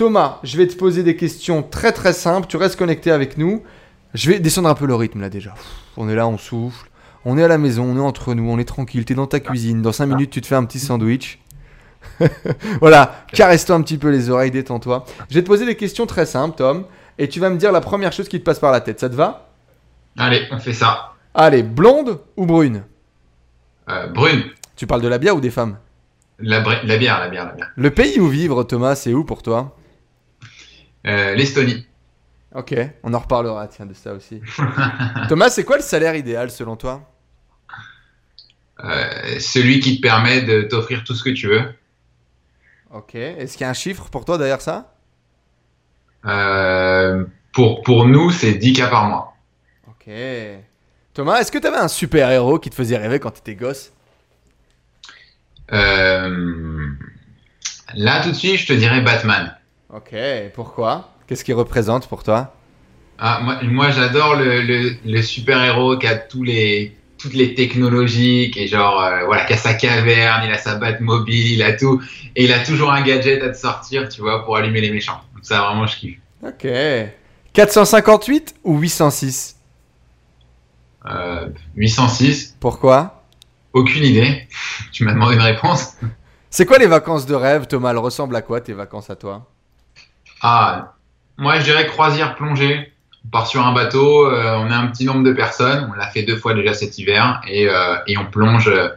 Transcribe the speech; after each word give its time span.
Thomas, 0.00 0.38
je 0.44 0.56
vais 0.56 0.66
te 0.66 0.74
poser 0.76 1.02
des 1.02 1.14
questions 1.14 1.62
très 1.62 1.92
très 1.92 2.14
simples. 2.14 2.46
Tu 2.46 2.56
restes 2.56 2.76
connecté 2.76 3.10
avec 3.10 3.36
nous. 3.36 3.62
Je 4.14 4.30
vais 4.30 4.40
descendre 4.40 4.70
un 4.70 4.74
peu 4.74 4.86
le 4.86 4.94
rythme 4.94 5.20
là 5.20 5.28
déjà. 5.28 5.52
On 5.98 6.08
est 6.08 6.14
là, 6.14 6.26
on 6.26 6.38
souffle. 6.38 6.88
On 7.26 7.36
est 7.36 7.42
à 7.42 7.48
la 7.48 7.58
maison, 7.58 7.84
on 7.84 7.98
est 7.98 8.00
entre 8.00 8.32
nous, 8.32 8.50
on 8.50 8.58
est 8.58 8.64
tranquille. 8.64 9.04
Tu 9.04 9.12
es 9.12 9.16
dans 9.16 9.26
ta 9.26 9.40
cuisine. 9.40 9.82
Dans 9.82 9.92
5 9.92 10.06
minutes, 10.06 10.30
tu 10.30 10.40
te 10.40 10.46
fais 10.46 10.54
un 10.54 10.64
petit 10.64 10.78
sandwich. 10.78 11.38
voilà, 12.80 13.26
caresse-toi 13.34 13.76
un 13.76 13.82
petit 13.82 13.98
peu 13.98 14.08
les 14.08 14.30
oreilles, 14.30 14.50
détends-toi. 14.50 15.04
Je 15.28 15.34
vais 15.34 15.42
te 15.42 15.46
poser 15.46 15.66
des 15.66 15.76
questions 15.76 16.06
très 16.06 16.24
simples, 16.24 16.56
Tom. 16.56 16.86
Et 17.18 17.28
tu 17.28 17.38
vas 17.38 17.50
me 17.50 17.58
dire 17.58 17.70
la 17.70 17.82
première 17.82 18.14
chose 18.14 18.30
qui 18.30 18.40
te 18.40 18.44
passe 18.44 18.58
par 18.58 18.72
la 18.72 18.80
tête. 18.80 19.00
Ça 19.00 19.10
te 19.10 19.14
va? 19.14 19.50
Allez, 20.16 20.48
on 20.50 20.60
fait 20.60 20.72
ça. 20.72 21.12
Allez, 21.34 21.62
blonde 21.62 22.20
ou 22.38 22.46
brune? 22.46 22.84
Euh, 23.90 24.06
brune. 24.06 24.44
Tu 24.76 24.86
parles 24.86 25.02
de 25.02 25.08
la 25.08 25.18
bière 25.18 25.36
ou 25.36 25.42
des 25.42 25.50
femmes? 25.50 25.76
La 26.38 26.60
bière, 26.60 26.86
la 26.86 26.96
bière, 26.96 27.20
la 27.20 27.28
bière. 27.28 27.70
Le 27.76 27.90
pays 27.90 28.18
où 28.18 28.28
vivre, 28.28 28.64
Thomas, 28.64 28.94
c'est 28.94 29.12
où 29.12 29.24
pour 29.24 29.42
toi? 29.42 29.76
Euh, 31.06 31.34
L'Estonie. 31.34 31.86
Ok, 32.54 32.74
on 33.04 33.14
en 33.14 33.18
reparlera, 33.18 33.68
tiens, 33.68 33.86
de 33.86 33.94
ça 33.94 34.12
aussi. 34.12 34.40
Thomas, 35.28 35.50
c'est 35.50 35.64
quoi 35.64 35.76
le 35.76 35.82
salaire 35.82 36.16
idéal 36.16 36.50
selon 36.50 36.76
toi? 36.76 37.08
Euh, 38.82 39.38
celui 39.38 39.80
qui 39.80 39.96
te 39.96 40.02
permet 40.02 40.42
de 40.42 40.62
t'offrir 40.62 41.04
tout 41.04 41.14
ce 41.14 41.22
que 41.22 41.30
tu 41.30 41.46
veux. 41.46 41.62
Ok, 42.90 43.14
est-ce 43.14 43.52
qu'il 43.52 43.62
y 43.62 43.64
a 43.64 43.70
un 43.70 43.74
chiffre 43.74 44.08
pour 44.10 44.24
toi 44.24 44.36
derrière 44.36 44.60
ça? 44.60 44.94
Euh, 46.26 47.24
pour, 47.52 47.82
pour 47.82 48.06
nous, 48.06 48.30
c'est 48.30 48.54
10 48.54 48.72
cas 48.72 48.88
par 48.88 49.08
mois. 49.08 49.34
Ok. 49.86 50.12
Thomas, 51.14 51.40
est-ce 51.40 51.52
que 51.52 51.58
tu 51.58 51.66
avais 51.66 51.76
un 51.76 51.88
super 51.88 52.30
héros 52.30 52.58
qui 52.58 52.70
te 52.70 52.74
faisait 52.74 52.96
rêver 52.96 53.20
quand 53.20 53.30
tu 53.30 53.40
étais 53.40 53.54
gosse 53.54 53.92
là, 57.94 58.22
tout 58.22 58.30
de 58.30 58.34
suite, 58.34 58.56
je 58.56 58.66
te 58.66 58.72
dirais 58.72 59.00
Batman. 59.02 59.56
Ok, 59.92 60.14
pourquoi? 60.54 61.20
Qu'est-ce 61.26 61.44
qu'il 61.44 61.54
représente 61.54 62.08
pour 62.08 62.22
toi? 62.22 62.54
Ah, 63.18 63.40
moi, 63.42 63.62
moi 63.64 63.90
j'adore 63.90 64.34
le, 64.36 64.62
le, 64.62 64.96
le 65.04 65.22
super-héros 65.22 65.98
qui 65.98 66.06
a 66.06 66.16
tous 66.16 66.42
les, 66.42 66.96
toutes 67.18 67.34
les 67.34 67.54
technologies, 67.54 68.50
qui 68.50 68.60
est 68.64 68.66
genre, 68.66 69.02
euh, 69.02 69.24
voilà, 69.26 69.44
qui 69.44 69.52
a 69.52 69.56
sa 69.58 69.74
caverne, 69.74 70.42
il 70.46 70.50
a 70.52 70.58
sa 70.58 70.76
Batmobile, 70.76 71.52
il 71.52 71.62
a 71.62 71.74
tout. 71.74 72.00
Et 72.36 72.44
il 72.44 72.52
a 72.52 72.64
toujours 72.64 72.90
un 72.92 73.02
gadget 73.02 73.42
à 73.42 73.50
te 73.50 73.58
sortir, 73.58 74.08
tu 74.08 74.22
vois, 74.22 74.44
pour 74.44 74.56
allumer 74.56 74.80
les 74.80 74.90
méchants. 74.90 75.20
Donc 75.34 75.44
ça, 75.44 75.60
vraiment, 75.62 75.86
je 75.86 75.96
kiffe. 75.96 76.18
Ok. 76.42 76.66
458 77.52 78.54
ou 78.64 78.78
806 78.78 79.56
Euh, 81.06 81.48
806, 81.76 82.56
Pourquoi? 82.60 83.24
Aucune 83.72 84.04
idée. 84.04 84.48
tu 84.92 85.04
m'as 85.04 85.12
demandé 85.12 85.34
une 85.36 85.42
réponse. 85.42 85.94
C'est 86.50 86.64
quoi 86.66 86.78
les 86.78 86.86
vacances 86.86 87.26
de 87.26 87.34
rêve, 87.34 87.66
Thomas? 87.66 87.90
Elles 87.90 87.98
ressemblent 87.98 88.36
à 88.36 88.42
quoi 88.42 88.60
tes 88.60 88.72
vacances 88.72 89.10
à 89.10 89.16
toi? 89.16 89.46
Ah, 90.40 90.94
moi, 91.36 91.58
je 91.58 91.64
dirais 91.64 91.86
croisière 91.86 92.34
plongée. 92.34 92.92
On 93.24 93.28
part 93.28 93.46
sur 93.46 93.64
un 93.66 93.72
bateau, 93.72 94.26
euh, 94.26 94.56
on 94.56 94.70
a 94.70 94.76
un 94.76 94.86
petit 94.86 95.04
nombre 95.04 95.22
de 95.24 95.32
personnes, 95.32 95.90
on 95.90 95.94
l'a 95.94 96.08
fait 96.08 96.22
deux 96.22 96.36
fois 96.36 96.54
déjà 96.54 96.72
cet 96.72 96.98
hiver, 96.98 97.40
et, 97.46 97.68
euh, 97.68 97.96
on 98.18 98.24
plonge 98.24 98.68
euh, 98.68 98.88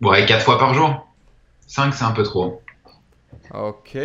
ouais, 0.00 0.24
quatre 0.24 0.42
fois 0.42 0.58
par 0.58 0.72
jour. 0.72 1.06
Cinq, 1.66 1.92
c'est 1.92 2.04
un 2.04 2.12
peu 2.12 2.22
trop. 2.22 2.62
Ok, 3.54 3.96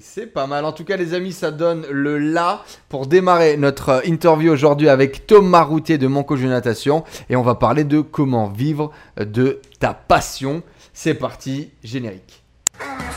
c'est 0.00 0.26
pas 0.32 0.46
mal. 0.46 0.64
En 0.64 0.72
tout 0.72 0.84
cas, 0.84 0.96
les 0.96 1.14
amis, 1.14 1.32
ça 1.32 1.50
donne 1.50 1.86
le 1.90 2.18
là 2.18 2.64
pour 2.88 3.06
démarrer 3.06 3.56
notre 3.56 4.02
interview 4.06 4.52
aujourd'hui 4.52 4.88
avec 4.88 5.26
Thomas 5.26 5.62
Routier 5.62 5.96
de 5.96 6.06
Monco 6.06 6.36
Jeu 6.36 6.48
Natation. 6.48 7.04
Et 7.30 7.36
on 7.36 7.42
va 7.42 7.54
parler 7.54 7.84
de 7.84 8.00
comment 8.00 8.48
vivre 8.48 8.90
de 9.18 9.60
ta 9.80 9.94
passion. 9.94 10.62
C'est 10.92 11.14
parti, 11.14 11.70
générique. 11.82 12.41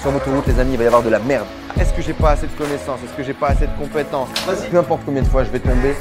Sur 0.05 0.11
l'autoroute, 0.11 0.45
les 0.45 0.59
amis, 0.59 0.73
il 0.73 0.77
va 0.77 0.83
y 0.83 0.85
avoir 0.85 1.01
de 1.01 1.09
la 1.09 1.17
merde. 1.17 1.47
Est-ce 1.79 1.91
que 1.91 2.03
j'ai 2.03 2.13
pas 2.13 2.29
assez 2.29 2.45
de 2.45 2.51
connaissances? 2.51 2.99
Est-ce 3.03 3.13
que 3.17 3.23
j'ai 3.23 3.33
pas 3.33 3.47
assez 3.47 3.65
de 3.65 3.75
compétences? 3.75 4.29
Peu 4.69 4.77
importe 4.77 5.01
combien 5.03 5.23
de 5.23 5.27
fois 5.27 5.43
je 5.43 5.49
vais 5.49 5.57
tomber, 5.57 5.95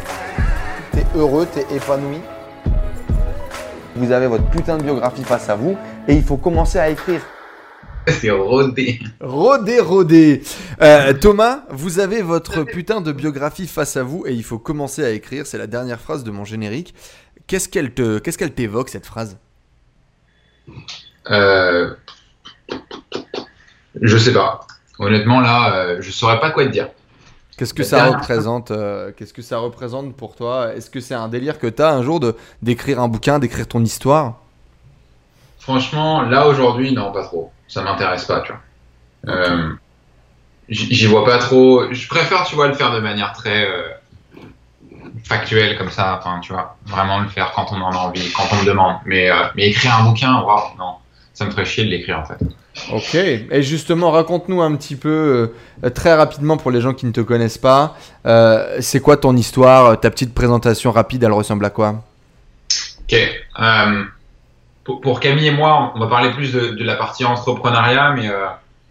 t'es 0.92 1.06
heureux, 1.16 1.48
t'es 1.50 1.64
épanoui. 1.74 2.19
Vous 3.96 4.12
avez 4.12 4.27
votre 4.27 4.45
putain 4.51 4.77
de 4.77 4.83
biographie 4.83 5.24
face 5.24 5.48
à 5.48 5.56
vous 5.56 5.78
et 6.06 6.12
il 6.12 6.23
faut 6.23 6.36
commencer 6.36 6.78
à 6.78 6.90
écrire. 6.90 7.23
C'est 8.08 8.30
rodé. 8.30 9.01
Rodé, 9.23 9.80
rodé. 9.80 10.42
Euh, 10.83 11.14
Thomas, 11.14 11.62
vous 11.70 11.98
avez 11.98 12.20
votre 12.20 12.64
putain 12.64 13.01
de 13.01 13.11
biographie 13.11 13.67
face 13.67 13.96
à 13.96 14.02
vous 14.02 14.27
et 14.27 14.34
il 14.34 14.45
faut 14.45 14.58
commencer 14.58 15.02
à 15.02 15.12
écrire. 15.12 15.46
C'est 15.46 15.57
la 15.57 15.67
dernière 15.67 15.98
phrase 15.98 16.24
de 16.24 16.30
mon 16.30 16.45
générique. 16.45 16.95
Qu'est-ce 17.46 17.70
qu'elle 17.70 17.95
te, 17.95 18.18
qu'est-ce 18.18 18.36
qu'elle 18.36 18.52
t'évoque 18.52 18.90
cette 18.90 19.07
phrase? 19.07 19.39
Euh, 21.30 21.95
je 24.00 24.16
sais 24.18 24.32
pas. 24.32 24.60
Honnêtement, 24.98 25.40
là, 25.40 25.74
euh, 25.77 25.98
je 26.00 26.10
saurais 26.10 26.40
pas 26.40 26.50
quoi 26.50 26.64
te 26.64 26.70
dire. 26.70 26.88
Qu'est-ce 27.56 27.74
que 27.74 27.82
La 27.82 27.88
ça 27.88 27.96
dernière 27.96 28.18
représente 28.20 28.70
euh, 28.70 29.12
Qu'est-ce 29.16 29.32
que 29.32 29.42
ça 29.42 29.58
représente 29.58 30.16
pour 30.16 30.34
toi? 30.36 30.74
Est-ce 30.74 30.90
que 30.90 31.00
c'est 31.00 31.14
un 31.14 31.28
délire 31.28 31.58
que 31.58 31.66
tu 31.68 31.82
as 31.82 31.90
un 31.92 32.02
jour 32.02 32.20
de 32.20 32.36
d'écrire 32.62 33.00
un 33.00 33.08
bouquin, 33.08 33.38
d'écrire 33.38 33.68
ton 33.68 33.83
histoire? 33.83 34.40
Franchement, 35.58 36.22
là 36.22 36.46
aujourd'hui, 36.46 36.92
non, 36.92 37.12
pas 37.12 37.24
trop. 37.24 37.52
Ça 37.68 37.83
m'intéresse 37.83 38.24
pas, 38.27 38.40
tu 38.42 38.52
vois. 38.52 39.34
Euh, 39.34 39.72
J'y 40.68 41.06
vois 41.06 41.24
pas 41.24 41.38
trop. 41.38 41.92
Je 41.92 42.08
préfère, 42.08 42.44
tu 42.44 42.54
vois, 42.54 42.68
le 42.68 42.74
faire 42.74 42.92
de 42.92 43.00
manière 43.00 43.33
très 43.33 43.68
euh, 43.68 43.88
factuelle 45.24 45.77
comme 45.78 45.90
ça. 45.90 46.18
Enfin, 46.18 46.40
tu 46.40 46.52
vois, 46.52 46.77
vraiment 46.86 47.20
le 47.20 47.28
faire 47.28 47.52
quand 47.54 47.70
on 47.72 47.80
en 47.83 47.92
a 47.92 47.96
envie, 47.96 48.33
quand 48.33 48.44
on 48.52 48.56
me 48.56 48.64
demande. 48.66 48.96
Mais, 49.06 49.30
mais 49.56 49.68
écrire 49.68 49.94
un 49.98 50.04
bouquin, 50.04 50.40
waouh, 50.42 50.77
non, 50.78 50.94
ça 51.34 51.44
me 51.44 51.50
ferait 51.50 51.66
chier 51.66 51.84
de 51.84 51.90
l'écrire 51.90 52.18
en 52.20 52.24
fait. 52.24 52.38
Ok. 52.92 53.14
Et 53.14 53.62
justement, 53.62 54.11
raconte-nous 54.11 54.61
un 54.61 54.74
petit 54.74 54.96
peu, 54.96 55.52
euh, 55.85 55.90
très 55.90 56.14
rapidement 56.14 56.57
pour 56.57 56.70
les 56.70 56.80
gens 56.80 56.92
qui 56.92 57.07
ne 57.07 57.12
te 57.12 57.20
connaissent 57.20 57.58
pas, 57.58 57.96
euh, 58.27 58.79
c'est 58.80 59.01
quoi 59.01 59.17
ton 59.17 59.36
histoire 59.36 59.98
Ta 60.01 60.11
petite 60.11 60.35
présentation 60.35 60.90
rapide, 60.90 61.23
elle 61.23 61.33
ressemble 61.33 61.64
à 61.64 61.70
quoi? 61.70 62.02
Ok. 63.02 63.17
Euh, 63.61 64.05
pour, 64.84 65.20
Camille 65.20 65.46
et 65.46 65.51
moi, 65.51 65.92
on 65.95 66.01
va 66.01 66.07
parler 66.08 66.30
plus 66.33 66.52
de, 66.52 66.84
la 66.84 66.96
partie 66.96 67.24
entrepreneuriat, 67.24 68.13
mais, 68.13 68.29
euh, 68.29 68.46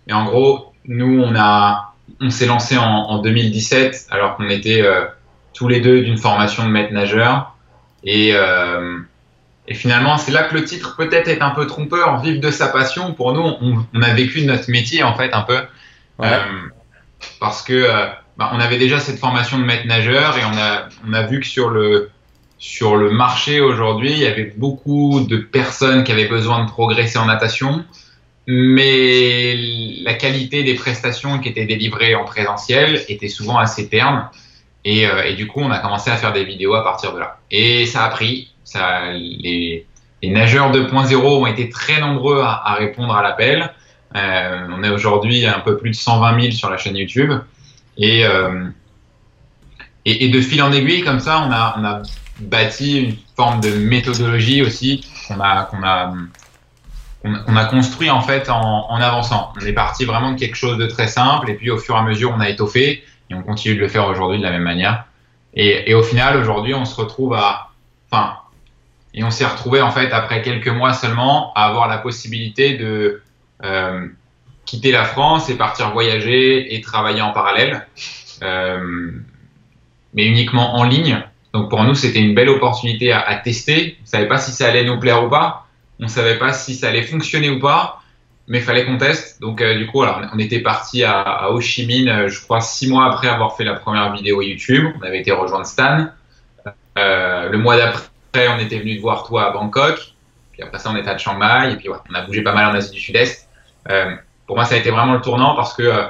mais 0.08 0.14
en 0.14 0.26
gros, 0.26 0.74
nous, 0.86 1.22
on 1.22 1.34
on 2.20 2.30
s'est 2.30 2.46
lancé 2.46 2.78
en, 2.78 2.84
en 2.84 3.20
2017 3.20 4.08
alors 4.12 4.36
qu'on 4.36 4.50
était 4.50 4.82
euh, 4.82 5.06
tous 5.54 5.68
les 5.68 5.82
deux 5.82 6.02
d'une 6.02 6.18
formation 6.18 6.66
de 6.66 6.70
maître 6.70 6.94
nageur. 6.94 7.56
Et, 8.04 8.32
euh, 8.34 9.00
et 9.68 9.74
finalement, 9.76 10.18
c'est 10.18 10.32
là 10.32 10.44
que 10.44 10.56
le 10.56 10.66
titre 10.66 10.96
peut-être 10.98 11.28
est 11.30 11.42
un 11.42 11.52
peu 11.52 11.68
trompeur, 11.68 12.22
vivre 12.22 12.42
de 12.42 12.52
sa 12.52 12.68
passion. 12.68 13.14
Pour 13.14 13.34
nous, 13.34 13.42
on, 13.42 13.86
on 13.94 14.02
a 14.02 14.14
vécu 14.14 14.44
notre 14.46 14.70
métier 14.70 15.04
en 15.04 15.16
fait 15.16 15.34
un 15.34 15.42
peu. 15.42 15.60
Ouais. 16.20 16.28
Euh, 16.28 16.68
parce 17.40 17.62
que 17.62 17.74
euh, 17.74 18.08
bah, 18.38 18.52
on 18.54 18.60
avait 18.60 18.78
déjà 18.78 19.00
cette 19.00 19.20
formation 19.20 19.58
de 19.58 19.64
maître 19.64 19.88
nageur 19.88 20.38
et 20.38 20.42
on 20.44 20.58
a, 20.58 20.90
on 21.08 21.14
a 21.14 21.24
vu 21.24 21.40
que 21.40 21.46
sur 21.46 21.70
le, 21.70 22.10
sur 22.58 22.98
le 22.98 23.12
marché 23.12 23.62
aujourd'hui, 23.62 24.12
il 24.12 24.20
y 24.20 24.26
avait 24.26 24.54
beaucoup 24.58 25.22
de 25.22 25.38
personnes 25.38 26.04
qui 26.04 26.12
avaient 26.12 26.28
besoin 26.28 26.66
de 26.66 26.70
progresser 26.70 27.18
en 27.18 27.26
natation, 27.26 27.86
mais 28.48 29.56
la 30.04 30.14
qualité 30.16 30.64
des 30.64 30.76
prestations 30.76 31.40
qui 31.40 31.48
étaient 31.50 31.66
délivrées 31.66 32.16
en 32.16 32.26
présentiel 32.26 33.02
était 33.08 33.30
souvent 33.30 33.58
assez 33.58 33.88
terne. 33.88 34.30
Et, 34.86 35.08
euh, 35.08 35.24
et 35.24 35.36
du 35.36 35.48
coup, 35.48 35.62
on 35.62 35.72
a 35.72 35.80
commencé 35.80 36.12
à 36.12 36.18
faire 36.18 36.34
des 36.34 36.44
vidéos 36.44 36.74
à 36.74 36.84
partir 36.84 37.14
de 37.14 37.20
là. 37.20 37.40
Et 37.50 37.86
ça 37.86 38.04
a 38.04 38.10
pris. 38.10 38.53
Les, 38.76 39.86
nageurs 40.24 40.72
2.0 40.72 41.16
ont 41.16 41.46
été 41.46 41.70
très 41.70 42.00
nombreux 42.00 42.42
à, 42.42 42.76
répondre 42.76 43.16
à 43.16 43.22
l'appel. 43.22 43.74
Euh, 44.16 44.68
on 44.70 44.84
est 44.84 44.90
aujourd'hui 44.90 45.46
un 45.46 45.60
peu 45.60 45.78
plus 45.78 45.90
de 45.90 45.96
120 45.96 46.42
000 46.42 46.52
sur 46.54 46.70
la 46.70 46.78
chaîne 46.78 46.96
YouTube. 46.96 47.34
Et, 47.98 48.26
euh, 48.26 48.66
et, 50.06 50.30
de 50.30 50.42
fil 50.42 50.62
en 50.62 50.72
aiguille, 50.72 51.02
comme 51.02 51.20
ça, 51.20 51.46
on 51.48 51.52
a, 51.52 52.02
bâti 52.40 53.00
une 53.00 53.16
forme 53.36 53.62
de 53.62 53.70
méthodologie 53.76 54.64
aussi 54.64 55.06
qu'on 55.28 55.40
a, 55.40 55.70
construit 57.70 58.10
en 58.10 58.22
fait 58.22 58.50
en 58.50 58.96
avançant. 58.96 59.54
On 59.56 59.66
est 59.66 59.74
parti 59.74 60.04
vraiment 60.04 60.32
de 60.32 60.40
quelque 60.40 60.56
chose 60.56 60.78
de 60.78 60.88
très 60.88 61.08
simple 61.08 61.50
et 61.52 61.54
puis 61.54 61.70
au 61.70 61.78
fur 61.78 61.96
et 61.96 62.00
à 62.00 62.02
mesure, 62.02 62.34
on 62.36 62.40
a 62.40 62.50
étoffé 62.50 63.04
et 63.30 63.36
on 63.36 63.44
continue 63.44 63.76
de 63.76 63.82
le 63.82 63.88
faire 63.88 64.08
aujourd'hui 64.08 64.40
de 64.40 64.44
la 64.44 64.52
même 64.52 64.64
manière. 64.64 65.06
Et, 65.54 65.92
et 65.92 65.94
au 65.94 66.04
final, 66.04 66.38
aujourd'hui, 66.38 66.74
on 66.74 66.86
se 66.86 66.96
retrouve 66.96 67.34
à, 67.34 67.70
enfin, 68.10 68.34
et 69.14 69.24
on 69.24 69.32
s'est 69.32 69.46
retrouvé 69.46 69.82
en 69.82 69.92
fait 69.92 70.12
après 70.12 70.42
quelques 70.42 70.70
mois 70.70 70.94
seulement 70.94 71.54
à 71.54 71.66
avoir 71.66 71.88
la 71.88 71.98
possibilité 71.98 72.78
de 72.78 73.22
euh, 73.64 74.08
quitter 74.66 74.92
la 74.92 75.06
France 75.06 75.50
et 75.50 75.56
partir 75.56 75.92
voyager 75.92 76.76
et 76.76 76.82
travailler 76.82 77.22
en 77.22 77.32
parallèle, 77.32 77.86
euh, 78.42 79.12
mais 80.14 80.26
uniquement 80.26 80.76
en 80.76 80.84
ligne. 80.84 81.24
Donc 81.54 81.70
pour 81.70 81.84
nous, 81.84 81.94
c'était 81.94 82.20
une 82.20 82.34
belle 82.34 82.50
opportunité 82.50 83.12
à, 83.12 83.36
tester. 83.36 83.98
On 84.02 84.06
savait 84.08 84.28
pas 84.28 84.40
si 84.40 84.52
ça 84.52 84.68
allait 84.68 84.84
nous 84.84 85.00
plaire 85.00 85.24
ou 85.24 85.30
pas. 85.30 85.68
On 86.00 86.08
savait 86.08 86.40
pas 86.40 86.52
si 86.52 86.74
ça 86.74 86.88
allait 86.88 87.04
fonctionner 87.04 87.52
ou 87.52 87.60
pas, 87.60 88.02
mais 88.48 88.58
il 88.58 88.64
fallait 88.64 88.86
qu'on 88.86 88.98
teste. 88.98 89.40
Donc 89.40 89.62
euh, 89.62 89.78
du 89.78 89.86
coup, 89.86 90.04
on 90.04 90.40
était 90.40 90.62
parti 90.62 91.04
à, 91.04 91.22
à 91.22 91.50
Ho 91.50 91.62
Chi 91.62 91.86
Minh, 91.86 92.28
je 92.28 92.42
crois 92.42 92.62
six 92.62 92.90
mois 92.90 93.06
après 93.06 93.28
avoir 93.28 93.56
fait 93.56 93.64
la 93.64 93.76
première 93.76 94.12
vidéo 94.12 94.42
YouTube. 94.42 94.92
On 95.00 95.04
avait 95.04 95.20
été 95.20 95.32
rejoindre 95.32 95.68
Stan. 95.68 96.08
Le 96.96 97.58
mois 97.58 97.78
d'après, 97.78 98.08
on 98.36 98.60
était 98.60 98.80
venu 98.80 98.98
te 98.98 99.02
voir 99.02 99.24
toi 99.24 99.50
à 99.50 99.52
Bangkok. 99.52 100.00
Puis 100.52 100.64
après 100.64 100.80
ça, 100.80 100.90
on 100.92 100.96
était 100.96 101.10
à 101.10 101.18
Chiang 101.18 101.38
Mai. 101.38 101.74
Et 101.74 101.76
puis 101.76 101.90
on 101.90 102.14
a 102.14 102.22
bougé 102.22 102.42
pas 102.42 102.54
mal 102.54 102.68
en 102.68 102.76
Asie 102.76 102.92
du 102.92 103.00
Sud-Est. 103.00 103.48
Euh, 103.90 104.16
pour 104.48 104.56
moi, 104.56 104.66
ça 104.66 104.76
a 104.76 104.78
été 104.78 104.92
vraiment 104.92 105.14
le 105.14 105.22
tournant 105.22 105.56
parce 105.56 105.74
que 105.74 105.84
euh, 105.84 106.04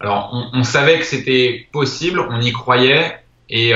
Alors, 0.00 0.50
on, 0.52 0.62
savait 0.62 0.98
que 0.98 1.04
c'était 1.04 1.66
possible, 1.72 2.20
on 2.20 2.40
y 2.40 2.52
croyait, 2.52 3.18
et, 3.50 3.70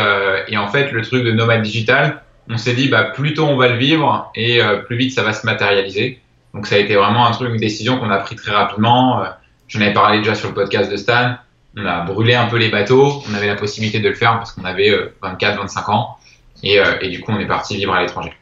et, 0.48 0.56
en 0.56 0.68
fait, 0.68 0.92
le 0.92 1.02
truc 1.02 1.24
de 1.24 1.32
nomade 1.32 1.62
digital, 1.62 2.22
on 2.48 2.56
s'est 2.58 2.74
dit, 2.74 2.88
bah, 2.88 3.04
plus 3.04 3.34
tôt 3.34 3.46
on 3.46 3.56
va 3.56 3.68
le 3.68 3.76
vivre, 3.76 4.30
et 4.36 4.60
plus 4.86 4.96
vite 4.96 5.12
ça 5.12 5.22
va 5.22 5.32
se 5.32 5.44
matérialiser. 5.46 6.20
Donc, 6.54 6.66
ça 6.66 6.76
a 6.76 6.78
été 6.78 6.94
vraiment 6.94 7.26
un 7.26 7.32
truc, 7.32 7.50
une 7.50 7.60
décision 7.60 7.98
qu'on 7.98 8.10
a 8.10 8.18
pris 8.18 8.36
très 8.36 8.52
rapidement. 8.52 9.24
J'en 9.66 9.80
avais 9.80 9.92
parlé 9.92 10.18
déjà 10.18 10.36
sur 10.36 10.48
le 10.48 10.54
podcast 10.54 10.90
de 10.90 10.96
Stan. 10.96 11.36
On 11.76 11.86
a 11.86 12.02
brûlé 12.02 12.34
un 12.34 12.46
peu 12.46 12.58
les 12.58 12.68
bateaux. 12.68 13.22
On 13.28 13.34
avait 13.34 13.48
la 13.48 13.56
possibilité 13.56 13.98
de 13.98 14.08
le 14.08 14.14
faire 14.14 14.34
parce 14.34 14.52
qu'on 14.52 14.64
avait 14.64 14.92
24, 15.22 15.58
25 15.58 15.88
ans. 15.88 16.18
Et, 16.62 16.80
et, 17.00 17.08
du 17.08 17.20
coup, 17.20 17.32
on 17.32 17.40
est 17.40 17.46
parti 17.46 17.76
vivre 17.76 17.92
à 17.92 18.02
l'étranger. 18.02 18.32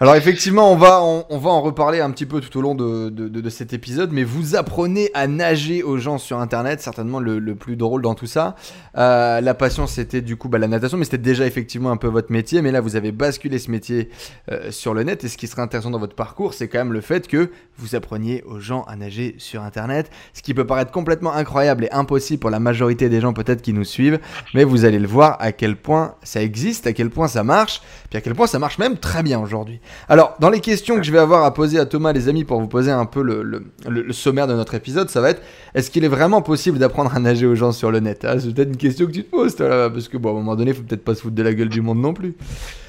Alors 0.00 0.14
effectivement, 0.14 0.72
on 0.72 0.76
va, 0.76 1.02
on, 1.02 1.38
va 1.38 1.50
en 1.50 1.60
reparler 1.60 1.98
un 1.98 2.12
petit 2.12 2.24
peu 2.24 2.40
tout 2.40 2.56
au 2.56 2.62
long 2.62 2.76
de, 2.76 3.08
de, 3.08 3.50
cet 3.50 3.72
épisode, 3.72 4.12
mais 4.12 4.22
vous 4.22 4.54
apprenez 4.54 5.10
à 5.12 5.26
nager 5.26 5.82
aux 5.82 5.98
gens 5.98 6.18
sur 6.18 6.38
Internet, 6.38 6.80
certainement 6.80 7.18
le, 7.18 7.40
le 7.40 7.56
plus 7.56 7.74
drôle 7.74 8.02
dans 8.02 8.14
tout 8.14 8.28
ça. 8.28 8.54
Euh, 8.96 9.40
la 9.40 9.54
passion, 9.54 9.88
c'était 9.88 10.20
du 10.20 10.36
coup 10.36 10.48
bah, 10.48 10.58
la 10.58 10.68
natation, 10.68 10.98
mais 10.98 11.04
c'était 11.04 11.18
déjà 11.18 11.46
effectivement 11.46 11.90
un 11.90 11.96
peu 11.96 12.06
votre 12.06 12.30
métier, 12.30 12.62
mais 12.62 12.70
là 12.70 12.80
vous 12.80 12.94
avez 12.94 13.10
basculé 13.10 13.58
ce 13.58 13.72
métier 13.72 14.08
euh, 14.52 14.70
sur 14.70 14.94
le 14.94 15.02
net, 15.02 15.24
et 15.24 15.28
ce 15.28 15.36
qui 15.36 15.48
serait 15.48 15.62
intéressant 15.62 15.90
dans 15.90 15.98
votre 15.98 16.14
parcours, 16.14 16.54
c'est 16.54 16.68
quand 16.68 16.78
même 16.78 16.92
le 16.92 17.00
fait 17.00 17.26
que 17.26 17.50
vous 17.76 17.96
appreniez 17.96 18.44
aux 18.44 18.60
gens 18.60 18.82
à 18.82 18.94
nager 18.94 19.34
sur 19.38 19.64
Internet, 19.64 20.12
ce 20.32 20.42
qui 20.42 20.54
peut 20.54 20.66
paraître 20.66 20.92
complètement 20.92 21.32
incroyable 21.32 21.86
et 21.86 21.90
impossible 21.90 22.38
pour 22.38 22.50
la 22.50 22.60
majorité 22.60 23.08
des 23.08 23.20
gens 23.20 23.32
peut-être 23.32 23.62
qui 23.62 23.72
nous 23.72 23.82
suivent, 23.82 24.20
mais 24.54 24.62
vous 24.62 24.84
allez 24.84 25.00
le 25.00 25.08
voir 25.08 25.38
à 25.40 25.50
quel 25.50 25.74
point 25.74 26.14
ça 26.22 26.40
existe, 26.40 26.86
à 26.86 26.92
quel 26.92 27.10
point 27.10 27.26
ça 27.26 27.42
marche, 27.42 27.82
puis 28.10 28.18
à 28.18 28.20
quel 28.20 28.36
point 28.36 28.46
ça 28.46 28.60
marche 28.60 28.78
même 28.78 28.96
très 28.96 29.24
bien 29.24 29.40
aujourd'hui. 29.40 29.80
Alors, 30.08 30.36
dans 30.40 30.50
les 30.50 30.60
questions 30.60 30.96
que 30.96 31.02
je 31.02 31.12
vais 31.12 31.18
avoir 31.18 31.44
à 31.44 31.54
poser 31.54 31.78
à 31.78 31.86
Thomas, 31.86 32.12
les 32.12 32.28
amis, 32.28 32.44
pour 32.44 32.60
vous 32.60 32.68
poser 32.68 32.90
un 32.90 33.04
peu 33.04 33.22
le, 33.22 34.12
sommaire 34.12 34.46
de 34.46 34.54
notre 34.54 34.74
épisode, 34.74 35.10
ça 35.10 35.20
va 35.20 35.30
être 35.30 35.42
est-ce 35.74 35.90
qu'il 35.90 36.04
est 36.04 36.08
vraiment 36.08 36.42
possible 36.42 36.78
d'apprendre 36.78 37.14
à 37.14 37.18
nager 37.18 37.46
aux 37.46 37.54
gens 37.54 37.72
sur 37.72 37.90
le 37.90 38.00
net 38.00 38.24
ah, 38.24 38.38
C'est 38.38 38.54
peut-être 38.54 38.70
une 38.70 38.76
question 38.76 39.06
que 39.06 39.12
tu 39.12 39.24
te 39.24 39.30
poses, 39.30 39.56
parce 39.56 40.08
que 40.08 40.16
bon, 40.16 40.30
à 40.30 40.32
un 40.32 40.34
moment 40.36 40.56
donné, 40.56 40.72
faut 40.72 40.82
peut-être 40.82 41.04
pas 41.04 41.14
se 41.14 41.22
foutre 41.22 41.36
de 41.36 41.42
la 41.42 41.54
gueule 41.54 41.68
du 41.68 41.80
monde 41.80 42.00
non 42.00 42.14
plus. 42.14 42.34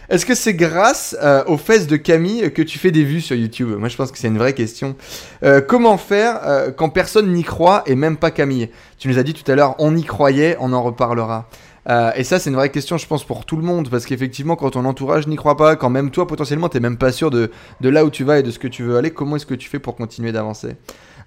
Est-ce 0.09 0.25
que 0.25 0.33
c'est 0.33 0.55
grâce 0.55 1.15
euh, 1.21 1.43
aux 1.45 1.57
fesses 1.57 1.85
de 1.85 1.95
Camille 1.95 2.51
que 2.51 2.63
tu 2.63 2.79
fais 2.79 2.89
des 2.89 3.03
vues 3.03 3.21
sur 3.21 3.35
YouTube? 3.35 3.69
Moi, 3.77 3.89
je 3.89 3.95
pense 3.95 4.11
que 4.11 4.17
c'est 4.17 4.27
une 4.27 4.39
vraie 4.39 4.53
question. 4.53 4.95
Euh, 5.43 5.61
comment 5.61 5.97
faire 5.97 6.39
euh, 6.45 6.71
quand 6.71 6.89
personne 6.89 7.31
n'y 7.31 7.43
croit 7.43 7.83
et 7.85 7.93
même 7.93 8.17
pas 8.17 8.31
Camille? 8.31 8.69
Tu 8.97 9.07
nous 9.07 9.19
as 9.19 9.23
dit 9.23 9.35
tout 9.35 9.49
à 9.51 9.53
l'heure, 9.53 9.75
on 9.77 9.95
y 9.95 10.03
croyait, 10.03 10.57
on 10.59 10.73
en 10.73 10.81
reparlera. 10.81 11.47
Euh, 11.87 12.11
et 12.15 12.23
ça, 12.23 12.39
c'est 12.39 12.49
une 12.49 12.55
vraie 12.55 12.69
question, 12.69 12.97
je 12.97 13.07
pense, 13.07 13.23
pour 13.23 13.45
tout 13.45 13.55
le 13.55 13.63
monde. 13.63 13.89
Parce 13.89 14.05
qu'effectivement, 14.05 14.55
quand 14.55 14.71
ton 14.71 14.85
entourage 14.85 15.27
n'y 15.27 15.35
croit 15.35 15.57
pas, 15.57 15.75
quand 15.75 15.89
même 15.89 16.11
toi, 16.11 16.27
potentiellement, 16.27 16.69
t'es 16.69 16.79
même 16.79 16.97
pas 16.97 17.11
sûr 17.11 17.31
de, 17.31 17.51
là 17.81 18.05
où 18.05 18.09
tu 18.09 18.23
vas 18.23 18.39
et 18.39 18.43
de 18.43 18.51
ce 18.51 18.59
que 18.59 18.67
tu 18.67 18.83
veux 18.83 18.97
aller, 18.97 19.11
comment 19.11 19.35
est-ce 19.35 19.45
que 19.45 19.55
tu 19.55 19.69
fais 19.69 19.79
pour 19.79 19.95
continuer 19.95 20.31
d'avancer? 20.31 20.75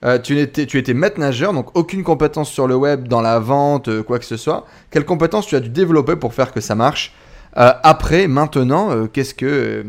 Euh, 0.05 0.19
tu, 0.19 0.39
étais, 0.39 0.67
tu 0.67 0.79
étais 0.79 0.95
maître 0.95 1.21
nageur, 1.21 1.53
donc 1.53 1.77
aucune 1.77 2.03
compétence 2.03 2.51
sur 2.51 2.67
le 2.67 2.75
web, 2.75 3.07
dans 3.07 3.21
la 3.21 3.39
vente, 3.39 3.89
euh, 3.89 4.03
quoi 4.03 4.19
que 4.19 4.25
ce 4.25 4.37
soit. 4.37 4.67
Quelle 4.91 5.05
compétence 5.05 5.47
tu 5.47 5.55
as 5.55 5.61
dû 5.61 5.69
développer 5.69 6.17
pour 6.17 6.35
faire 6.35 6.53
que 6.53 6.61
ça 6.61 6.75
marche? 6.75 7.15
Après, 7.55 8.29
maintenant, 8.29 9.07
qu'est-ce 9.09 9.35
que 9.35 9.85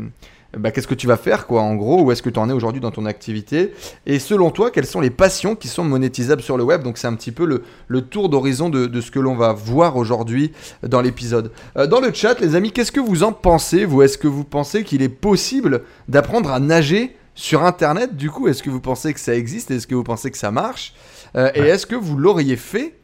bah, 0.58 0.70
qu'est-ce 0.70 0.86
que 0.86 0.94
tu 0.94 1.06
vas 1.06 1.16
faire, 1.16 1.46
quoi, 1.46 1.62
en 1.62 1.74
gros, 1.74 2.02
où 2.02 2.12
est-ce 2.12 2.22
que 2.22 2.30
tu 2.30 2.38
en 2.38 2.48
es 2.48 2.52
aujourd'hui 2.52 2.80
dans 2.80 2.90
ton 2.90 3.06
activité, 3.06 3.72
et 4.06 4.18
selon 4.18 4.50
toi, 4.50 4.70
quelles 4.70 4.86
sont 4.86 5.00
les 5.00 5.10
passions 5.10 5.54
qui 5.54 5.68
sont 5.68 5.84
monétisables 5.84 6.42
sur 6.42 6.56
le 6.56 6.64
web? 6.64 6.82
Donc 6.82 6.98
c'est 6.98 7.06
un 7.06 7.14
petit 7.14 7.32
peu 7.32 7.44
le, 7.88 8.00
tour 8.02 8.28
d'horizon 8.28 8.68
de, 8.68 9.00
ce 9.00 9.10
que 9.10 9.18
l'on 9.18 9.34
va 9.34 9.52
voir 9.52 9.96
aujourd'hui 9.96 10.52
dans 10.82 11.00
l'épisode. 11.00 11.52
Euh, 11.76 11.86
dans 11.86 12.00
le 12.00 12.12
chat, 12.12 12.40
les 12.40 12.54
amis, 12.54 12.72
qu'est-ce 12.72 12.92
que 12.92 13.00
vous 13.00 13.22
en 13.22 13.32
pensez, 13.32 13.84
vous? 13.84 14.02
Est-ce 14.02 14.18
que 14.18 14.28
vous 14.28 14.44
pensez 14.44 14.84
qu'il 14.84 15.02
est 15.02 15.08
possible 15.08 15.82
d'apprendre 16.08 16.50
à 16.50 16.60
nager 16.60 17.16
sur 17.34 17.64
Internet 17.64 18.16
Du 18.16 18.30
coup, 18.30 18.48
est-ce 18.48 18.62
que 18.62 18.70
vous 18.70 18.80
pensez 18.80 19.12
que 19.12 19.20
ça 19.20 19.34
existe? 19.34 19.70
Est-ce 19.70 19.86
que 19.86 19.94
vous 19.94 20.04
pensez 20.04 20.30
que 20.30 20.38
ça 20.38 20.50
marche? 20.50 20.94
Euh, 21.36 21.50
Et 21.54 21.60
est-ce 21.60 21.86
que 21.86 21.96
vous 21.96 22.16
l'auriez 22.16 22.56
fait? 22.56 22.94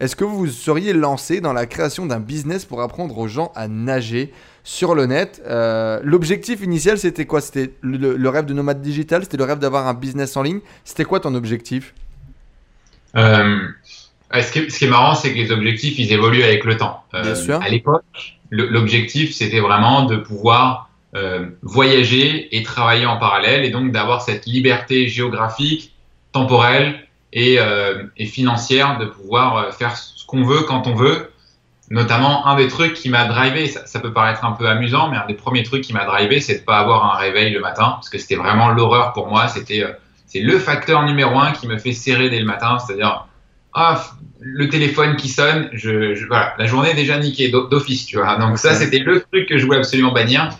Est-ce 0.00 0.16
que 0.16 0.24
vous 0.24 0.46
seriez 0.46 0.94
lancé 0.94 1.42
dans 1.42 1.52
la 1.52 1.66
création 1.66 2.06
d'un 2.06 2.20
business 2.20 2.64
pour 2.64 2.80
apprendre 2.80 3.18
aux 3.18 3.28
gens 3.28 3.52
à 3.54 3.68
nager? 3.68 4.32
Sur 4.64 4.94
le 4.94 5.06
net. 5.06 5.42
Euh, 5.46 6.00
l'objectif 6.02 6.62
initial, 6.62 6.98
c'était 6.98 7.26
quoi? 7.26 7.40
C'était 7.40 7.72
le, 7.82 8.28
rêve 8.28 8.46
de 8.46 8.54
nomade 8.54 8.80
digital? 8.80 9.22
C'était 9.22 9.36
le 9.36 9.44
rêve 9.44 9.58
d'avoir 9.58 9.86
un 9.86 9.94
business 9.94 10.36
en 10.36 10.42
ligne? 10.42 10.60
C'était 10.84 11.04
quoi 11.04 11.20
ton 11.20 11.34
objectif? 11.34 11.94
Euh, 13.16 13.58
ce, 14.32 14.52
qui 14.52 14.84
est, 14.84 14.88
marrant, 14.88 15.14
c'est 15.14 15.32
que 15.32 15.38
les 15.38 15.50
objectifs, 15.50 15.98
ils 15.98 16.12
évoluent 16.12 16.42
avec 16.42 16.64
le 16.64 16.76
temps. 16.76 17.04
Euh, 17.14 17.22
Bien 17.22 17.34
sûr. 17.34 17.62
À 17.62 17.68
l'époque, 17.68 18.04
l'objectif, 18.50 19.34
c'était 19.34 19.60
vraiment 19.60 20.04
de 20.04 20.16
pouvoir 20.16 20.88
voyager 21.62 22.56
et 22.56 22.62
travailler 22.62 23.04
en 23.04 23.16
parallèle 23.16 23.64
et 23.64 23.70
donc 23.70 23.90
d'avoir 23.90 24.22
cette 24.22 24.46
liberté 24.46 25.08
géographique, 25.08 25.92
temporelle 26.30 27.00
et, 27.32 27.58
et 28.16 28.26
financière 28.26 28.96
de 28.98 29.06
pouvoir 29.06 29.74
faire 29.74 29.96
ce 29.96 30.24
qu'on 30.24 30.44
veut 30.44 30.62
quand 30.62 30.86
on 30.86 30.94
veut 30.94 31.30
Notamment, 31.90 32.46
un 32.46 32.54
des 32.54 32.68
trucs 32.68 32.94
qui 32.94 33.08
m'a 33.08 33.24
drivé, 33.24 33.66
ça, 33.66 33.98
peut 33.98 34.12
paraître 34.12 34.44
un 34.44 34.52
peu 34.52 34.68
amusant, 34.68 35.10
mais 35.10 35.16
un 35.16 35.26
des 35.26 35.34
premiers 35.34 35.64
trucs 35.64 35.82
qui 35.82 35.92
m'a 35.92 36.04
drivé, 36.04 36.40
c'est 36.40 36.60
de 36.60 36.64
pas 36.64 36.78
avoir 36.78 37.04
un 37.04 37.18
réveil 37.18 37.52
le 37.52 37.58
matin, 37.58 37.94
parce 37.96 38.08
que 38.08 38.16
c'était 38.16 38.36
vraiment 38.36 38.68
l'horreur 38.68 39.12
pour 39.12 39.26
moi. 39.26 39.48
C'était, 39.48 39.82
euh, 39.82 39.90
c'est 40.26 40.38
le 40.38 40.56
facteur 40.60 41.02
numéro 41.02 41.36
un 41.40 41.50
qui 41.50 41.66
me 41.66 41.78
fait 41.78 41.92
serrer 41.92 42.30
dès 42.30 42.38
le 42.38 42.44
matin, 42.44 42.78
c'est-à-dire, 42.78 43.26
ah, 43.74 44.00
le 44.38 44.68
téléphone 44.68 45.16
qui 45.16 45.28
sonne, 45.28 45.68
je, 45.72 46.26
voilà, 46.28 46.54
la 46.58 46.66
journée 46.66 46.90
est 46.90 46.94
déjà 46.94 47.18
niquée 47.18 47.48
d'office, 47.48 48.06
tu 48.06 48.18
vois. 48.18 48.36
Donc 48.36 48.58
ça, 48.58 48.74
c'était 48.74 48.98
le 48.98 49.22
truc 49.22 49.48
que 49.48 49.58
je 49.58 49.66
voulais 49.66 49.78
absolument 49.78 50.12
bannir. 50.12 50.50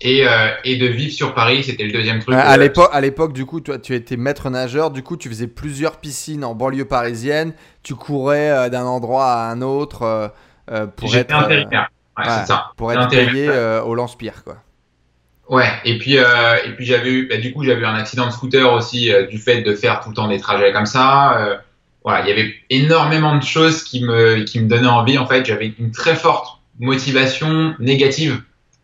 Et, 0.00 0.26
euh, 0.26 0.50
et, 0.64 0.76
de 0.76 0.86
vivre 0.86 1.12
sur 1.12 1.34
Paris, 1.34 1.64
c'était 1.64 1.84
le 1.84 1.92
deuxième 1.92 2.18
truc. 2.18 2.34
À, 2.34 2.56
l'époque, 2.58 2.90
à 2.92 3.00
l'époque, 3.00 3.32
du 3.32 3.46
coup, 3.46 3.60
toi, 3.60 3.78
tu 3.78 3.94
étais 3.94 4.18
maître 4.18 4.50
nageur. 4.50 4.90
Du 4.90 5.02
coup, 5.02 5.16
tu 5.16 5.30
faisais 5.30 5.46
plusieurs 5.46 5.96
piscines 5.96 6.44
en 6.44 6.54
banlieue 6.54 6.84
parisienne. 6.84 7.54
Tu 7.82 7.94
courais 7.94 8.50
euh, 8.50 8.68
d'un 8.68 8.84
endroit 8.84 9.32
à 9.32 9.50
un 9.50 9.62
autre. 9.62 10.32
Euh, 10.70 10.86
pour 10.86 11.14
être 11.14 11.34
intérimaire. 11.34 11.90
Ouais, 12.16 12.24
c'est 12.26 12.46
ça. 12.46 12.70
Pour 12.76 12.92
être 12.92 13.08
payé 13.08 13.48
euh, 13.48 13.82
au 13.82 13.94
lance-pierre, 13.94 14.44
quoi. 14.44 14.56
Ouais, 15.48 15.68
et 15.84 15.98
puis, 15.98 16.16
euh, 16.16 16.56
et 16.64 16.70
puis 16.70 16.86
j'avais 16.86 17.10
eu, 17.10 17.28
bah, 17.28 17.36
du 17.36 17.52
coup, 17.52 17.64
j'avais 17.64 17.82
eu 17.82 17.84
un 17.84 17.94
accident 17.94 18.26
de 18.26 18.30
scooter 18.30 18.72
aussi 18.72 19.12
du 19.30 19.38
fait 19.38 19.60
de 19.60 19.74
faire 19.74 20.00
tout 20.00 20.08
le 20.08 20.14
temps 20.14 20.28
des 20.28 20.38
trajets 20.38 20.72
comme 20.72 20.86
ça. 20.86 21.60
voilà, 22.02 22.22
il 22.22 22.28
y 22.28 22.32
avait 22.32 22.54
énormément 22.70 23.36
de 23.36 23.42
choses 23.42 23.82
qui 23.82 24.02
me, 24.02 24.44
qui 24.44 24.60
me 24.60 24.68
donnaient 24.68 24.86
envie. 24.86 25.18
En 25.18 25.26
fait, 25.26 25.44
j'avais 25.44 25.74
une 25.78 25.90
très 25.90 26.14
forte 26.14 26.58
motivation 26.80 27.74
négative 27.78 28.42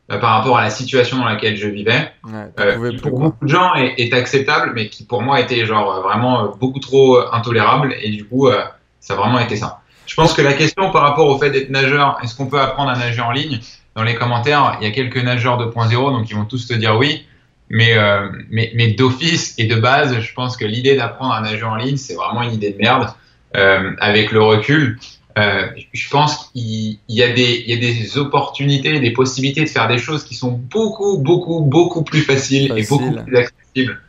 par 0.09 0.39
rapport 0.39 0.59
à 0.59 0.63
la 0.63 0.71
situation 0.71 1.19
dans 1.19 1.25
laquelle 1.25 1.57
je 1.57 1.69
vivais. 1.69 2.13
Ouais, 2.25 2.91
qui 2.91 2.97
pour 2.99 3.19
beaucoup 3.19 3.45
de 3.45 3.51
gens 3.51 3.75
est, 3.77 3.95
est, 3.97 4.13
acceptable, 4.13 4.73
mais 4.75 4.89
qui 4.89 5.05
pour 5.05 5.23
moi 5.23 5.41
était 5.41 5.65
genre 5.65 6.03
vraiment 6.03 6.55
beaucoup 6.61 6.81
trop 6.81 7.19
intolérable. 7.33 7.95
Et 8.03 8.11
du 8.11 8.27
coup, 8.27 8.51
ça 8.99 9.15
a 9.15 9.17
vraiment 9.17 9.39
été 9.39 9.57
ça. 9.57 9.80
Je 10.11 10.17
pense 10.17 10.33
que 10.33 10.43
la 10.43 10.55
question 10.55 10.91
par 10.91 11.03
rapport 11.03 11.29
au 11.29 11.39
fait 11.39 11.51
d'être 11.51 11.71
nageur, 11.71 12.19
est-ce 12.23 12.35
qu'on 12.35 12.47
peut 12.47 12.61
apprendre 12.61 12.91
à 12.91 12.99
nager 12.99 13.21
en 13.21 13.31
ligne? 13.31 13.61
Dans 13.95 14.03
les 14.03 14.17
commentaires, 14.17 14.77
il 14.81 14.85
y 14.85 14.91
a 14.91 14.93
quelques 14.93 15.23
nageurs 15.23 15.57
2.0, 15.61 15.91
donc 15.93 16.29
ils 16.29 16.35
vont 16.35 16.45
tous 16.45 16.67
te 16.67 16.75
dire 16.75 16.99
oui. 16.99 17.25
Mais, 17.69 17.97
euh, 17.97 18.29
mais, 18.51 18.73
mais 18.75 18.89
d'office 18.89 19.55
et 19.57 19.67
de 19.67 19.77
base, 19.77 20.19
je 20.19 20.35
pense 20.35 20.57
que 20.57 20.65
l'idée 20.65 20.97
d'apprendre 20.97 21.33
à 21.33 21.41
nager 21.41 21.63
en 21.63 21.77
ligne, 21.77 21.97
c'est 21.97 22.15
vraiment 22.15 22.43
une 22.43 22.55
idée 22.55 22.73
de 22.73 22.79
merde. 22.79 23.09
Euh, 23.57 23.93
avec 24.01 24.33
le 24.33 24.43
recul, 24.43 24.99
euh, 25.39 25.69
je 25.93 26.09
pense 26.11 26.51
qu'il 26.53 26.99
y, 27.09 27.23
a 27.23 27.33
des, 27.33 27.65
il 27.65 27.71
y 27.71 27.73
a 27.75 27.81
des 27.81 28.19
opportunités, 28.19 28.99
des 28.99 29.13
possibilités 29.13 29.63
de 29.63 29.69
faire 29.69 29.87
des 29.87 29.99
choses 29.99 30.25
qui 30.25 30.35
sont 30.35 30.51
beaucoup, 30.51 31.19
beaucoup, 31.19 31.61
beaucoup 31.61 32.03
plus 32.03 32.23
faciles 32.23 32.73
et 32.77 32.83
beaucoup 32.83 33.13
plus 33.13 33.37
accessibles. 33.37 34.01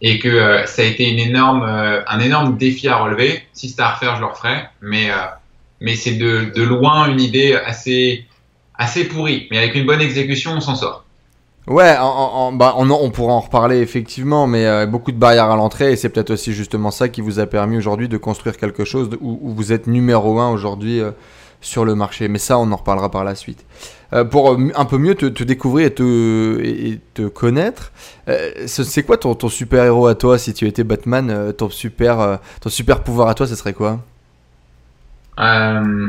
Et 0.00 0.18
que 0.18 0.28
euh, 0.28 0.64
ça 0.64 0.80
a 0.80 0.86
été 0.86 1.10
une 1.10 1.18
énorme, 1.18 1.62
euh, 1.62 2.00
un 2.06 2.20
énorme 2.20 2.56
défi 2.56 2.88
à 2.88 2.96
relever. 2.96 3.42
Si 3.52 3.68
c'était 3.68 3.82
à 3.82 3.90
refaire, 3.90 4.16
je 4.16 4.20
le 4.20 4.26
referais. 4.28 4.70
Mais 4.80 5.10
mais 5.80 5.96
c'est 5.96 6.14
de, 6.14 6.62
loin 6.62 7.08
une 7.08 7.20
idée 7.20 7.54
assez, 7.54 8.26
assez 8.74 9.04
pourrie. 9.04 9.48
Mais 9.50 9.58
avec 9.58 9.74
une 9.74 9.86
bonne 9.86 10.00
exécution, 10.00 10.52
on 10.56 10.60
s'en 10.60 10.76
sort. 10.76 11.04
Ouais, 11.66 11.94
bah, 11.94 12.74
on, 12.78 12.90
on, 12.90 13.10
pourra 13.10 13.34
en 13.34 13.40
reparler 13.40 13.78
effectivement, 13.78 14.46
mais 14.46 14.66
euh, 14.66 14.86
beaucoup 14.86 15.12
de 15.12 15.18
barrières 15.18 15.50
à 15.50 15.56
l'entrée, 15.56 15.92
et 15.92 15.96
c'est 15.96 16.08
peut-être 16.08 16.30
aussi 16.30 16.52
justement 16.52 16.90
ça 16.90 17.08
qui 17.08 17.20
vous 17.20 17.38
a 17.38 17.46
permis 17.46 17.76
aujourd'hui 17.76 18.08
de 18.08 18.16
construire 18.16 18.56
quelque 18.56 18.84
chose 18.84 19.10
où, 19.20 19.38
vous 19.52 19.72
êtes 19.72 19.86
numéro 19.86 20.40
un 20.40 20.50
aujourd'hui 20.50 21.00
euh, 21.00 21.12
sur 21.60 21.84
le 21.84 21.94
marché. 21.94 22.28
Mais 22.28 22.38
ça, 22.38 22.58
on 22.58 22.72
en 22.72 22.76
reparlera 22.76 23.10
par 23.10 23.24
la 23.24 23.34
suite. 23.34 23.64
Euh, 24.12 24.24
pour 24.24 24.58
un 24.74 24.84
peu 24.84 24.98
mieux 24.98 25.14
te, 25.14 25.44
découvrir 25.44 25.86
et 25.88 25.94
te, 25.94 27.28
connaître, 27.28 27.92
c'est 28.66 29.02
quoi 29.04 29.18
ton, 29.18 29.34
ton 29.34 29.48
super 29.48 29.84
héros 29.84 30.06
à 30.06 30.14
toi? 30.14 30.38
Si 30.38 30.54
tu 30.54 30.66
étais 30.66 30.82
Batman 30.82 31.52
Ton 31.56 31.70
super, 31.70 32.40
ton 32.60 32.70
super 32.70 33.02
pouvoir 33.04 33.28
à 33.28 33.34
toi, 33.34 33.46
ce 33.46 33.54
serait 33.54 33.74
quoi? 33.74 34.00
Euh, 35.40 36.08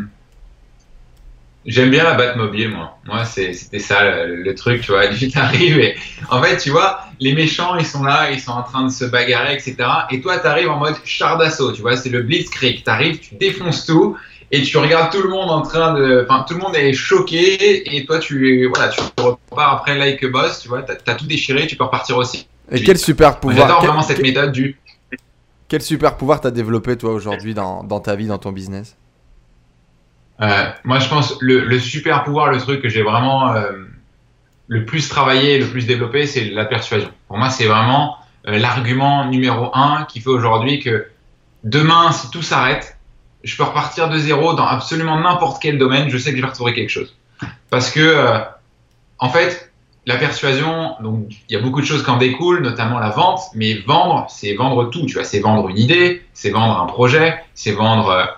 j'aime 1.66 1.90
bien 1.90 2.04
la 2.04 2.14
Batmobile, 2.14 2.70
moi. 2.70 2.98
Moi, 3.06 3.26
c'était 3.26 3.80
ça 3.80 4.26
le, 4.26 4.56
truc, 4.56 4.82
tu 4.82 4.92
vois. 4.92 5.08
Tu 5.14 5.32
arrives 5.36 5.80
et 5.80 5.96
en 6.30 6.42
fait, 6.42 6.58
tu 6.58 6.70
vois, 6.70 7.02
les 7.20 7.34
méchants, 7.34 7.78
ils 7.78 7.86
sont 7.86 8.04
là, 8.04 8.32
ils 8.32 8.40
sont 8.40 8.52
en 8.52 8.64
train 8.64 8.84
de 8.84 8.92
se 8.92 9.06
bagarrer, 9.06 9.54
etc. 9.54 9.76
Et 10.12 10.22
toi, 10.22 10.40
tu 10.40 10.48
arrives 10.48 10.70
en 10.70 10.78
mode 10.78 10.96
char 11.06 11.38
d'assaut, 11.38 11.72
tu 11.72 11.82
vois. 11.82 11.98
C'est 11.98 12.10
le 12.10 12.24
Blitzkrieg. 12.24 12.84
Tu 12.84 12.90
arrives, 12.90 13.20
tu 13.20 13.36
défonces 13.36 13.86
tout 13.86 14.18
et 14.52 14.62
tu 14.64 14.78
regardes 14.78 15.12
tout 15.12 15.22
le 15.22 15.30
monde 15.30 15.50
en 15.50 15.62
train 15.62 15.94
de. 15.94 16.26
Enfin, 16.28 16.46
tout 16.48 16.56
le 16.56 16.60
monde 16.60 16.76
est 16.76 16.94
choqué 16.94 17.96
et 17.96 18.06
toi, 18.06 18.20
tu, 18.20 18.68
voilà, 18.68 18.90
tu 18.90 19.00
repars 19.18 19.74
après 19.76 19.98
like 19.98 20.24
a 20.24 20.28
boss, 20.28 20.60
tu 20.62 20.68
vois. 20.68 20.84
Tu 20.84 20.92
as, 21.08 21.16
tout 21.16 21.26
déchiré, 21.26 21.68
tu 21.68 21.76
peux 21.76 21.86
repartir 21.86 22.18
aussi. 22.18 22.48
Et 22.72 22.84
quel 22.84 22.98
super 22.98 23.40
pouvoir 23.40 23.68
J'adore 23.68 23.86
vraiment 23.86 24.02
cette 24.02 24.22
méthode 24.22 24.52
du 24.52 24.78
Quel 25.68 25.82
super 25.82 26.18
pouvoir 26.18 26.42
t'as 26.42 26.52
développé 26.52 26.98
toi 26.98 27.14
aujourd'hui 27.14 27.54
dans, 27.54 27.84
dans, 27.84 28.00
ta 28.00 28.16
vie, 28.16 28.28
dans 28.28 28.38
ton 28.38 28.52
business? 28.52 28.98
Euh, 30.42 30.70
Moi, 30.84 31.00
je 31.00 31.10
pense 31.10 31.38
le, 31.42 31.66
le 31.66 31.80
super 31.80 32.24
pouvoir, 32.24 32.50
le 32.52 32.60
truc 32.60 32.82
que 32.82 32.90
j'ai 32.90 33.04
vraiment 33.04 33.54
euh, 33.54 33.72
le 34.68 34.86
plus 34.86 35.08
travaillé, 35.10 35.60
le 35.60 35.68
plus 35.68 35.86
développé, 35.86 36.26
c'est 36.26 36.46
la 36.46 36.66
persuasion. 36.66 37.12
Pour 37.28 37.38
moi, 37.38 37.50
c'est 37.50 37.66
vraiment 37.66 38.18
euh, 38.48 38.58
l'argument 38.58 39.26
numéro 39.26 39.72
un 39.76 40.06
qui 40.06 40.20
fait 40.22 40.30
aujourd'hui 40.30 40.80
que 40.80 41.08
demain, 41.64 42.12
si 42.12 42.30
tout 42.32 42.42
s'arrête, 42.42 42.98
je 43.44 43.56
peux 43.58 43.64
repartir 43.64 44.10
de 44.10 44.18
zéro 44.18 44.54
dans 44.54 44.66
absolument 44.66 45.20
n'importe 45.20 45.62
quel 45.62 45.78
domaine. 45.78 46.10
Je 46.10 46.18
sais 46.18 46.32
que 46.32 46.38
je 46.38 46.42
vais 46.42 46.48
retrouver 46.50 46.74
quelque 46.74 46.90
chose. 46.90 47.16
Parce 47.72 47.90
que, 47.90 48.44
en 49.18 49.30
fait, 49.30 49.72
la 50.06 50.18
persuasion, 50.18 50.96
donc 51.02 51.28
il 51.50 51.54
y 51.54 51.56
a 51.56 51.60
beaucoup 51.62 51.82
de 51.82 51.86
choses 51.86 52.04
qui 52.04 52.10
en 52.12 52.18
découlent, 52.18 52.62
notamment 52.62 53.00
la 53.00 53.10
vente. 53.10 53.40
Mais 53.56 53.80
vendre, 53.88 54.28
c'est 54.30 54.54
vendre 54.54 54.92
tout. 54.92 55.08
Tu 55.08 55.16
vois, 55.16 55.24
c'est 55.24 55.40
vendre 55.40 55.70
une 55.70 55.80
idée, 55.80 56.24
c'est 56.34 56.52
vendre 56.52 56.80
un 56.80 56.86
projet, 56.86 57.40
c'est 57.56 57.72
vendre, 57.72 58.30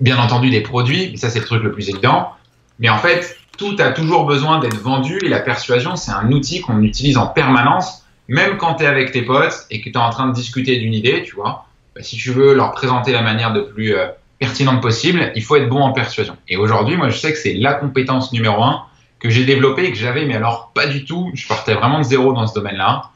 bien 0.00 0.18
entendu, 0.18 0.50
des 0.50 0.60
produits. 0.60 1.16
Ça, 1.18 1.30
c'est 1.30 1.40
le 1.40 1.44
truc 1.44 1.62
le 1.62 1.72
plus 1.72 1.88
évident. 1.88 2.32
Mais 2.78 2.88
en 2.88 2.98
fait, 2.98 3.38
tout 3.56 3.76
a 3.78 3.90
toujours 3.90 4.26
besoin 4.26 4.58
d'être 4.58 4.80
vendu 4.80 5.18
et 5.24 5.28
la 5.28 5.40
persuasion, 5.40 5.96
c'est 5.96 6.12
un 6.12 6.30
outil 6.32 6.60
qu'on 6.60 6.82
utilise 6.82 7.16
en 7.16 7.26
permanence 7.26 8.06
même 8.28 8.56
quand 8.56 8.74
tu 8.74 8.84
es 8.84 8.86
avec 8.86 9.12
tes 9.12 9.22
potes 9.22 9.66
et 9.70 9.80
que 9.80 9.84
tu 9.84 9.92
es 9.92 9.98
en 9.98 10.10
train 10.10 10.28
de 10.28 10.34
discuter 10.34 10.78
d'une 10.78 10.94
idée, 10.94 11.22
tu 11.22 11.34
vois, 11.34 11.66
bah, 11.94 12.02
si 12.02 12.16
tu 12.16 12.30
veux 12.30 12.54
leur 12.54 12.72
présenter 12.72 13.12
la 13.12 13.22
manière 13.22 13.52
de 13.52 13.60
plus 13.60 13.94
euh, 13.94 14.08
pertinente 14.38 14.82
possible, 14.82 15.32
il 15.34 15.42
faut 15.42 15.56
être 15.56 15.68
bon 15.68 15.80
en 15.80 15.92
persuasion. 15.92 16.36
Et 16.48 16.56
aujourd'hui, 16.56 16.96
moi, 16.96 17.08
je 17.08 17.16
sais 17.16 17.32
que 17.32 17.38
c'est 17.38 17.54
la 17.54 17.74
compétence 17.74 18.32
numéro 18.32 18.62
un 18.62 18.82
que 19.18 19.30
j'ai 19.30 19.44
développée 19.44 19.84
et 19.84 19.92
que 19.92 19.98
j'avais, 19.98 20.26
mais 20.26 20.34
alors 20.34 20.72
pas 20.74 20.86
du 20.86 21.04
tout. 21.04 21.30
Je 21.34 21.46
partais 21.46 21.74
vraiment 21.74 21.98
de 21.98 22.04
zéro 22.04 22.32
dans 22.32 22.46
ce 22.46 22.54
domaine-là. 22.54 23.10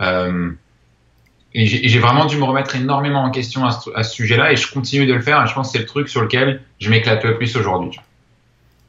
Euh, 0.00 0.50
et 1.56 1.66
j'ai 1.66 1.98
vraiment 2.00 2.26
dû 2.26 2.36
me 2.36 2.44
remettre 2.44 2.74
énormément 2.74 3.22
en 3.22 3.30
question 3.30 3.64
à 3.64 4.02
ce, 4.02 4.14
sujet-là 4.14 4.52
et 4.52 4.56
je 4.56 4.72
continue 4.72 5.06
de 5.06 5.14
le 5.14 5.20
faire. 5.20 5.42
Et 5.44 5.46
je 5.46 5.54
pense 5.54 5.68
que 5.68 5.72
c'est 5.72 5.78
le 5.78 5.86
truc 5.86 6.08
sur 6.08 6.20
lequel 6.20 6.60
je 6.80 6.90
m'éclate 6.90 7.22
le 7.22 7.36
plus 7.36 7.56
aujourd'hui. 7.56 8.00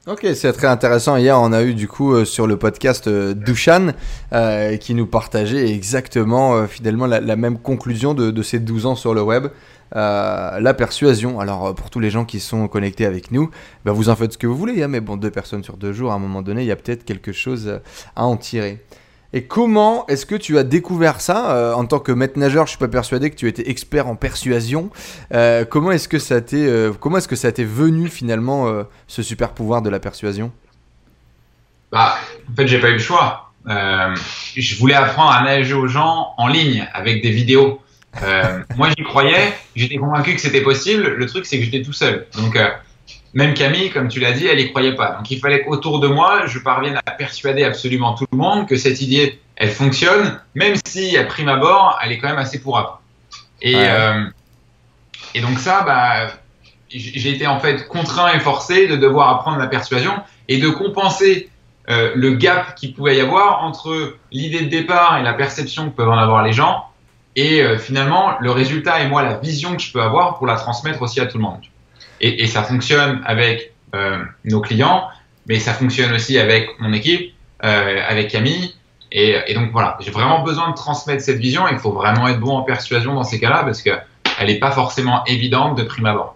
Ok, 0.07 0.25
c'est 0.34 0.53
très 0.53 0.67
intéressant. 0.67 1.17
Hier, 1.17 1.39
on 1.39 1.51
a 1.51 1.63
eu 1.63 1.75
du 1.75 1.88
coup 1.88 2.13
euh, 2.13 2.25
sur 2.25 2.45
le 2.45 2.57
podcast 2.57 3.07
euh, 3.07 3.34
Dushan 3.34 3.93
euh, 4.34 4.77
qui 4.77 4.93
nous 4.95 5.05
partageait 5.05 5.72
exactement, 5.72 6.67
fidèlement, 6.67 7.05
la, 7.07 7.19
la, 7.19 7.36
même 7.36 7.57
conclusion 7.60 8.13
de, 8.13 8.29
de, 8.29 8.43
ses 8.43 8.60
12 8.60 8.86
ans 8.88 8.95
sur 8.95 9.13
le 9.13 9.22
web. 9.22 9.48
la 9.93 10.74
persuasion. 10.75 11.39
Alors, 11.39 11.75
pour 11.75 11.91
tous 11.91 12.00
les 12.00 12.10
gens 12.10 12.25
qui 12.25 12.39
sont 12.39 12.67
connectés 12.67 13.05
avec 13.05 13.31
nous, 13.31 13.51
bah, 13.84 13.91
vous 13.91 14.10
en 14.10 14.15
faites 14.15 14.34
ce 14.34 14.38
que 14.39 14.48
vous 14.48 14.57
voulez. 14.57 14.81
Hein, 14.81 14.88
mais 14.88 15.01
bon, 15.01 15.17
deux 15.17 15.31
personnes 15.31 15.63
sur 15.63 15.77
deux 15.77 15.93
jours, 15.93 16.12
à 16.12 16.15
un 16.15 16.19
moment 16.19 16.41
donné, 16.41 16.63
il 16.63 16.67
y 16.67 16.72
a 16.72 16.75
peut-être 16.75 17.05
quelque 17.05 17.31
chose 17.31 17.79
à 18.15 18.25
en 18.25 18.38
tirer. 18.38 18.84
Et 19.36 19.44
comment 19.44 20.08
est-ce 20.08 20.25
que 20.25 20.36
tu 20.36 20.58
as 20.58 20.63
découvert 20.63 21.20
ça 21.20 21.51
euh, 21.51 21.74
En 21.74 21.86
tant 21.86 22.00
que 22.00 22.13
maître 22.13 22.39
nageur, 22.39 22.68
je 22.68 22.70
suis 22.70 22.80
pas 22.80 22.88
persuadé 22.88 23.30
que 23.30 23.36
tu 23.36 23.50
étais 23.50 23.70
expert 23.70 24.08
en 24.08 24.15
persuasion. 24.15 24.89
Euh, 25.34 25.65
comment 25.65 25.92
est-ce 25.92 26.08
que 26.08 26.20
ça 26.20 26.39
t'est 26.39 26.65
euh, 26.65 26.94
comment 26.98 27.18
est-ce 27.18 27.27
que 27.27 27.36
ça 27.36 27.51
t'est 27.51 27.65
venu 27.65 28.08
finalement 28.08 28.70
euh, 28.70 28.84
ce 29.08 29.22
super 29.22 29.51
pouvoir 29.51 29.82
de 29.82 29.89
la 29.89 30.00
persuasion? 30.00 30.54
Bah, 31.92 32.18
en 32.50 32.56
fait, 32.56 32.65
j'ai 32.65 32.80
pas 32.80 32.88
eu 32.88 32.94
le 32.94 33.00
choix. 33.00 33.51
Je 33.68 34.80
voulais 34.80 34.94
apprendre 34.94 35.32
à 35.32 35.44
nager 35.44 35.74
aux 35.74 35.88
gens 35.88 36.34
en 36.38 36.48
ligne 36.48 36.88
avec 36.94 37.22
des 37.22 37.32
vidéos. 37.32 37.82
moi, 38.77 38.88
j'y 38.98 39.04
croyais, 39.04 39.54
j'étais 39.75 39.98
convaincu 39.98 40.34
que 40.34 40.39
c'était 40.39 40.62
possible. 40.62 41.08
Le 41.08 41.25
truc, 41.25 41.46
c'est 41.46 41.58
que 41.58 41.65
j'étais 41.65 41.82
tout 41.82 41.92
seul. 41.92 42.25
Donc 42.38 42.58
même 43.36 43.54
Camille, 43.54 43.92
comme 43.92 44.08
tu 44.08 44.22
l'as 44.22 44.32
dit, 44.32 44.48
elle 44.48 44.62
y 44.62 44.70
croyait 44.70 44.96
pas. 44.96 45.12
Donc 45.12 45.30
il 45.30 45.39
fallait 45.39 45.62
qu'autour 45.62 46.00
de 46.00 46.08
moi, 46.08 46.46
je 46.48 46.58
parvienne 46.58 47.00
à 47.06 47.12
persuader 47.12 47.65
absolument 47.65 48.13
tout 48.13 48.25
le 48.32 48.38
monde 48.38 48.65
que 48.65 48.77
cette 48.77 49.01
idée, 49.01 49.39
elle 49.58 49.70
fonctionne, 49.70 50.39
même 50.56 50.75
si 50.86 51.18
à 51.18 51.25
prime 51.25 51.50
abord, 51.50 52.00
elle 52.01 52.13
est 52.13 52.18
quand 52.18 52.30
même 52.30 52.38
assez 52.38 52.62
pourrave. 52.62 52.92
Et, 53.62 53.75
ouais. 53.75 53.88
euh, 53.89 54.24
et 55.34 55.42
donc 55.42 55.60
ça, 55.60 55.84
bah, 55.84 56.32
j'ai 56.89 57.30
été 57.30 57.46
en 57.46 57.60
fait 57.60 57.89
contraint 57.89 58.34
et 58.34 58.39
forcé 58.39 58.88
de 58.88 58.96
devoir 58.96 59.30
apprendre 59.36 59.58
la 59.58 59.68
persuasion 59.68 60.13
et 60.48 60.58
de 60.58 60.70
compenser 60.70 61.50
euh, 61.89 62.13
le 62.15 62.36
gap 62.36 62.75
qu'il 62.75 62.94
pouvait 62.94 63.18
y 63.18 63.22
avoir 63.22 63.63
entre 63.65 64.15
l'idée 64.32 64.62
de 64.62 64.70
départ 64.70 65.18
et 65.20 65.24
la 65.24 65.34
perception 65.34 65.89
que 65.89 65.96
peuvent 65.96 66.10
en 66.10 66.18
avoir 66.18 66.42
les 66.42 66.54
gens 66.54 66.86
et 67.36 67.62
euh, 67.62 67.77
finalement 67.77 68.38
le 68.39 68.50
résultat 68.51 69.01
et 69.01 69.10
moi 69.10 69.24
la 69.24 69.38
vision 69.38 69.75
que 69.75 69.82
je 69.82 69.92
peux 69.92 70.01
avoir 70.01 70.38
pour 70.38 70.48
la 70.48 70.56
transmettre 70.56 71.01
aussi 71.01 71.20
à 71.20 71.25
tout 71.25 71.38
le 71.38 71.44
monde. 71.44 71.62
Et, 72.25 72.48
ça 72.48 72.63
fonctionne 72.63 73.22
avec 73.24 73.74
euh, 73.94 74.17
nos 74.46 74.60
clients, 74.60 75.03
mais 75.48 75.60
ça 75.60 75.74
fonctionne 75.74 76.12
aussi 76.12 76.39
avec 76.39 76.70
mon 76.79 76.91
équipe, 76.91 77.34
euh, 77.63 78.00
avec 78.08 78.29
Camille. 78.29 78.74
Et, 79.12 79.53
donc 79.53 79.72
voilà, 79.72 79.96
j'ai 80.00 80.10
vraiment 80.10 80.41
besoin 80.41 80.72
de 80.72 80.75
transmettre 80.75 81.22
cette 81.22 81.38
vision. 81.38 81.67
Il 81.72 81.77
faut 81.77 81.91
vraiment 81.91 82.27
être 82.27 82.39
bon 82.39 82.58
en 82.58 82.63
persuasion 82.63 83.13
dans 83.13 83.24
ces 83.24 83.39
cas-là 83.39 83.63
parce 83.63 83.84
qu'elle 83.84 84.01
n'est 84.48 84.60
pas 84.60 84.72
forcément 84.72 85.24
évidente 85.25 85.77
de 85.77 85.84
prime 85.84 86.08
abord. 86.08 86.36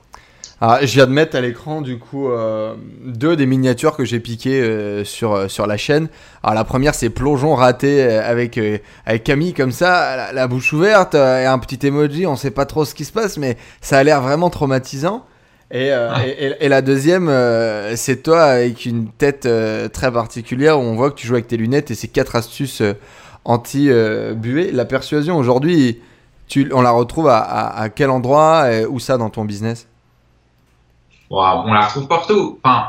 Alors, 0.62 0.78
je 0.82 0.94
viens 0.94 1.08
de 1.08 1.12
mettre 1.12 1.36
à 1.36 1.42
l'écran 1.42 1.82
du 1.82 1.98
coup 1.98 2.30
euh, 2.30 2.76
deux 3.04 3.36
des 3.36 3.46
miniatures 3.46 3.96
que 3.96 4.06
j'ai 4.06 4.20
piquées 4.20 5.04
sur, 5.06 5.50
sur 5.50 5.66
la 5.66 5.78
chaîne. 5.78 6.08
Alors 6.44 6.54
la 6.54 6.66
première 6.66 6.94
c'est 6.94 7.10
plongeon 7.10 7.56
raté 7.56 8.04
avec, 8.04 8.60
avec 9.06 9.24
Camille 9.24 9.54
comme 9.54 9.72
ça, 9.72 10.32
la, 10.34 10.48
bouche 10.48 10.72
ouverte 10.72 11.16
et 11.16 11.46
un 11.46 11.58
petit 11.58 11.88
emoji, 11.88 12.28
on 12.28 12.36
sait 12.36 12.52
pas 12.52 12.66
trop 12.66 12.86
ce 12.86 12.94
qui 12.94 13.06
se 13.06 13.12
passe 13.12 13.38
mais 13.38 13.58
ça 13.82 13.98
a 13.98 14.04
l'air 14.04 14.22
vraiment 14.22 14.50
traumatisant. 14.50 15.26
Et, 15.72 15.92
euh, 15.92 16.12
ah. 16.12 16.26
et, 16.26 16.56
et, 16.62 16.68
la 16.68 16.82
deuxième, 16.82 17.30
euh, 17.30 17.96
c'est 17.96 18.24
toi 18.24 18.44
avec 18.44 18.86
une 18.86 19.12
tête 19.12 19.46
euh, 19.46 19.88
très 19.88 20.12
particulière 20.12 20.80
où 20.80 20.82
on 20.82 20.96
voit 20.96 21.12
que 21.12 21.16
tu 21.16 21.28
joues 21.28 21.36
avec 21.36 21.48
tes 21.48 21.58
lunettes 21.58 21.92
et 21.92 21.96
ces 21.96 22.08
quatre 22.08 22.36
astuces 22.36 22.82
anti-buée. 23.46 24.72
la 24.72 24.86
persuasion 24.86 25.38
aujourd'hui, 25.38 26.00
tu, 26.48 26.72
on 26.74 26.82
la 26.82 26.90
retrouve 26.90 27.28
à, 27.28 27.38
à, 27.38 27.82
à 27.82 27.90
quel 27.90 28.10
endroit 28.10 28.72
et 28.72 28.86
où 28.86 29.00
ça 29.00 29.18
dans 29.18 29.30
ton 29.30 29.46
business? 29.46 29.88
Wow, 31.30 31.64
On 31.66 31.74
la 31.74 31.86
retrouve 31.86 32.08
partout. 32.08 32.60
Enfin, 32.64 32.88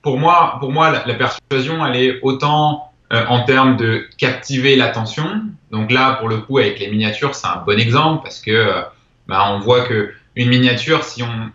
pour 0.00 0.16
moi, 0.16 0.56
pour 0.60 0.70
moi 0.70 0.90
la, 0.92 1.04
la 1.06 1.14
persuasion, 1.14 1.84
elle 1.84 1.96
est 1.96 2.20
autant 2.22 2.92
en 3.12 3.42
termes 3.42 3.76
de 3.76 4.04
captiver 4.18 4.76
l'attention. 4.76 5.42
Donc 5.72 5.90
là, 5.90 6.12
pour 6.20 6.28
le 6.28 6.38
coup, 6.38 6.58
avec 6.58 6.78
les 6.78 6.88
miniatures, 6.88 7.34
c'est 7.34 7.48
un 7.48 7.60
bon 7.66 7.76
exemple 7.76 8.22
parce 8.22 8.40
que 8.40 8.84
bah, 9.26 9.46
on 9.50 9.58
voit 9.58 9.80
que 9.80 10.12
une 10.36 10.48
miniature, 10.48 11.02
si 11.02 11.24
on 11.24 11.50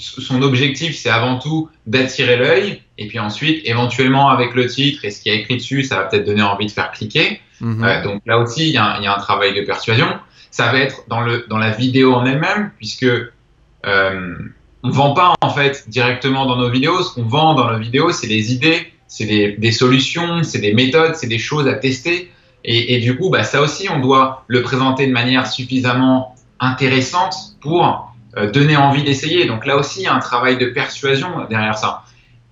son 0.00 0.42
objectif, 0.42 0.96
c'est 0.96 1.10
avant 1.10 1.38
tout 1.38 1.68
d'attirer 1.86 2.36
l'œil, 2.36 2.82
et 2.98 3.06
puis 3.06 3.18
ensuite, 3.18 3.60
éventuellement, 3.64 4.28
avec 4.28 4.54
le 4.54 4.66
titre 4.66 5.04
et 5.04 5.10
ce 5.10 5.22
qui 5.22 5.28
est 5.28 5.36
écrit 5.36 5.56
dessus, 5.56 5.84
ça 5.84 5.96
va 5.96 6.02
peut-être 6.04 6.26
donner 6.26 6.42
envie 6.42 6.66
de 6.66 6.70
faire 6.70 6.90
cliquer. 6.90 7.40
Mmh. 7.60 7.84
Euh, 7.84 8.02
donc 8.02 8.22
là 8.26 8.38
aussi, 8.38 8.68
il 8.68 8.70
y, 8.70 8.74
y, 8.74 8.78
a 8.78 9.14
un 9.14 9.18
travail 9.18 9.54
de 9.54 9.62
persuasion. 9.62 10.08
Ça 10.50 10.72
va 10.72 10.78
être 10.78 11.04
dans, 11.08 11.20
le, 11.20 11.46
dans 11.48 11.58
la 11.58 11.70
vidéo 11.70 12.14
en 12.14 12.24
elle-même, 12.24 12.70
puisque 12.78 13.04
euh, 13.04 14.36
on 14.82 14.90
vend 14.90 15.14
pas 15.14 15.34
en 15.40 15.50
fait 15.50 15.84
directement 15.88 16.46
dans 16.46 16.56
nos 16.56 16.70
vidéos. 16.70 17.02
Ce 17.02 17.14
qu'on 17.14 17.24
vend 17.24 17.54
dans 17.54 17.70
nos 17.70 17.78
vidéos, 17.78 18.10
c'est 18.12 18.28
des 18.28 18.52
idées, 18.52 18.92
c'est 19.06 19.26
des, 19.26 19.52
des, 19.52 19.72
solutions, 19.72 20.42
c'est 20.42 20.60
des 20.60 20.72
méthodes, 20.72 21.14
c'est 21.14 21.28
des 21.28 21.38
choses 21.38 21.68
à 21.68 21.74
tester. 21.74 22.30
Et, 22.64 22.94
et 22.94 23.00
du 23.00 23.16
coup, 23.16 23.30
bah, 23.30 23.44
ça 23.44 23.62
aussi, 23.62 23.88
on 23.90 24.00
doit 24.00 24.44
le 24.48 24.62
présenter 24.62 25.06
de 25.06 25.12
manière 25.12 25.46
suffisamment 25.46 26.34
intéressante 26.58 27.34
pour 27.60 28.09
donner 28.52 28.76
envie 28.76 29.02
d'essayer. 29.02 29.46
Donc 29.46 29.66
là 29.66 29.76
aussi, 29.76 30.00
il 30.00 30.04
y 30.04 30.06
a 30.06 30.14
un 30.14 30.20
travail 30.20 30.56
de 30.56 30.66
persuasion 30.66 31.46
derrière 31.48 31.76
ça. 31.76 32.04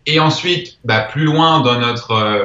Et 0.06 0.20
ensuite, 0.20 0.78
bah, 0.84 1.00
plus 1.00 1.24
loin 1.24 1.60
dans 1.60 1.78
notre, 1.78 2.12
euh, 2.12 2.44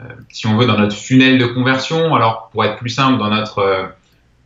euh, 0.00 0.04
si 0.30 0.46
on 0.46 0.56
veut, 0.56 0.66
dans 0.66 0.78
notre 0.78 0.96
funnel 0.96 1.38
de 1.38 1.46
conversion, 1.46 2.14
alors 2.14 2.48
pour 2.52 2.64
être 2.64 2.76
plus 2.76 2.90
simple, 2.90 3.18
dans 3.18 3.28
notre, 3.28 3.58
euh, 3.58 3.86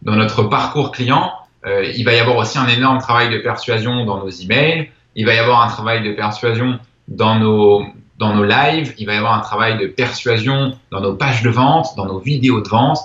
dans 0.02 0.16
notre 0.16 0.42
parcours 0.42 0.92
client, 0.92 1.32
euh, 1.66 1.90
il 1.96 2.04
va 2.04 2.14
y 2.14 2.18
avoir 2.18 2.36
aussi 2.36 2.58
un 2.58 2.68
énorme 2.68 2.98
travail 2.98 3.30
de 3.30 3.38
persuasion 3.38 4.04
dans 4.04 4.18
nos 4.18 4.28
emails, 4.28 4.90
il 5.14 5.24
va 5.24 5.34
y 5.34 5.38
avoir 5.38 5.62
un 5.62 5.68
travail 5.68 6.02
de 6.02 6.12
persuasion 6.12 6.78
dans 7.08 7.36
nos, 7.36 7.86
dans 8.18 8.34
nos 8.34 8.44
lives, 8.44 8.94
il 8.98 9.06
va 9.06 9.14
y 9.14 9.16
avoir 9.16 9.34
un 9.34 9.40
travail 9.40 9.78
de 9.78 9.86
persuasion 9.86 10.76
dans 10.90 11.00
nos 11.00 11.14
pages 11.14 11.42
de 11.42 11.50
vente, 11.50 11.96
dans 11.96 12.06
nos 12.06 12.18
vidéos 12.18 12.60
de 12.60 12.68
vente. 12.68 12.98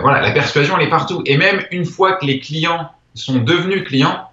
voilà, 0.00 0.20
la 0.20 0.30
persuasion, 0.30 0.78
elle 0.78 0.86
est 0.86 0.90
partout. 0.90 1.22
Et 1.26 1.36
même 1.36 1.64
une 1.72 1.84
fois 1.84 2.12
que 2.12 2.24
les 2.24 2.38
clients 2.38 2.90
sont 3.14 3.38
devenus 3.40 3.84
clients, 3.84 4.29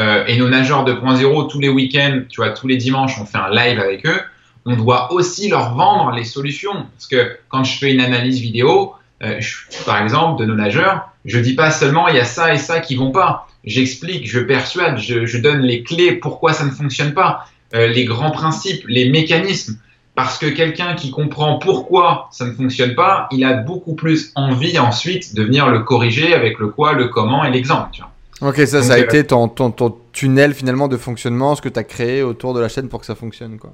euh, 0.00 0.24
et 0.26 0.36
nos 0.38 0.48
nageurs 0.48 0.84
2.0, 0.84 1.50
tous 1.50 1.60
les 1.60 1.68
week-ends, 1.68 2.22
tu 2.28 2.36
vois, 2.40 2.50
tous 2.50 2.66
les 2.66 2.76
dimanches, 2.76 3.18
on 3.20 3.26
fait 3.26 3.38
un 3.38 3.50
live 3.50 3.78
avec 3.78 4.06
eux. 4.06 4.20
On 4.64 4.76
doit 4.76 5.12
aussi 5.12 5.48
leur 5.48 5.74
vendre 5.74 6.12
les 6.12 6.24
solutions. 6.24 6.86
Parce 6.94 7.06
que 7.06 7.36
quand 7.48 7.64
je 7.64 7.78
fais 7.78 7.92
une 7.92 8.00
analyse 8.00 8.40
vidéo, 8.40 8.94
euh, 9.22 9.40
je, 9.40 9.56
par 9.84 10.00
exemple, 10.00 10.40
de 10.40 10.46
nos 10.46 10.54
nageurs, 10.54 11.08
je 11.24 11.38
dis 11.38 11.54
pas 11.54 11.70
seulement 11.70 12.08
il 12.08 12.16
y 12.16 12.20
a 12.20 12.24
ça 12.24 12.54
et 12.54 12.58
ça 12.58 12.80
qui 12.80 12.96
vont 12.96 13.10
pas. 13.10 13.48
J'explique, 13.64 14.28
je 14.28 14.40
persuade, 14.40 14.98
je, 14.98 15.24
je, 15.26 15.38
donne 15.38 15.60
les 15.60 15.84
clés 15.84 16.12
pourquoi 16.12 16.52
ça 16.52 16.64
ne 16.64 16.70
fonctionne 16.70 17.14
pas, 17.14 17.46
euh, 17.74 17.86
les 17.86 18.04
grands 18.04 18.32
principes, 18.32 18.84
les 18.88 19.08
mécanismes. 19.08 19.78
Parce 20.14 20.36
que 20.36 20.46
quelqu'un 20.46 20.94
qui 20.94 21.10
comprend 21.10 21.58
pourquoi 21.58 22.28
ça 22.32 22.44
ne 22.44 22.52
fonctionne 22.52 22.94
pas, 22.94 23.28
il 23.30 23.44
a 23.44 23.54
beaucoup 23.54 23.94
plus 23.94 24.32
envie 24.34 24.78
ensuite 24.78 25.34
de 25.34 25.42
venir 25.42 25.70
le 25.70 25.80
corriger 25.80 26.34
avec 26.34 26.58
le 26.58 26.68
quoi, 26.68 26.92
le 26.92 27.08
comment 27.08 27.44
et 27.44 27.50
l'exemple. 27.50 28.00
Ok, 28.42 28.56
ça, 28.66 28.78
Donc, 28.78 28.86
ça 28.86 28.94
a 28.94 28.98
euh, 28.98 29.04
été 29.04 29.24
ton, 29.24 29.48
ton, 29.48 29.70
ton, 29.70 29.96
tunnel 30.12 30.52
finalement 30.52 30.88
de 30.88 30.96
fonctionnement, 30.96 31.54
ce 31.54 31.62
que 31.62 31.68
tu 31.68 31.78
as 31.78 31.84
créé 31.84 32.22
autour 32.22 32.54
de 32.54 32.60
la 32.60 32.68
chaîne 32.68 32.88
pour 32.88 33.00
que 33.00 33.06
ça 33.06 33.14
fonctionne. 33.14 33.58
quoi. 33.58 33.72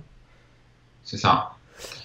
C'est 1.02 1.16
ça. 1.16 1.52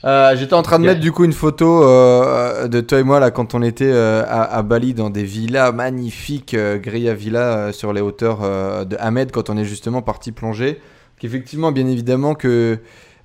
Euh, 0.05 0.35
J'étais 0.35 0.53
en 0.53 0.61
train 0.61 0.79
de 0.79 0.85
mettre 0.85 0.99
du 0.99 1.11
coup 1.11 1.23
une 1.25 1.33
photo 1.33 1.83
euh, 1.83 2.67
de 2.67 2.81
toi 2.81 2.99
et 2.99 3.03
moi 3.03 3.19
là 3.19 3.31
quand 3.31 3.55
on 3.55 3.61
était 3.61 3.91
euh, 3.91 4.23
à, 4.27 4.43
à, 4.43 4.61
Bali 4.61 4.93
dans 4.93 5.09
des 5.09 5.23
villas 5.23 5.73
magnifiques, 5.73 6.53
euh, 6.53 6.77
Grilla 6.77 7.13
Villa 7.13 7.71
sur 7.71 7.93
les 7.93 8.01
hauteurs 8.01 8.39
de 8.85 8.97
Ahmed 8.99 9.31
quand 9.31 9.49
on 9.49 9.57
est 9.57 9.65
justement 9.65 10.01
parti 10.01 10.31
plonger. 10.31 10.79
Qu'effectivement, 11.19 11.71
bien 11.71 11.87
évidemment 11.87 12.35
que 12.35 12.79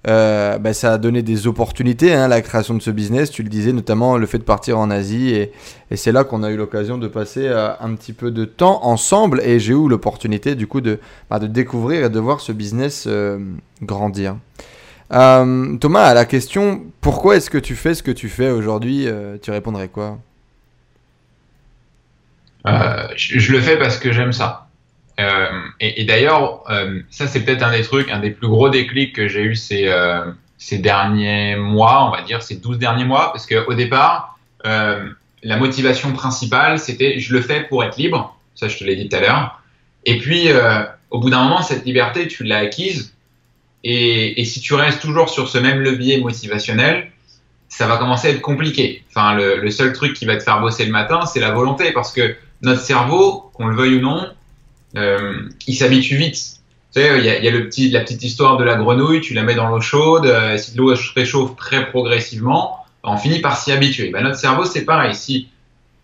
euh, 0.08 0.58
bah, 0.58 0.72
ça 0.72 0.94
a 0.94 0.98
donné 0.98 1.22
des 1.22 1.46
opportunités, 1.46 2.14
hein, 2.14 2.28
la 2.28 2.40
création 2.40 2.74
de 2.74 2.80
ce 2.80 2.90
business. 2.90 3.30
Tu 3.30 3.42
le 3.42 3.50
disais, 3.50 3.72
notamment 3.72 4.16
le 4.16 4.26
fait 4.26 4.38
de 4.38 4.42
partir 4.42 4.78
en 4.78 4.90
Asie. 4.90 5.34
Et, 5.34 5.52
c'est 5.94 6.12
là 6.12 6.24
qu'on 6.24 6.42
a 6.42 6.50
eu 6.50 6.56
l'occasion 6.56 6.98
de 6.98 7.08
passer 7.08 7.46
euh, 7.46 7.70
un 7.80 7.94
petit 7.94 8.12
peu 8.12 8.30
de 8.30 8.44
temps 8.44 8.84
ensemble. 8.84 9.40
Et 9.44 9.60
j'ai 9.60 9.74
eu 9.74 9.88
l'opportunité, 9.88 10.54
du 10.54 10.66
coup, 10.66 10.80
de, 10.80 10.98
bah, 11.28 11.38
de 11.38 11.46
découvrir 11.46 12.06
et 12.06 12.08
de 12.08 12.18
voir 12.18 12.40
ce 12.40 12.52
business 12.52 13.04
euh, 13.06 13.38
grandir. 13.82 14.36
Euh, 15.12 15.76
Thomas, 15.76 16.04
à 16.04 16.14
la 16.14 16.24
question 16.24 16.82
pourquoi 17.00 17.36
est-ce 17.36 17.50
que 17.50 17.58
tu 17.58 17.74
fais 17.76 17.94
ce 17.94 18.02
que 18.02 18.10
tu 18.10 18.28
fais 18.28 18.50
aujourd'hui, 18.50 19.06
tu 19.42 19.50
répondrais 19.50 19.88
quoi? 19.88 20.18
Je 23.16 23.52
le 23.52 23.60
fais 23.60 23.78
parce 23.78 23.98
que 23.98 24.12
j'aime 24.12 24.32
ça. 24.32 24.67
Euh, 25.18 25.48
et, 25.80 26.04
d'ailleurs, 26.04 26.62
euh, 26.70 27.00
ça 27.10 27.26
c'est 27.26 27.44
peut-être 27.44 27.62
un 27.62 27.72
des 27.72 27.82
trucs, 27.82 28.10
un 28.10 28.20
des 28.20 28.30
plus 28.30 28.48
gros 28.48 28.68
déclics 28.68 29.14
que 29.14 29.26
j'ai 29.26 29.42
eu 29.42 29.56
ces, 29.56 29.88
euh, 29.88 30.24
ces 30.58 30.78
derniers 30.78 31.56
mois, 31.56 32.06
on 32.06 32.10
va 32.10 32.22
dire 32.22 32.42
ces 32.42 32.56
12 32.56 32.78
derniers 32.78 33.04
mois, 33.04 33.32
parce 33.32 33.46
qu'au 33.46 33.74
départ, 33.74 34.38
la 34.64 35.56
motivation 35.56 36.12
principale, 36.12 36.78
c'était 36.78 37.18
je 37.18 37.32
le 37.32 37.40
fais 37.40 37.62
pour 37.62 37.82
être 37.84 37.96
libre, 37.96 38.38
ça 38.54 38.68
je 38.68 38.76
te 38.76 38.84
l'ai 38.84 38.96
dit 38.96 39.08
tout 39.08 39.16
à 39.16 39.20
l'heure, 39.20 39.62
et 40.04 40.18
puis 40.18 40.50
euh, 40.50 40.82
au 41.10 41.20
bout 41.20 41.30
d'un 41.30 41.42
moment, 41.42 41.62
cette 41.62 41.84
liberté, 41.84 42.28
tu 42.28 42.44
l'as 42.44 42.58
acquise, 42.58 43.14
et, 43.84 44.44
si 44.44 44.60
tu 44.60 44.74
restes 44.74 45.00
toujours 45.00 45.30
sur 45.30 45.48
ce 45.48 45.58
même 45.58 45.80
levier 45.80 46.20
motivationnel, 46.20 47.10
ça 47.68 47.86
va 47.86 47.96
commencer 47.96 48.28
à 48.28 48.30
être 48.32 48.40
compliqué. 48.40 49.04
Enfin, 49.10 49.36
le 49.36 49.70
seul 49.70 49.92
truc 49.92 50.14
qui 50.14 50.26
va 50.26 50.36
te 50.36 50.42
faire 50.42 50.60
bosser 50.60 50.84
le 50.84 50.90
matin, 50.90 51.26
c'est 51.26 51.40
la 51.40 51.52
volonté, 51.52 51.92
parce 51.92 52.12
que 52.12 52.34
notre 52.62 52.80
cerveau, 52.80 53.50
qu'on 53.54 53.66
le 53.66 53.76
veuille 53.76 53.96
ou 53.96 54.00
non, 54.00 54.28
euh, 54.96 55.48
il 55.66 55.74
s'habitue 55.74 56.16
vite. 56.16 56.34
Tu 56.94 57.00
sais, 57.00 57.18
il 57.18 57.24
y 57.24 57.28
a, 57.28 57.38
y 57.38 57.48
a, 57.48 57.50
le 57.50 57.68
petit, 57.68 57.90
la 57.90 58.00
petite 58.00 58.22
histoire 58.22 58.56
de 58.56 58.64
la 58.64 58.76
grenouille, 58.76 59.20
tu 59.20 59.34
la 59.34 59.42
mets 59.42 59.54
dans 59.54 59.68
l'eau 59.68 59.80
chaude, 59.80 60.26
euh, 60.26 60.56
si 60.56 60.76
l'eau 60.76 60.94
se 60.94 61.12
réchauffe 61.12 61.56
très 61.56 61.90
progressivement, 61.90 62.84
on 63.02 63.16
finit 63.16 63.40
par 63.40 63.58
s'y 63.58 63.72
habituer. 63.72 64.10
Ben, 64.10 64.22
notre 64.22 64.38
cerveau, 64.38 64.64
c'est 64.64 64.84
pareil. 64.84 65.14
Si 65.14 65.48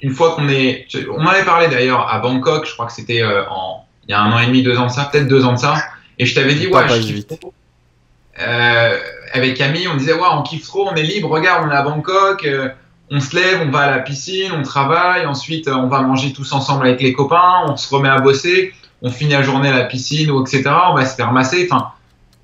une 0.00 0.11
fois 0.12 0.35
qu'on 0.35 0.49
est, 0.49 0.87
on 1.11 1.21
en 1.21 1.26
avait 1.26 1.45
parlé 1.45 1.69
d'ailleurs 1.69 2.12
à 2.12 2.19
Bangkok, 2.19 2.67
je 2.67 2.73
crois 2.73 2.87
que 2.87 2.93
c'était 2.93 3.23
euh, 3.23 3.49
en, 3.49 3.87
il 4.07 4.11
y 4.11 4.14
a 4.14 4.21
un 4.21 4.33
an 4.33 4.38
et 4.38 4.47
demi, 4.47 4.62
deux 4.62 4.76
ans 4.79 4.87
de 4.87 4.93
ça, 4.93 5.09
peut-être 5.11 5.29
deux 5.29 5.45
ans 5.45 5.55
de 5.55 5.59
ça, 5.59 5.76
et 6.19 6.26
je 6.26 6.35
t'avais 6.35 6.55
dit, 6.55 6.67
ouais, 6.67 6.88
je 6.88 7.00
kiffe 7.00 7.26
trop. 7.26 7.55
Euh, 8.41 8.99
avec 9.33 9.57
Camille, 9.57 9.88
on 9.88 9.97
disait, 9.97 10.12
ouais, 10.12 10.29
on 10.31 10.43
kiffe 10.43 10.64
trop, 10.64 10.88
on 10.88 10.95
est 10.95 11.03
libre, 11.03 11.31
regarde, 11.31 11.67
on 11.67 11.71
est 11.71 11.76
à 11.76 11.83
Bangkok, 11.83 12.45
euh, 12.45 12.69
on 13.11 13.21
se 13.21 13.37
lève, 13.37 13.61
on 13.67 13.71
va 13.71 13.81
à 13.81 13.91
la 13.91 13.99
piscine, 14.01 14.53
on 14.53 14.63
travaille, 14.63 15.27
ensuite 15.27 15.69
on 15.69 15.89
va 15.89 16.01
manger 16.03 16.33
tous 16.33 16.53
ensemble 16.53 16.87
avec 16.87 17.01
les 17.01 17.13
copains, 17.13 17.65
on 17.69 17.77
se 17.77 17.95
remet 17.95 18.09
à 18.09 18.19
bosser, 18.19 18.73
on 19.03 19.11
finit 19.11 19.33
la 19.33 19.43
journée 19.43 19.69
à 19.69 19.77
la 19.77 19.85
piscine 19.85 20.31
ou 20.31 20.41
etc. 20.43 20.65
On 20.91 20.95
va 20.95 21.05
se 21.05 21.15
faire 21.15 21.33
masser. 21.33 21.69
Enfin, 21.71 21.93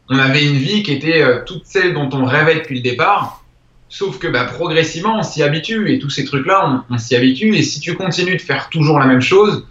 on 0.08 0.18
avait 0.18 0.44
une 0.44 0.56
vie 0.56 0.82
qui 0.82 0.92
était 0.92 1.22
euh, 1.22 1.42
toute 1.44 1.64
celle 1.64 1.94
dont 1.94 2.10
on 2.12 2.24
rêvait 2.24 2.56
depuis 2.56 2.76
le 2.76 2.82
départ. 2.82 3.42
Sauf 3.88 4.18
que 4.18 4.28
bah, 4.28 4.44
progressivement, 4.44 5.18
on 5.18 5.22
s'y 5.22 5.42
habitue 5.42 5.92
et 5.92 5.98
tous 5.98 6.10
ces 6.10 6.24
trucs-là, 6.24 6.84
on, 6.90 6.98
s'y 6.98 7.16
habitue. 7.16 7.56
Et 7.56 7.62
si 7.62 7.80
tu 7.80 7.96
continues 7.96 8.36
de 8.36 8.42
faire 8.42 8.68
toujours 8.68 8.98
la 8.98 9.06
même 9.06 9.20
chose, 9.20 9.66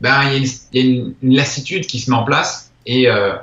ben 0.00 0.22
il 0.32 0.46
y, 0.46 0.78
y, 0.78 0.80
a 0.80 0.84
une, 0.84 1.14
une, 1.22 1.36
lassitude 1.36 1.86
qui 1.86 1.98
se 1.98 2.10
met 2.10 2.16
en 2.16 2.24
place. 2.24 2.70
Et, 2.86 3.10
euh, 3.10 3.34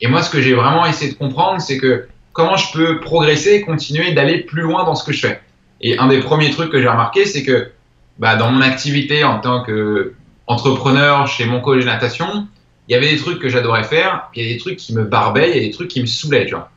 et 0.00 0.08
moi, 0.08 0.22
ce 0.22 0.30
que 0.30 0.42
j'ai 0.42 0.52
vraiment 0.52 0.84
essayé 0.84 1.12
de 1.12 1.16
comprendre, 1.16 1.60
c'est 1.62 1.78
que 1.78 2.06
comment 2.32 2.56
je 2.56 2.72
peux 2.72 3.00
progresser 3.00 3.54
et 3.54 3.60
continuer 3.62 4.12
d'aller 4.12 4.40
plus 4.40 4.62
loin 4.62 4.84
dans 4.84 4.94
ce 4.94 5.04
que 5.04 5.12
je 5.12 5.26
fais. 5.26 5.40
Et 5.82 5.98
un 5.98 6.08
des 6.08 6.20
premiers 6.20 6.50
trucs 6.50 6.70
que 6.70 6.80
j'ai 6.80 6.88
remarqué, 6.88 7.26
c'est 7.26 7.42
que 7.42 7.70
bah, 8.18 8.36
dans 8.36 8.50
mon 8.50 8.60
activité 8.60 9.24
en 9.24 9.40
tant 9.40 9.64
qu'entrepreneur 9.64 11.26
chez 11.26 11.44
mon 11.44 11.60
coach 11.60 11.80
de 11.80 11.86
natation, 11.86 12.46
il 12.88 12.92
y 12.92 12.94
avait 12.94 13.10
des 13.10 13.16
trucs 13.16 13.38
que 13.38 13.48
j'adorais 13.48 13.84
faire, 13.84 14.28
il 14.34 14.44
y 14.44 14.50
a 14.50 14.52
des 14.52 14.58
trucs 14.58 14.76
qui 14.76 14.94
me 14.94 15.04
barbaient, 15.04 15.50
il 15.50 15.56
y 15.56 15.58
a 15.58 15.62
des 15.66 15.70
trucs 15.70 15.88
qui 15.88 16.00
me 16.00 16.06
saoulaient. 16.06 16.46
Tu 16.46 16.54
vois. 16.54 16.70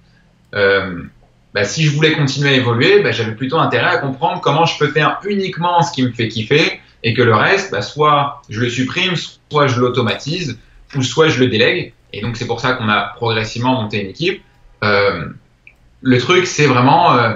Euh, 0.56 1.04
bah, 1.54 1.64
si 1.64 1.84
je 1.84 1.92
voulais 1.92 2.14
continuer 2.14 2.50
à 2.50 2.54
évoluer, 2.54 3.02
bah, 3.02 3.12
j'avais 3.12 3.34
plutôt 3.34 3.58
intérêt 3.58 3.88
à 3.88 3.98
comprendre 3.98 4.42
comment 4.42 4.66
je 4.66 4.78
peux 4.78 4.90
faire 4.90 5.20
uniquement 5.26 5.82
ce 5.82 5.92
qui 5.92 6.04
me 6.04 6.12
fait 6.12 6.28
kiffer 6.28 6.80
et 7.04 7.14
que 7.14 7.22
le 7.22 7.36
reste, 7.36 7.72
bah, 7.72 7.82
soit 7.82 8.42
je 8.50 8.60
le 8.60 8.70
supprime, 8.70 9.14
soit 9.52 9.68
je 9.68 9.80
l'automatise, 9.80 10.60
ou 10.96 11.02
soit 11.02 11.28
je 11.28 11.40
le 11.40 11.48
délègue. 11.48 11.94
Et 12.14 12.22
donc 12.22 12.38
c'est 12.38 12.48
pour 12.48 12.60
ça 12.60 12.74
qu'on 12.74 12.90
a 12.90 13.14
progressivement 13.16 13.82
monté 13.82 14.02
une 14.02 14.10
équipe. 14.10 14.42
Euh, 14.84 15.28
le 16.02 16.18
truc, 16.20 16.48
c'est 16.48 16.66
vraiment 16.66 17.18
euh, 17.18 17.36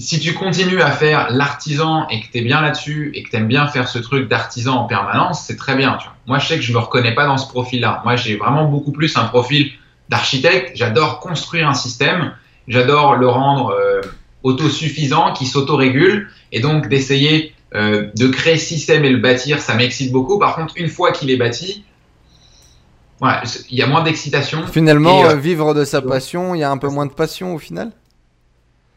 si 0.00 0.18
tu 0.18 0.34
continues 0.34 0.80
à 0.82 0.90
faire 0.90 1.28
l'artisan 1.30 2.08
et 2.08 2.20
que 2.20 2.26
tu 2.30 2.38
es 2.38 2.40
bien 2.42 2.60
là-dessus 2.60 3.12
et 3.14 3.22
que 3.22 3.30
tu 3.30 3.36
aimes 3.36 3.48
bien 3.48 3.66
faire 3.66 3.88
ce 3.88 3.98
truc 3.98 4.28
d'artisan 4.28 4.76
en 4.76 4.84
permanence, 4.84 5.44
c'est 5.46 5.56
très 5.56 5.76
bien. 5.76 5.96
Tu 5.98 6.04
vois. 6.04 6.14
Moi, 6.26 6.38
je 6.38 6.46
sais 6.46 6.56
que 6.56 6.62
je 6.62 6.72
me 6.72 6.78
reconnais 6.78 7.14
pas 7.14 7.26
dans 7.26 7.36
ce 7.36 7.48
profil-là. 7.48 8.00
Moi, 8.04 8.16
j'ai 8.16 8.36
vraiment 8.36 8.64
beaucoup 8.66 8.92
plus 8.92 9.16
un 9.16 9.24
profil 9.24 9.72
d'architecte. 10.08 10.72
J'adore 10.74 11.20
construire 11.20 11.68
un 11.68 11.74
système. 11.74 12.32
J'adore 12.68 13.16
le 13.16 13.28
rendre 13.28 13.70
euh, 13.70 14.00
autosuffisant, 14.42 15.32
qui 15.32 15.46
s'autorégule. 15.46 16.28
Et 16.52 16.60
donc, 16.60 16.88
d'essayer 16.88 17.54
euh, 17.74 18.08
de 18.16 18.26
créer 18.28 18.58
ce 18.58 18.66
système 18.66 19.04
et 19.04 19.10
le 19.10 19.18
bâtir, 19.18 19.60
ça 19.60 19.74
m'excite 19.74 20.12
beaucoup. 20.12 20.38
Par 20.38 20.56
contre, 20.56 20.74
une 20.76 20.88
fois 20.88 21.12
qu'il 21.12 21.30
est 21.30 21.36
bâti, 21.36 21.84
ouais, 23.20 23.34
il 23.70 23.78
y 23.78 23.82
a 23.82 23.86
moins 23.86 24.02
d'excitation. 24.02 24.66
Finalement, 24.66 25.24
et, 25.24 25.28
euh, 25.28 25.36
vivre 25.36 25.74
de 25.74 25.84
sa 25.84 26.00
passion, 26.02 26.54
il 26.54 26.60
y 26.60 26.64
a 26.64 26.70
un 26.70 26.78
peu 26.78 26.88
moins 26.88 27.06
de 27.06 27.12
passion 27.12 27.54
au 27.54 27.58
final? 27.58 27.92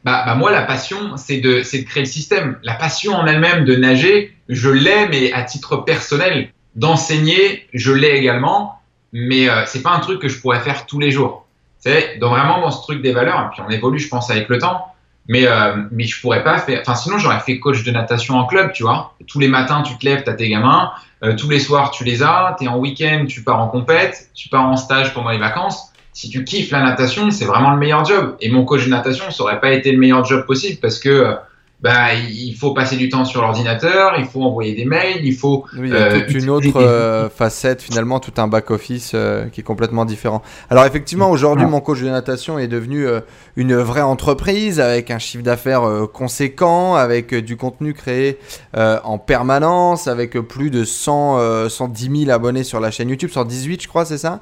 Bah, 0.04 0.24
bah, 0.26 0.36
moi, 0.36 0.52
la 0.52 0.64
passion, 0.64 1.16
c'est 1.18 1.38
de, 1.38 1.60
de 1.60 1.84
créer 1.86 2.04
le 2.04 2.10
système. 2.10 2.58
La 2.64 2.74
passion 2.74 3.14
en 3.14 3.26
elle-même 3.26 3.64
de 3.64 3.76
nager, 3.76 4.36
je 4.50 4.70
l'ai, 4.70 5.08
mais 5.08 5.32
à 5.32 5.44
titre 5.44 5.78
personnel. 5.78 6.50
D'enseigner, 6.76 7.68
je 7.74 7.92
l'ai 7.92 8.18
également, 8.18 8.80
mais 9.14 9.48
euh, 9.48 9.64
c'est 9.66 9.82
pas 9.82 9.92
un 9.92 10.00
truc 10.00 10.20
que 10.20 10.28
je 10.28 10.40
pourrais 10.40 10.60
faire 10.60 10.86
tous 10.86 11.00
les 11.00 11.12
jours. 11.12 11.46
C'est 11.80 12.18
vraiment 12.20 12.62
dans 12.62 12.72
ce 12.72 12.82
truc 12.82 13.02
des 13.02 13.12
valeurs, 13.12 13.40
et 13.40 13.54
puis 13.54 13.62
on 13.66 13.70
évolue, 13.70 14.00
je 14.00 14.10
pense, 14.10 14.30
avec 14.30 14.50
le 14.50 14.58
temps. 14.58 14.88
Mais, 15.30 15.48
euh, 15.48 15.84
mais 15.92 16.04
je 16.04 16.20
pourrais 16.20 16.44
pas 16.44 16.58
faire. 16.58 16.82
Enfin, 16.82 16.96
sinon, 16.96 17.18
j'aurais 17.18 17.40
fait 17.40 17.60
coach 17.60 17.84
de 17.84 17.92
natation 17.92 18.36
en 18.36 18.46
club, 18.46 18.74
tu 18.74 18.84
vois. 18.84 19.16
Tous 19.28 19.40
les 19.40 19.48
matins, 19.48 19.82
tu 19.82 19.98
te 19.98 20.06
lèves, 20.06 20.24
t'as 20.24 20.34
tes 20.34 20.50
gamins. 20.50 20.92
Euh, 21.24 21.34
tous 21.36 21.50
les 21.50 21.62
soirs, 21.62 21.92
tu 21.92 22.04
les 22.04 22.24
as. 22.24 22.58
T'es 22.60 22.68
en 22.68 22.78
week-end, 22.78 23.26
tu 23.26 23.42
pars 23.42 23.62
en 23.62 23.70
compète. 23.70 24.30
Tu 24.34 24.50
pars 24.50 24.66
en 24.66 24.76
stage 24.76 25.14
pendant 25.14 25.30
les 25.30 25.38
vacances 25.38 25.93
si 26.14 26.30
tu 26.30 26.44
kiffes 26.44 26.72
la 26.72 26.84
natation, 26.84 27.32
c'est 27.32 27.46
vraiment 27.46 27.72
le 27.72 27.78
meilleur 27.78 28.06
job. 28.06 28.36
Et 28.40 28.50
mon 28.50 28.66
coach 28.66 28.86
de 28.86 28.90
natation, 28.90 29.32
ça 29.32 29.44
aurait 29.44 29.60
pas 29.60 29.72
été 29.72 29.92
le 29.92 29.98
meilleur 29.98 30.24
job 30.24 30.46
possible 30.46 30.80
parce 30.80 31.00
que 31.00 31.36
bah, 31.84 32.14
il 32.14 32.54
faut 32.54 32.74
passer 32.74 32.96
du 32.96 33.10
temps 33.10 33.26
sur 33.26 33.42
l'ordinateur, 33.42 34.14
il 34.18 34.24
faut 34.24 34.42
envoyer 34.42 34.74
des 34.74 34.86
mails, 34.86 35.20
il 35.22 35.36
faut. 35.36 35.66
Oui, 35.78 35.90
il 35.90 35.94
y 35.94 35.98
a 35.98 36.04
euh, 36.04 36.20
toute 36.22 36.42
une 36.42 36.50
autre 36.50 36.78
euh, 36.78 37.30
facette, 37.30 37.82
finalement, 37.82 38.22
tout 38.22 38.32
un 38.38 38.48
back-office 38.48 39.12
euh, 39.16 39.48
qui 39.48 39.60
est 39.60 39.66
complètement 39.66 40.06
différent. 40.06 40.42
Alors, 40.70 40.86
effectivement, 40.86 41.30
aujourd'hui, 41.30 41.66
mon 41.66 41.82
coach 41.82 42.00
de 42.00 42.08
natation 42.08 42.58
est 42.58 42.70
devenu 42.70 43.06
euh, 43.06 43.20
une 43.58 43.76
vraie 43.76 44.02
entreprise 44.02 44.80
avec 44.80 45.12
un 45.12 45.20
chiffre 45.20 45.44
d'affaires 45.44 45.84
euh, 45.84 46.08
conséquent, 46.08 46.96
avec 46.96 47.36
du 47.36 47.58
contenu 47.58 47.94
créé 47.94 48.40
en 48.74 49.18
permanence, 49.18 50.08
avec 50.08 50.40
plus 50.40 50.70
de 50.70 50.86
100, 50.86 51.68
110 51.68 52.26
000 52.26 52.32
abonnés 52.32 52.64
sur 52.64 52.80
la 52.80 52.92
chaîne 52.92 53.10
YouTube, 53.10 53.30
118, 53.30 53.84
je 53.84 53.88
crois, 53.90 54.06
c'est 54.06 54.18
ça? 54.18 54.40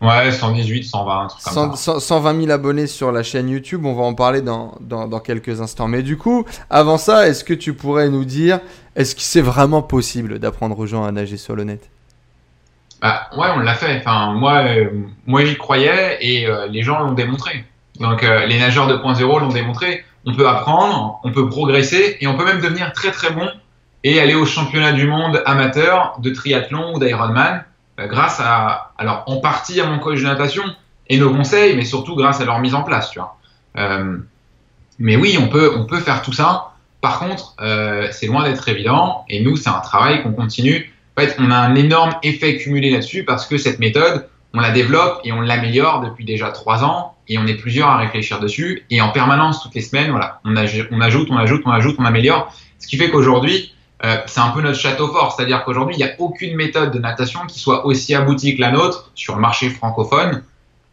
Ouais, 0.00 0.30
118, 0.30 0.84
120, 0.84 1.20
un 1.22 1.26
truc 1.26 1.42
comme 1.42 1.52
100, 1.52 1.76
ça. 1.76 2.00
120 2.00 2.40
000 2.42 2.50
abonnés 2.52 2.86
sur 2.86 3.10
la 3.10 3.24
chaîne 3.24 3.48
YouTube, 3.48 3.84
on 3.84 3.94
va 3.94 4.04
en 4.04 4.14
parler 4.14 4.42
dans, 4.42 4.76
dans, 4.80 5.08
dans 5.08 5.18
quelques 5.18 5.60
instants. 5.60 5.88
Mais 5.88 6.02
du 6.02 6.16
coup, 6.16 6.44
avant 6.70 6.98
ça, 6.98 7.28
est-ce 7.28 7.42
que 7.42 7.54
tu 7.54 7.74
pourrais 7.74 8.08
nous 8.08 8.24
dire, 8.24 8.60
est-ce 8.94 9.16
que 9.16 9.22
c'est 9.22 9.40
vraiment 9.40 9.82
possible 9.82 10.38
d'apprendre 10.38 10.78
aux 10.78 10.86
gens 10.86 11.04
à 11.04 11.10
nager 11.10 11.36
sur 11.36 11.56
le 11.56 11.64
net? 11.64 11.90
Bah, 13.00 13.28
Ouais, 13.36 13.48
on 13.54 13.58
l'a 13.58 13.74
fait. 13.74 13.98
Enfin, 13.98 14.32
moi, 14.34 14.64
euh, 14.66 14.90
moi 15.26 15.44
j'y 15.44 15.56
croyais 15.56 16.18
et 16.20 16.46
euh, 16.46 16.66
les 16.68 16.82
gens 16.82 17.00
l'ont 17.00 17.12
démontré. 17.12 17.64
Donc, 17.98 18.22
euh, 18.22 18.46
les 18.46 18.58
nageurs 18.58 18.88
2.0 18.88 19.40
l'ont 19.40 19.48
démontré. 19.48 20.04
On 20.26 20.34
peut 20.34 20.48
apprendre, 20.48 21.20
on 21.24 21.32
peut 21.32 21.48
progresser 21.48 22.18
et 22.20 22.26
on 22.28 22.36
peut 22.36 22.44
même 22.44 22.60
devenir 22.60 22.92
très 22.92 23.10
très 23.10 23.30
bon 23.30 23.48
et 24.04 24.20
aller 24.20 24.34
au 24.34 24.46
championnat 24.46 24.92
du 24.92 25.06
monde 25.08 25.42
amateur 25.46 26.16
de 26.20 26.30
triathlon 26.30 26.94
ou 26.94 26.98
d'Ironman 27.00 27.64
grâce 28.06 28.40
à, 28.40 28.92
alors 28.98 29.24
en 29.26 29.40
partie 29.40 29.80
à 29.80 29.86
mon 29.86 29.98
coach 29.98 30.20
de 30.20 30.24
natation 30.24 30.62
et 31.08 31.18
nos 31.18 31.34
conseils, 31.34 31.74
mais 31.76 31.84
surtout 31.84 32.14
grâce 32.14 32.40
à 32.40 32.44
leur 32.44 32.58
mise 32.60 32.74
en 32.74 32.82
place, 32.82 33.10
tu 33.10 33.18
vois. 33.18 33.38
Euh, 33.76 34.18
mais 34.98 35.16
oui, 35.16 35.38
on 35.40 35.48
peut, 35.48 35.72
on 35.76 35.84
peut 35.86 36.00
faire 36.00 36.22
tout 36.22 36.32
ça. 36.32 36.72
Par 37.00 37.20
contre, 37.20 37.54
euh, 37.60 38.08
c'est 38.10 38.26
loin 38.26 38.44
d'être 38.44 38.68
évident. 38.68 39.24
Et 39.28 39.40
nous, 39.42 39.56
c'est 39.56 39.70
un 39.70 39.80
travail 39.80 40.22
qu'on 40.22 40.32
continue. 40.32 40.92
En 41.16 41.20
fait, 41.20 41.36
on 41.38 41.50
a 41.50 41.56
un 41.56 41.74
énorme 41.74 42.12
effet 42.22 42.56
cumulé 42.56 42.90
là-dessus 42.90 43.24
parce 43.24 43.46
que 43.46 43.56
cette 43.56 43.78
méthode, 43.78 44.28
on 44.54 44.60
la 44.60 44.70
développe 44.70 45.20
et 45.24 45.32
on 45.32 45.40
l'améliore 45.40 46.00
depuis 46.00 46.24
déjà 46.24 46.50
trois 46.50 46.84
ans. 46.84 47.14
Et 47.28 47.38
on 47.38 47.46
est 47.46 47.54
plusieurs 47.54 47.88
à 47.88 47.98
réfléchir 47.98 48.40
dessus. 48.40 48.84
Et 48.90 49.00
en 49.00 49.10
permanence, 49.10 49.62
toutes 49.62 49.74
les 49.74 49.82
semaines, 49.82 50.10
voilà, 50.10 50.40
on 50.44 50.56
ajoute, 50.56 50.88
on 50.90 51.00
ajoute, 51.00 51.28
on 51.30 51.70
ajoute, 51.70 51.96
on 51.98 52.04
améliore. 52.04 52.52
Ce 52.78 52.86
qui 52.86 52.96
fait 52.96 53.10
qu'aujourd'hui, 53.10 53.74
euh, 54.04 54.16
c'est 54.26 54.40
un 54.40 54.50
peu 54.50 54.60
notre 54.60 54.78
château 54.78 55.08
fort, 55.08 55.34
c'est-à-dire 55.34 55.64
qu'aujourd'hui, 55.64 55.96
il 55.96 56.04
n'y 56.04 56.10
a 56.10 56.14
aucune 56.18 56.54
méthode 56.54 56.92
de 56.92 56.98
natation 56.98 57.40
qui 57.48 57.58
soit 57.58 57.84
aussi 57.84 58.14
aboutie 58.14 58.56
que 58.56 58.60
la 58.60 58.70
nôtre 58.70 59.10
sur 59.14 59.34
le 59.34 59.40
marché 59.40 59.70
francophone. 59.70 60.42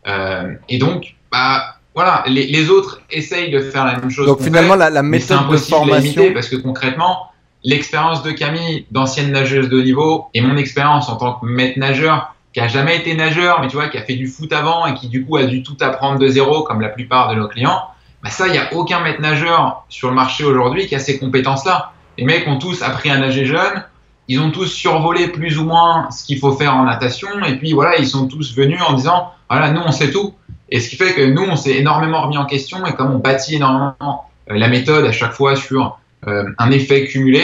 Euh, 0.08 0.56
et 0.70 0.80
donc, 0.80 1.16
bah, 1.32 1.76
voilà, 1.94 2.24
les, 2.28 2.48
les, 2.48 2.70
autres 2.70 3.02
essayent 3.12 3.52
de 3.52 3.60
faire 3.60 3.86
la 3.86 3.98
même 3.98 4.10
chose. 4.10 4.26
Donc 4.26 4.42
finalement, 4.42 4.76
la, 4.76 4.90
la, 4.90 5.04
méthode 5.04 5.50
de 5.50 5.58
formation. 5.58 6.34
parce 6.34 6.50
que 6.50 6.56
concrètement, 6.56 7.32
l'expérience 7.64 8.24
de 8.24 8.32
Camille, 8.32 8.86
d'ancienne 8.92 9.32
nageuse 9.32 9.70
de 9.70 9.78
haut 9.78 9.84
niveau, 9.84 10.28
et 10.34 10.42
mon 10.42 10.58
expérience 10.58 11.08
en 11.08 11.18
tant 11.18 11.34
que 11.34 11.46
maître 11.46 11.80
nageur, 11.80 12.36
qui 12.54 12.60
a 12.60 12.68
jamais 12.68 12.98
été 12.98 13.14
nageur, 13.16 13.62
mais 13.62 13.68
tu 13.68 13.76
vois, 13.76 13.90
qui 13.90 13.98
a 13.98 14.04
fait 14.04 14.16
du 14.16 14.28
foot 14.28 14.52
avant 14.54 14.86
et 14.86 14.94
qui 14.94 15.10
du 15.10 15.26
coup 15.26 15.36
a 15.38 15.44
dû 15.44 15.62
tout 15.62 15.78
apprendre 15.82 16.20
de 16.20 16.28
zéro, 16.28 16.64
comme 16.64 16.82
la 16.82 16.90
plupart 16.90 17.30
de 17.30 17.36
nos 17.36 17.48
clients, 17.48 17.82
bah 18.24 18.30
ça, 18.30 18.48
il 18.48 18.54
n'y 18.54 18.58
a 18.58 18.74
aucun 18.74 19.02
maître 19.02 19.22
nageur 19.22 19.86
sur 19.90 20.10
le 20.10 20.16
marché 20.16 20.44
aujourd'hui 20.44 20.88
qui 20.88 20.96
a 20.96 21.00
ces 21.00 21.20
compétences-là. 21.20 21.92
Les 22.18 22.26
mecs 22.26 22.48
ont 22.48 22.58
tous 22.58 22.82
appris 22.82 23.10
à 23.10 23.18
nager 23.18 23.46
jeune, 23.46 23.84
ils 24.28 24.40
ont 24.40 24.52
tous 24.52 24.68
survolé 24.68 25.28
plus 25.28 25.60
ou 25.60 25.66
moins 25.66 26.10
ce 26.12 26.24
qu'il 26.24 26.40
faut 26.40 26.54
faire 26.54 26.76
en 26.76 26.84
natation, 26.84 27.30
et 27.46 27.58
puis 27.58 27.74
voilà, 27.74 27.98
ils 27.98 28.08
sont 28.08 28.28
tous 28.28 28.56
venus 28.56 28.82
en 28.88 28.94
disant, 28.94 29.32
voilà, 29.50 29.72
nous 29.72 29.82
on 29.86 29.92
sait 29.92 30.12
tout. 30.12 30.34
Et 30.70 30.80
ce 30.80 30.90
qui 30.90 30.96
fait 30.96 31.14
que 31.14 31.22
nous, 31.22 31.44
on 31.44 31.56
s'est 31.56 31.76
énormément 31.78 32.24
remis 32.24 32.38
en 32.38 32.46
question, 32.46 32.86
et 32.86 32.94
comme 32.94 33.14
on 33.14 33.20
bâtit 33.20 33.56
énormément 33.56 34.26
euh, 34.50 34.58
la 34.58 34.68
méthode 34.68 35.06
à 35.06 35.12
chaque 35.12 35.34
fois 35.34 35.56
sur 35.56 36.00
euh, 36.28 36.44
un 36.58 36.72
effet 36.72 37.06
cumulé, 37.06 37.42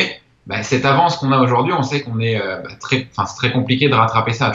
bah, 0.48 0.64
cette 0.64 0.86
avance 0.86 1.18
qu'on 1.18 1.32
a 1.32 1.40
aujourd'hui, 1.40 1.74
on 1.74 1.84
sait 1.84 2.02
qu'on 2.02 2.20
est 2.20 2.42
euh, 2.42 2.58
bah, 2.64 2.72
très, 2.80 3.08
c'est 3.12 3.36
très 3.38 3.52
compliqué 3.52 3.90
de 3.90 3.94
rattraper 3.94 4.34
ça. 4.34 4.52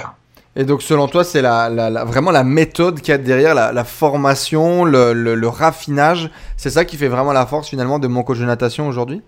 Et 0.56 0.64
donc, 0.64 0.82
selon 0.82 1.06
toi, 1.06 1.22
c'est 1.22 1.42
la, 1.42 1.68
vraiment 2.04 2.30
la 2.30 2.42
méthode 2.42 3.00
qu'il 3.00 3.12
y 3.12 3.14
a 3.14 3.18
derrière, 3.18 3.54
la, 3.54 3.84
formation, 3.84 4.84
le, 4.84 5.12
le, 5.12 5.34
le 5.34 5.48
raffinage. 5.48 6.30
C'est 6.56 6.70
ça 6.70 6.86
qui 6.86 6.96
fait 6.96 7.08
vraiment 7.08 7.34
la 7.34 7.44
force 7.44 7.68
finalement 7.68 7.98
de 7.98 8.08
mon 8.08 8.22
coach 8.22 8.38
de 8.38 8.46
natation 8.46 8.88
aujourd'hui? 8.88 9.22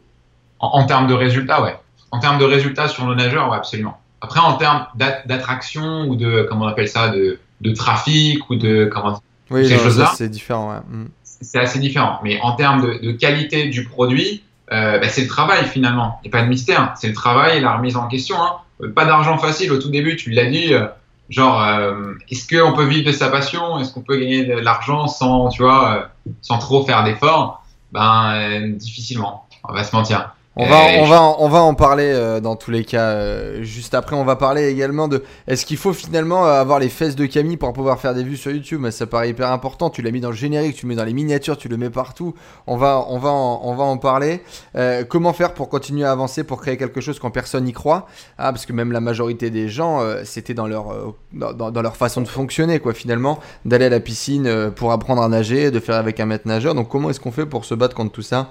En, 0.59 0.69
en, 0.69 0.87
termes 0.87 1.07
de 1.07 1.15
résultats, 1.15 1.63
ouais. 1.63 1.77
En 2.11 2.21
termes 2.21 2.39
de 2.39 2.45
résultats 2.45 2.89
sur 2.89 3.05
nos 3.05 3.15
nageurs, 3.15 3.51
ouais, 3.51 3.57
absolument. 3.57 3.99
Après, 4.21 4.41
en 4.41 4.55
termes 4.55 4.87
d'attraction 4.97 6.09
ou 6.09 6.17
de, 6.17 6.47
comment 6.49 6.65
on 6.65 6.69
appelle 6.69 6.89
ça, 6.89 7.09
de, 7.09 7.39
de 7.61 7.73
trafic 7.73 8.49
ou 8.51 8.57
de, 8.57 8.89
comment 8.93 9.21
oui, 9.51 9.67
ces 9.67 9.79
choses-là. 9.79 10.13
C'est 10.15 10.29
différent, 10.29 10.71
ouais. 10.71 10.81
Mm. 10.89 11.09
C'est 11.23 11.61
assez 11.61 11.79
différent. 11.79 12.19
Mais 12.25 12.41
en 12.43 12.53
termes 12.53 12.83
de, 12.83 12.99
de 13.01 13.13
qualité 13.13 13.69
du 13.69 13.85
produit, 13.85 14.43
euh, 14.73 14.99
bah, 14.99 15.09
c'est 15.09 15.23
le 15.23 15.29
travail 15.29 15.65
finalement. 15.65 16.21
Il 16.23 16.31
n'y 16.31 16.37
a 16.37 16.39
pas 16.39 16.45
de 16.45 16.49
mystère. 16.49 16.93
C'est 16.97 17.09
le 17.09 17.15
travail 17.15 17.59
et 17.59 17.61
la 17.61 17.77
remise 17.77 17.97
en 17.97 18.09
question. 18.09 18.37
Hein. 18.43 18.89
Pas 18.95 19.05
d'argent 19.05 19.39
facile 19.39 19.73
au 19.73 19.79
tout 19.79 19.91
début, 19.91 20.17
tu 20.17 20.31
l'as 20.31 20.47
dit. 20.47 20.75
Euh, 20.75 20.87
genre, 21.31 21.63
euh, 21.63 22.15
est-ce 22.31 22.49
qu'on 22.49 22.73
peut 22.73 22.85
vivre 22.85 23.07
de 23.07 23.13
sa 23.13 23.29
passion? 23.29 23.79
Est-ce 23.79 23.93
qu'on 23.93 24.01
peut 24.01 24.17
gagner 24.17 24.45
de 24.45 24.55
l'argent 24.55 25.07
sans, 25.07 25.49
tu 25.49 25.63
vois, 25.63 25.95
euh, 25.95 26.31
sans 26.43 26.59
trop 26.59 26.85
faire 26.85 27.05
d'efforts? 27.05 27.65
Ben, 27.93 28.33
euh, 28.35 28.73
difficilement. 28.73 29.47
On 29.65 29.73
va 29.73 29.85
se 29.85 29.95
mentir. 29.95 30.35
On 30.61 30.67
va, 30.67 30.87
on, 30.99 31.05
va, 31.05 31.37
on 31.39 31.49
va 31.49 31.61
en 31.61 31.75
parler 31.75 32.11
euh, 32.13 32.41
dans 32.41 32.57
tous 32.57 32.73
les 32.73 32.85
cas. 32.85 33.11
Euh, 33.11 33.63
juste 33.63 33.95
après, 33.95 34.17
on 34.17 34.25
va 34.25 34.35
parler 34.35 34.67
également 34.67 35.07
de 35.07 35.23
est-ce 35.47 35.65
qu'il 35.65 35.77
faut 35.77 35.93
finalement 35.93 36.45
avoir 36.47 36.81
les 36.81 36.89
fesses 36.89 37.15
de 37.15 37.27
Camille 37.27 37.57
pour 37.57 37.73
pouvoir 37.73 38.01
faire 38.01 38.13
des 38.13 38.25
vues 38.25 38.37
sur 38.37 38.51
YouTube? 38.51 38.81
Mais 38.83 38.91
ça 38.91 39.07
paraît 39.07 39.31
hyper 39.31 39.53
important. 39.53 39.89
Tu 39.89 40.03
l'as 40.03 40.11
mis 40.11 40.21
dans 40.21 40.31
le 40.31 40.35
générique, 40.35 40.75
tu 40.75 40.87
le 40.87 40.89
mets 40.89 40.97
dans 40.97 41.05
les 41.05 41.13
miniatures, 41.13 41.57
tu 41.59 41.69
le 41.69 41.77
mets 41.77 41.91
partout. 41.91 42.35
On 42.67 42.77
va, 42.77 43.07
on 43.09 43.19
va, 43.19 43.29
en, 43.29 43.61
on 43.63 43.75
va 43.77 43.85
en 43.85 43.99
parler. 43.99 44.43
Euh, 44.75 45.05
comment 45.09 45.33
faire 45.33 45.55
pour 45.55 45.69
continuer 45.69 46.05
à 46.05 46.11
avancer, 46.11 46.43
pour 46.43 46.61
créer 46.61 46.77
quelque 46.77 47.01
chose 47.01 47.21
quand 47.21 47.31
personne 47.31 47.63
n'y 47.63 47.73
croit? 47.73 48.09
Ah, 48.37 48.53
Parce 48.53 48.67
que 48.67 48.73
même 48.73 48.91
la 48.91 49.01
majorité 49.01 49.51
des 49.51 49.69
gens, 49.69 50.01
euh, 50.01 50.23
c'était 50.25 50.55
dans 50.55 50.67
leur, 50.67 50.91
euh, 50.93 51.15
dans, 51.33 51.71
dans, 51.71 51.83
leur 51.83 51.95
façon 51.95 52.21
de 52.21 52.27
fonctionner, 52.27 52.81
quoi, 52.81 52.95
finalement, 52.95 53.39
d'aller 53.65 53.85
à 53.85 53.91
la 53.91 54.01
piscine 54.01 54.49
euh, 54.49 54.71
pour 54.73 54.91
apprendre 54.91 55.23
à 55.23 55.29
nager, 55.29 55.71
de 55.71 55.79
faire 55.79 55.95
avec 55.95 56.19
un 56.19 56.27
maître 56.27 56.49
nageur. 56.49 56.75
Donc, 56.75 56.89
comment 56.89 57.11
est-ce 57.11 57.21
qu'on 57.21 57.31
fait 57.31 57.47
pour 57.47 57.65
se 57.65 57.77
battre 57.77 57.95
contre 57.95 58.11
tout 58.11 58.23
ça? 58.23 58.51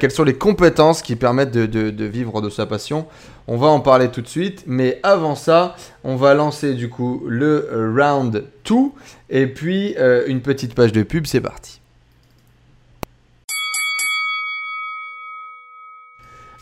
Quelles 0.00 0.12
sont 0.12 0.24
les 0.24 0.34
compétences 0.34 1.02
qui 1.02 1.14
permettent 1.14 1.33
de, 1.34 2.04
vivre 2.04 2.40
de 2.40 2.50
sa 2.50 2.66
passion. 2.66 3.06
On 3.46 3.56
va 3.56 3.66
en 3.66 3.80
parler 3.80 4.08
tout 4.08 4.22
de 4.22 4.28
suite, 4.28 4.64
mais 4.66 5.00
avant 5.02 5.34
ça, 5.34 5.76
on 6.02 6.16
va 6.16 6.34
lancer 6.34 6.74
du 6.74 6.88
coup 6.88 7.22
le 7.26 7.68
round 7.96 8.44
2 8.64 8.74
et 9.30 9.46
puis 9.46 9.94
euh, 9.98 10.24
une 10.26 10.40
petite 10.40 10.74
page 10.74 10.92
de 10.92 11.02
pub, 11.02 11.26
c'est 11.26 11.40
parti. 11.40 11.80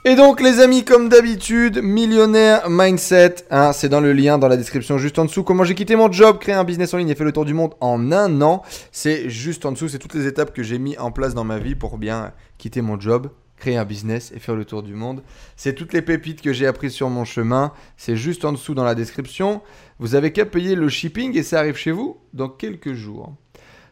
Et 0.04 0.16
donc 0.16 0.40
les 0.40 0.58
amis, 0.58 0.84
comme 0.84 1.08
d'habitude, 1.08 1.80
millionnaire 1.80 2.68
mindset, 2.68 3.36
hein, 3.52 3.72
c'est 3.72 3.88
dans 3.88 4.00
le 4.00 4.12
lien 4.12 4.36
dans 4.36 4.48
la 4.48 4.56
description 4.56 4.98
juste 4.98 5.16
en 5.20 5.26
dessous. 5.26 5.44
Comment 5.44 5.62
j'ai 5.62 5.76
quitté 5.76 5.94
mon 5.94 6.10
job, 6.10 6.40
créé 6.40 6.56
un 6.56 6.64
business 6.64 6.92
en 6.92 6.96
ligne 6.96 7.10
et 7.10 7.14
fait 7.14 7.22
le 7.22 7.30
tour 7.30 7.44
du 7.44 7.54
monde 7.54 7.74
en 7.78 8.10
un 8.10 8.42
an. 8.42 8.62
C'est 8.90 9.30
juste 9.30 9.64
en 9.64 9.70
dessous, 9.70 9.88
c'est 9.88 10.00
toutes 10.00 10.14
les 10.14 10.26
étapes 10.26 10.52
que 10.52 10.64
j'ai 10.64 10.80
mis 10.80 10.98
en 10.98 11.12
place 11.12 11.34
dans 11.34 11.44
ma 11.44 11.60
vie 11.60 11.76
pour 11.76 11.98
bien 11.98 12.32
quitter 12.58 12.82
mon 12.82 12.98
job, 12.98 13.28
créer 13.62 13.76
un 13.76 13.84
business 13.84 14.32
et 14.34 14.40
faire 14.40 14.56
le 14.56 14.64
tour 14.64 14.82
du 14.82 14.94
monde. 14.94 15.22
C'est 15.56 15.74
toutes 15.74 15.92
les 15.92 16.02
pépites 16.02 16.42
que 16.42 16.52
j'ai 16.52 16.66
apprises 16.66 16.94
sur 16.94 17.08
mon 17.08 17.24
chemin. 17.24 17.72
C'est 17.96 18.16
juste 18.16 18.44
en 18.44 18.50
dessous 18.50 18.74
dans 18.74 18.82
la 18.82 18.96
description. 18.96 19.62
Vous 20.00 20.16
avez 20.16 20.32
qu'à 20.32 20.44
payer 20.44 20.74
le 20.74 20.88
shipping 20.88 21.38
et 21.38 21.44
ça 21.44 21.60
arrive 21.60 21.76
chez 21.76 21.92
vous 21.92 22.16
dans 22.32 22.48
quelques 22.48 22.94
jours. 22.94 23.32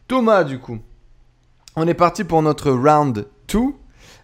Thomas, 0.09 0.43
du 0.43 0.59
coup, 0.59 0.79
on 1.77 1.87
est 1.87 1.93
parti 1.93 2.25
pour 2.25 2.41
notre 2.41 2.69
round 2.71 3.27
2. 3.47 3.59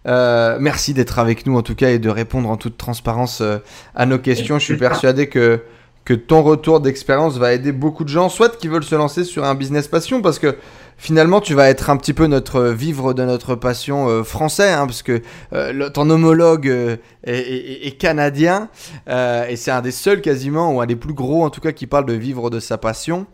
Euh, 0.05 0.57
merci 0.59 0.93
d'être 0.93 1.17
avec 1.17 1.45
nous 1.45 1.57
en 1.57 1.61
tout 1.61 1.75
cas 1.75 1.91
et 1.91 1.99
de 1.99 2.09
répondre 2.09 2.49
en 2.49 2.57
toute 2.57 2.77
transparence 2.77 3.39
euh, 3.39 3.59
à 3.95 4.05
nos 4.05 4.19
questions. 4.19 4.59
Je 4.59 4.65
suis 4.65 4.77
persuadé 4.87 5.29
que, 5.29 5.63
que 6.03 6.13
ton 6.13 6.43
retour 6.43 6.81
d'expérience 6.81 7.37
va 7.37 7.53
aider 7.53 7.71
beaucoup 7.71 8.03
de 8.03 8.09
gens, 8.09 8.27
soit 8.27 8.57
qui 8.57 8.67
veulent 8.67 8.83
se 8.83 8.95
lancer 8.95 9.23
sur 9.23 9.45
un 9.45 9.55
business 9.55 9.87
passion, 9.87 10.21
parce 10.21 10.39
que 10.39 10.57
finalement, 10.97 11.39
tu 11.39 11.53
vas 11.53 11.69
être 11.69 11.89
un 11.89 11.97
petit 11.97 12.13
peu 12.13 12.27
notre 12.27 12.63
vivre 12.63 13.13
de 13.13 13.23
notre 13.23 13.55
passion 13.55 14.09
euh, 14.09 14.23
français, 14.23 14.71
hein, 14.71 14.87
parce 14.87 15.03
que 15.03 15.21
euh, 15.53 15.89
ton 15.89 16.09
homologue 16.09 16.67
euh, 16.67 16.97
est, 17.23 17.97
canadien, 17.97 18.69
euh, 19.07 19.47
et 19.47 19.55
c'est 19.55 19.71
un 19.71 19.81
des 19.81 19.91
seuls 19.91 20.21
quasiment, 20.21 20.73
ou 20.73 20.81
un 20.81 20.85
des 20.85 20.95
plus 20.95 21.13
gros 21.13 21.45
en 21.45 21.49
tout 21.49 21.61
cas, 21.61 21.71
qui 21.71 21.87
parle 21.87 22.05
de 22.05 22.13
vivre 22.13 22.49
de 22.49 22.59
sa 22.59 22.77
passion. 22.77 23.27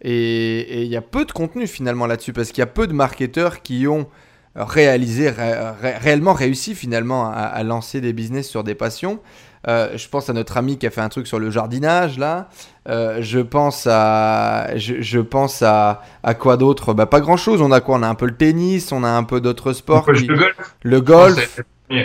Et 0.00 0.84
il 0.84 0.88
y 0.88 0.96
a 0.96 1.02
peu 1.02 1.24
de 1.24 1.32
contenu 1.32 1.66
finalement 1.66 2.06
là-dessus, 2.06 2.32
parce 2.32 2.50
qu'il 2.50 2.60
y 2.60 2.62
a 2.62 2.66
peu 2.66 2.86
de 2.86 2.92
marketeurs 2.92 3.62
qui 3.62 3.88
ont 3.88 4.06
réalisé, 4.54 5.28
ré, 5.28 5.52
ré, 5.80 5.96
réellement 5.96 6.32
réussi 6.32 6.74
finalement 6.74 7.30
à, 7.30 7.62
lancer 7.64 8.00
des 8.00 8.12
business 8.12 8.48
sur 8.48 8.62
des 8.62 8.74
passions. 8.74 9.20
Euh, 9.66 9.96
je 9.96 10.08
pense 10.08 10.30
à 10.30 10.32
notre 10.32 10.56
ami 10.56 10.78
qui 10.78 10.86
a 10.86 10.90
fait 10.90 11.00
un 11.00 11.08
truc 11.08 11.26
sur 11.26 11.38
le 11.38 11.50
jardinage 11.50 12.18
là. 12.18 12.48
Euh, 12.88 13.18
je 13.20 13.40
pense 13.40 13.88
à, 13.90 14.76
je, 14.76 15.00
je 15.00 15.18
pense 15.18 15.62
à, 15.62 16.02
à 16.22 16.34
quoi 16.34 16.56
d'autre? 16.56 16.94
Bah 16.94 17.06
pas 17.06 17.20
grand 17.20 17.36
chose. 17.36 17.60
On 17.60 17.72
a 17.72 17.80
quoi? 17.80 17.96
On 17.96 18.02
a 18.02 18.08
un 18.08 18.14
peu 18.14 18.26
le 18.26 18.36
tennis, 18.36 18.92
on 18.92 19.02
a 19.02 19.08
un 19.08 19.24
peu 19.24 19.40
d'autres 19.40 19.72
sports. 19.72 20.06
Qui... 20.12 20.26
Le 20.26 20.36
golf. 20.36 20.74
Le 20.82 21.00
golf. 21.00 21.60
le, 21.90 22.04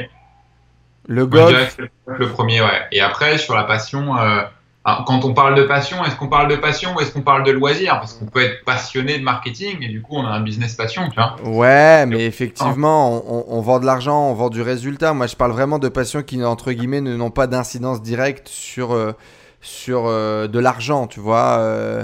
le 1.08 1.26
golf. 1.28 1.78
Le 2.08 2.28
premier, 2.30 2.62
ouais. 2.62 2.82
Et 2.92 3.02
après 3.02 3.38
sur 3.38 3.56
la 3.56 3.64
passion. 3.66 4.18
Euh 4.18 4.42
quand 4.84 5.24
on 5.24 5.34
parle 5.34 5.56
de 5.56 5.64
passion, 5.64 6.04
est-ce 6.04 6.16
qu'on 6.18 6.28
parle 6.28 6.50
de 6.50 6.58
passion 6.58 6.94
ou 6.94 7.00
est-ce 7.00 7.12
qu'on 7.14 7.22
parle 7.22 7.44
de 7.44 7.52
loisir? 7.52 7.94
Parce 8.00 8.14
qu'on 8.14 8.26
peut 8.26 8.42
être 8.42 8.66
passionné 8.66 9.18
de 9.18 9.24
marketing 9.24 9.78
et 9.82 9.88
du 9.88 10.02
coup 10.02 10.16
on 10.18 10.26
a 10.26 10.30
un 10.30 10.42
business 10.42 10.76
passion, 10.76 11.08
tu 11.10 11.16
vois. 11.16 11.36
Ouais, 11.46 12.06
mais 12.06 12.26
effectivement, 12.26 13.24
on, 13.26 13.46
on, 13.48 13.62
vend 13.62 13.80
de 13.80 13.86
l'argent, 13.86 14.30
on 14.30 14.34
vend 14.34 14.50
du 14.50 14.62
résultat. 14.62 15.14
Moi, 15.14 15.28
je 15.28 15.38
parle 15.38 15.52
vraiment 15.52 15.80
de 15.80 15.88
passion 15.88 16.22
qui, 16.22 16.44
entre 16.44 16.74
guillemets, 16.74 17.00
n'ont 17.00 17.32
pas 17.32 17.48
d'incidence 17.48 18.02
directe 18.02 18.50
sur, 18.50 18.92
euh, 18.92 19.14
sur 19.62 20.04
euh, 20.06 20.48
de 20.48 20.60
l'argent, 20.60 21.08
tu 21.08 21.22
vois. 21.22 21.58
Euh, 21.60 22.04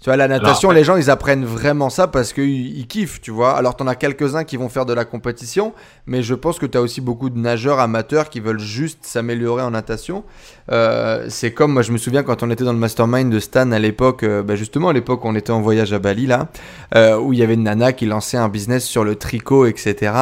tu 0.00 0.08
vois, 0.08 0.16
la 0.16 0.28
natation, 0.28 0.70
Alors, 0.70 0.78
les 0.78 0.84
gens, 0.84 0.96
ils 0.96 1.10
apprennent 1.10 1.44
vraiment 1.44 1.90
ça 1.90 2.06
parce 2.06 2.32
qu'ils 2.32 2.78
ils 2.78 2.86
kiffent, 2.86 3.20
tu 3.20 3.30
vois. 3.30 3.56
Alors, 3.56 3.76
t'en 3.76 3.86
as 3.86 3.94
quelques-uns 3.94 4.44
qui 4.44 4.56
vont 4.56 4.68
faire 4.68 4.86
de 4.86 4.94
la 4.94 5.04
compétition, 5.04 5.74
mais 6.06 6.22
je 6.22 6.34
pense 6.34 6.58
que 6.58 6.66
tu 6.66 6.78
as 6.78 6.80
aussi 6.80 7.00
beaucoup 7.00 7.28
de 7.28 7.38
nageurs 7.38 7.80
amateurs 7.80 8.30
qui 8.30 8.40
veulent 8.40 8.60
juste 8.60 9.00
s'améliorer 9.02 9.62
en 9.62 9.72
natation. 9.72 10.24
Euh, 10.72 11.26
c'est 11.28 11.52
comme, 11.52 11.72
moi, 11.72 11.82
je 11.82 11.92
me 11.92 11.98
souviens 11.98 12.22
quand 12.22 12.42
on 12.42 12.50
était 12.50 12.64
dans 12.64 12.72
le 12.72 12.78
mastermind 12.78 13.30
de 13.30 13.38
Stan 13.40 13.70
à 13.72 13.78
l'époque, 13.78 14.22
euh, 14.22 14.42
bah 14.42 14.56
justement, 14.56 14.88
à 14.88 14.92
l'époque, 14.94 15.24
on 15.24 15.34
était 15.34 15.52
en 15.52 15.60
voyage 15.60 15.92
à 15.92 15.98
Bali, 15.98 16.26
là, 16.26 16.48
euh, 16.94 17.18
où 17.18 17.32
il 17.34 17.38
y 17.38 17.42
avait 17.42 17.54
une 17.54 17.64
nana 17.64 17.92
qui 17.92 18.06
lançait 18.06 18.38
un 18.38 18.48
business 18.48 18.84
sur 18.84 19.04
le 19.04 19.16
tricot, 19.16 19.66
etc. 19.66 20.12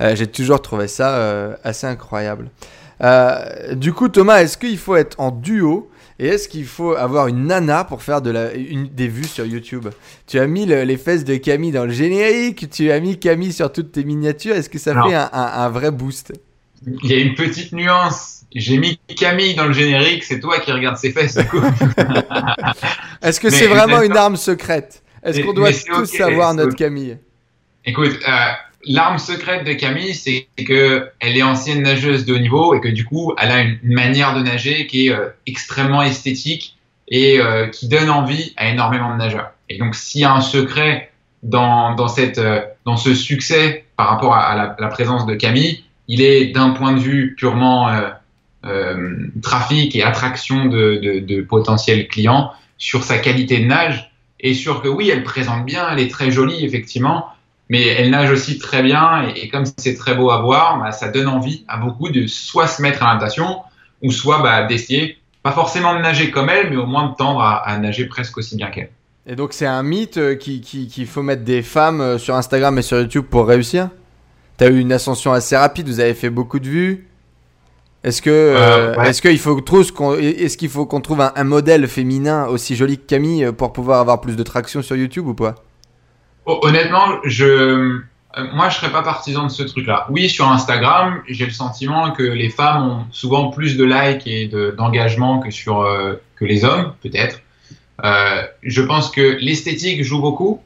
Euh, 0.00 0.14
J'ai 0.14 0.28
toujours 0.28 0.62
trouvé 0.62 0.86
ça 0.86 1.56
assez 1.64 1.86
incroyable. 1.86 2.50
Euh, 3.02 3.74
du 3.74 3.92
coup, 3.92 4.08
Thomas, 4.08 4.42
est-ce 4.42 4.56
qu'il 4.56 4.78
faut 4.78 4.96
être 4.96 5.18
en 5.18 5.30
duo 5.30 5.90
et 6.18 6.28
est-ce 6.28 6.48
qu'il 6.48 6.66
faut 6.66 6.94
avoir 6.94 7.26
une 7.26 7.46
nana 7.46 7.84
pour 7.84 8.02
faire 8.02 8.22
de 8.22 8.30
la, 8.30 8.54
une, 8.54 8.86
des 8.86 9.08
vues 9.08 9.24
sur 9.24 9.44
YouTube? 9.44 9.88
Tu 10.26 10.38
as 10.38 10.46
mis 10.46 10.64
le, 10.64 10.84
les 10.84 10.96
fesses 10.96 11.24
de 11.24 11.36
Camille 11.36 11.72
dans 11.72 11.84
le 11.84 11.92
générique, 11.92 12.70
tu 12.70 12.90
as 12.90 13.00
mis 13.00 13.18
Camille 13.18 13.52
sur 13.52 13.72
toutes 13.72 13.92
tes 13.92 14.04
miniatures. 14.04 14.54
Est-ce 14.54 14.70
que 14.70 14.78
ça 14.78 14.94
non. 14.94 15.08
fait 15.08 15.14
un, 15.14 15.28
un, 15.32 15.64
un, 15.64 15.68
vrai 15.70 15.90
boost? 15.90 16.32
Il 16.86 17.10
y 17.10 17.14
a 17.14 17.18
une 17.18 17.34
petite 17.34 17.72
nuance. 17.72 18.42
J'ai 18.54 18.78
mis 18.78 19.00
Camille 19.16 19.54
dans 19.54 19.66
le 19.66 19.72
générique, 19.72 20.22
c'est 20.22 20.38
toi 20.38 20.60
qui 20.60 20.70
regardes 20.70 20.96
ses 20.96 21.10
fesses 21.10 21.36
du 21.36 21.44
coup. 21.46 21.60
Est-ce 23.22 23.40
que 23.40 23.50
c'est 23.50 23.66
vraiment 23.66 24.00
une 24.02 24.16
arme 24.16 24.36
secrète? 24.36 25.02
Est-ce 25.24 25.40
qu'on 25.40 25.52
doit 25.54 25.72
tous 25.72 26.10
okay, 26.10 26.18
savoir 26.18 26.54
notre 26.54 26.74
okay. 26.74 26.84
Camille? 26.84 27.18
Écoute, 27.84 28.18
euh, 28.28 28.52
l'arme 28.86 29.18
secrète 29.18 29.66
de 29.66 29.72
Camille, 29.72 30.14
c'est 30.14 30.48
que 30.64 31.08
elle 31.20 31.36
est 31.36 31.42
ancienne 31.42 31.82
nageuse 31.82 32.24
de 32.24 32.34
haut 32.34 32.38
niveau 32.38 32.74
et 32.74 32.80
que 32.80 32.88
du 32.88 33.04
coup, 33.04 33.34
elle 33.38 33.50
a 33.50 33.60
une, 33.60 33.78
manière 33.82 34.34
de 34.34 34.40
nager 34.42 34.86
qui 34.86 35.06
est 35.06 35.12
euh, 35.12 35.28
extrêmement 35.46 36.02
esthétique 36.02 36.76
et 37.08 37.40
euh, 37.40 37.68
qui 37.68 37.88
donne 37.88 38.10
envie 38.10 38.52
à 38.56 38.68
énormément 38.68 39.12
de 39.12 39.18
nageurs. 39.18 39.50
Et 39.68 39.78
donc, 39.78 39.94
s'il 39.94 40.22
y 40.22 40.24
a 40.24 40.32
un 40.32 40.40
secret 40.40 41.10
dans, 41.42 41.94
dans, 41.94 42.06
euh, 42.18 42.96
ce 42.96 43.14
succès 43.14 43.84
par 43.96 44.08
rapport 44.08 44.34
à, 44.34 44.74
la, 44.78 44.88
présence 44.88 45.26
de 45.26 45.34
Camille, 45.34 45.84
il 46.08 46.22
est 46.22 46.46
d'un 46.46 46.70
point 46.70 46.92
de 46.92 47.00
vue 47.00 47.34
purement 47.36 47.90
trafic 49.42 49.94
et 49.94 50.02
attraction 50.02 50.66
de, 50.66 51.20
de 51.26 51.42
potentiels 51.42 52.08
clients 52.08 52.52
sur 52.78 53.04
sa 53.04 53.18
qualité 53.18 53.58
de 53.58 53.66
nage 53.66 54.10
et 54.40 54.52
sur 54.52 54.82
que 54.82 54.88
oui, 54.88 55.10
elle 55.10 55.22
présente 55.22 55.64
bien, 55.64 55.86
elle 55.90 56.00
est 56.00 56.10
très 56.10 56.30
jolie 56.30 56.64
effectivement, 56.64 57.28
mais 57.68 57.86
elle 57.86 58.10
nage 58.10 58.30
aussi 58.30 58.58
très 58.58 58.82
bien 58.82 59.28
et, 59.34 59.48
comme 59.48 59.64
c'est 59.76 59.94
très 59.94 60.14
beau 60.14 60.30
à 60.30 60.40
voir, 60.40 60.78
bah, 60.80 60.92
ça 60.92 61.08
donne 61.08 61.28
envie 61.28 61.64
à 61.68 61.78
beaucoup 61.78 62.10
de 62.10 62.26
soit 62.26 62.66
se 62.66 62.82
mettre 62.82 63.02
à 63.02 63.08
la 63.08 63.14
natation 63.14 63.62
ou 64.02 64.12
soit 64.12 64.42
bah, 64.42 64.64
d'essayer, 64.64 65.18
pas 65.42 65.52
forcément 65.52 65.94
de 65.94 66.00
nager 66.00 66.30
comme 66.30 66.50
elle, 66.50 66.70
mais 66.70 66.76
au 66.76 66.86
moins 66.86 67.08
de 67.08 67.14
tendre 67.14 67.40
à, 67.40 67.76
nager 67.78 68.06
presque 68.06 68.36
aussi 68.36 68.56
bien 68.56 68.70
qu'elle. 68.70 68.90
Et 69.26 69.36
donc 69.36 69.54
c'est 69.54 69.66
un 69.66 69.82
mythe 69.82 70.18
euh, 70.18 70.34
qu'il 70.34 70.60
qui, 70.60 71.06
faut 71.06 71.22
mettre 71.22 71.44
des 71.44 71.62
femmes 71.62 72.02
euh, 72.02 72.18
sur 72.18 72.34
Instagram 72.34 72.78
et 72.78 72.82
sur 72.82 73.00
YouTube 73.00 73.24
pour 73.30 73.46
réussir? 73.46 73.88
Tu 74.58 74.64
as 74.64 74.68
eu 74.68 74.78
une 74.78 74.92
ascension 74.92 75.32
assez 75.32 75.56
rapide, 75.56 75.88
vous 75.88 76.00
avez 76.00 76.12
fait 76.12 76.28
beaucoup 76.28 76.58
de 76.58 76.68
vues. 76.68 77.08
Est-ce 78.04 78.20
que 78.20 78.30
euh, 78.30 79.02
est-ce 79.02 79.22
qu'il 79.22 79.38
faut 79.38 79.58
est-ce 80.18 80.58
qu'il 80.58 80.68
faut 80.68 80.84
qu'on 80.84 81.00
trouve 81.00 81.22
un, 81.22 81.32
un, 81.34 81.44
modèle 81.44 81.88
féminin 81.88 82.44
aussi 82.48 82.76
joli 82.76 82.98
que 82.98 83.06
Camille 83.06 83.50
pour 83.56 83.72
pouvoir 83.72 84.00
avoir 84.00 84.20
plus 84.20 84.36
de 84.36 84.42
traction 84.42 84.82
sur 84.82 84.94
YouTube 84.94 85.26
ou 85.26 85.32
pas? 85.32 85.54
Honnêtement, 86.46 87.20
je, 87.24 87.44
euh, 87.44 88.02
moi, 88.52 88.68
je 88.68 88.76
serais 88.76 88.92
pas 88.92 89.02
partisan 89.02 89.44
de 89.44 89.50
ce 89.50 89.62
truc-là. 89.62 90.06
Oui, 90.10 90.28
sur 90.28 90.50
Instagram, 90.50 91.22
j'ai 91.28 91.46
le 91.46 91.52
sentiment 91.52 92.10
que 92.12 92.22
les 92.22 92.50
femmes 92.50 92.82
ont 92.82 93.06
souvent 93.12 93.50
plus 93.50 93.76
de 93.76 93.84
likes 93.84 94.26
et 94.26 94.50
d'engagement 94.76 95.40
que 95.40 95.50
sur 95.50 95.82
euh, 95.82 96.14
que 96.36 96.44
les 96.44 96.64
hommes, 96.64 96.94
peut-être. 97.02 97.40
Euh, 98.02 98.42
je 98.62 98.82
pense 98.82 99.10
que 99.10 99.38
l'esthétique 99.40 100.02
joue 100.02 100.20
beaucoup 100.20 100.60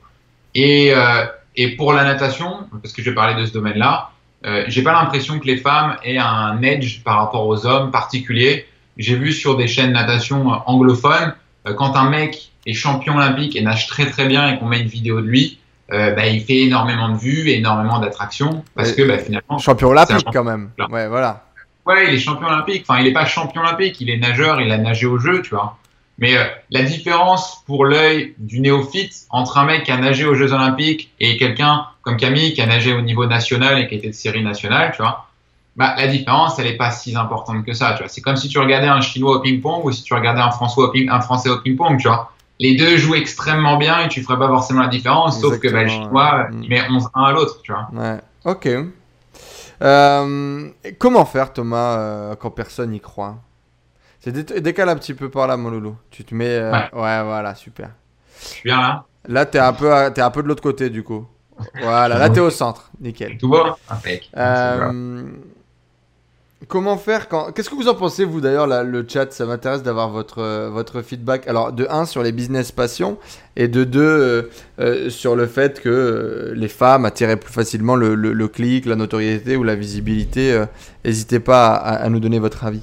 et, 0.55 0.93
euh, 0.95 1.27
et 1.57 1.77
pour 1.77 1.93
la 1.93 2.05
natation, 2.05 2.67
parce 2.83 2.93
que 2.93 3.03
je 3.03 3.11
vais 3.11 3.14
parler 3.14 3.41
de 3.41 3.47
ce 3.47 3.53
domaine-là, 3.53 4.11
euh, 4.47 4.64
j'ai 4.69 4.83
pas 4.83 4.93
l'impression 4.93 5.38
que 5.38 5.47
les 5.47 5.57
femmes 5.57 5.97
aient 6.05 6.19
un 6.19 6.62
edge 6.62 7.03
par 7.03 7.19
rapport 7.19 7.47
aux 7.47 7.67
hommes 7.67 7.91
particulier. 7.91 8.67
J'ai 8.97 9.17
vu 9.17 9.33
sur 9.33 9.57
des 9.57 9.69
chaînes 9.69 9.93
natation 9.93 10.49
anglophones, 10.67 11.35
quand 11.77 11.97
un 11.97 12.09
mec 12.09 12.53
est 12.67 12.73
champion 12.73 13.17
olympique 13.17 13.55
et 13.55 13.61
nage 13.61 13.88
très 13.88 14.07
très 14.07 14.27
bien 14.27 14.49
et 14.49 14.59
qu'on 14.59 14.67
met 14.67 14.81
une 14.81 14.88
vidéo 14.88 15.21
de 15.21 15.27
lui, 15.27 15.59
euh, 15.90 16.14
bah, 16.14 16.27
il 16.27 16.42
fait 16.42 16.61
énormément 16.61 17.09
de 17.09 17.16
vues, 17.16 17.48
énormément 17.48 17.98
d'attractions, 17.98 18.62
parce 18.74 18.92
que 18.92 19.03
bah, 19.03 19.18
finalement. 19.18 19.59
Champion 19.59 19.88
olympique 19.88 20.27
quand 20.33 20.44
même. 20.44 20.70
Ouais, 20.90 21.09
voilà. 21.09 21.44
Ouais, 21.87 22.09
il 22.09 22.14
est 22.14 22.18
champion 22.18 22.48
olympique. 22.48 22.85
Enfin, 22.87 23.01
il 23.01 23.05
n'est 23.05 23.12
pas 23.12 23.24
champion 23.24 23.62
olympique, 23.62 24.01
il 24.01 24.11
est 24.11 24.18
nageur, 24.18 24.61
il 24.61 24.70
a 24.70 24.77
nagé 24.77 25.07
au 25.07 25.18
jeu, 25.18 25.40
tu 25.40 25.51
vois. 25.51 25.79
Mais 26.18 26.37
euh, 26.37 26.44
la 26.70 26.83
différence 26.83 27.62
pour 27.64 27.87
l'œil 27.87 28.35
du 28.38 28.61
néophyte 28.61 29.27
entre 29.31 29.57
un 29.57 29.64
mec 29.64 29.85
qui 29.85 29.92
a 29.92 29.96
nagé 29.96 30.27
aux 30.27 30.35
Jeux 30.35 30.53
Olympiques 30.53 31.12
et 31.20 31.37
quelqu'un 31.37 31.87
comme 32.03 32.16
Camille 32.16 32.55
qui 32.55 32.61
a 32.61 32.66
nagé 32.66 32.92
au 32.92 33.01
niveau 33.01 33.27
national 33.27 33.79
et 33.79 33.87
qui 33.87 33.94
était 33.94 34.09
de 34.09 34.12
série 34.12 34.42
nationale, 34.42 34.92
tu 34.94 35.01
vois, 35.01 35.29
bah, 35.77 35.94
la 35.96 36.09
différence, 36.09 36.59
elle 36.59 36.66
n'est 36.66 36.77
pas 36.77 36.90
si 36.90 37.16
importante 37.16 37.64
que 37.64 37.72
ça, 37.72 37.92
tu 37.92 37.98
vois. 37.98 38.09
C'est 38.09 38.20
comme 38.20 38.37
si 38.37 38.48
tu 38.48 38.59
regardais 38.59 38.88
un 38.88 39.01
Chinois 39.01 39.37
au 39.37 39.40
ping-pong 39.40 39.85
ou 39.85 39.92
si 39.92 40.03
tu 40.03 40.12
regardais 40.12 40.40
un 40.40 40.51
Français 40.51 41.51
au 41.51 41.59
ping-pong, 41.59 41.98
tu 41.98 42.09
vois 42.09 42.33
les 42.59 42.77
deux 42.77 42.97
jouent 42.97 43.14
extrêmement 43.14 43.77
bien 43.77 44.01
et 44.01 44.09
tu 44.09 44.23
ferais 44.23 44.38
pas 44.38 44.49
forcément 44.49 44.83
la 44.83 44.88
différence, 44.88 45.40
sauf 45.40 45.59
que 45.59 45.68
bah, 45.68 45.83
le 45.83 45.88
chinois, 45.88 46.49
il 46.62 46.68
met 46.68 46.83
11 46.88 47.09
un 47.14 47.23
à 47.23 47.33
l'autre, 47.33 47.61
tu 47.62 47.73
vois. 47.73 47.88
Ouais, 47.92 48.18
ok. 48.44 48.68
Euh, 49.81 50.68
comment 50.99 51.25
faire, 51.25 51.53
Thomas, 51.53 51.99
euh, 51.99 52.35
quand 52.37 52.51
personne 52.51 52.90
n'y 52.90 53.01
croit? 53.01 53.37
C'est 54.21 54.33
décale 54.61 54.88
un 54.88 54.97
petit 54.97 55.14
peu 55.14 55.31
par 55.31 55.47
là, 55.47 55.57
mon 55.57 55.71
loulou. 55.71 55.97
Tu 56.11 56.25
te 56.25 56.35
mets. 56.35 56.49
Euh, 56.49 56.73
ouais. 56.73 57.23
voilà, 57.23 57.55
super. 57.55 57.90
Je 58.40 58.47
suis 58.47 58.68
bien 58.68 58.81
là. 58.81 59.05
Là, 59.29 59.47
t'es 59.47 59.59
un, 59.59 59.73
peu 59.73 59.92
es 59.92 60.21
un 60.21 60.31
peu 60.31 60.42
de 60.42 60.49
l'autre 60.49 60.62
côté, 60.62 60.90
du 60.90 61.03
coup. 61.03 61.27
Voilà, 61.81 62.18
là, 62.18 62.31
t'es 62.31 62.40
au 62.40 62.51
centre. 62.51 62.90
Nickel. 63.01 63.38
Tout 63.38 63.49
bon 63.49 63.75
Impec. 63.88 64.31
Comment 66.66 66.97
faire 66.97 67.29
quand 67.29 67.53
Qu'est-ce 67.53 67.71
que 67.71 67.77
vous 67.77 67.87
en 67.87 67.94
pensez 67.94 68.25
vous 68.25 68.40
d'ailleurs 68.40 68.66
le 68.66 69.07
chat? 69.09 69.33
Ça 69.33 69.47
m'intéresse 69.47 69.85
d'avoir 69.85 70.11
votre 70.11 70.40
euh, 70.40 70.68
votre 70.71 71.03
feedback. 71.03 71.47
Alors 71.47 71.73
de 71.73 71.87
1 71.88 72.05
sur 72.05 72.25
les 72.25 72.33
business 72.33 72.73
passions 72.73 73.16
et 73.55 73.68
de 73.68 73.85
2 73.85 74.01
euh, 74.01 74.42
euh, 74.81 75.09
sur 75.09 75.37
le 75.37 75.47
fait 75.47 75.81
que 75.81 76.53
les 76.57 76.66
femmes 76.66 77.05
attiraient 77.05 77.37
plus 77.37 77.53
facilement 77.53 77.94
le, 77.94 78.16
le, 78.16 78.49
clic, 78.49 78.87
la 78.87 78.97
notoriété 78.97 79.57
ou 79.57 79.62
la 79.62 79.77
visibilité. 79.77 80.64
N'hésitez 81.05 81.38
pas 81.38 81.75
à, 81.75 82.09
nous 82.09 82.18
donner 82.18 82.40
votre 82.40 82.64
avis. 82.64 82.83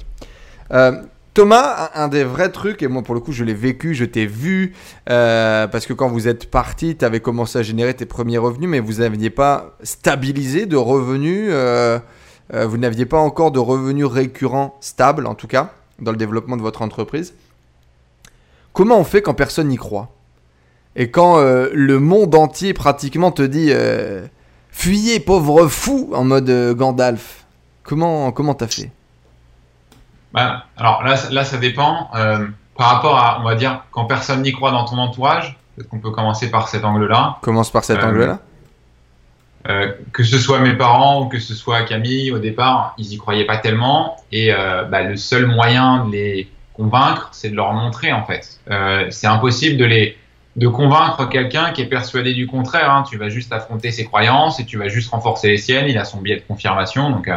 Thomas, 1.34 1.90
un, 1.94 2.08
des 2.08 2.24
vrais 2.24 2.48
trucs, 2.48 2.82
et 2.82 2.88
moi 2.88 3.02
pour 3.02 3.14
le 3.14 3.20
coup 3.20 3.32
je 3.32 3.44
l'ai 3.44 3.52
vécu, 3.52 3.94
je 3.94 4.06
t'ai 4.06 4.24
vu, 4.24 4.72
parce 5.04 5.84
que 5.84 5.92
quand 5.92 6.08
vous 6.08 6.28
êtes 6.28 6.50
parti, 6.50 6.96
tu 6.96 7.04
avais 7.04 7.20
commencé 7.20 7.58
à 7.58 7.62
générer 7.62 7.92
tes 7.92 8.06
premiers 8.06 8.38
revenus, 8.38 8.70
mais 8.70 8.80
vous 8.80 9.00
n'aviez 9.00 9.28
pas 9.28 9.76
stabilisé 9.82 10.64
de 10.64 10.76
revenus. 10.76 11.50
Euh, 12.54 12.66
vous 12.66 12.78
n'aviez 12.78 13.06
pas 13.06 13.18
encore 13.18 13.50
de 13.50 13.58
revenus 13.58 14.06
récurrents 14.06 14.76
stables, 14.80 15.26
en 15.26 15.34
tout 15.34 15.48
cas, 15.48 15.72
dans 15.98 16.12
le 16.12 16.16
développement 16.16 16.56
de 16.56 16.62
votre 16.62 16.82
entreprise. 16.82 17.34
Comment 18.72 18.98
on 18.98 19.04
fait 19.04 19.22
quand 19.22 19.34
personne 19.34 19.68
n'y 19.68 19.76
croit? 19.76 20.08
Et 20.94 21.10
quand 21.10 21.38
euh, 21.38 21.68
le 21.72 21.98
monde 21.98 22.34
entier 22.34 22.72
pratiquement 22.72 23.30
te 23.30 23.42
dit 23.42 23.68
euh, 23.70 24.26
Fuyez, 24.70 25.20
pauvre 25.20 25.66
fou, 25.68 26.10
en 26.14 26.24
mode 26.24 26.74
Gandalf. 26.76 27.44
Comment 27.82 28.30
comment 28.32 28.54
t'as 28.54 28.66
fait? 28.66 28.90
Bah, 30.32 30.64
Alors 30.76 31.02
là, 31.02 31.16
là, 31.30 31.44
ça 31.44 31.56
dépend. 31.56 32.10
par 32.76 32.88
rapport 32.88 33.18
à, 33.18 33.40
on 33.40 33.44
va 33.44 33.54
dire, 33.54 33.84
quand 33.90 34.04
personne 34.04 34.42
n'y 34.42 34.52
croit 34.52 34.70
dans 34.70 34.84
ton 34.84 34.98
entourage, 34.98 35.58
peut-être 35.74 35.88
qu'on 35.88 35.98
peut 35.98 36.10
commencer 36.10 36.50
par 36.50 36.68
cet 36.68 36.84
angle-là. 36.84 37.38
Commence 37.40 37.70
par 37.70 37.84
cet 37.84 38.04
angle-là 38.04 38.40
euh, 39.68 39.92
que 40.12 40.22
ce 40.22 40.38
soit 40.38 40.60
mes 40.60 40.74
parents 40.74 41.22
ou 41.22 41.28
que 41.28 41.38
ce 41.38 41.54
soit 41.54 41.82
Camille, 41.82 42.30
au 42.30 42.38
départ, 42.38 42.94
ils 42.98 43.12
y 43.12 43.18
croyaient 43.18 43.46
pas 43.46 43.56
tellement. 43.56 44.16
Et 44.30 44.52
euh, 44.52 44.84
bah, 44.84 45.02
le 45.02 45.16
seul 45.16 45.46
moyen 45.46 46.04
de 46.04 46.12
les 46.12 46.48
convaincre, 46.72 47.30
c'est 47.32 47.48
de 47.48 47.56
leur 47.56 47.72
montrer 47.72 48.12
en 48.12 48.24
fait. 48.24 48.60
Euh, 48.70 49.06
c'est 49.10 49.26
impossible 49.26 49.76
de 49.76 49.84
les 49.84 50.16
de 50.56 50.68
convaincre 50.68 51.28
quelqu'un 51.28 51.72
qui 51.72 51.82
est 51.82 51.86
persuadé 51.86 52.32
du 52.32 52.46
contraire. 52.46 52.90
Hein. 52.90 53.04
Tu 53.10 53.18
vas 53.18 53.28
juste 53.28 53.52
affronter 53.52 53.90
ses 53.90 54.04
croyances 54.04 54.60
et 54.60 54.64
tu 54.64 54.78
vas 54.78 54.88
juste 54.88 55.10
renforcer 55.10 55.48
les 55.48 55.58
siennes. 55.58 55.86
Il 55.88 55.98
a 55.98 56.04
son 56.04 56.20
biais 56.22 56.36
de 56.36 56.42
confirmation. 56.42 57.10
Donc, 57.10 57.28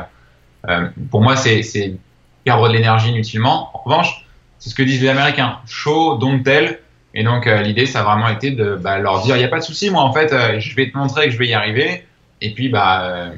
pour 1.12 1.22
moi, 1.22 1.36
c'est 1.36 1.98
perdre 2.46 2.70
de 2.70 2.74
l'énergie 2.74 3.10
inutilement. 3.10 3.72
En 3.74 3.80
revanche, 3.80 4.26
c'est 4.58 4.70
ce 4.70 4.76
que 4.76 4.84
disent 4.84 5.02
les 5.02 5.10
Américains. 5.10 5.58
Show, 5.68 6.18
don't 6.18 6.44
tell. 6.44 6.80
Et 7.14 7.24
donc, 7.24 7.46
l'idée, 7.46 7.88
ça 7.88 8.00
a 8.00 8.04
vraiment 8.04 8.30
été 8.30 8.52
de 8.52 8.76
bah, 8.76 9.00
leur 9.00 9.22
dire, 9.22 9.36
il 9.36 9.40
n'y 9.40 9.46
a 9.46 9.50
pas 9.50 9.60
de 9.60 9.66
souci, 9.66 9.90
moi, 9.90 10.04
en 10.04 10.14
fait, 10.14 10.34
je 10.60 10.76
vais 10.78 10.90
te 10.90 10.98
montrer 10.98 11.26
que 11.26 11.32
je 11.32 11.38
vais 11.38 11.48
y 11.48 11.54
arriver. 11.54 12.06
Et 12.42 12.54
puis, 12.54 12.70
bah, 12.70 13.04
euh, 13.04 13.36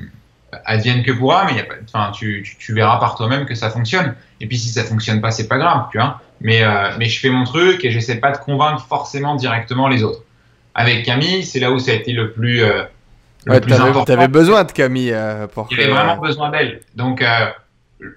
advienne 0.66 1.04
que 1.04 1.12
pourra, 1.12 1.46
mais 1.46 1.56
y 1.56 1.60
a 1.60 1.64
pas, 1.64 1.76
enfin, 1.84 2.12
tu, 2.12 2.44
tu, 2.46 2.58
tu, 2.58 2.74
verras 2.74 3.00
par 3.00 3.16
toi-même 3.16 3.46
que 3.46 3.56
ça 3.56 3.70
fonctionne. 3.70 4.16
Et 4.40 4.48
puis, 4.48 4.58
si 4.58 4.70
ça 4.70 4.84
fonctionne 4.84 5.22
pas, 5.22 5.32
c'est 5.32 5.48
pas 5.48 5.58
grave, 5.58 5.88
tu 5.92 5.98
vois. 5.98 6.22
Mais, 6.40 6.64
euh, 6.64 6.92
mais 6.98 7.06
je 7.06 7.20
fais 7.20 7.30
mon 7.30 7.44
truc 7.44 7.86
et 7.86 7.92
j'essaie 7.92 8.16
pas 8.16 8.32
de 8.32 8.38
convaincre 8.38 8.86
forcément 8.88 9.36
directement 9.36 9.88
les 9.88 10.04
autres. 10.04 10.24
Avec 10.74 11.06
Camille, 11.06 11.44
c'est 11.44 11.60
là 11.60 11.72
où 11.72 11.80
ça 11.80 11.92
a 11.92 11.96
été 11.96 12.14
le 12.14 12.32
plus, 12.32 12.64
euh, 12.64 12.84
le 13.46 13.60
plus 13.60 13.74
important. 13.74 14.06
Tu 14.06 14.12
avais 14.12 14.28
besoin 14.28 14.64
de 14.64 14.72
Camille 14.72 15.12
euh, 15.12 15.48
pour. 15.48 15.68
Il 15.72 15.80
avait 15.80 15.92
vraiment 15.92 16.18
besoin 16.18 16.50
d'elle. 16.50 16.82
Donc, 16.96 17.22
euh, 17.22 17.48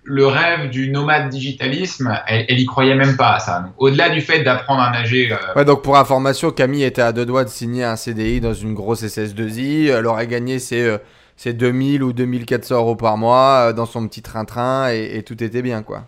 le 0.02 0.26
rêve 0.26 0.70
du 0.70 0.90
nomade 0.90 1.28
digitalisme, 1.28 2.18
elle, 2.26 2.46
elle 2.48 2.58
y 2.58 2.64
croyait 2.64 2.94
même 2.94 3.16
pas 3.16 3.34
à 3.34 3.38
ça. 3.38 3.68
Au-delà 3.76 4.08
du 4.08 4.20
fait 4.20 4.42
d'apprendre 4.42 4.80
à 4.80 4.90
nager. 4.90 5.30
Euh, 5.30 5.36
ouais, 5.56 5.64
donc 5.64 5.82
pour 5.82 5.96
information, 5.96 6.50
Camille 6.50 6.84
était 6.84 7.02
à 7.02 7.12
deux 7.12 7.26
doigts 7.26 7.44
de 7.44 7.50
signer 7.50 7.84
un 7.84 7.96
CDI 7.96 8.40
dans 8.40 8.54
une 8.54 8.74
grosse 8.74 9.02
SS2I. 9.02 9.90
Elle 9.90 10.06
aurait 10.06 10.26
gagné 10.26 10.58
ses, 10.58 10.98
2000 11.44 12.02
euh, 12.02 12.06
ou 12.06 12.12
2400 12.12 12.74
euros 12.76 12.96
par 12.96 13.18
mois 13.18 13.68
euh, 13.68 13.72
dans 13.72 13.86
son 13.86 14.08
petit 14.08 14.22
train-train 14.22 14.88
et, 14.88 15.22
tout 15.22 15.42
était 15.42 15.62
bien, 15.62 15.82
quoi. 15.82 16.04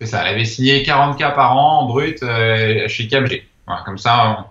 C'est 0.00 0.06
ça, 0.06 0.22
elle 0.22 0.34
avait 0.34 0.44
signé 0.44 0.82
40K 0.82 1.34
par 1.34 1.56
an 1.56 1.80
en 1.80 1.86
brut 1.86 2.20
chez 2.20 3.08
KMG. 3.08 3.44
Voilà, 3.66 3.82
comme 3.84 3.98
ça. 3.98 4.46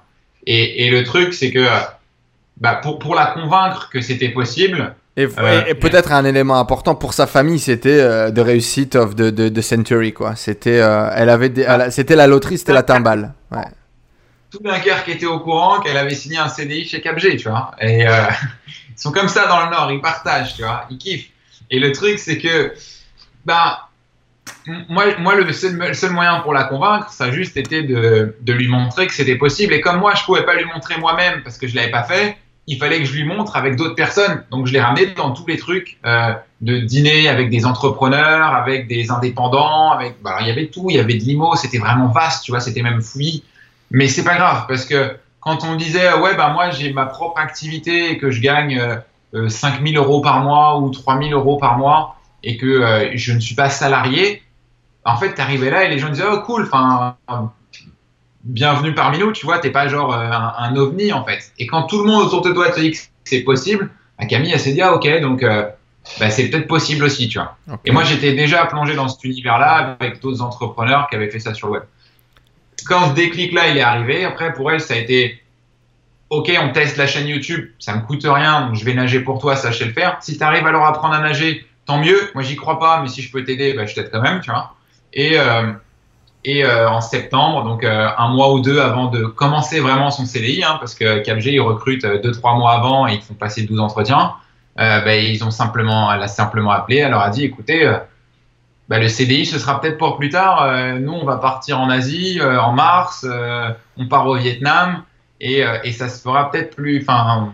Et, 0.46 0.86
et, 0.86 0.90
le 0.90 1.04
truc, 1.04 1.34
c'est 1.34 1.52
que 1.52 1.66
bah, 2.58 2.76
pour, 2.76 3.00
pour 3.00 3.16
la 3.16 3.28
convaincre 3.28 3.90
que 3.90 4.02
c'était 4.02 4.30
possible, 4.30 4.94
et, 5.18 5.28
peut-être 5.74 6.12
un 6.12 6.26
élément 6.26 6.60
important 6.60 6.94
pour 6.94 7.14
sa 7.14 7.26
famille, 7.26 7.58
c'était 7.58 8.00
euh, 8.00 8.32
the 8.32 8.38
réussite 8.38 8.96
of 8.96 9.16
the, 9.16 9.34
the, 9.34 9.62
century, 9.62 10.14
quoi. 10.14 10.36
C'était, 10.36 10.80
euh, 10.80 11.10
elle 11.16 11.30
avait, 11.30 11.52
c'était 11.90 12.16
la 12.16 12.28
loterie, 12.28 12.60
c'était 12.60 12.74
la 12.74 12.84
timbale. 12.84 13.34
Ouais. 13.52 13.66
Tout 14.52 14.60
qui 15.06 15.12
était 15.12 15.26
au 15.26 15.40
courant 15.40 15.80
qu'elle 15.80 15.98
avait 15.98 16.14
signé 16.14 16.38
un 16.38 16.48
CDI 16.48 16.88
chez 16.88 17.02
Capg, 17.02 17.36
tu 17.38 17.50
vois. 17.50 17.72
Et 17.82 18.08
euh, 18.08 18.12
ils 18.68 19.02
sont 19.02 19.12
comme 19.12 19.28
ça 19.28 19.48
dans 19.48 19.66
le 19.66 19.72
Nord, 19.72 19.92
ils 19.92 20.02
partagent, 20.02 20.56
tu 20.56 20.62
vois, 20.62 20.86
ils 20.92 21.00
kiffent. 21.00 21.32
Et 21.72 21.80
le 21.80 21.92
truc, 21.92 22.20
c'est 22.20 22.38
que, 22.38 22.74
bah, 23.44 23.90
moi, 24.88 25.06
moi 25.18 25.34
le, 25.34 25.52
seul, 25.52 25.96
seul, 25.96 26.12
moyen 26.12 26.42
pour 26.42 26.54
la 26.54 26.66
convaincre, 26.66 27.12
ça 27.12 27.26
a 27.26 27.32
juste 27.32 27.58
été 27.58 27.82
de, 27.82 28.38
de 28.40 28.54
lui 28.54 28.68
montrer 28.68 29.08
que 29.08 29.14
c'était 29.14 29.36
possible. 29.36 29.74
Et 29.74 29.82
comme 29.82 29.98
moi, 29.98 30.14
je 30.14 30.24
pouvais 30.24 30.46
pas 30.46 30.56
lui 30.56 30.66
montrer 30.66 30.98
moi-même 31.00 31.42
parce 31.42 31.58
que 31.58 31.68
je 31.68 31.76
l'avais 31.76 31.92
pas 31.92 32.04
fait, 32.04 32.38
il 32.68 32.78
fallait 32.78 33.00
que 33.00 33.06
je 33.06 33.14
lui 33.14 33.24
montre 33.24 33.56
avec 33.56 33.76
d'autres 33.76 33.96
personnes. 33.96 34.44
Donc 34.52 34.68
je 34.68 34.74
l'ai 34.74 34.82
ramené 34.82 35.08
dans 35.08 35.32
tous 35.32 35.48
les 35.48 35.58
trucs 35.58 35.98
euh, 36.06 36.34
de 36.62 36.80
dîner 36.80 37.30
avec 37.30 37.50
des 37.50 37.66
entrepreneurs, 37.66 38.54
avec 38.54 38.88
des 38.88 39.10
indépendants, 39.10 39.92
avec 39.92 40.22
bah, 40.22 40.38
il 40.42 40.48
y 40.48 40.52
avait 40.52 40.68
tout, 40.68 40.88
il 40.90 40.98
y 40.98 41.00
avait 41.00 41.16
de 41.16 41.24
l'IMO, 41.24 41.56
c'était 41.56 41.78
vraiment 41.78 42.08
vaste, 42.08 42.44
tu 42.44 42.52
vois, 42.52 42.60
c'était 42.60 42.82
même 42.82 43.02
fouillis. 43.02 43.44
Mais 43.90 44.08
c'est 44.08 44.24
pas 44.24 44.36
grave 44.36 44.66
parce 44.68 44.86
que 44.86 45.16
quand 45.40 45.64
on 45.64 45.76
disait 45.76 46.14
ouais 46.16 46.36
bah 46.36 46.50
moi 46.50 46.72
j'ai 46.72 46.92
ma 46.92 47.06
propre 47.06 47.40
activité 47.40 48.12
et 48.12 48.18
que 48.18 48.32
je 48.32 48.42
gagne 48.42 48.78
euh, 49.34 49.48
5000 49.50 49.98
euh, 49.98 50.02
euros 50.02 50.20
par 50.22 50.42
mois 50.42 50.80
ou 50.80 50.90
3000 50.90 51.34
euros 51.34 51.58
par 51.58 51.78
mois 51.78 52.18
et 52.44 52.58
que 52.58 52.66
euh, 52.66 53.12
je 53.16 53.34
ne 53.34 53.40
suis 53.40 53.56
pas 53.56 53.70
salarié, 53.70 54.42
en 55.06 55.18
fait, 55.18 55.34
tu 55.36 55.42
arrivais 55.42 55.70
là 55.70 55.84
et 55.84 55.90
les 55.90 56.00
gens 56.00 56.10
disaient 56.10 56.26
oh 56.30 56.42
cool, 56.42 56.64
enfin 56.64 57.16
bienvenue 58.48 58.94
parmi 58.94 59.20
nous, 59.20 59.32
tu 59.34 59.46
vois, 59.46 59.60
t'es 59.60 59.70
pas 59.70 59.88
genre 59.88 60.14
euh, 60.14 60.30
un, 60.32 60.76
ovni 60.76 61.12
en 61.12 61.24
fait. 61.24 61.52
Et 61.60 61.68
quand 61.68 61.84
tout 61.84 62.00
le 62.00 62.06
monde 62.06 62.24
autour 62.24 62.42
de 62.42 62.52
toi 62.52 62.72
te 62.72 62.80
dit 62.80 62.92
que 62.92 62.98
c'est 63.26 63.42
possible, 63.42 63.90
bah, 64.18 64.26
Camille, 64.26 64.52
elle 64.54 64.60
s'est 64.60 64.74
dit, 64.74 64.82
ah 64.82 64.94
ok, 64.94 65.22
donc 65.22 65.44
euh, 65.44 65.70
bah, 66.20 66.30
c'est 66.30 66.50
peut-être 66.50 66.68
possible 66.68 67.04
aussi, 67.04 67.28
tu 67.28 67.40
vois. 67.40 67.58
Et 67.86 67.92
moi, 67.92 68.04
j'étais 68.04 68.34
déjà 68.34 68.66
plongé 68.66 68.96
dans 68.96 69.10
cet 69.10 69.24
univers-là 69.24 69.98
avec 70.00 70.22
d'autres 70.22 70.42
entrepreneurs 70.42 71.08
qui 71.10 71.18
avaient 71.18 71.30
fait 71.30 71.40
ça 71.40 71.54
sur 71.54 71.68
le 71.68 71.74
web. 71.74 71.84
Quand 72.86 73.10
ce 73.10 73.14
déclic-là, 73.14 73.68
il 73.70 73.78
est 73.78 73.82
arrivé, 73.82 74.24
après, 74.24 74.54
pour 74.54 74.72
elle, 74.72 74.80
ça 74.80 74.94
a 74.94 74.98
été, 74.98 75.42
ok, 76.30 76.50
on 76.62 76.72
teste 76.72 76.96
la 76.98 77.08
chaîne 77.08 77.28
YouTube, 77.28 77.70
ça 77.80 77.96
me 77.96 78.02
coûte 78.02 78.24
rien, 78.24 78.68
donc 78.68 78.76
je 78.76 78.86
vais 78.86 78.94
nager 78.94 79.20
pour 79.20 79.40
toi, 79.40 79.58
sachez 79.58 79.86
le 79.86 79.92
faire. 79.92 80.18
Si 80.22 80.38
tu 80.38 80.44
arrives 80.44 80.66
à 80.66 80.88
apprendre 80.88 81.16
à 81.16 81.20
nager, 81.20 81.66
tant 81.86 82.00
mieux. 82.00 82.32
Moi, 82.34 82.44
j'y 82.44 82.56
crois 82.56 82.80
pas, 82.80 83.02
mais 83.02 83.10
si 83.10 83.22
je 83.22 83.32
peux 83.32 83.44
t'aider, 83.44 83.74
bah, 83.74 83.86
je 83.86 83.94
t'aide 83.94 84.10
quand 84.10 84.22
même, 84.22 84.40
tu 84.40 84.52
vois. 84.52 84.76
Et, 85.12 85.38
euh, 85.38 85.74
et 86.48 86.64
euh, 86.64 86.90
en 86.90 87.02
septembre, 87.02 87.66
donc 87.66 87.84
euh, 87.84 88.08
un 88.18 88.30
mois 88.30 88.54
ou 88.54 88.62
deux 88.62 88.80
avant 88.80 89.08
de 89.08 89.26
commencer 89.26 89.82
vraiment 89.82 90.12
son 90.12 90.26
CDI, 90.26 90.64
hein, 90.64 90.78
parce 90.80 90.96
que 90.96 91.20
CapG, 91.20 91.48
ils 91.48 91.60
recrutent 91.60 92.06
deux, 92.06 92.32
trois 92.32 92.56
mois 92.56 92.72
avant 92.72 93.06
et 93.06 93.16
ils 93.16 93.22
font 93.22 93.34
passer 93.34 93.64
12 93.64 93.82
entretiens. 93.82 94.34
bah, 94.78 95.16
ils 95.18 95.44
ont 95.44 95.52
simplement, 95.52 96.10
elle 96.14 96.24
a 96.24 96.30
simplement 96.30 96.72
appelé, 96.72 97.00
elle 97.00 97.12
leur 97.12 97.22
a 97.22 97.32
dit, 97.32 97.44
écoutez, 97.44 97.92
bah, 98.88 98.98
le 98.98 99.10
CDI, 99.10 99.46
ce 99.46 99.60
sera 99.60 99.82
peut-être 99.82 99.98
pour 99.98 100.16
plus 100.16 100.30
tard. 100.30 100.98
nous, 101.02 101.12
on 101.12 101.26
va 101.26 101.36
partir 101.36 101.82
en 101.82 101.90
Asie 101.90 102.40
en 102.42 102.72
mars, 102.72 103.28
on 103.98 104.08
part 104.08 104.28
au 104.28 104.38
Vietnam 104.38 105.04
et, 105.42 105.66
et 105.84 105.92
ça 105.92 106.08
se 106.08 106.22
fera 106.22 106.50
peut-être 106.50 106.78
plus. 106.78 107.02
Enfin, 107.02 107.52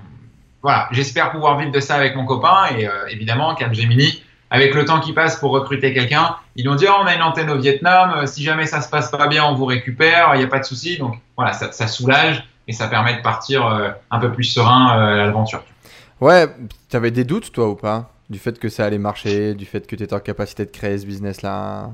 voilà, 0.61 0.87
j'espère 0.91 1.31
pouvoir 1.31 1.57
vivre 1.57 1.71
de 1.71 1.79
ça 1.79 1.95
avec 1.95 2.15
mon 2.15 2.25
copain 2.25 2.67
et 2.77 2.87
évidemment, 3.09 3.55
Capgemini, 3.55 4.22
avec 4.53 4.75
le 4.75 4.85
temps 4.85 4.99
qui 4.99 5.13
passe 5.13 5.37
pour 5.37 5.49
recruter 5.49 5.95
quelqu'un, 5.95 6.35
ils 6.55 6.69
ont 6.69 6.75
dit 6.75 6.85
oh, 6.87 6.93
on 7.01 7.07
a 7.07 7.15
une 7.15 7.23
antenne 7.23 7.49
au 7.49 7.57
Vietnam, 7.57 8.13
euh, 8.17 8.25
si 8.27 8.43
jamais 8.43 8.67
ça 8.67 8.81
se 8.81 8.89
passe 8.89 9.09
pas 9.09 9.27
bien, 9.27 9.43
on 9.43 9.55
vous 9.55 9.65
récupère, 9.65 10.29
il 10.35 10.37
n'y 10.37 10.43
a 10.43 10.47
pas 10.47 10.59
de 10.59 10.63
souci. 10.63 10.99
Donc 10.99 11.15
voilà, 11.35 11.53
ça, 11.53 11.87
soulage 11.87 12.47
et 12.67 12.71
ça 12.71 12.87
permet 12.87 13.15
de 13.15 13.23
partir 13.23 13.65
euh, 13.65 13.89
un 14.11 14.19
peu 14.19 14.31
plus 14.31 14.43
serein 14.43 14.95
euh, 14.95 15.13
à 15.13 15.25
l'aventure. 15.25 15.63
Ouais, 16.21 16.47
tu 16.87 16.95
avais 16.95 17.09
des 17.09 17.23
doutes 17.23 17.51
toi 17.51 17.67
ou 17.67 17.75
pas? 17.75 18.11
Du 18.29 18.37
fait 18.37 18.59
que 18.59 18.69
ça 18.69 18.85
allait 18.85 18.99
marcher, 18.99 19.55
du 19.55 19.65
fait 19.65 19.87
que 19.87 19.95
tu 19.95 20.03
étais 20.03 20.13
en 20.13 20.19
capacité 20.19 20.65
de 20.65 20.71
créer 20.71 20.99
ce 20.99 21.07
business-là? 21.07 21.89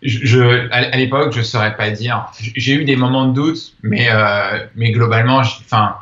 Je, 0.00 0.70
à 0.70 0.96
l'époque, 0.96 1.32
je 1.32 1.38
ne 1.38 1.44
saurais 1.44 1.76
pas 1.76 1.90
dire. 1.90 2.26
J'ai 2.38 2.74
eu 2.74 2.84
des 2.84 2.94
moments 2.94 3.26
de 3.26 3.32
doute, 3.32 3.74
mais, 3.82 4.08
mais 4.76 4.92
globalement, 4.92 5.38
enfin, 5.38 5.96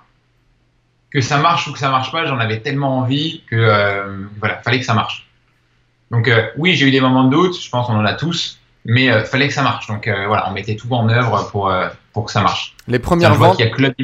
que 1.12 1.20
ça 1.20 1.38
marche 1.38 1.68
ou 1.68 1.72
que 1.72 1.78
ça 1.78 1.90
marche 1.90 2.10
pas, 2.10 2.26
j'en 2.26 2.38
avais 2.38 2.60
tellement 2.60 2.98
envie 2.98 3.42
que 3.50 3.56
euh, 3.56 4.24
voilà, 4.38 4.56
fallait 4.62 4.80
que 4.80 4.86
ça 4.86 4.94
marche. 4.94 5.26
Donc 6.10 6.28
euh, 6.28 6.46
oui, 6.56 6.74
j'ai 6.74 6.88
eu 6.88 6.90
des 6.90 7.00
moments 7.00 7.24
de 7.24 7.30
doute, 7.30 7.60
je 7.60 7.70
pense 7.70 7.86
qu'on 7.86 7.96
en 7.96 8.04
a 8.04 8.14
tous, 8.14 8.58
mais 8.84 9.10
euh, 9.10 9.24
fallait 9.24 9.48
que 9.48 9.54
ça 9.54 9.62
marche. 9.62 9.86
Donc 9.86 10.08
euh, 10.08 10.26
voilà, 10.26 10.48
on 10.48 10.52
mettait 10.52 10.76
tout 10.76 10.92
en 10.92 11.08
œuvre 11.08 11.48
pour 11.50 11.70
euh, 11.70 11.88
pour 12.12 12.26
que 12.26 12.32
ça 12.32 12.40
marche. 12.40 12.74
Les 12.88 12.98
premières 12.98 13.34
ventes. 13.34 13.56
Il 13.58 13.64
y 13.64 13.68
a 13.68 13.70
Club 13.70 13.94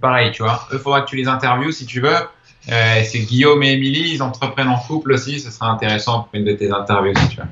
pareil, 0.00 0.32
tu 0.32 0.42
vois. 0.42 0.66
Il 0.72 0.78
faudra 0.78 1.02
que 1.02 1.10
tu 1.10 1.16
les 1.16 1.28
interviews 1.28 1.72
si 1.72 1.86
tu 1.86 2.00
veux. 2.00 2.16
c'est 2.66 3.20
Guillaume 3.20 3.62
et 3.62 3.72
Émilie, 3.72 4.14
ils 4.14 4.22
entreprennent 4.22 4.68
en 4.68 4.78
couple 4.78 5.12
aussi. 5.12 5.40
Ce 5.40 5.50
sera 5.50 5.70
intéressant 5.70 6.22
pour 6.22 6.30
une 6.34 6.44
de 6.44 6.52
tes 6.52 6.70
interviews 6.70 7.14
si 7.16 7.28
tu 7.28 7.36
veux. 7.38 7.46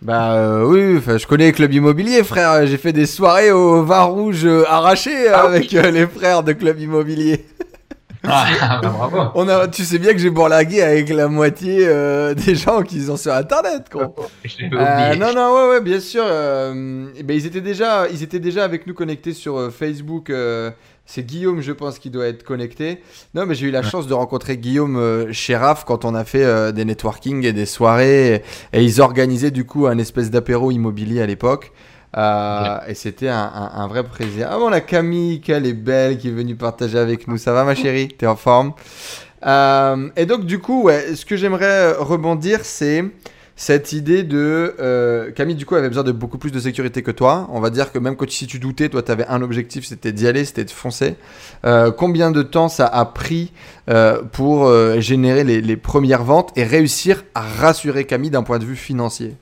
Bah 0.00 0.64
oui, 0.64 1.00
je 1.00 1.26
connais 1.26 1.52
Club 1.52 1.72
Immobilier, 1.72 2.24
frère. 2.24 2.66
J'ai 2.66 2.76
fait 2.76 2.92
des 2.92 3.06
soirées 3.06 3.52
au 3.52 3.84
vin 3.84 4.02
rouge 4.02 4.46
arraché 4.68 5.28
ah 5.28 5.42
avec 5.42 5.70
les 5.70 6.06
frères 6.08 6.42
de 6.42 6.52
Club 6.52 6.80
Immobilier. 6.80 7.44
Ah, 8.24 8.80
bah, 8.82 8.88
bravo. 8.88 9.30
On 9.34 9.48
a, 9.48 9.68
tu 9.68 9.84
sais 9.84 9.98
bien 9.98 10.12
que 10.12 10.18
j'ai 10.18 10.30
bourlagué 10.30 10.82
avec 10.82 11.08
la 11.08 11.28
moitié 11.28 11.78
euh, 11.82 12.34
des 12.34 12.54
gens 12.54 12.82
qui 12.82 13.00
sont 13.02 13.16
sur 13.16 13.32
Internet, 13.32 13.86
quoi. 13.90 14.14
Euh, 14.72 15.16
non, 15.16 15.32
non, 15.34 15.54
ouais, 15.54 15.68
ouais, 15.70 15.80
bien 15.80 16.00
sûr. 16.00 16.22
Euh, 16.24 17.06
ben, 17.24 17.36
ils 17.36 17.46
étaient 17.46 17.60
déjà, 17.60 18.08
ils 18.08 18.22
étaient 18.22 18.38
déjà 18.38 18.64
avec 18.64 18.86
nous 18.86 18.94
connectés 18.94 19.32
sur 19.32 19.72
Facebook. 19.72 20.32
c'est 21.04 21.26
Guillaume, 21.26 21.60
je 21.60 21.72
pense, 21.72 21.98
qui 21.98 22.10
doit 22.10 22.26
être 22.26 22.44
connecté. 22.44 23.02
Non, 23.34 23.44
mais 23.46 23.54
j'ai 23.54 23.66
eu 23.66 23.72
la 23.72 23.82
chance 23.82 24.06
de 24.06 24.14
rencontrer 24.14 24.56
Guillaume 24.56 25.32
chez 25.32 25.56
RAF 25.56 25.84
quand 25.84 26.04
on 26.04 26.14
a 26.14 26.24
fait 26.24 26.72
des 26.72 26.84
networking 26.84 27.44
et 27.44 27.52
des 27.52 27.66
soirées. 27.66 28.42
Et, 28.72 28.78
et 28.78 28.84
ils 28.84 29.00
organisaient 29.00 29.50
du 29.50 29.64
coup 29.64 29.86
un 29.86 29.98
espèce 29.98 30.30
d'apéro 30.30 30.70
immobilier 30.70 31.20
à 31.20 31.26
l'époque. 31.26 31.72
Euh, 32.16 32.78
et 32.86 32.94
c'était 32.94 33.28
un, 33.28 33.86
vrai 33.88 34.04
plaisir. 34.04 34.48
Ah 34.50 34.58
bon, 34.58 34.68
la 34.68 34.80
Camille, 34.80 35.40
qu'elle 35.40 35.66
est 35.66 35.72
belle, 35.72 36.18
qui 36.18 36.28
est 36.28 36.32
venue 36.32 36.54
partager 36.56 36.98
avec 36.98 37.26
nous. 37.28 37.38
Ça 37.38 37.52
va, 37.52 37.64
ma 37.64 37.74
chérie? 37.74 38.08
T'es 38.08 38.26
en 38.26 38.36
forme? 38.36 38.72
Euh, 39.46 40.08
Et 40.16 40.26
donc, 40.26 40.44
du 40.44 40.58
coup, 40.58 40.84
ouais, 40.84 41.14
ce 41.14 41.24
que 41.24 41.36
j'aimerais 41.36 41.92
rebondir, 41.92 42.60
c'est 42.64 43.04
cette 43.54 43.92
idée 43.92 44.22
de 44.24 44.74
euh, 44.80 45.30
Camille 45.30 45.54
du 45.54 45.66
coup 45.66 45.76
avait 45.76 45.88
besoin 45.88 46.02
de 46.02 46.10
beaucoup 46.10 46.38
plus 46.38 46.50
de 46.50 46.58
sécurité 46.58 47.02
que 47.02 47.10
toi. 47.10 47.48
On 47.52 47.60
va 47.60 47.70
dire 47.70 47.92
que 47.92 47.98
même 47.98 48.16
quand 48.16 48.28
si 48.28 48.46
tu 48.46 48.58
doutais 48.58 48.88
toi 48.88 49.02
tu 49.02 49.12
avais 49.12 49.26
un 49.26 49.42
objectif 49.42 49.84
c'était 49.84 50.10
d'y 50.10 50.26
aller 50.26 50.46
c'était 50.46 50.64
de 50.64 50.70
foncer. 50.70 51.16
Combien 51.98 52.30
de 52.30 52.42
temps 52.42 52.68
ça 52.68 52.86
a 52.86 53.04
pris 53.04 53.52
pour 54.32 54.72
générer 55.00 55.44
les, 55.44 55.60
les, 55.60 55.76
premières 55.76 56.24
ventes 56.24 56.50
et 56.56 56.64
réussir 56.64 57.24
à 57.34 57.42
rassurer 57.42 58.04
Camille 58.04 58.30
d'un 58.30 58.42
point 58.42 58.58
de 58.58 58.64
vue 58.64 58.74
financier? 58.74 59.36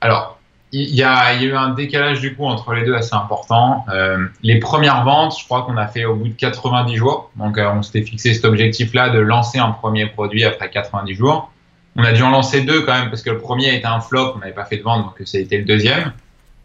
Alors 0.00 0.36
il 0.72 0.94
y, 0.94 1.02
a, 1.02 1.14
a, 1.14 1.34
eu 1.42 1.54
un 1.54 1.70
décalage 1.70 2.20
du 2.20 2.34
coup 2.34 2.44
entre 2.44 2.74
les 2.74 2.84
deux 2.84 2.94
assez 2.94 3.14
important. 3.14 3.84
Euh, 3.88 4.26
les 4.42 4.58
premières 4.58 5.04
ventes, 5.04 5.38
je 5.38 5.44
crois 5.44 5.62
qu'on 5.62 5.76
a 5.76 5.86
fait 5.86 6.04
au 6.04 6.16
bout 6.16 6.28
de 6.28 6.34
90 6.34 6.96
jours. 6.96 7.30
Donc 7.36 7.56
euh, 7.56 7.70
on 7.72 7.82
s'était 7.82 8.02
fixé 8.02 8.34
cet 8.34 8.44
objectif-là 8.44 9.10
de 9.10 9.18
lancer 9.18 9.58
un 9.58 9.70
premier 9.70 10.06
produit 10.06 10.44
après 10.44 10.68
90 10.68 11.14
jours. 11.14 11.52
On 11.94 12.02
a 12.02 12.12
dû 12.12 12.22
en 12.22 12.30
lancer 12.30 12.62
deux 12.62 12.82
quand 12.82 12.92
même 12.92 13.10
parce 13.10 13.22
que 13.22 13.30
le 13.30 13.38
premier 13.38 13.70
a 13.70 13.72
été 13.74 13.86
un 13.86 14.00
flop, 14.00 14.34
on 14.34 14.38
n'avait 14.40 14.52
pas 14.52 14.64
fait 14.64 14.76
de 14.76 14.82
vente, 14.82 15.04
donc 15.04 15.26
c'était 15.26 15.56
le 15.56 15.64
deuxième. 15.64 16.12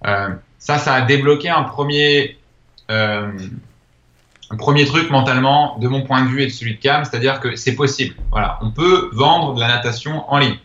Euh, 0.05 0.29
ça, 0.57 0.77
ça 0.77 0.95
a 0.95 1.01
débloqué 1.01 1.49
un 1.49 1.63
premier, 1.63 2.37
un 2.89 4.57
premier 4.57 4.85
truc 4.85 5.09
mentalement 5.09 5.77
de 5.79 5.87
mon 5.87 6.01
point 6.01 6.23
de 6.23 6.27
vue 6.27 6.41
et 6.41 6.47
de 6.47 6.51
celui 6.51 6.75
de 6.75 6.81
Cam, 6.81 7.05
c'est-à-dire 7.05 7.39
que 7.39 7.55
c'est 7.55 7.75
possible. 7.75 8.15
Voilà, 8.31 8.59
on 8.61 8.71
peut 8.71 9.09
vendre 9.13 9.53
de 9.53 9.61
la 9.61 9.67
natation 9.67 10.29
en 10.29 10.37
ligne. 10.39 10.57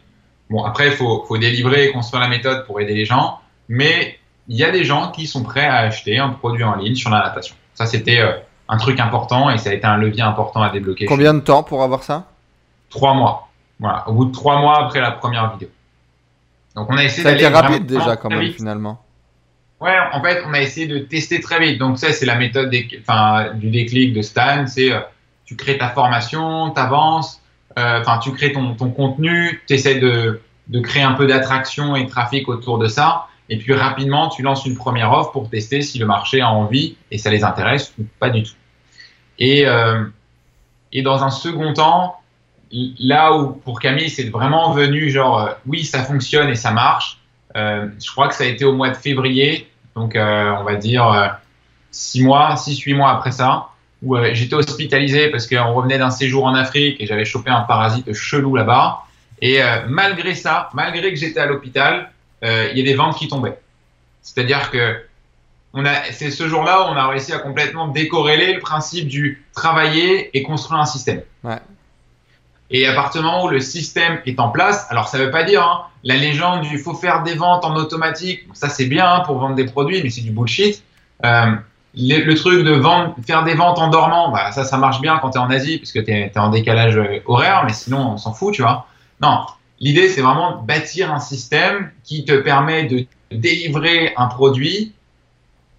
Bon, 0.50 0.64
après, 0.64 0.86
il 0.88 0.92
faut, 0.92 1.24
faut 1.26 1.38
délivrer 1.38 1.86
et 1.86 1.92
construire 1.92 2.22
la 2.22 2.28
méthode 2.28 2.66
pour 2.66 2.80
aider 2.80 2.94
les 2.94 3.04
gens, 3.04 3.40
mais 3.68 4.18
il 4.48 4.56
y 4.56 4.64
a 4.64 4.70
des 4.70 4.84
gens 4.84 5.10
qui 5.10 5.26
sont 5.26 5.42
prêts 5.42 5.66
à 5.66 5.78
acheter 5.78 6.18
un 6.18 6.30
produit 6.30 6.64
en 6.64 6.76
ligne 6.76 6.94
sur 6.94 7.10
la 7.10 7.18
natation. 7.18 7.56
Ça, 7.74 7.86
c'était 7.86 8.20
euh, 8.20 8.32
un 8.68 8.76
truc 8.76 9.00
important 9.00 9.50
et 9.50 9.58
ça 9.58 9.70
a 9.70 9.72
été 9.72 9.86
un 9.86 9.96
levier 9.96 10.22
important 10.22 10.62
à 10.62 10.70
débloquer. 10.70 11.06
Combien 11.06 11.34
de 11.34 11.40
temps 11.40 11.62
pour 11.62 11.82
avoir 11.82 12.02
ça? 12.04 12.26
Trois 12.90 13.14
mois. 13.14 13.48
Voilà, 13.80 14.08
au 14.08 14.12
bout 14.12 14.24
de 14.26 14.32
trois 14.32 14.60
mois 14.60 14.84
après 14.84 15.00
la 15.00 15.10
première 15.10 15.52
vidéo. 15.52 15.68
Donc, 16.74 16.88
on 16.90 16.96
a 16.96 17.04
essayé 17.04 17.22
Ça 17.22 17.30
a 17.30 17.32
été 17.32 17.48
rapide 17.48 17.86
déjà, 17.86 18.16
quand 18.16 18.28
même, 18.28 18.52
finalement. 18.52 19.02
Ouais, 19.80 19.96
en 20.12 20.22
fait, 20.22 20.42
on 20.46 20.54
a 20.54 20.60
essayé 20.60 20.86
de 20.86 20.98
tester 20.98 21.40
très 21.40 21.58
vite. 21.60 21.78
Donc, 21.78 21.98
ça, 21.98 22.12
c'est 22.12 22.24
la 22.24 22.36
méthode 22.36 22.70
des, 22.70 22.88
du 23.54 23.70
déclic 23.70 24.14
de 24.14 24.22
Stan. 24.22 24.66
C'est 24.66 24.92
euh, 24.92 25.00
tu 25.44 25.56
crées 25.56 25.78
ta 25.78 25.88
formation, 25.88 26.70
tu 26.70 26.80
avances, 26.80 27.40
enfin, 27.76 28.18
tu 28.18 28.32
crées 28.32 28.52
ton, 28.52 28.74
contenu, 28.74 29.62
tu 29.66 29.74
essaies 29.74 29.98
de, 29.98 30.40
créer 30.82 31.02
un 31.02 31.12
peu 31.12 31.26
d'attraction 31.26 31.94
et 31.96 32.04
de 32.04 32.08
trafic 32.08 32.48
autour 32.48 32.78
de 32.78 32.88
ça. 32.88 33.26
Et 33.48 33.58
puis 33.58 33.74
rapidement, 33.74 34.28
tu 34.28 34.42
lances 34.42 34.66
une 34.66 34.76
première 34.76 35.12
offre 35.12 35.30
pour 35.30 35.48
tester 35.48 35.82
si 35.82 35.98
le 35.98 36.06
marché 36.06 36.40
a 36.40 36.50
envie 36.50 36.96
et 37.10 37.18
ça 37.18 37.30
les 37.30 37.44
intéresse 37.44 37.92
ou 37.98 38.04
pas 38.18 38.30
du 38.30 38.42
tout. 38.42 38.54
Et, 39.38 39.66
euh, 39.66 40.04
dans 41.02 41.22
un 41.22 41.30
second 41.30 41.74
temps, 41.74 42.16
là 42.72 43.34
où 43.34 43.52
pour 43.52 43.80
Camille, 43.80 44.10
c'est 44.10 44.30
vraiment 44.30 44.72
venu 44.72 45.10
genre, 45.10 45.40
euh, 45.40 45.52
oui, 45.66 45.84
ça 45.84 46.02
fonctionne 46.02 46.48
et 46.48 46.54
ça 46.54 46.72
marche. 46.72 47.18
Euh, 47.56 47.88
je 48.02 48.10
crois 48.10 48.28
que 48.28 48.34
ça 48.34 48.44
a 48.44 48.46
été 48.46 48.64
au 48.64 48.72
mois 48.72 48.90
de 48.90 48.96
février, 48.96 49.70
donc 49.94 50.16
euh, 50.16 50.54
on 50.58 50.64
va 50.64 50.76
dire 50.76 51.38
six 51.90 52.22
mois, 52.22 52.56
six, 52.56 52.78
huit 52.80 52.94
mois 52.94 53.10
après 53.10 53.32
ça 53.32 53.68
où 54.06 54.16
euh, 54.16 54.30
j'étais 54.32 54.54
hospitalisé 54.54 55.28
parce 55.30 55.46
qu'on 55.48 55.74
revenait 55.74 55.98
d'un 55.98 56.10
séjour 56.10 56.44
en 56.44 56.54
Afrique 56.54 57.00
et 57.00 57.06
j'avais 57.06 57.24
chopé 57.24 57.50
un 57.50 57.62
parasite 57.62 58.12
chelou 58.12 58.54
là-bas. 58.54 59.02
Et 59.42 59.62
euh, 59.62 59.80
malgré 59.88 60.34
ça, 60.34 60.70
malgré 60.72 61.10
que 61.10 61.16
j'étais 61.18 61.40
à 61.40 61.46
l'hôpital, 61.46 62.10
euh, 62.44 62.68
il 62.70 62.78
y 62.78 62.80
a 62.80 62.84
des 62.84 62.94
ventes 62.94 63.16
qui 63.16 63.26
tombaient. 63.28 63.58
C'est-à-dire 64.22 64.70
que 64.70 65.02
c'est 66.12 66.30
ce 66.30 66.48
jour-là 66.48 66.82
où 66.82 66.92
on 66.92 66.96
a 66.96 67.08
réussi 67.08 67.32
à 67.32 67.38
complètement 67.38 67.88
décorréler 67.88 68.54
le 68.54 68.60
principe 68.60 69.08
du 69.08 69.44
travailler 69.54 70.36
et 70.36 70.42
construire 70.42 70.80
un 70.80 70.86
système. 70.86 71.20
Ouais. 71.44 71.58
Et 72.70 72.86
à 72.86 72.94
partir 72.94 73.20
du 73.20 73.26
moment 73.26 73.44
où 73.44 73.48
le 73.48 73.60
système 73.60 74.20
est 74.24 74.40
en 74.40 74.48
place, 74.48 74.86
alors 74.90 75.08
ça 75.08 75.18
veut 75.18 75.30
pas 75.30 75.44
dire 75.44 75.62
hein, 75.62 75.82
la 76.02 76.16
légende 76.16 76.62
du 76.62 76.78
faut 76.78 76.94
faire 76.94 77.22
des 77.24 77.34
ventes 77.34 77.64
en 77.64 77.76
automatique, 77.76 78.46
ça 78.54 78.68
c'est 78.68 78.86
bien 78.86 79.06
hein, 79.06 79.20
pour 79.20 79.38
vendre 79.38 79.54
des 79.54 79.66
produits, 79.66 80.02
mais 80.02 80.10
c'est 80.10 80.22
du 80.22 80.30
bullshit. 80.30 80.82
Euh, 81.24 81.52
le, 81.96 82.34
truc 82.34 82.64
de 82.64 82.80
faire 83.26 83.44
des 83.44 83.54
ventes 83.54 83.78
en 83.78 83.88
dormant, 83.88 84.30
bah, 84.30 84.52
ça, 84.52 84.64
ça 84.64 84.76
marche 84.76 85.00
bien 85.00 85.18
quand 85.20 85.30
tu 85.30 85.38
es 85.38 85.40
en 85.40 85.50
Asie, 85.50 85.78
puisque 85.78 86.04
tu 86.04 86.12
es, 86.12 86.30
en 86.36 86.50
décalage 86.50 86.96
euh, 86.96 87.20
horaire, 87.24 87.62
mais 87.64 87.72
sinon, 87.72 88.12
on 88.12 88.16
s'en 88.16 88.32
fout, 88.32 88.54
tu 88.54 88.62
vois. 88.62 88.86
Non, 89.22 89.40
l'idée, 89.80 90.08
c'est 90.08 90.20
vraiment 90.20 90.60
de 90.60 90.66
bâtir 90.66 91.12
un 91.12 91.20
système 91.20 91.90
qui 92.04 92.24
te 92.24 92.34
permet 92.34 92.84
de 92.84 93.06
délivrer 93.32 94.12
un 94.16 94.26
produit, 94.26 94.92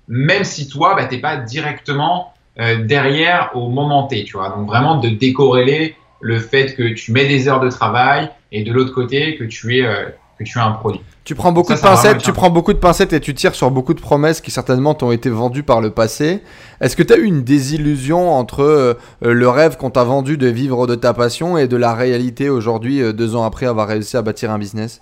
même 0.07 0.43
si 0.43 0.68
toi, 0.68 0.95
bah, 0.95 1.05
tu 1.05 1.20
pas 1.20 1.38
directement 1.38 2.34
euh, 2.59 2.84
derrière 2.84 3.51
au 3.53 3.70
moment 3.70 4.07
T, 4.07 4.24
tu 4.24 4.38
vois. 4.38 4.49
Donc, 4.49 4.68
vraiment 4.68 4.97
de 4.97 5.09
décorréler 5.09 5.95
le 6.20 6.39
fait 6.39 6.76
que 6.76 6.93
tu 6.93 7.11
mets 7.11 7.28
des 7.28 7.47
heures 7.47 7.59
de 7.59 7.70
travail 7.70 8.30
et 8.51 8.63
de 8.63 8.74
l'autre 8.74 8.93
côté 8.93 9.36
que 9.36 9.43
tu 9.43 9.78
es, 9.78 9.86
euh, 9.86 10.09
que 10.38 10.43
tu 10.43 10.59
as 10.59 10.65
un 10.65 10.71
produit. 10.71 11.01
Tu 11.23 11.35
prends 11.35 11.51
beaucoup 11.51 11.73
de 11.73 11.79
pincettes, 11.79 12.19
tu 12.19 12.31
prends 12.31 12.49
beaucoup 12.49 12.73
de 12.73 12.77
pincettes 12.77 13.11
et 13.13 13.19
tu 13.19 13.33
tires 13.33 13.55
sur 13.55 13.69
beaucoup 13.71 13.93
de 13.93 13.99
promesses 13.99 14.39
qui 14.39 14.51
certainement 14.51 14.93
t'ont 14.93 15.11
été 15.11 15.29
vendues 15.29 15.63
par 15.63 15.81
le 15.81 15.89
passé. 15.89 16.41
Est-ce 16.79 16.95
que 16.95 17.03
tu 17.03 17.13
as 17.13 17.17
eu 17.17 17.25
une 17.25 17.43
désillusion 17.43 18.31
entre 18.31 18.61
euh, 18.61 18.93
le 19.21 19.49
rêve 19.49 19.77
qu'on 19.77 19.89
t'a 19.89 20.03
vendu 20.03 20.38
de 20.38 20.47
vivre 20.47 20.88
de 20.88 20.95
ta 20.95 21.13
passion 21.13 21.57
et 21.57 21.67
de 21.67 21.75
la 21.75 21.93
réalité 21.93 22.49
aujourd'hui, 22.49 23.01
euh, 23.01 23.13
deux 23.13 23.35
ans 23.35 23.43
après 23.43 23.65
avoir 23.65 23.88
réussi 23.88 24.15
à 24.15 24.21
bâtir 24.21 24.51
un 24.51 24.59
business? 24.59 25.01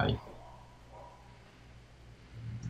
Oui. 0.00 0.16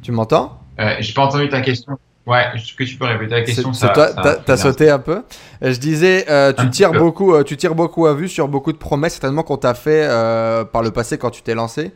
Tu 0.03 0.13
m'entends? 0.13 0.59
Euh, 0.79 0.97
J'ai 1.01 1.15
pas 1.15 1.23
entendu 1.23 1.49
ta 1.49 1.63
question. 1.63 1.99
Ouais, 2.27 2.45
est-ce 2.57 2.75
que 2.75 2.83
tu 2.83 2.97
peux 2.97 3.05
répéter 3.05 3.31
la 3.37 3.43
question? 3.43 3.73
Ça, 3.73 3.91
toi, 3.91 4.09
t'as 4.13 4.57
sauté 4.57 4.91
un 4.91 4.99
peu. 4.99 5.23
Je 5.63 5.79
disais, 5.79 6.27
euh, 6.29 6.53
tu 6.53 6.69
tires 6.71 6.93
beaucoup, 6.93 7.33
euh, 7.33 7.45
tu 7.45 7.57
tires 7.57 7.77
beaucoup 7.77 8.07
à 8.07 8.15
vue 8.15 8.29
sur 8.29 8.49
beaucoup 8.49 8.73
de 8.73 8.79
promesses 8.79 9.13
certainement 9.13 9.45
qu'on 9.45 9.57
t'a 9.57 9.75
fait 9.75 10.05
euh, 10.09 10.65
par 10.65 10.83
le 10.83 10.91
passé 10.91 11.19
quand 11.19 11.31
tu 11.31 11.43
t'es 11.43 11.55
lancé. 11.55 11.93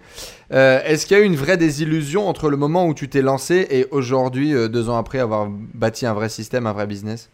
Est-ce 0.50 1.06
qu'il 1.06 1.16
y 1.16 1.20
a 1.20 1.22
eu 1.22 1.26
une 1.26 1.36
vraie 1.36 1.56
désillusion 1.56 2.28
entre 2.28 2.48
le 2.48 2.56
moment 2.56 2.86
où 2.86 2.94
tu 2.94 3.08
t'es 3.08 3.22
lancé 3.22 3.66
et 3.70 3.86
aujourd'hui, 3.90 4.52
deux 4.68 4.88
ans 4.88 4.96
après 4.96 5.18
avoir 5.18 5.48
bâti 5.48 6.06
un 6.06 6.14
vrai 6.14 6.28
système, 6.28 6.66
un 6.66 6.72
vrai 6.72 6.86
business? 6.86 7.28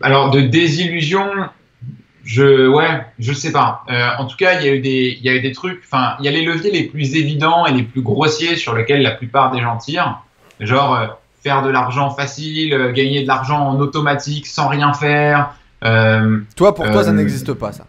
Alors 0.00 0.30
de 0.30 0.42
désillusion, 0.42 1.28
je 2.24 2.68
ouais, 2.68 3.04
je 3.18 3.32
sais 3.32 3.50
pas. 3.50 3.82
en 4.18 4.26
tout 4.26 4.36
cas, 4.36 4.60
il 4.60 4.66
y 4.66 4.68
a 4.68 4.74
eu 4.74 4.80
des, 4.80 5.18
il 5.18 5.24
y 5.24 5.28
a 5.28 5.34
eu 5.34 5.40
des 5.40 5.52
trucs. 5.52 5.82
Enfin, 5.84 6.14
il 6.20 6.24
y 6.24 6.28
a 6.28 6.30
les 6.30 6.44
leviers 6.44 6.70
les 6.70 6.84
plus 6.84 7.16
évidents 7.16 7.66
et 7.66 7.72
les 7.72 7.82
plus 7.82 8.02
grossiers 8.02 8.54
sur 8.54 8.76
lesquels 8.76 9.02
la 9.02 9.10
plupart 9.10 9.50
des 9.50 9.60
gens 9.60 9.76
tirent. 9.76 10.23
Genre 10.60 10.94
euh, 10.94 11.06
faire 11.42 11.62
de 11.62 11.70
l'argent 11.70 12.10
facile, 12.10 12.72
euh, 12.72 12.92
gagner 12.92 13.22
de 13.22 13.28
l'argent 13.28 13.60
en 13.60 13.78
automatique 13.78 14.46
sans 14.46 14.68
rien 14.68 14.92
faire. 14.92 15.54
Euh, 15.84 16.40
toi, 16.56 16.74
pour 16.74 16.90
toi, 16.90 17.04
ça 17.04 17.12
n'existe 17.12 17.52
pas, 17.52 17.72
ça 17.72 17.86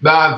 Bah, 0.00 0.36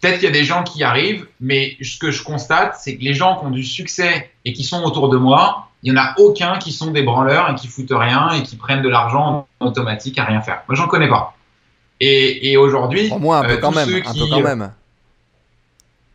peut-être 0.00 0.16
qu'il 0.16 0.24
y 0.24 0.28
a 0.28 0.32
des 0.32 0.44
gens 0.44 0.62
qui 0.62 0.84
arrivent, 0.84 1.26
mais 1.40 1.76
ce 1.80 1.98
que 1.98 2.10
je 2.10 2.22
constate, 2.22 2.76
c'est 2.78 2.96
que 2.96 3.02
les 3.02 3.14
gens 3.14 3.38
qui 3.38 3.46
ont 3.46 3.50
du 3.50 3.64
succès 3.64 4.30
et 4.44 4.52
qui 4.52 4.64
sont 4.64 4.82
autour 4.82 5.08
de 5.08 5.16
moi, 5.16 5.68
il 5.82 5.92
n'y 5.92 5.98
en 5.98 6.02
a 6.02 6.14
aucun 6.18 6.58
qui 6.58 6.72
sont 6.72 6.90
des 6.90 7.02
branleurs 7.02 7.50
et 7.50 7.54
qui 7.54 7.68
foutent 7.68 7.90
rien 7.90 8.30
et 8.30 8.42
qui 8.42 8.56
prennent 8.56 8.82
de 8.82 8.88
l'argent 8.88 9.46
en 9.58 9.66
automatique 9.66 10.18
à 10.18 10.24
rien 10.24 10.42
faire. 10.42 10.62
Moi, 10.68 10.76
j'en 10.76 10.86
connais 10.86 11.08
pas. 11.08 11.34
Et, 12.04 12.56
aujourd'hui, 12.56 13.12
moi 13.20 13.38
un 13.38 13.44
peu 13.44 13.56
quand 13.58 13.70
même, 13.70 13.88
un 13.88 14.12
peu 14.12 14.26
quand 14.28 14.40
même. 14.40 14.72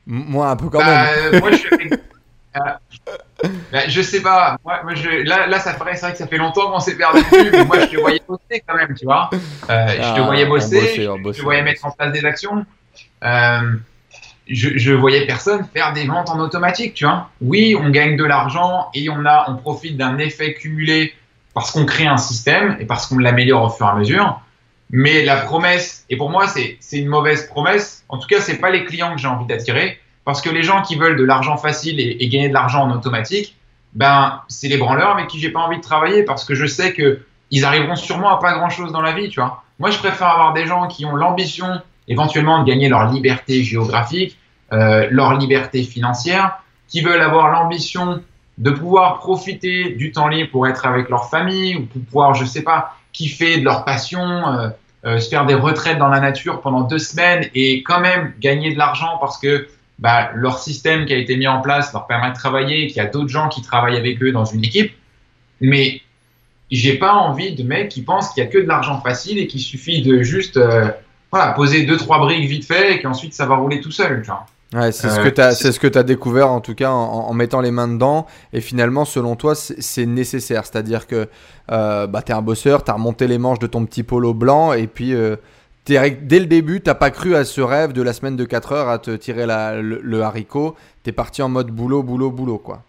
Moi 0.06 0.50
un 0.50 0.56
peu 0.58 0.70
quand 0.70 0.80
bah, 0.80 1.06
même. 1.32 1.40
Moi, 1.40 1.52
je 1.52 1.58
suis 1.58 1.70
bah, 3.72 3.88
je 3.88 4.02
sais 4.02 4.22
pas. 4.22 4.58
Moi, 4.64 4.96
je, 4.96 5.24
là, 5.28 5.48
là, 5.48 5.60
ça 5.60 5.74
ferait, 5.74 5.96
c'est 5.96 6.02
vrai 6.02 6.12
que 6.14 6.18
ça 6.18 6.28
fait 6.28 6.38
longtemps 6.38 6.72
qu'on 6.72 6.80
s'est 6.80 6.96
perdu 6.96 7.22
mais 7.32 7.66
moi, 7.66 7.80
je 7.80 7.86
te 7.86 8.00
voyais 8.00 8.22
bosser 8.28 8.64
quand 8.68 8.76
même, 8.76 8.96
tu 8.98 9.06
vois. 9.06 9.30
Euh, 9.70 9.88
je 9.90 9.96
te 9.98 10.20
ah, 10.20 10.22
voyais 10.22 10.46
bosser, 10.46 10.96
je, 10.96 11.32
te 11.32 11.42
voyais 11.42 11.64
mettre 11.64 11.86
en 11.86 11.92
place 11.92 12.12
des 12.12 12.26
actions. 12.26 12.66
Euh, 13.24 13.76
je, 14.48 14.78
je 14.78 14.94
voyais 14.94 15.26
personne 15.26 15.68
faire 15.74 15.94
des 15.94 16.06
ventes 16.06 16.30
en 16.30 16.40
automatique, 16.40 16.94
tu 16.94 17.06
vois. 17.06 17.30
Oui, 17.42 17.76
on 17.80 17.90
gagne 17.90 18.16
de 18.16 18.24
l'argent 18.24 18.90
et 18.94 19.10
on 19.10 19.26
a, 19.26 19.46
on 19.50 19.56
profite 19.56 19.98
d'un 19.98 20.18
effet 20.18 20.54
cumulé 20.54 21.14
parce 21.54 21.72
qu'on 21.72 21.86
crée 21.86 22.08
un 22.08 22.18
système 22.18 22.78
et 22.80 22.86
parce 22.86 23.08
qu'on 23.08 23.18
l'améliore 23.18 23.64
au 23.64 23.70
fur 23.70 23.88
et 23.88 23.90
à 23.90 23.96
mesure. 23.96 24.42
Mais 24.90 25.26
la 25.26 25.38
promesse, 25.38 26.06
et 26.10 26.16
pour 26.16 26.30
moi, 26.30 26.48
c'est, 26.48 26.78
c'est 26.80 27.00
une 27.00 27.08
mauvaise 27.08 27.48
promesse. 27.48 28.06
En 28.08 28.18
tout 28.18 28.28
cas, 28.28 28.40
c'est 28.40 28.58
pas 28.58 28.70
les 28.70 28.86
clients 28.86 29.14
que 29.14 29.20
j'ai 29.20 29.28
envie 29.28 29.46
d'attirer 29.46 30.00
parce 30.28 30.42
que 30.42 30.50
les 30.50 30.62
gens 30.62 30.82
qui 30.82 30.98
veulent 30.98 31.16
de 31.16 31.24
l'argent 31.24 31.56
facile 31.56 32.02
et, 32.02 32.28
gagner 32.28 32.50
de 32.50 32.54
l'argent 32.54 32.84
en 32.84 32.92
automatique, 32.92 33.56
ben, 33.94 34.42
c'est 34.50 34.68
les 34.68 34.76
branleurs 34.76 35.12
avec 35.12 35.28
qui 35.28 35.40
j'ai 35.40 35.52
pas 35.52 35.62
envie 35.62 35.78
de 35.78 35.82
travailler 35.82 36.24
parce 36.24 36.44
que 36.44 36.54
je 36.54 36.66
sais 36.66 36.92
que 36.92 37.22
ils 37.50 37.64
arriveront 37.64 37.96
sûrement 37.96 38.36
à 38.36 38.42
pas 38.42 38.52
grand 38.58 38.70
chose 38.70 38.92
dans 38.92 39.00
la 39.00 39.14
vie, 39.14 39.30
tu 39.30 39.40
vois. 39.40 39.64
Moi, 39.80 39.90
je 39.90 39.98
préfère 40.00 40.28
avoir 40.28 40.52
des 40.52 40.66
gens 40.66 40.88
qui 40.88 41.06
ont 41.06 41.16
l'ambition 41.16 41.82
éventuellement 42.10 42.60
de 42.62 42.68
gagner 42.68 42.90
leur 42.90 43.10
liberté 43.10 43.64
géographique, 43.64 44.38
euh, 44.74 45.08
leur 45.12 45.38
liberté 45.38 45.82
financière, 45.84 46.60
qui 46.90 47.00
veulent 47.00 47.22
avoir 47.22 47.50
l'ambition 47.50 48.22
de 48.58 48.72
pouvoir 48.72 49.20
profiter 49.20 49.92
du 49.92 50.12
temps 50.12 50.28
libre 50.28 50.52
pour 50.52 50.68
être 50.68 50.86
avec 50.86 51.08
leur 51.08 51.30
famille 51.30 51.78
ou 51.78 51.86
pour 51.86 52.02
pouvoir, 52.02 52.34
je 52.34 52.44
sais 52.44 52.64
pas, 52.64 52.98
kiffer 53.14 53.60
de 53.60 53.64
leur 53.64 53.86
passion, 53.86 54.20
euh, 54.20 54.68
euh, 55.06 55.20
se 55.22 55.30
faire 55.30 55.46
des 55.46 55.54
retraites 55.54 56.00
dans 56.00 56.10
la 56.10 56.20
nature 56.20 56.60
pendant 56.60 56.82
deux 56.82 57.00
semaines 57.00 57.50
et 57.56 57.82
quand 57.84 58.02
même 58.02 58.34
gagner 58.42 58.74
de 58.74 58.78
l'argent 58.78 59.18
parce 59.22 59.38
que 59.38 59.70
bah, 60.00 60.32
leur 60.36 60.60
système 60.60 61.06
qui 61.06 61.14
a 61.14 61.18
été 61.18 61.38
mis 61.38 61.48
en 61.48 61.62
place 61.62 61.92
leur 61.94 62.08
permet 62.08 62.30
de 62.30 62.36
travailler, 62.36 62.88
qu'il 62.88 62.98
y 62.98 63.00
a 63.00 63.08
d'autres 63.08 63.30
gens 63.30 63.50
qui 63.50 63.62
travaillent 63.62 63.98
avec 63.98 64.22
eux 64.22 64.32
dans 64.32 64.46
une 64.46 64.64
équipe. 64.64 64.92
Mais 65.60 66.02
j'ai 66.70 66.98
pas 66.98 67.14
envie 67.14 67.56
de 67.56 67.64
mecs 67.64 67.90
qui 67.90 68.02
pensent 68.02 68.30
qu'il 68.30 68.44
y 68.44 68.48
a 68.48 68.50
que 68.50 68.58
de 68.58 68.68
l'argent 68.68 69.02
facile 69.02 69.40
et 69.40 69.48
qu'il 69.48 69.62
suffit 69.62 70.02
de 70.02 70.22
juste 70.22 70.58
euh, 70.58 70.90
voilà, 71.32 71.54
poser 71.54 71.86
deux 71.86 71.98
trois 71.98 72.20
briques 72.20 72.48
vite 72.48 72.66
fait 72.66 72.96
et 72.96 73.02
qu'ensuite 73.02 73.34
ça 73.34 73.46
va 73.46 73.56
rouler 73.56 73.82
tout 73.82 73.92
seul. 73.92 74.24
Genre. 74.24 74.46
Ouais, 74.74 74.92
c'est 74.92 75.10
ce 75.10 75.22
que 75.22 75.30
tu 75.30 75.40
as, 75.40 75.56
c'est 75.56 75.72
ce 75.72 75.80
que 75.80 75.98
as 75.98 76.04
découvert 76.04 76.52
en 76.52 76.60
tout 76.60 76.76
cas 76.76 76.92
en, 76.92 77.30
en, 77.30 77.34
mettant 77.34 77.62
les 77.62 77.72
mains 77.72 77.88
dedans. 77.88 78.28
Et 78.52 78.60
finalement, 78.60 79.06
selon 79.06 79.38
toi, 79.38 79.56
c'est 79.56 80.06
nécessaire. 80.06 80.66
C'est-à-dire 80.66 81.08
que 81.08 81.30
euh, 81.72 82.06
bah, 82.06 82.22
tu 82.22 82.34
es 82.34 82.36
un 82.36 82.42
bosseur, 82.42 82.84
tu 82.84 82.92
as 82.92 82.96
remonté 82.96 83.28
les 83.28 83.38
manches 83.38 83.60
de 83.60 83.68
ton 83.68 83.86
petit 83.86 84.04
polo 84.04 84.34
blanc 84.34 84.74
et 84.74 84.88
puis 84.88 85.14
euh, 85.14 85.38
dès 85.88 86.40
le 86.40 86.46
début, 86.46 86.82
t'as 86.82 86.96
pas 86.96 87.12
cru 87.12 87.36
à 87.36 87.46
ce 87.46 87.62
rêve 87.62 87.94
de 87.94 88.02
la 88.02 88.14
semaine 88.14 88.36
de 88.36 88.46
4 88.46 88.72
heures 88.72 88.90
à 88.90 89.00
te 89.00 89.12
tirer 89.12 89.46
le, 89.48 90.22
haricot. 90.22 90.76
T'es 91.04 91.12
parti 91.12 91.42
en 91.42 91.50
mode 91.50 91.72
boulot, 91.72 92.04
boulot, 92.04 92.32
boulot, 92.32 92.58
quoi. 92.58 92.84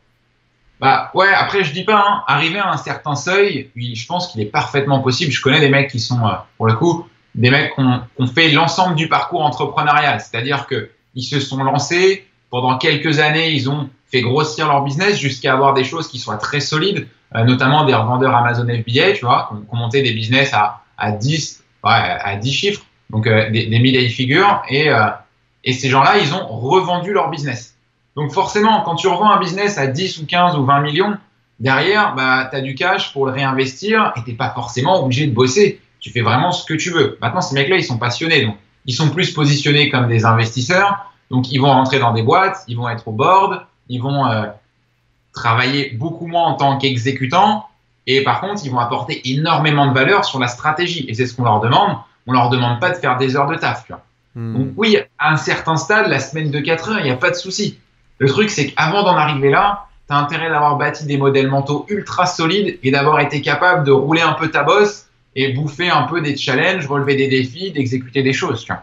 Bah 0.81 1.11
ouais, 1.15 1.29
après 1.35 1.65
je 1.65 1.73
dis 1.73 1.83
pas, 1.83 2.05
hein, 2.09 2.23
arriver 2.29 2.61
à 2.61 2.71
un 2.71 2.77
certain 2.77 3.17
seuil, 3.17 3.69
je 3.75 4.07
pense 4.07 4.29
qu'il 4.29 4.41
est 4.41 4.47
parfaitement 4.47 5.01
possible. 5.01 5.33
Je 5.33 5.43
connais 5.43 5.59
des 5.59 5.71
mecs 5.71 5.91
qui 5.91 5.99
sont, 5.99 6.25
euh, 6.25 6.31
pour 6.57 6.67
le 6.67 6.75
coup, 6.75 7.05
des 7.35 7.51
mecs 7.51 7.75
qui 7.75 7.81
ont, 7.81 8.27
fait 8.29 8.51
l'ensemble 8.51 8.95
du 8.95 9.09
parcours 9.09 9.45
entrepreneurial. 9.45 10.21
C'est-à-dire 10.21 10.67
que 10.69 10.91
ils 11.17 11.25
se 11.25 11.41
sont 11.41 11.65
lancés, 11.65 12.29
pendant 12.51 12.79
quelques 12.79 13.19
années, 13.19 13.51
ils 13.51 13.69
ont 13.69 13.91
fait 14.11 14.21
grossir 14.21 14.69
leur 14.69 14.85
business 14.85 15.19
jusqu'à 15.19 15.53
avoir 15.53 15.75
des 15.75 15.83
choses 15.83 16.07
qui 16.07 16.19
soient 16.19 16.37
très 16.37 16.61
solides, 16.61 17.09
euh, 17.35 17.43
notamment 17.43 17.85
des 17.85 17.95
revendeurs 17.95 18.35
Amazon 18.37 18.65
FBA, 18.65 19.13
tu 19.15 19.25
vois, 19.25 19.51
qui 19.51 19.57
ont, 19.73 19.77
monté 19.77 20.03
des 20.03 20.13
business 20.13 20.55
à, 20.55 20.83
à 20.97 21.11
10, 21.11 21.65
ouais, 21.83 21.91
à 21.91 22.37
10 22.37 22.53
chiffres 22.53 22.85
donc 23.11 23.27
euh, 23.27 23.51
des, 23.51 23.67
des 23.67 23.79
milliers 23.79 24.03
de 24.03 24.13
figures, 24.13 24.63
et, 24.69 24.91
euh, 24.91 25.09
et 25.65 25.73
ces 25.73 25.89
gens-là, 25.89 26.19
ils 26.19 26.35
ont 26.35 26.47
revendu 26.47 27.13
leur 27.13 27.31
business. 27.31 27.77
Donc 28.17 28.33
forcément, 28.33 28.83
quand 28.83 28.97
tu 28.97 29.07
revends 29.07 29.31
un 29.31 29.39
business 29.39 29.79
à 29.79 29.87
10 29.87 30.19
ou 30.19 30.27
15 30.27 30.57
ou 30.57 30.65
20 30.65 30.81
millions, 30.81 31.17
derrière, 31.61 32.15
bah, 32.15 32.49
tu 32.51 32.57
as 32.57 32.61
du 32.61 32.75
cash 32.75 33.13
pour 33.13 33.27
le 33.27 33.33
réinvestir 33.33 34.13
et 34.17 34.25
tu 34.25 34.35
pas 34.35 34.51
forcément 34.51 35.03
obligé 35.03 35.27
de 35.27 35.33
bosser. 35.33 35.81
Tu 36.01 36.11
fais 36.11 36.21
vraiment 36.21 36.53
ce 36.53 36.65
que 36.65 36.75
tu 36.75 36.91
veux. 36.91 37.19
Maintenant, 37.21 37.41
ces 37.41 37.55
mecs-là, 37.55 37.77
ils 37.77 37.85
sont 37.85 37.99
passionnés. 37.99 38.45
Donc, 38.45 38.57
ils 38.87 38.95
sont 38.95 39.11
plus 39.11 39.33
positionnés 39.33 39.89
comme 39.89 40.09
des 40.09 40.25
investisseurs. 40.25 41.13
Donc, 41.31 41.51
ils 41.53 41.59
vont 41.59 41.71
rentrer 41.71 41.99
dans 41.99 42.13
des 42.13 42.23
boîtes, 42.23 42.59
ils 42.69 42.77
vont 42.77 42.89
être 42.89 43.09
au 43.09 43.13
board, 43.13 43.67
ils 43.89 44.01
vont 44.01 44.27
euh, 44.27 44.47
travailler 45.33 45.91
beaucoup 45.91 46.27
moins 46.27 46.45
en 46.45 46.55
tant 46.55 46.79
qu'exécutants. 46.79 47.67
Et 48.07 48.23
par 48.25 48.41
contre, 48.41 48.63
ils 48.65 48.71
vont 48.71 48.79
apporter 48.79 49.21
énormément 49.31 49.87
de 49.87 49.93
valeur 49.93 50.25
sur 50.25 50.39
la 50.39 50.49
stratégie. 50.49 51.05
Et 51.09 51.15
c'est 51.15 51.27
ce 51.27 51.35
qu'on 51.35 51.45
leur 51.45 51.61
demande 51.61 51.99
on 52.29 52.33
leur 52.33 52.51
demande 52.51 52.79
pas 52.79 52.91
de 52.91 52.97
faire 52.97 53.17
des 53.17 53.37
heures 53.37 53.49
de 53.49 53.57
taf. 53.57 53.87
Tu 53.87 53.93
vois. 53.93 54.03
Hmm. 54.35 54.57
Donc 54.57 54.69
oui, 54.77 54.99
à 55.19 55.33
un 55.33 55.37
certain 55.37 55.77
stade, 55.77 56.09
la 56.09 56.21
semaine 56.21 56.51
de 56.51 56.61
4 56.61 56.91
heures, 56.91 56.99
il 57.01 57.05
n'y 57.05 57.11
a 57.11 57.17
pas 57.17 57.31
de 57.31 57.35
souci. 57.37 57.79
Le 58.19 58.29
truc, 58.29 58.51
c'est 58.51 58.69
qu'avant 58.69 59.03
d'en 59.03 59.17
arriver 59.17 59.51
là, 59.51 59.87
tu 60.07 60.15
as 60.15 60.19
intérêt 60.19 60.51
d'avoir 60.51 60.77
bâti 60.77 61.07
des 61.07 61.17
modèles 61.17 61.49
mentaux 61.49 61.87
ultra 61.89 62.27
solides 62.27 62.79
et 62.83 62.91
d'avoir 62.91 63.21
été 63.21 63.41
capable 63.41 63.85
de 63.85 63.93
rouler 63.93 64.21
un 64.21 64.35
peu 64.35 64.51
ta 64.51 64.63
bosse 64.63 65.07
et 65.35 65.53
bouffer 65.53 65.89
un 65.89 66.03
peu 66.03 66.21
des 66.21 66.37
challenges, 66.37 66.87
relever 66.87 67.17
des 67.17 67.29
défis, 67.29 67.73
d'exécuter 67.73 68.23
des 68.23 68.33
choses. 68.33 68.65
Tu 68.65 68.73
vois. 68.73 68.83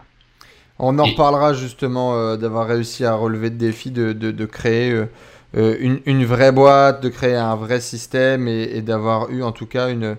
On 0.78 0.98
en 0.98 1.04
reparlera 1.04 1.54
justement 1.54 2.16
euh, 2.16 2.36
d'avoir 2.36 2.66
réussi 2.66 3.04
à 3.04 3.14
relever 3.14 3.50
des 3.50 3.68
défis, 3.68 3.90
de, 3.90 4.44
créer 4.44 4.90
euh, 4.90 5.06
euh, 5.56 5.98
une, 6.04 6.24
vraie 6.24 6.52
boîte, 6.52 7.02
de 7.02 7.08
créer 7.08 7.36
un 7.36 7.54
vrai 7.54 7.80
système 7.80 8.48
et 8.48 8.82
d'avoir 8.82 9.30
eu 9.30 9.42
en 9.42 9.52
tout 9.52 9.66
cas 9.66 9.88
une, 9.88 10.16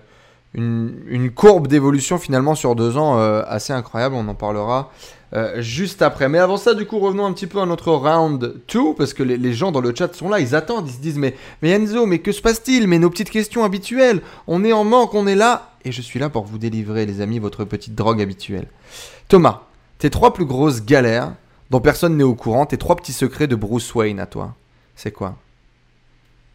une, 0.58 1.30
courbe 1.30 1.68
d'évolution 1.68 2.18
finalement 2.18 2.54
sur 2.54 2.74
deux 2.74 2.96
ans 2.96 3.18
euh, 3.18 3.42
assez 3.46 3.72
incroyable. 3.72 4.14
On 4.14 4.26
en 4.28 4.34
parlera 4.34 4.90
euh, 5.34 5.60
juste 5.60 6.02
après. 6.02 6.28
Mais 6.28 6.38
avant 6.38 6.56
ça, 6.56 6.74
du 6.74 6.86
coup, 6.86 6.98
revenons 6.98 7.26
un 7.26 7.32
petit 7.32 7.46
peu 7.46 7.60
à 7.60 7.66
notre 7.66 7.92
round 7.92 8.54
2 8.72 8.80
parce 8.96 9.14
que 9.14 9.22
les, 9.22 9.52
gens 9.52 9.72
dans 9.72 9.80
le 9.80 9.94
chat 9.94 10.14
sont 10.14 10.28
là, 10.28 10.40
ils 10.40 10.54
attendent, 10.54 10.88
ils 10.88 10.94
se 10.94 11.00
disent 11.00 11.18
mais, 11.18 11.34
mais 11.62 11.70
Enzo, 11.70 12.06
mais 12.06 12.18
que 12.18 12.32
se 12.32 12.42
passe-t-il? 12.42 12.88
Mais 12.88 12.98
nos 12.98 13.10
petites 13.10 13.30
questions 13.30 13.64
habituelles, 13.64 14.20
on 14.46 14.64
est 14.64 14.72
en 14.72 14.84
manque, 14.84 15.14
on 15.14 15.26
est 15.26 15.36
là. 15.36 15.70
Et 15.84 15.92
je 15.92 16.02
suis 16.02 16.18
là 16.18 16.28
pour 16.28 16.44
vous 16.44 16.58
délivrer, 16.58 17.06
les 17.06 17.20
amis, 17.20 17.38
votre 17.38 17.64
petite 17.64 17.94
drogue 17.94 18.20
habituelle. 18.20 18.66
Thomas, 19.28 19.62
tes 19.98 20.10
trois 20.10 20.34
plus 20.34 20.44
grosses 20.44 20.84
galères 20.84 21.32
dont 21.70 21.80
personne 21.80 22.16
n'est 22.16 22.24
au 22.24 22.34
courant, 22.34 22.66
tes 22.66 22.78
trois 22.78 22.96
petits 22.96 23.12
secrets 23.12 23.46
de 23.46 23.56
Bruce 23.56 23.94
Wayne 23.94 24.20
à 24.20 24.26
toi, 24.26 24.54
c'est 24.96 25.12
quoi? 25.12 25.36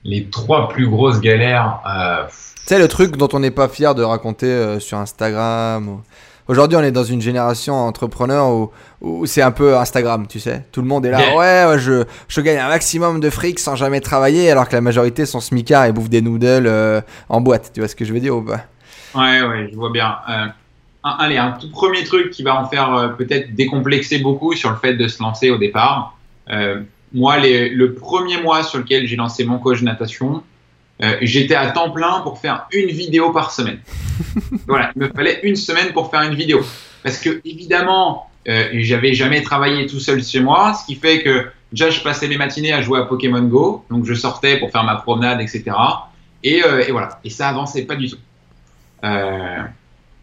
Les 0.06 0.26
trois 0.26 0.70
plus 0.70 0.88
grosses 0.88 1.22
galères. 1.22 1.80
Euh 1.88 2.28
tu 2.64 2.70
sais, 2.70 2.80
le 2.80 2.88
truc 2.88 3.18
dont 3.18 3.28
on 3.34 3.40
n'est 3.40 3.52
pas 3.52 3.68
fier 3.68 3.94
de 3.94 4.04
raconter 4.04 4.46
euh, 4.46 4.80
sur 4.80 4.98
Instagram. 4.98 6.02
Aujourd'hui, 6.48 6.78
on 6.78 6.82
est 6.82 6.92
dans 6.92 7.04
une 7.04 7.22
génération 7.22 7.74
entrepreneur 7.74 8.70
où, 9.02 9.26
c'est 9.26 9.42
un 9.42 9.52
peu 9.52 9.76
Instagram, 9.78 10.28
tu 10.28 10.40
sais. 10.40 10.66
Tout 10.72 10.82
le 10.82 10.88
monde 10.88 11.06
est 11.06 11.12
là, 11.12 11.36
ouais, 11.36 11.78
je, 11.78 12.06
je 12.30 12.42
gagne 12.42 12.60
un 12.60 12.70
maximum 12.70 13.20
de 13.20 13.30
fric 13.30 13.60
sans 13.60 13.76
jamais 13.76 14.00
travailler, 14.00 14.50
alors 14.50 14.70
que 14.70 14.76
la 14.76 14.82
majorité 14.82 15.26
sont 15.26 15.42
smicards 15.42 15.86
et 15.86 15.92
bouffent 15.92 16.10
des 16.10 16.22
noodles 16.22 16.68
euh, 16.68 17.02
en 17.28 17.42
boîte. 17.42 17.72
Tu 17.74 17.82
vois 17.82 17.90
ce 17.90 17.98
que 17.98 18.06
je 18.06 18.14
veux 18.14 18.22
dire 18.22 18.38
ou 18.38 18.42
pas? 18.42 18.62
Ouais, 19.14 19.42
ouais, 19.42 19.70
je 19.70 19.76
vois 19.76 19.92
bien. 19.92 20.16
Un, 20.28 20.54
allez, 21.04 21.38
un 21.38 21.52
tout 21.52 21.70
premier 21.70 22.06
truc 22.06 22.30
qui 22.30 22.44
va 22.44 22.56
en 22.56 22.70
faire 22.70 23.14
peut-être 23.18 23.54
décomplexer 23.56 24.20
beaucoup 24.20 24.54
sur 24.54 24.70
le 24.70 24.78
fait 24.78 24.94
de 24.94 25.08
se 25.10 25.22
lancer 25.22 25.50
au 25.50 25.58
départ. 25.58 26.16
Euh, 26.50 26.82
moi, 27.14 27.38
les, 27.38 27.70
le 27.70 27.94
premier 27.94 28.42
mois 28.42 28.64
sur 28.64 28.80
lequel 28.80 29.08
j'ai 29.08 29.16
lancé 29.16 29.46
mon 29.46 29.60
coach 29.60 29.82
natation, 29.82 30.44
euh, 31.02 31.18
j'étais 31.22 31.56
à 31.56 31.72
temps 31.72 31.92
plein 31.92 32.22
pour 32.22 32.40
faire 32.40 32.68
une 32.72 32.90
vidéo 32.90 33.32
par 33.32 33.52
semaine. 33.52 33.80
voilà, 34.68 34.92
il 34.96 35.02
me 35.04 35.10
fallait 35.10 35.40
une 35.44 35.56
semaine 35.56 35.94
pour 35.94 36.10
faire 36.10 36.22
une 36.22 36.36
vidéo. 36.36 36.62
Parce 37.04 37.20
que, 37.20 37.42
évidemment, 37.46 38.30
euh, 38.48 38.70
j'avais 38.74 39.14
jamais 39.14 39.42
travaillé 39.42 39.86
tout 39.86 40.00
seul 40.00 40.24
chez 40.24 40.42
moi, 40.42 40.74
ce 40.74 40.86
qui 40.86 40.96
fait 40.96 41.22
que 41.22 41.48
déjà 41.72 41.90
je 41.90 42.02
passais 42.02 42.28
les 42.28 42.38
matinées 42.38 42.74
à 42.74 42.82
jouer 42.82 43.00
à 43.00 43.04
Pokémon 43.04 43.42
Go, 43.44 43.86
donc 43.90 44.06
je 44.06 44.14
sortais 44.14 44.60
pour 44.60 44.72
faire 44.72 44.84
ma 44.84 44.96
promenade, 44.96 45.40
etc. 45.40 45.64
Et, 46.44 46.64
euh, 46.64 46.84
et 46.86 46.92
voilà, 46.92 47.20
et 47.24 47.30
ça 47.30 47.48
avançait 47.48 47.84
pas 47.84 47.96
du 47.96 48.10
tout. 48.10 48.18
Euh, 49.06 49.62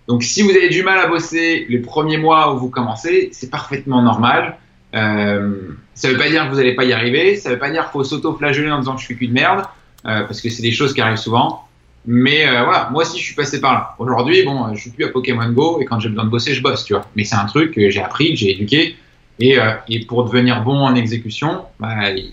donc 0.06 0.22
si 0.22 0.42
vous 0.42 0.50
avez 0.50 0.68
du 0.68 0.82
mal 0.82 0.98
à 0.98 1.06
bosser 1.06 1.66
les 1.68 1.78
premiers 1.78 2.18
mois 2.18 2.54
où 2.54 2.58
vous 2.58 2.68
commencez, 2.68 3.30
c'est 3.32 3.50
parfaitement 3.50 4.02
normal. 4.02 4.58
Euh, 4.94 5.72
ça 5.94 6.08
veut 6.08 6.16
pas 6.16 6.28
dire 6.28 6.44
que 6.44 6.50
vous 6.50 6.56
n'allez 6.56 6.74
pas 6.74 6.84
y 6.84 6.92
arriver, 6.92 7.36
ça 7.36 7.50
veut 7.50 7.58
pas 7.58 7.70
dire 7.70 7.84
qu'il 7.84 7.92
faut 7.92 8.04
s'auto-flageller 8.04 8.70
en 8.70 8.78
disant 8.80 8.94
que 8.94 9.00
je 9.00 9.06
suis 9.06 9.28
de 9.28 9.32
merde, 9.32 9.64
euh, 10.06 10.22
parce 10.22 10.40
que 10.40 10.48
c'est 10.48 10.62
des 10.62 10.72
choses 10.72 10.94
qui 10.94 11.00
arrivent 11.00 11.16
souvent. 11.16 11.64
Mais 12.06 12.48
euh, 12.48 12.64
voilà, 12.64 12.88
moi 12.90 13.02
aussi 13.02 13.18
je 13.18 13.24
suis 13.24 13.34
passé 13.34 13.60
par 13.60 13.74
là. 13.74 13.94
Aujourd'hui, 13.98 14.42
bon, 14.42 14.74
je 14.74 14.80
suis 14.80 14.90
plus 14.90 15.04
à 15.04 15.08
Pokémon 15.08 15.50
Go 15.50 15.78
et 15.80 15.84
quand 15.84 16.00
j'ai 16.00 16.08
besoin 16.08 16.24
de 16.24 16.30
bosser, 16.30 16.54
je 16.54 16.62
bosse, 16.62 16.84
tu 16.84 16.94
vois. 16.94 17.04
Mais 17.14 17.24
c'est 17.24 17.36
un 17.36 17.44
truc 17.44 17.72
que 17.74 17.90
j'ai 17.90 18.00
appris, 18.00 18.30
que 18.30 18.36
j'ai 18.36 18.52
éduqué. 18.52 18.96
Et, 19.38 19.58
euh, 19.58 19.72
et, 19.88 20.04
pour 20.04 20.24
devenir 20.24 20.62
bon 20.62 20.78
en 20.78 20.94
exécution, 20.94 21.64
bah, 21.78 22.10
il, 22.10 22.32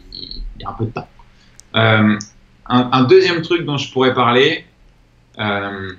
y 0.60 0.66
a 0.66 0.70
un 0.70 0.74
peu 0.74 0.86
de 0.86 0.92
temps. 0.92 1.08
Euh, 1.76 2.18
un, 2.70 2.90
un, 2.92 3.04
deuxième 3.04 3.42
truc 3.42 3.66
dont 3.66 3.78
je 3.78 3.92
pourrais 3.92 4.14
parler, 4.14 4.66
euh, 5.40 5.92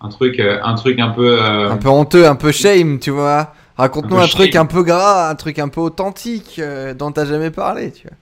un 0.00 0.08
truc, 0.08 0.40
un 0.40 0.74
truc 0.74 1.00
un 1.00 1.10
peu, 1.10 1.42
un 1.42 1.76
peu 1.76 1.88
honteux, 1.88 2.26
un 2.26 2.36
peu 2.36 2.52
shame, 2.52 3.00
tu 3.00 3.10
vois. 3.10 3.54
Raconte-nous 3.80 4.16
un, 4.16 4.22
un 4.22 4.28
truc 4.28 4.56
un 4.56 4.66
peu 4.66 4.82
gras, 4.82 5.28
un 5.28 5.34
truc 5.34 5.58
un 5.58 5.68
peu 5.68 5.80
authentique 5.80 6.60
dont 6.98 7.12
t'as 7.12 7.24
jamais 7.24 7.50
parlé, 7.50 7.92
tu 7.92 8.06
vois. 8.06 8.16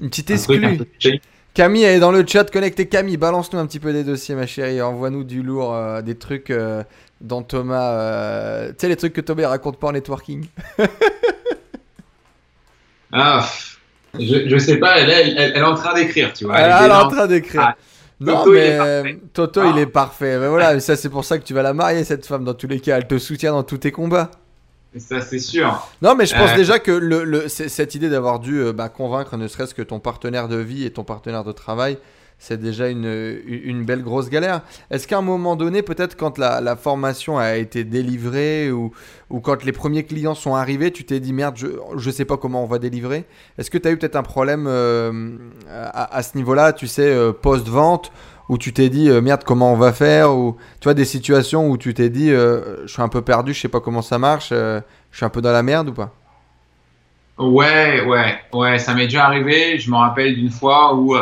Une 0.00 0.10
petite 0.10 0.30
exclue. 0.30 0.78
Camille, 1.56 1.84
elle 1.84 1.96
est 1.96 2.00
dans 2.00 2.12
le 2.12 2.22
chat, 2.26 2.50
connectez 2.50 2.86
Camille, 2.86 3.16
balance-nous 3.16 3.58
un 3.58 3.66
petit 3.66 3.80
peu 3.80 3.94
des 3.94 4.04
dossiers, 4.04 4.34
ma 4.34 4.46
chérie, 4.46 4.82
envoie-nous 4.82 5.24
du 5.24 5.42
lourd, 5.42 5.74
euh, 5.74 6.02
des 6.02 6.14
trucs 6.14 6.50
euh, 6.50 6.82
dans 7.22 7.40
Thomas, 7.40 7.92
euh, 7.92 8.68
tu 8.68 8.74
sais, 8.80 8.88
les 8.88 8.96
trucs 8.96 9.14
que 9.14 9.22
Thomas 9.22 9.48
raconte 9.48 9.80
pas 9.80 9.86
en 9.86 9.92
networking. 9.92 10.44
ah, 13.12 13.48
je, 14.20 14.50
je, 14.50 14.58
sais 14.58 14.76
pas, 14.76 14.98
elle, 14.98 15.08
elle, 15.08 15.38
elle, 15.38 15.56
est 15.56 15.62
en 15.62 15.74
train 15.76 15.94
d'écrire, 15.94 16.34
tu 16.34 16.44
vois. 16.44 16.58
Elle, 16.58 16.90
est 16.90 16.94
en 16.94 17.08
train 17.08 17.26
d'écrire. 17.26 17.62
Ah, 17.62 17.76
non, 18.20 18.44
Toto, 18.44 18.52
mais 18.52 18.78
il 19.06 19.18
Toto, 19.32 19.60
ah. 19.62 19.72
il 19.74 19.78
est 19.78 19.86
parfait. 19.86 20.38
Mais 20.38 20.48
voilà, 20.48 20.78
ça, 20.80 20.94
c'est 20.94 21.08
pour 21.08 21.24
ça 21.24 21.38
que 21.38 21.44
tu 21.44 21.54
vas 21.54 21.62
la 21.62 21.72
marier, 21.72 22.04
cette 22.04 22.26
femme, 22.26 22.44
dans 22.44 22.52
tous 22.52 22.68
les 22.68 22.80
cas. 22.80 22.98
Elle 22.98 23.06
te 23.06 23.16
soutient 23.16 23.52
dans 23.52 23.62
tous 23.62 23.78
tes 23.78 23.92
combats. 23.92 24.30
Ça, 24.98 25.20
c'est 25.20 25.38
sûr. 25.38 25.86
Non, 26.02 26.14
mais 26.14 26.26
je 26.26 26.34
pense 26.34 26.50
euh... 26.50 26.56
déjà 26.56 26.78
que 26.78 26.92
le, 26.92 27.24
le, 27.24 27.48
cette 27.48 27.94
idée 27.94 28.08
d'avoir 28.08 28.38
dû 28.38 28.60
euh, 28.60 28.72
bah, 28.72 28.88
convaincre 28.88 29.36
ne 29.36 29.48
serait-ce 29.48 29.74
que 29.74 29.82
ton 29.82 30.00
partenaire 30.00 30.48
de 30.48 30.56
vie 30.56 30.84
et 30.84 30.90
ton 30.90 31.04
partenaire 31.04 31.44
de 31.44 31.52
travail, 31.52 31.98
c'est 32.38 32.60
déjà 32.60 32.88
une, 32.88 33.40
une, 33.46 33.84
belle 33.84 34.02
grosse 34.02 34.28
galère. 34.28 34.60
Est-ce 34.90 35.08
qu'à 35.08 35.18
un 35.18 35.22
moment 35.22 35.56
donné, 35.56 35.82
peut-être 35.82 36.16
quand 36.16 36.36
la, 36.36 36.60
la, 36.60 36.76
formation 36.76 37.38
a 37.38 37.56
été 37.56 37.82
délivrée 37.82 38.70
ou, 38.70 38.92
ou 39.30 39.40
quand 39.40 39.64
les 39.64 39.72
premiers 39.72 40.04
clients 40.04 40.34
sont 40.34 40.54
arrivés, 40.54 40.90
tu 40.90 41.04
t'es 41.04 41.18
dit 41.18 41.32
merde, 41.32 41.56
je 41.56 42.06
ne 42.06 42.12
sais 42.12 42.26
pas 42.26 42.36
comment 42.36 42.62
on 42.62 42.66
va 42.66 42.78
délivrer 42.78 43.24
Est-ce 43.56 43.70
que 43.70 43.78
tu 43.78 43.88
as 43.88 43.90
eu 43.90 43.96
peut-être 43.96 44.16
un 44.16 44.22
problème 44.22 44.66
euh, 44.68 45.36
à, 45.70 46.14
à, 46.14 46.22
ce 46.22 46.36
niveau-là, 46.36 46.74
tu 46.74 46.86
sais, 46.86 47.08
euh, 47.08 47.32
post-vente 47.32 48.12
où 48.48 48.58
tu 48.58 48.72
t'es 48.72 48.88
dit 48.88 49.08
euh, 49.08 49.20
merde 49.20 49.42
comment 49.44 49.72
on 49.72 49.76
va 49.76 49.92
faire 49.92 50.34
ou 50.34 50.56
tu 50.80 50.84
vois 50.84 50.94
des 50.94 51.04
situations 51.04 51.68
où 51.68 51.76
tu 51.76 51.94
t'es 51.94 52.08
dit 52.08 52.30
euh, 52.30 52.86
je 52.86 52.92
suis 52.92 53.02
un 53.02 53.08
peu 53.08 53.22
perdu 53.22 53.52
je 53.52 53.60
sais 53.60 53.68
pas 53.68 53.80
comment 53.80 54.02
ça 54.02 54.18
marche 54.18 54.50
euh, 54.52 54.80
je 55.10 55.16
suis 55.16 55.26
un 55.26 55.30
peu 55.30 55.40
dans 55.40 55.52
la 55.52 55.62
merde 55.62 55.88
ou 55.88 55.92
pas? 55.92 56.12
Ouais 57.38 58.02
ouais 58.02 58.38
ouais 58.52 58.78
ça 58.78 58.94
m'est 58.94 59.04
déjà 59.04 59.26
arrivé 59.26 59.78
je 59.78 59.90
me 59.90 59.96
rappelle 59.96 60.34
d'une 60.34 60.50
fois 60.50 60.94
où 60.94 61.16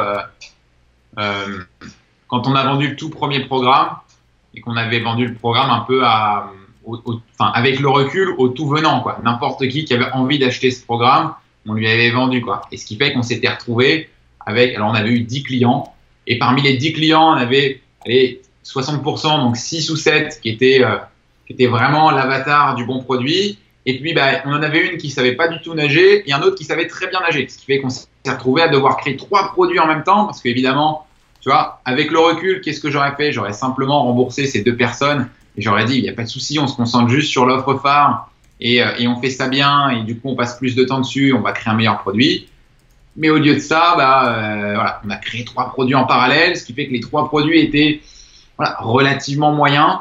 quand 1.17 2.47
on 2.47 2.55
a 2.55 2.65
vendu 2.65 2.89
le 2.89 2.97
tout 2.97 3.11
premier 3.11 3.41
programme 3.47 3.97
et 4.55 4.61
qu'on 4.61 4.77
avait 4.77 5.01
vendu 5.01 5.27
le 5.27 5.35
programme 5.35 5.71
un 5.71 5.81
peu 5.81 6.05
à 6.05 6.51
avec 7.39 7.81
le 7.81 7.89
recul 7.89 8.35
au 8.37 8.49
tout 8.49 8.69
venant 8.69 9.01
quoi. 9.01 9.19
N'importe 9.25 9.67
qui 9.69 9.87
qui 9.87 9.95
avait 9.95 10.11
envie 10.13 10.39
d'acheter 10.39 10.71
ce 10.71 10.85
programme 10.85 11.35
on 11.67 11.73
lui 11.73 11.89
avait 11.89 12.11
vendu 12.11 12.43
quoi. 12.43 12.63
Et 12.71 12.77
ce 12.77 12.85
qui 12.85 12.97
fait 12.97 13.13
qu'on 13.15 13.23
s'était 13.23 13.49
retrouvé 13.49 14.11
avec 14.45 14.75
alors 14.77 14.91
on 14.91 14.95
avait 14.95 15.11
eu 15.11 15.21
10 15.21 15.43
clients 15.45 15.94
et 16.27 16.39
parmi 16.39 16.63
les 16.63 16.77
10 16.77 16.93
clients, 16.93 17.33
on 17.33 17.37
avait 17.37 17.81
allez, 18.05 18.43
60%, 18.65 19.41
donc 19.41 19.57
6 19.57 19.91
ou 19.91 19.97
7 19.97 20.41
qui 20.43 20.49
étaient, 20.51 20.83
euh, 20.83 20.97
qui 21.47 21.53
étaient 21.53 21.67
vraiment 21.67 22.11
l'avatar 22.11 22.75
du 22.75 22.85
bon 22.85 23.03
produit. 23.03 23.59
Et 23.87 23.99
puis, 24.01 24.15
bah, 24.15 24.43
on 24.47 24.53
en 24.53 24.63
avait 24.63 24.89
une 24.89 24.97
qui 24.97 25.11
savait 25.11 25.35
pas 25.35 25.49
du 25.49 25.61
tout 25.61 25.75
nager 25.75 26.29
et 26.29 26.33
un 26.33 26.41
autre 26.41 26.57
qui 26.57 26.65
savait 26.65 26.87
très 26.87 27.07
bien 27.09 27.21
nager. 27.21 27.47
Ce 27.49 27.59
qui 27.59 27.67
fait 27.67 27.81
qu'on 27.81 27.91
s'est 27.91 28.07
retrouvé 28.27 28.63
à 28.63 28.69
devoir 28.69 28.97
créer 28.97 29.17
trois 29.17 29.53
produits 29.53 29.79
en 29.79 29.87
même 29.87 30.05
temps 30.05 30.25
parce 30.25 30.41
qu'évidemment, 30.41 31.07
tu 31.41 31.51
vois, 31.51 31.83
avec 31.85 32.11
le 32.11 32.19
recul, 32.19 32.63
qu'est-ce 32.63 32.81
que 32.81 32.91
j'aurais 32.91 33.15
fait? 33.17 33.33
J'aurais 33.33 33.53
simplement 33.53 34.05
remboursé 34.05 34.47
ces 34.47 34.63
deux 34.63 34.77
personnes 34.77 35.29
et 35.59 35.63
j'aurais 35.63 35.85
dit, 35.85 35.99
il 35.99 36.03
n'y 36.03 36.09
a 36.09 36.15
pas 36.15 36.23
de 36.23 36.29
souci, 36.29 36.59
on 36.59 36.67
se 36.67 36.75
concentre 36.75 37.11
juste 37.11 37.31
sur 37.31 37.45
l'offre 37.45 37.75
phare 37.75 38.31
et, 38.61 38.83
euh, 38.83 38.97
et 38.99 39.07
on 39.07 39.21
fait 39.21 39.29
ça 39.29 39.49
bien 39.49 39.91
et 39.91 40.03
du 40.03 40.19
coup, 40.19 40.31
on 40.31 40.37
passe 40.37 40.57
plus 40.57 40.75
de 40.75 40.85
temps 40.85 41.01
dessus, 41.01 41.35
on 41.35 41.43
va 41.43 41.53
créer 41.53 41.71
un 41.71 41.77
meilleur 41.77 41.99
produit. 41.99 42.49
Mais 43.17 43.31
au 43.31 43.39
lieu 43.39 43.55
de 43.55 43.61
ça, 43.61 43.95
bah, 43.97 44.37
euh, 44.37 44.75
voilà, 44.75 45.01
on 45.07 45.11
a 45.11 45.17
créé 45.17 45.45
trois 45.45 45.71
produits 45.71 45.95
en 45.95 46.05
parallèle, 46.05 46.57
ce 46.57 46.65
qui 46.65 46.73
fait 46.73 46.89
que 46.89 46.93
les 46.93 47.01
trois 47.01 47.29
produits 47.29 47.61
étaient 47.61 48.01
voilà, 48.57 48.77
relativement 48.81 49.53
moyens. 49.53 49.99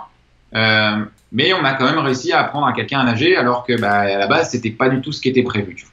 Euh, 0.55 1.05
mais 1.31 1.53
on 1.53 1.63
a 1.63 1.73
quand 1.73 1.85
même 1.85 1.99
réussi 1.99 2.31
à 2.31 2.41
apprendre 2.41 2.67
à 2.67 2.73
quelqu'un 2.73 2.99
à 2.99 3.03
nager, 3.03 3.35
alors 3.35 3.65
que 3.65 3.79
bah, 3.79 3.99
à 3.99 4.17
la 4.17 4.27
base, 4.27 4.51
c'était 4.51 4.71
pas 4.71 4.89
du 4.89 5.01
tout 5.01 5.11
ce 5.11 5.21
qui 5.21 5.29
était 5.29 5.43
prévu. 5.43 5.85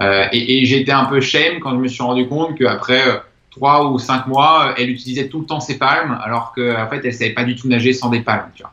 Euh, 0.00 0.26
et, 0.32 0.60
et 0.60 0.64
j'étais 0.64 0.92
un 0.92 1.06
peu 1.06 1.20
shame 1.20 1.58
quand 1.60 1.70
je 1.72 1.76
me 1.76 1.88
suis 1.88 2.02
rendu 2.02 2.28
compte 2.28 2.56
qu'après 2.56 3.08
euh, 3.08 3.16
trois 3.50 3.90
ou 3.90 3.98
cinq 3.98 4.26
mois, 4.28 4.74
elle 4.78 4.90
utilisait 4.90 5.28
tout 5.28 5.40
le 5.40 5.46
temps 5.46 5.60
ses 5.60 5.76
palmes, 5.76 6.18
alors 6.22 6.52
qu'en 6.54 6.84
en 6.84 6.88
fait, 6.88 7.00
elle 7.04 7.14
savait 7.14 7.30
pas 7.30 7.44
du 7.44 7.56
tout 7.56 7.68
nager 7.68 7.92
sans 7.92 8.08
des 8.08 8.20
palmes. 8.20 8.50
Tu 8.54 8.62
vois. 8.62 8.72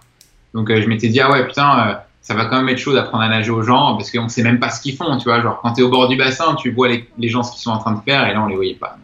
Donc 0.54 0.70
euh, 0.70 0.82
je 0.82 0.88
m'étais 0.88 1.08
dit, 1.08 1.20
ah 1.20 1.32
ouais, 1.32 1.46
putain 1.48 2.02
ça 2.26 2.34
va 2.34 2.46
quand 2.46 2.58
même 2.58 2.70
être 2.70 2.80
chaud 2.80 2.92
d'apprendre 2.92 3.24
à 3.24 3.30
nager 3.30 3.52
aux 3.52 3.62
gens 3.62 3.96
parce 3.96 4.12
qu'on 4.12 4.24
ne 4.24 4.30
sait 4.30 4.42
même 4.42 4.60
pas 4.60 4.72
ce 4.72 4.82
qu'ils 4.82 4.98
font, 4.98 5.16
tu 5.18 5.26
vois. 5.26 5.42
Genre, 5.42 5.60
quand 5.62 5.74
tu 5.74 5.82
es 5.82 5.84
au 5.84 5.90
bord 5.90 6.08
du 6.08 6.18
bassin, 6.18 6.56
tu 6.56 6.72
vois 6.72 6.88
les, 6.88 7.08
les, 7.20 7.30
gens 7.30 7.44
ce 7.44 7.52
qu'ils 7.52 7.62
sont 7.62 7.70
en 7.70 7.78
train 7.78 7.92
de 7.92 8.02
faire 8.02 8.28
et 8.28 8.34
là, 8.34 8.42
on 8.42 8.48
les 8.48 8.56
voyait 8.56 8.74
pas. 8.74 8.98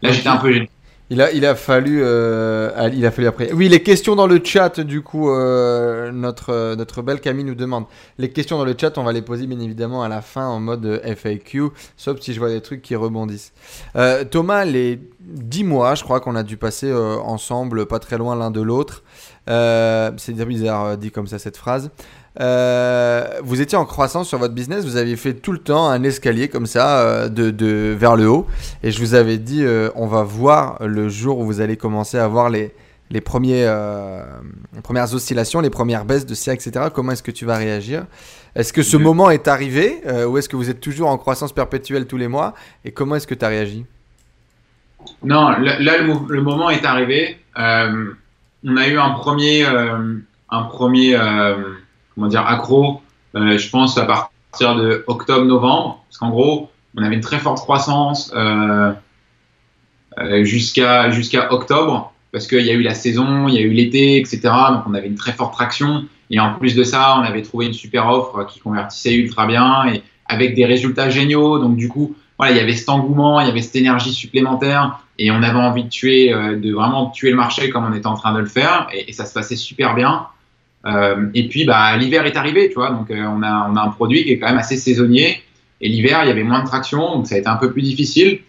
Là, 0.00 0.12
j'étais 0.12 0.30
un 0.30 0.38
peu 0.38 0.50
gêné. 0.50 0.70
Il 1.10 1.20
a, 1.20 1.30
il 1.30 1.44
a 1.44 1.54
fallu, 1.54 2.00
euh, 2.02 2.88
il 2.94 3.04
a 3.04 3.10
fallu 3.10 3.28
après. 3.28 3.52
Oui, 3.52 3.68
les 3.68 3.82
questions 3.82 4.16
dans 4.16 4.26
le 4.26 4.40
chat, 4.42 4.80
du 4.80 5.02
coup, 5.02 5.28
euh, 5.28 6.10
notre, 6.10 6.74
notre 6.76 7.02
belle 7.02 7.20
Camille 7.20 7.44
nous 7.44 7.54
demande. 7.54 7.84
Les 8.16 8.30
questions 8.30 8.56
dans 8.56 8.64
le 8.64 8.74
chat, 8.80 8.96
on 8.96 9.04
va 9.04 9.12
les 9.12 9.20
poser 9.20 9.46
bien 9.46 9.60
évidemment 9.60 10.02
à 10.02 10.08
la 10.08 10.22
fin 10.22 10.46
en 10.46 10.58
mode 10.58 11.02
FAQ, 11.04 11.64
sauf 11.98 12.18
si 12.20 12.32
je 12.32 12.38
vois 12.38 12.48
des 12.48 12.62
trucs 12.62 12.80
qui 12.80 12.96
rebondissent. 12.96 13.52
Euh, 13.96 14.24
Thomas, 14.24 14.64
les 14.64 14.98
10 15.20 15.64
mois, 15.64 15.94
je 15.96 16.02
crois 16.02 16.20
qu'on 16.20 16.36
a 16.36 16.42
dû 16.42 16.56
passer 16.56 16.90
euh, 16.90 17.18
ensemble, 17.18 17.84
pas 17.84 17.98
très 17.98 18.16
loin 18.16 18.34
l'un 18.34 18.50
de 18.50 18.62
l'autre. 18.62 19.02
C'est 19.46 20.32
bizarre 20.46 20.96
dit 20.96 21.10
comme 21.10 21.26
ça 21.26 21.38
cette 21.38 21.58
phrase. 21.58 21.90
Euh, 22.40 23.26
vous 23.44 23.60
étiez 23.60 23.78
en 23.78 23.84
croissance 23.84 24.28
sur 24.28 24.38
votre 24.38 24.54
business, 24.54 24.84
vous 24.84 24.96
aviez 24.96 25.16
fait 25.16 25.34
tout 25.34 25.52
le 25.52 25.58
temps 25.58 25.88
un 25.88 26.02
escalier 26.02 26.48
comme 26.48 26.66
ça 26.66 26.98
euh, 26.98 27.28
de, 27.28 27.50
de, 27.50 27.94
vers 27.96 28.16
le 28.16 28.28
haut. 28.28 28.46
Et 28.82 28.90
je 28.90 28.98
vous 28.98 29.14
avais 29.14 29.38
dit, 29.38 29.64
euh, 29.64 29.90
on 29.94 30.06
va 30.06 30.22
voir 30.22 30.78
le 30.84 31.08
jour 31.08 31.38
où 31.38 31.44
vous 31.44 31.60
allez 31.60 31.76
commencer 31.76 32.18
à 32.18 32.26
voir 32.26 32.50
les, 32.50 32.74
les, 33.10 33.20
premiers, 33.20 33.64
les 34.74 34.80
premières 34.82 35.14
oscillations, 35.14 35.60
les 35.60 35.70
premières 35.70 36.04
baisses 36.04 36.26
de 36.26 36.34
CA, 36.34 36.54
etc. 36.54 36.86
Comment 36.92 37.12
est-ce 37.12 37.22
que 37.22 37.30
tu 37.30 37.44
vas 37.44 37.56
réagir? 37.56 38.04
Est-ce 38.56 38.72
que 38.72 38.82
ce 38.82 38.96
moment 38.96 39.30
est 39.30 39.48
arrivé 39.48 40.00
ou 40.26 40.38
est-ce 40.38 40.48
que 40.48 40.56
vous 40.56 40.70
êtes 40.70 40.80
toujours 40.80 41.08
en 41.08 41.18
croissance 41.18 41.52
perpétuelle 41.52 42.06
tous 42.06 42.16
les 42.16 42.28
mois? 42.28 42.54
Et 42.84 42.92
comment 42.92 43.16
est-ce 43.16 43.26
que 43.26 43.34
tu 43.34 43.44
as 43.44 43.48
réagi? 43.48 43.84
Non, 45.22 45.50
là, 45.50 45.78
là 45.80 45.98
le, 45.98 46.14
le, 46.28 46.40
moment 46.40 46.70
est 46.70 46.84
arrivé. 46.84 47.38
on 47.56 48.76
a 48.76 48.88
eu 48.88 48.98
un 48.98 49.10
premier... 49.10 49.64
un 49.64 50.62
premier 50.62 51.16
comment 52.14 52.28
dire, 52.28 52.46
accro, 52.46 53.00
euh, 53.34 53.58
je 53.58 53.68
pense, 53.68 53.98
à 53.98 54.04
partir 54.04 54.76
de 54.76 55.04
octobre-novembre. 55.06 56.04
Parce 56.08 56.18
qu'en 56.18 56.30
gros, 56.30 56.70
on 56.96 57.02
avait 57.02 57.16
une 57.16 57.20
très 57.20 57.38
forte 57.38 57.58
croissance 57.58 58.32
euh, 58.34 58.92
euh, 60.18 60.44
jusqu'à 60.44 61.08
octobre, 61.50 62.12
parce 62.32 62.46
qu'il 62.46 62.64
y 62.64 62.70
a 62.70 62.74
eu 62.74 62.82
la 62.82 62.94
saison, 62.94 63.48
il 63.48 63.54
y 63.54 63.58
a 63.58 63.62
eu 63.62 63.70
l'été, 63.70 64.18
etc. 64.18 64.40
Donc 64.70 64.84
on 64.86 64.94
avait 64.94 65.08
une 65.08 65.16
très 65.16 65.32
forte 65.32 65.52
traction. 65.52 66.04
Et 66.30 66.40
en 66.40 66.54
plus 66.54 66.74
de 66.74 66.84
ça, 66.84 67.16
on 67.18 67.22
avait 67.22 67.42
trouvé 67.42 67.66
une 67.66 67.72
super 67.72 68.08
offre 68.08 68.46
qui 68.46 68.60
convertissait 68.60 69.14
ultra 69.14 69.46
bien 69.46 69.86
et 69.92 70.02
avec 70.26 70.54
des 70.54 70.64
résultats 70.64 71.10
géniaux. 71.10 71.58
Donc 71.58 71.76
du 71.76 71.88
coup, 71.88 72.14
voilà, 72.38 72.52
il 72.52 72.58
y 72.58 72.60
avait 72.60 72.74
cet 72.74 72.88
engouement, 72.88 73.40
il 73.40 73.46
y 73.46 73.50
avait 73.50 73.62
cette 73.62 73.76
énergie 73.76 74.12
supplémentaire 74.12 75.00
et 75.18 75.30
on 75.30 75.42
avait 75.42 75.58
envie 75.58 75.84
de 75.84 75.88
tuer, 75.88 76.30
de 76.30 76.72
vraiment 76.72 77.10
tuer 77.10 77.30
le 77.30 77.36
marché 77.36 77.70
comme 77.70 77.84
on 77.84 77.92
était 77.92 78.06
en 78.06 78.14
train 78.14 78.32
de 78.32 78.40
le 78.40 78.46
faire 78.46 78.88
et 78.92 79.12
ça 79.12 79.26
se 79.26 79.34
passait 79.34 79.54
super 79.54 79.94
bien. 79.94 80.26
Euh, 80.86 81.26
et 81.34 81.48
puis, 81.48 81.64
bah, 81.64 81.96
l'hiver 81.96 82.26
est 82.26 82.36
arrivé, 82.36 82.68
tu 82.68 82.74
vois. 82.74 82.90
Donc, 82.90 83.10
euh, 83.10 83.24
on, 83.24 83.42
a, 83.42 83.68
on 83.70 83.76
a 83.76 83.82
un 83.82 83.88
produit 83.88 84.24
qui 84.24 84.32
est 84.32 84.38
quand 84.38 84.48
même 84.48 84.58
assez 84.58 84.76
saisonnier. 84.76 85.42
Et 85.80 85.88
l'hiver, 85.88 86.20
il 86.22 86.28
y 86.28 86.30
avait 86.30 86.44
moins 86.44 86.60
de 86.60 86.66
traction, 86.66 87.16
donc 87.16 87.26
ça 87.26 87.34
a 87.34 87.38
été 87.38 87.48
un 87.48 87.56
peu 87.56 87.72
plus 87.72 87.82
difficile. 87.82 88.40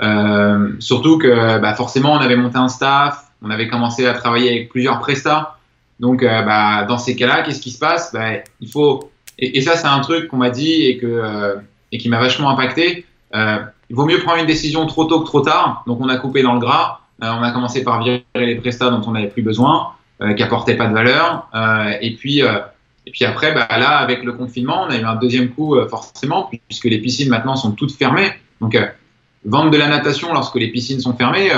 Euh, 0.00 0.70
surtout 0.78 1.18
que, 1.18 1.58
bah, 1.58 1.74
forcément, 1.74 2.12
on 2.12 2.18
avait 2.18 2.36
monté 2.36 2.56
un 2.56 2.68
staff, 2.68 3.24
on 3.42 3.50
avait 3.50 3.68
commencé 3.68 4.06
à 4.06 4.14
travailler 4.14 4.50
avec 4.50 4.68
plusieurs 4.68 5.00
prestats. 5.00 5.56
Donc, 6.00 6.22
euh, 6.22 6.42
bah, 6.42 6.84
dans 6.84 6.98
ces 6.98 7.16
cas-là, 7.16 7.42
qu'est-ce 7.42 7.60
qui 7.60 7.70
se 7.70 7.78
passe? 7.78 8.12
Bah, 8.12 8.42
Il 8.60 8.68
faut 8.68 9.10
et, 9.40 9.60
ça, 9.60 9.76
c'est 9.76 9.86
un 9.86 10.00
truc 10.00 10.28
qu'on 10.28 10.36
m'a 10.36 10.50
dit 10.50 10.86
et 10.86 10.98
que 10.98 11.56
et 11.92 11.98
qui 11.98 12.08
m'a 12.08 12.18
vachement 12.18 12.50
impacté. 12.50 13.06
Il 13.32 13.96
vaut 13.96 14.04
mieux 14.04 14.18
prendre 14.18 14.40
une 14.40 14.46
décision 14.46 14.84
trop 14.86 15.04
tôt 15.04 15.20
que 15.20 15.26
trop 15.26 15.42
tard. 15.42 15.84
Donc, 15.86 16.00
on 16.00 16.08
a 16.08 16.16
coupé 16.16 16.42
dans 16.42 16.54
le 16.54 16.60
gras. 16.60 17.00
on 17.22 17.42
a 17.42 17.52
commencé 17.52 17.84
par 17.84 18.02
virer 18.02 18.24
les 18.34 18.56
prestats 18.56 18.90
dont 18.90 19.02
on 19.06 19.12
n'avait 19.12 19.28
plus 19.28 19.42
besoin, 19.42 19.92
qui 20.36 20.42
apportaient 20.42 20.76
pas 20.76 20.88
de 20.88 20.94
valeur. 20.94 21.48
et 22.00 22.14
puis 22.16 22.40
et 22.40 23.10
puis 23.10 23.24
après, 23.24 23.52
bah, 23.52 23.66
là, 23.70 23.98
avec 23.98 24.22
le 24.22 24.32
confinement, 24.32 24.84
on 24.86 24.90
a 24.90 24.96
eu 24.96 25.04
un 25.04 25.14
deuxième 25.14 25.48
coup 25.48 25.76
forcément, 25.88 26.50
puisque 26.68 26.84
les 26.84 26.98
piscines 26.98 27.30
maintenant 27.30 27.56
sont 27.56 27.72
toutes 27.72 27.92
fermées. 27.92 28.32
Donc, 28.60 28.76
vendre 29.44 29.70
de 29.70 29.76
la 29.78 29.88
natation 29.88 30.32
lorsque 30.34 30.56
les 30.56 30.68
piscines 30.68 31.00
sont 31.00 31.14
fermées, 31.14 31.50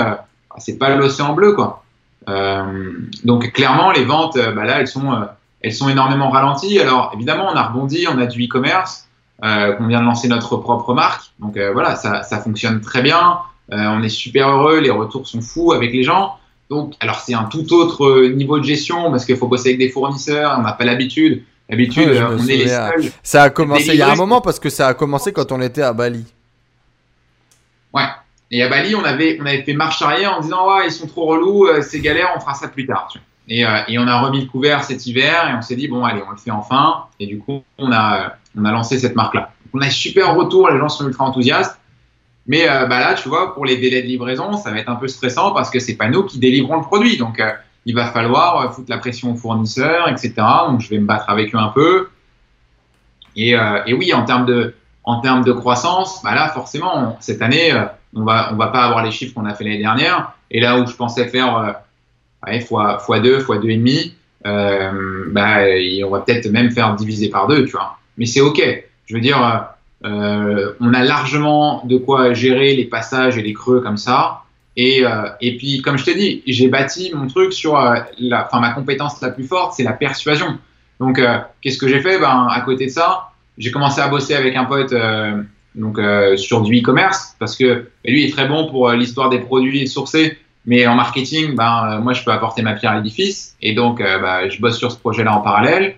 c'est 0.57 0.77
pas 0.77 0.95
l'océan 0.95 1.33
bleu, 1.33 1.53
quoi. 1.53 1.83
Euh, 2.29 2.93
donc 3.23 3.51
clairement, 3.51 3.91
les 3.91 4.03
ventes, 4.03 4.37
euh, 4.37 4.51
bah 4.51 4.65
là, 4.65 4.79
elles 4.79 4.87
sont, 4.87 5.11
euh, 5.11 5.25
elles 5.61 5.73
sont 5.73 5.89
énormément 5.89 6.29
ralenties. 6.29 6.79
Alors 6.79 7.11
évidemment, 7.13 7.47
on 7.51 7.55
a 7.55 7.63
rebondi, 7.63 8.05
on 8.11 8.19
a 8.19 8.25
du 8.25 8.45
e-commerce, 8.45 9.07
euh, 9.43 9.73
qu'on 9.73 9.87
vient 9.87 10.01
de 10.01 10.05
lancer 10.05 10.27
notre 10.27 10.57
propre 10.57 10.93
marque. 10.93 11.31
Donc 11.39 11.57
voilà, 11.73 11.95
ça, 11.95 12.23
ça, 12.23 12.39
fonctionne 12.39 12.81
très 12.81 13.01
bien. 13.01 13.39
on 13.69 14.03
est 14.03 14.09
super 14.09 14.49
heureux, 14.49 14.79
les 14.79 14.91
retours 14.91 15.27
sont 15.27 15.41
fous 15.41 15.71
avec 15.73 15.91
les 15.93 16.03
gens. 16.03 16.37
Donc, 16.71 16.93
alors 17.01 17.19
c'est 17.19 17.33
un 17.33 17.43
tout 17.43 17.73
autre 17.73 18.27
niveau 18.27 18.57
de 18.57 18.63
gestion 18.63 19.11
parce 19.11 19.25
qu'il 19.25 19.35
faut 19.35 19.49
bosser 19.49 19.69
avec 19.69 19.79
des 19.79 19.89
fournisseurs, 19.89 20.55
on 20.57 20.61
n'a 20.61 20.71
pas 20.71 20.85
l'habitude. 20.85 21.43
D'habitude, 21.69 22.17
on 22.29 22.37
est 22.47 22.57
les 22.57 22.67
seuls. 22.69 23.11
Ça 23.21 23.43
a 23.43 23.49
commencé 23.49 23.87
il 23.89 23.95
y 23.95 24.01
a 24.01 24.09
un 24.09 24.15
moment 24.15 24.39
parce 24.39 24.57
que 24.57 24.69
ça 24.69 24.87
a 24.87 24.93
commencé 24.93 25.33
quand 25.33 25.51
on 25.51 25.59
était 25.59 25.81
à 25.81 25.91
Bali. 25.91 26.25
Ouais, 27.93 28.07
et 28.51 28.63
à 28.63 28.69
Bali, 28.69 28.95
on 28.95 29.03
avait, 29.03 29.37
on 29.41 29.45
avait 29.45 29.63
fait 29.63 29.73
marche 29.73 30.01
arrière 30.01 30.37
en 30.37 30.39
disant 30.39 30.65
ouais, 30.65 30.87
ils 30.87 30.93
sont 30.93 31.07
trop 31.07 31.25
relous, 31.25 31.67
euh, 31.67 31.81
c'est 31.81 31.99
galère, 31.99 32.29
on 32.37 32.39
fera 32.39 32.53
ça 32.53 32.69
plus 32.69 32.87
tard. 32.87 33.13
Et, 33.49 33.65
euh, 33.65 33.79
et, 33.89 33.99
on 33.99 34.07
a 34.07 34.21
remis 34.21 34.39
le 34.39 34.47
couvert 34.47 34.85
cet 34.85 35.05
hiver 35.05 35.49
et 35.49 35.53
on 35.53 35.61
s'est 35.61 35.75
dit 35.75 35.89
bon 35.89 36.05
allez, 36.05 36.21
on 36.25 36.31
le 36.31 36.37
fait 36.37 36.51
enfin. 36.51 37.07
Et 37.19 37.27
du 37.27 37.39
coup, 37.39 37.63
on 37.79 37.91
a, 37.91 38.35
on 38.57 38.63
a 38.63 38.71
lancé 38.71 38.97
cette 38.97 39.15
marque-là. 39.15 39.51
On 39.73 39.81
a 39.81 39.89
super 39.89 40.35
retour, 40.35 40.69
les 40.69 40.79
gens 40.79 40.87
sont 40.87 41.05
ultra 41.05 41.25
enthousiastes. 41.25 41.80
Mais 42.47 42.67
euh, 42.69 42.85
bah 42.87 42.99
là, 42.99 43.13
tu 43.13 43.29
vois, 43.29 43.53
pour 43.53 43.65
les 43.65 43.77
délais 43.77 44.01
de 44.01 44.07
livraison, 44.07 44.53
ça 44.53 44.71
va 44.71 44.79
être 44.79 44.89
un 44.89 44.95
peu 44.95 45.07
stressant 45.07 45.51
parce 45.51 45.69
que 45.69 45.79
c'est 45.79 45.95
pas 45.95 46.09
nous 46.09 46.23
qui 46.23 46.39
délivrons 46.39 46.77
le 46.77 46.83
produit. 46.83 47.17
Donc, 47.17 47.41
il 47.85 47.95
va 47.95 48.05
falloir 48.05 48.73
foutre 48.73 48.89
la 48.89 48.97
pression 48.97 49.31
aux 49.31 49.35
fournisseurs, 49.35 50.09
etc. 50.09 50.33
Donc, 50.67 50.81
je 50.81 50.89
vais 50.89 50.97
me 50.97 51.05
battre 51.05 51.29
avec 51.29 51.53
eux 51.53 51.59
un 51.59 51.69
peu. 51.69 52.09
Et, 53.35 53.51
et 53.51 53.93
oui, 53.93 54.13
en 54.13 54.25
termes 54.25 54.45
de, 54.45 54.73
en 55.03 55.21
termes 55.21 55.43
de 55.43 55.51
croissance, 55.51 56.21
bah 56.23 56.35
là, 56.35 56.49
forcément, 56.49 57.17
cette 57.19 57.41
année, 57.41 57.71
on 58.15 58.23
va, 58.23 58.51
on 58.53 58.55
va 58.55 58.67
pas 58.67 58.83
avoir 58.83 59.03
les 59.03 59.11
chiffres 59.11 59.33
qu'on 59.33 59.45
a 59.45 59.53
fait 59.53 59.63
l'année 59.63 59.79
dernière. 59.79 60.33
Et 60.49 60.59
là 60.59 60.79
où 60.79 60.85
je 60.85 60.95
pensais 60.95 61.27
faire 61.27 61.57
euh, 62.47 62.59
fois, 62.61 62.99
fois 62.99 63.19
2, 63.19 63.39
fois 63.39 63.57
2,5, 63.57 64.13
euh, 64.45 65.25
bah, 65.31 65.59
on 66.05 66.09
va 66.09 66.19
peut-être 66.21 66.49
même 66.49 66.71
faire 66.71 66.93
diviser 66.95 67.29
par 67.29 67.47
deux, 67.47 67.65
tu 67.65 67.71
vois. 67.71 67.97
Mais 68.17 68.25
c'est 68.25 68.41
OK. 68.41 68.61
Je 69.05 69.13
veux 69.13 69.21
dire, 69.21 69.67
euh, 70.05 70.73
on 70.79 70.93
a 70.93 71.03
largement 71.03 71.83
de 71.85 71.97
quoi 71.97 72.33
gérer 72.33 72.75
les 72.75 72.85
passages 72.85 73.37
et 73.37 73.41
les 73.41 73.53
creux 73.53 73.81
comme 73.81 73.97
ça. 73.97 74.41
Et, 74.77 75.05
euh, 75.05 75.27
et 75.41 75.57
puis, 75.57 75.81
comme 75.81 75.97
je 75.97 76.05
t'ai 76.05 76.15
dit, 76.15 76.43
j'ai 76.47 76.69
bâti 76.69 77.11
mon 77.13 77.27
truc 77.27 77.51
sur 77.53 77.77
euh, 77.77 77.97
la, 78.19 78.45
enfin, 78.45 78.61
ma 78.61 78.71
compétence 78.71 79.21
la 79.21 79.29
plus 79.29 79.43
forte, 79.43 79.73
c'est 79.75 79.83
la 79.83 79.93
persuasion. 79.93 80.57
Donc, 80.99 81.19
euh, 81.19 81.39
qu'est-ce 81.61 81.77
que 81.77 81.87
j'ai 81.87 81.99
fait? 81.99 82.19
Ben, 82.19 82.47
À 82.49 82.61
côté 82.61 82.85
de 82.85 82.91
ça, 82.91 83.31
j'ai 83.57 83.69
commencé 83.69 83.99
à 83.99 84.07
bosser 84.07 84.33
avec 84.33 84.55
un 84.55 84.65
pote 84.65 84.93
donc 85.73 85.99
euh, 85.99 86.35
sur 86.35 86.61
du 86.61 86.79
e-commerce, 86.79 87.35
parce 87.39 87.55
que 87.55 87.87
lui 88.05 88.25
est 88.25 88.31
très 88.31 88.47
bon 88.47 88.69
pour 88.69 88.91
l'histoire 88.91 89.29
des 89.29 89.39
produits 89.39 89.87
sourcés, 89.87 90.37
mais 90.65 90.85
en 90.87 90.95
marketing, 90.95 91.55
ben, 91.55 91.99
moi 91.99 92.13
je 92.13 92.23
peux 92.23 92.31
apporter 92.31 92.61
ma 92.61 92.73
pierre 92.73 92.91
à 92.91 92.95
l'édifice, 92.97 93.55
et 93.61 93.73
donc 93.73 93.99
ben, 93.99 94.49
je 94.49 94.59
bosse 94.59 94.77
sur 94.77 94.91
ce 94.91 94.97
projet-là 94.97 95.33
en 95.33 95.41
parallèle, 95.41 95.95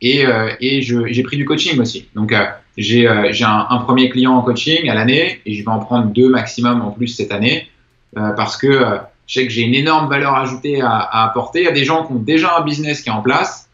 et, 0.00 0.24
et 0.60 0.82
j'ai 0.82 1.22
pris 1.22 1.36
du 1.36 1.44
coaching 1.44 1.80
aussi. 1.80 2.08
Donc 2.14 2.34
j'ai 2.76 3.06
un, 3.08 3.66
un, 3.70 3.78
premier 3.78 4.10
client 4.10 4.34
en 4.34 4.42
coaching 4.42 4.88
à 4.88 4.94
l'année, 4.94 5.40
et 5.46 5.54
je 5.54 5.62
vais 5.62 5.70
en 5.70 5.78
prendre 5.78 6.06
deux 6.06 6.28
maximum 6.28 6.82
en 6.82 6.90
plus 6.90 7.08
cette 7.08 7.32
année, 7.32 7.68
parce 8.14 8.56
que 8.56 8.98
je 9.26 9.34
sais 9.34 9.46
que 9.46 9.52
j'ai 9.52 9.62
une 9.62 9.74
énorme 9.74 10.08
valeur 10.08 10.34
ajoutée 10.34 10.80
à, 10.80 10.90
à, 10.90 11.24
apporter. 11.24 11.66
A 11.66 11.72
des 11.72 11.84
gens 11.84 12.06
qui 12.06 12.12
ont 12.12 12.18
déjà 12.18 12.56
un 12.58 12.62
business 12.62 13.02
qui 13.02 13.08
est 13.08 13.12
en 13.12 13.22
place, 13.22 13.68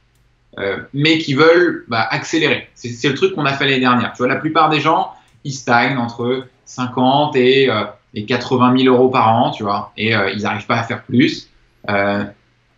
mais 0.93 1.19
qui 1.19 1.35
veulent 1.35 1.85
bah, 1.89 2.07
accélérer. 2.11 2.69
C'est 2.75 3.09
le 3.09 3.15
truc 3.15 3.35
qu'on 3.35 3.45
a 3.45 3.53
fait 3.53 3.65
l'année 3.65 3.81
dernière. 3.81 4.13
Tu 4.13 4.19
vois, 4.19 4.29
la 4.29 4.37
plupart 4.37 4.71
des 4.71 4.81
gens, 4.81 5.13
ils 5.45 5.53
stagnent 5.53 5.99
entre 5.99 6.47
50 6.67 7.37
et, 7.37 7.71
euh, 7.71 7.85
et 8.15 8.25
80 8.25 8.79
000 8.79 8.95
euros 8.95 9.09
par 9.09 9.29
an, 9.29 9.51
tu 9.51 9.63
vois, 9.63 9.93
et 9.97 10.15
euh, 10.15 10.31
ils 10.31 10.43
n'arrivent 10.43 10.67
pas 10.67 10.79
à 10.79 10.83
faire 10.83 11.03
plus. 11.03 11.49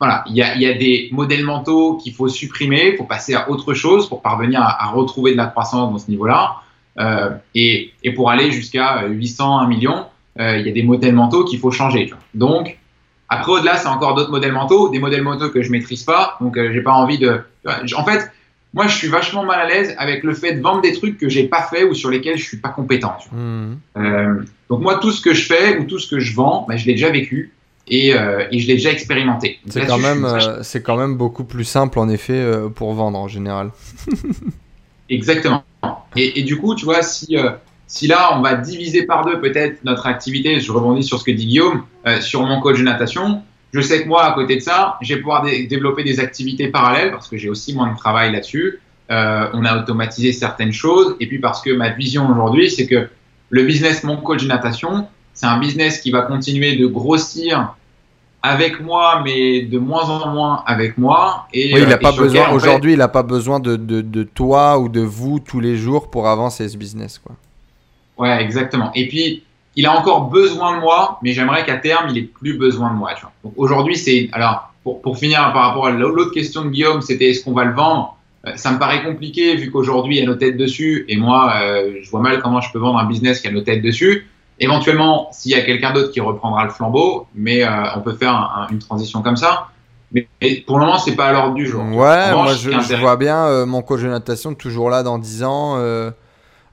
Euh, 0.05 0.07
voilà, 0.07 0.25
il 0.29 0.37
y 0.37 0.43
a, 0.43 0.57
y 0.57 0.67
a, 0.67 0.75
des 0.75 1.09
modèles 1.13 1.45
mentaux 1.45 1.97
qu'il 1.97 2.15
faut 2.15 2.29
supprimer, 2.29 2.91
il 2.93 2.97
faut 2.97 3.05
passer 3.05 3.35
à 3.35 3.51
autre 3.51 3.75
chose 3.75 4.09
pour 4.09 4.23
parvenir 4.23 4.61
à, 4.63 4.85
à 4.85 4.91
retrouver 4.91 5.33
de 5.33 5.37
la 5.37 5.47
croissance 5.47 5.91
dans 5.93 5.99
ce 5.99 6.11
niveau-là. 6.11 6.57
Euh, 6.99 7.31
et, 7.55 7.93
et, 8.03 8.13
pour 8.13 8.31
aller 8.31 8.53
jusqu'à 8.53 9.07
800, 9.07 9.59
1 9.61 9.67
million, 9.67 10.07
euh, 10.39 10.59
il 10.59 10.67
y 10.67 10.71
a 10.71 10.73
des 10.73 10.83
modèles 10.83 11.15
mentaux 11.15 11.45
qu'il 11.45 11.59
faut 11.59 11.71
changer. 11.71 12.07
Tu 12.07 12.13
vois. 12.13 12.23
Donc, 12.35 12.79
après, 13.29 13.53
au-delà, 13.53 13.77
c'est 13.77 13.89
encore 13.89 14.15
d'autres 14.15 14.31
modèles 14.31 14.53
mentaux, 14.53 14.91
des 14.91 15.01
modèles 15.01 15.23
mentaux 15.23 15.51
que 15.51 15.63
je 15.63 15.71
maîtrise 15.73 16.05
pas. 16.05 16.37
Donc, 16.41 16.57
j'ai 16.57 16.83
pas 16.83 16.93
envie 16.93 17.19
de. 17.19 17.41
En 17.97 18.05
fait, 18.05 18.31
moi, 18.75 18.89
je 18.89 18.97
suis 18.97 19.07
vachement 19.07 19.45
mal 19.45 19.61
à 19.61 19.69
l'aise 19.69 19.95
avec 19.99 20.25
le 20.25 20.35
fait 20.35 20.55
de 20.55 20.61
vendre 20.61 20.83
des 20.83 20.93
trucs 20.93 21.17
que 21.17 21.29
j'ai 21.29 21.45
pas 21.45 21.63
fait 21.63 21.85
ou 21.85 21.95
sur 21.95 22.11
lesquels 22.11 22.37
je 22.37 22.43
suis 22.43 22.57
pas 22.57 22.71
compétent. 22.71 23.17
Mmh. 23.31 23.75
Euh, 23.97 24.43
donc 24.69 24.81
moi, 24.81 24.97
tout 24.97 25.13
ce 25.13 25.23
que 25.23 25.33
je 25.33 25.47
fais 25.47 25.79
ou 25.79 25.85
tout 25.85 26.01
ce 26.01 26.09
que 26.11 26.19
je 26.19 26.35
vends, 26.35 26.67
bah, 26.69 26.77
je 26.77 26.85
l'ai 26.85 26.95
déjà 26.95 27.11
vécu 27.11 27.53
et, 27.89 28.15
euh, 28.15 28.47
et 28.51 28.59
je 28.59 28.67
l'ai 28.67 28.75
déjà 28.75 28.91
expérimenté. 28.91 29.59
C'est 29.69 29.87
quand 29.87 29.99
même, 29.99 30.25
euh, 30.25 30.63
c'est 30.63 30.83
quand 30.83 30.97
même 30.97 31.17
beaucoup 31.17 31.45
plus 31.45 31.65
simple 31.65 31.99
en 31.99 32.09
effet 32.09 32.33
euh, 32.33 32.69
pour 32.69 32.93
vendre 32.95 33.19
en 33.19 33.29
général. 33.29 33.71
Exactement. 35.11 35.65
Et, 36.17 36.41
et, 36.41 36.43
du 36.45 36.57
coup, 36.59 36.75
tu 36.75 36.87
vois, 36.87 37.03
si 37.03 37.37
si 37.87 38.07
là 38.07 38.31
on 38.39 38.41
va 38.41 38.55
diviser 38.55 39.03
par 39.03 39.27
deux 39.27 39.39
peut-être 39.41 39.85
notre 39.85 40.07
activité, 40.07 40.59
je 40.61 40.73
rebondis 40.73 41.03
sur 41.03 41.19
ce 41.19 41.25
que 41.25 41.31
dit 41.31 41.47
Guillaume, 41.47 41.83
sur 42.21 42.43
mon 42.43 42.61
coach 42.61 42.79
de 42.79 42.85
natation 42.85 43.43
je 43.75 43.81
sais 43.81 44.05
que 44.05 44.09
moi, 44.09 44.25
à 44.25 44.33
côté 44.35 44.55
de 44.55 44.61
ça, 44.61 44.99
je 45.03 45.15
vais 45.15 45.21
pouvoir 45.21 45.43
développer 45.43 46.05
des 46.05 46.21
activités 46.21 46.69
parallèles 46.69 47.11
parce 47.11 47.27
que 47.27 47.37
j'ai 47.37 47.49
aussi 47.49 47.75
moins 47.75 47.93
de 47.93 47.97
travail 47.97 48.31
là-dessus. 48.31 48.79
On 49.11 49.65
a 49.65 49.77
automatisé 49.77 50.33
certaines 50.33 50.73
choses. 50.73 51.17
Et 51.19 51.27
puis 51.27 51.41
parce 51.41 51.61
que 51.61 51.71
ma 51.71 51.91
vision 51.91 52.31
aujourd'hui, 52.31 52.71
c'est 52.71 52.87
que 52.87 53.09
le 53.51 53.63
business 53.65 54.05
Mon 54.05 54.17
Coach 54.19 54.45
Natation, 54.45 55.09
c'est 55.35 55.47
un 55.47 55.59
business 55.59 56.01
qui 56.01 56.11
va 56.11 56.23
continuer 56.23 56.77
de 56.77 56.87
grossir 56.87 57.75
avec 58.43 58.81
moi, 58.81 59.23
mais 59.25 59.63
de 59.63 59.79
moins 59.79 60.09
en 60.11 60.29
moins 60.29 60.63
avec 60.67 60.99
moi. 60.99 61.49
Et, 61.55 61.73
oui, 61.75 61.81
il 61.83 61.89
n'a 61.89 61.95
euh, 61.95 61.99
pas 61.99 62.13
besoin, 62.13 62.51
aujourd'hui, 62.51 62.93
il 62.93 62.99
n'a 62.99 63.09
pas 63.09 63.23
besoin 63.23 63.59
de, 63.59 63.77
de, 63.77 64.03
de, 64.03 64.23
toi 64.23 64.79
ou 64.79 64.91
de 64.91 65.01
vous 65.01 65.41
tous 65.41 65.61
les 65.61 65.77
jours 65.77 66.11
pour 66.11 66.29
avancer 66.29 66.69
ce 66.69 66.77
business. 66.77 67.19
Quoi. 67.19 67.37
Ouais, 68.19 68.43
exactement. 68.43 68.93
Et 68.95 69.09
puis, 69.09 69.45
il 69.77 69.87
a 69.87 69.99
encore 69.99 70.29
besoin 70.29 70.77
de 70.77 70.81
moi, 70.81 71.19
mais 71.23 71.33
j'aimerais 71.33 71.65
qu'à 71.65 71.79
terme, 71.79 72.09
il 72.11 72.19
ait 72.19 72.23
plus 72.23 72.59
besoin 72.59 72.91
de 72.93 72.97
moi. 72.97 73.11
aujourd'hui, 73.57 73.97
c'est 73.97 74.29
alors 74.33 74.73
pour, 74.83 75.01
pour, 75.01 75.17
finir 75.17 75.39
par 75.55 75.69
rapport 75.69 75.87
à 75.87 75.91
l'autre 75.91 76.33
question 76.33 76.67
de 76.67 76.69
Guillaume, 76.69 77.01
c'était 77.01 77.31
est-ce 77.31 77.43
qu'on 77.45 77.55
va 77.55 77.65
le 77.65 77.73
vendre? 77.73 78.19
Euh, 78.47 78.53
Ça 78.57 78.73
me 78.73 78.79
paraît 78.79 79.03
compliqué 79.03 79.57
vu 79.57 79.71
qu'aujourd'hui 79.71 80.19
il 80.19 80.21
y 80.21 80.23
a 80.23 80.27
nos 80.27 80.37
têtes 80.37 80.59
dessus, 80.59 81.07
et 81.09 81.17
moi, 81.17 81.55
euh, 81.63 81.95
je 82.03 82.11
vois 82.11 82.21
mal 82.21 82.41
comment 82.43 82.61
je 82.61 82.71
peux 82.71 82.79
vendre 82.79 82.99
un 82.99 83.07
business 83.07 83.41
qui 83.41 83.49
a 83.49 83.51
nos 83.51 83.63
têtes 83.63 83.83
dessus. 83.83 84.29
Éventuellement, 84.61 85.29
s'il 85.33 85.53
y 85.53 85.55
a 85.55 85.63
quelqu'un 85.63 85.93
d'autre 85.93 86.13
qui 86.13 86.21
reprendra 86.21 86.65
le 86.65 86.71
flambeau, 86.71 87.27
mais 87.35 87.65
euh, 87.65 87.69
on 87.97 88.01
peut 88.01 88.15
faire 88.15 88.69
une 88.71 88.79
transition 88.79 89.23
comme 89.23 89.37
ça. 89.37 89.69
Mais, 90.13 90.29
pour 90.67 90.79
le 90.79 90.87
moment, 90.87 90.99
c'est 90.99 91.17
pas 91.17 91.27
à 91.27 91.33
l'ordre 91.33 91.55
du 91.55 91.67
jour. 91.67 91.83
Ouais, 91.83 92.33
moi 92.33 92.53
je, 92.55 92.71
je, 92.71 92.97
vois 92.97 93.17
bien 93.17 93.67
mon 93.67 93.83
coach 93.83 94.03
de 94.03 94.07
natation 94.07 94.55
toujours 94.55 94.89
là 94.89 95.03
dans 95.03 95.19
10 95.19 95.43
ans. 95.43 96.13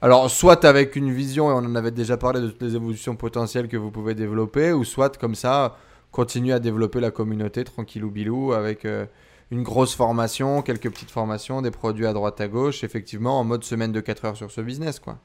Alors, 0.03 0.31
soit 0.31 0.65
avec 0.65 0.95
une 0.95 1.11
vision, 1.11 1.51
et 1.51 1.53
on 1.53 1.57
en 1.57 1.75
avait 1.75 1.91
déjà 1.91 2.17
parlé 2.17 2.41
de 2.41 2.47
toutes 2.47 2.63
les 2.63 2.75
évolutions 2.75 3.15
potentielles 3.15 3.67
que 3.67 3.77
vous 3.77 3.91
pouvez 3.91 4.15
développer, 4.15 4.73
ou 4.73 4.83
soit 4.83 5.15
comme 5.15 5.35
ça, 5.35 5.75
continuer 6.11 6.53
à 6.53 6.59
développer 6.59 6.99
la 6.99 7.11
communauté 7.11 7.63
tranquillou 7.63 8.09
bilou 8.09 8.53
avec 8.53 8.85
euh, 8.85 9.05
une 9.51 9.61
grosse 9.61 9.93
formation, 9.93 10.63
quelques 10.63 10.89
petites 10.89 11.11
formations, 11.11 11.61
des 11.61 11.69
produits 11.69 12.07
à 12.07 12.13
droite 12.13 12.41
à 12.41 12.47
gauche, 12.47 12.83
effectivement, 12.83 13.39
en 13.39 13.43
mode 13.43 13.63
semaine 13.63 13.91
de 13.91 13.99
4 13.99 14.25
heures 14.25 14.37
sur 14.37 14.49
ce 14.49 14.61
business, 14.61 14.99
quoi. 14.99 15.19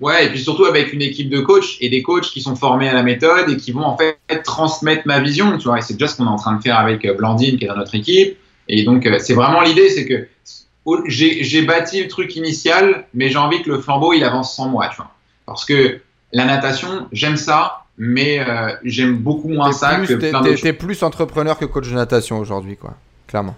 Ouais, 0.00 0.26
et 0.26 0.28
puis 0.28 0.38
surtout 0.38 0.64
avec 0.64 0.92
une 0.92 1.02
équipe 1.02 1.28
de 1.28 1.40
coachs 1.40 1.76
et 1.80 1.88
des 1.88 2.02
coachs 2.02 2.26
qui 2.26 2.40
sont 2.40 2.54
formés 2.54 2.88
à 2.88 2.94
la 2.94 3.02
méthode 3.02 3.50
et 3.50 3.56
qui 3.56 3.72
vont 3.72 3.84
en 3.84 3.96
fait 3.96 4.18
transmettre 4.44 5.02
ma 5.06 5.18
vision, 5.18 5.58
tu 5.58 5.68
vois. 5.68 5.78
Et 5.78 5.80
c'est 5.82 5.94
déjà 5.94 6.06
ce 6.06 6.16
qu'on 6.16 6.26
est 6.26 6.30
en 6.30 6.36
train 6.36 6.56
de 6.56 6.62
faire 6.62 6.78
avec 6.78 7.04
euh, 7.04 7.14
Blandine 7.14 7.58
qui 7.58 7.64
est 7.64 7.68
dans 7.68 7.76
notre 7.76 7.96
équipe. 7.96 8.38
Et 8.68 8.84
donc, 8.84 9.06
euh, 9.06 9.18
c'est 9.18 9.34
vraiment 9.34 9.60
l'idée, 9.62 9.88
c'est 9.90 10.06
que 10.06 10.28
j'ai 11.06 11.62
bâti 11.62 12.02
le 12.02 12.08
truc 12.08 12.36
initial, 12.36 13.06
mais 13.12 13.28
j'ai 13.28 13.38
envie 13.38 13.62
que 13.62 13.70
le 13.70 13.80
flambeau 13.80 14.12
il 14.12 14.22
avance 14.22 14.54
sans 14.54 14.68
moi, 14.68 14.88
tu 14.88 14.96
vois. 14.96 15.10
Parce 15.46 15.64
que 15.64 16.00
la 16.32 16.44
natation, 16.44 17.08
j'aime 17.10 17.36
ça, 17.36 17.84
mais 17.96 18.38
euh, 18.38 18.74
j'aime 18.84 19.16
beaucoup 19.16 19.48
moins 19.48 19.72
ça 19.72 19.96
plus, 19.96 20.06
que 20.06 20.14
plein 20.14 20.42
T'es 20.42 20.72
plus 20.72 21.02
entrepreneur 21.02 21.58
que 21.58 21.64
coach 21.64 21.88
de 21.88 21.94
natation 21.94 22.38
aujourd'hui, 22.38 22.76
quoi. 22.76 22.94
Clairement. 23.26 23.56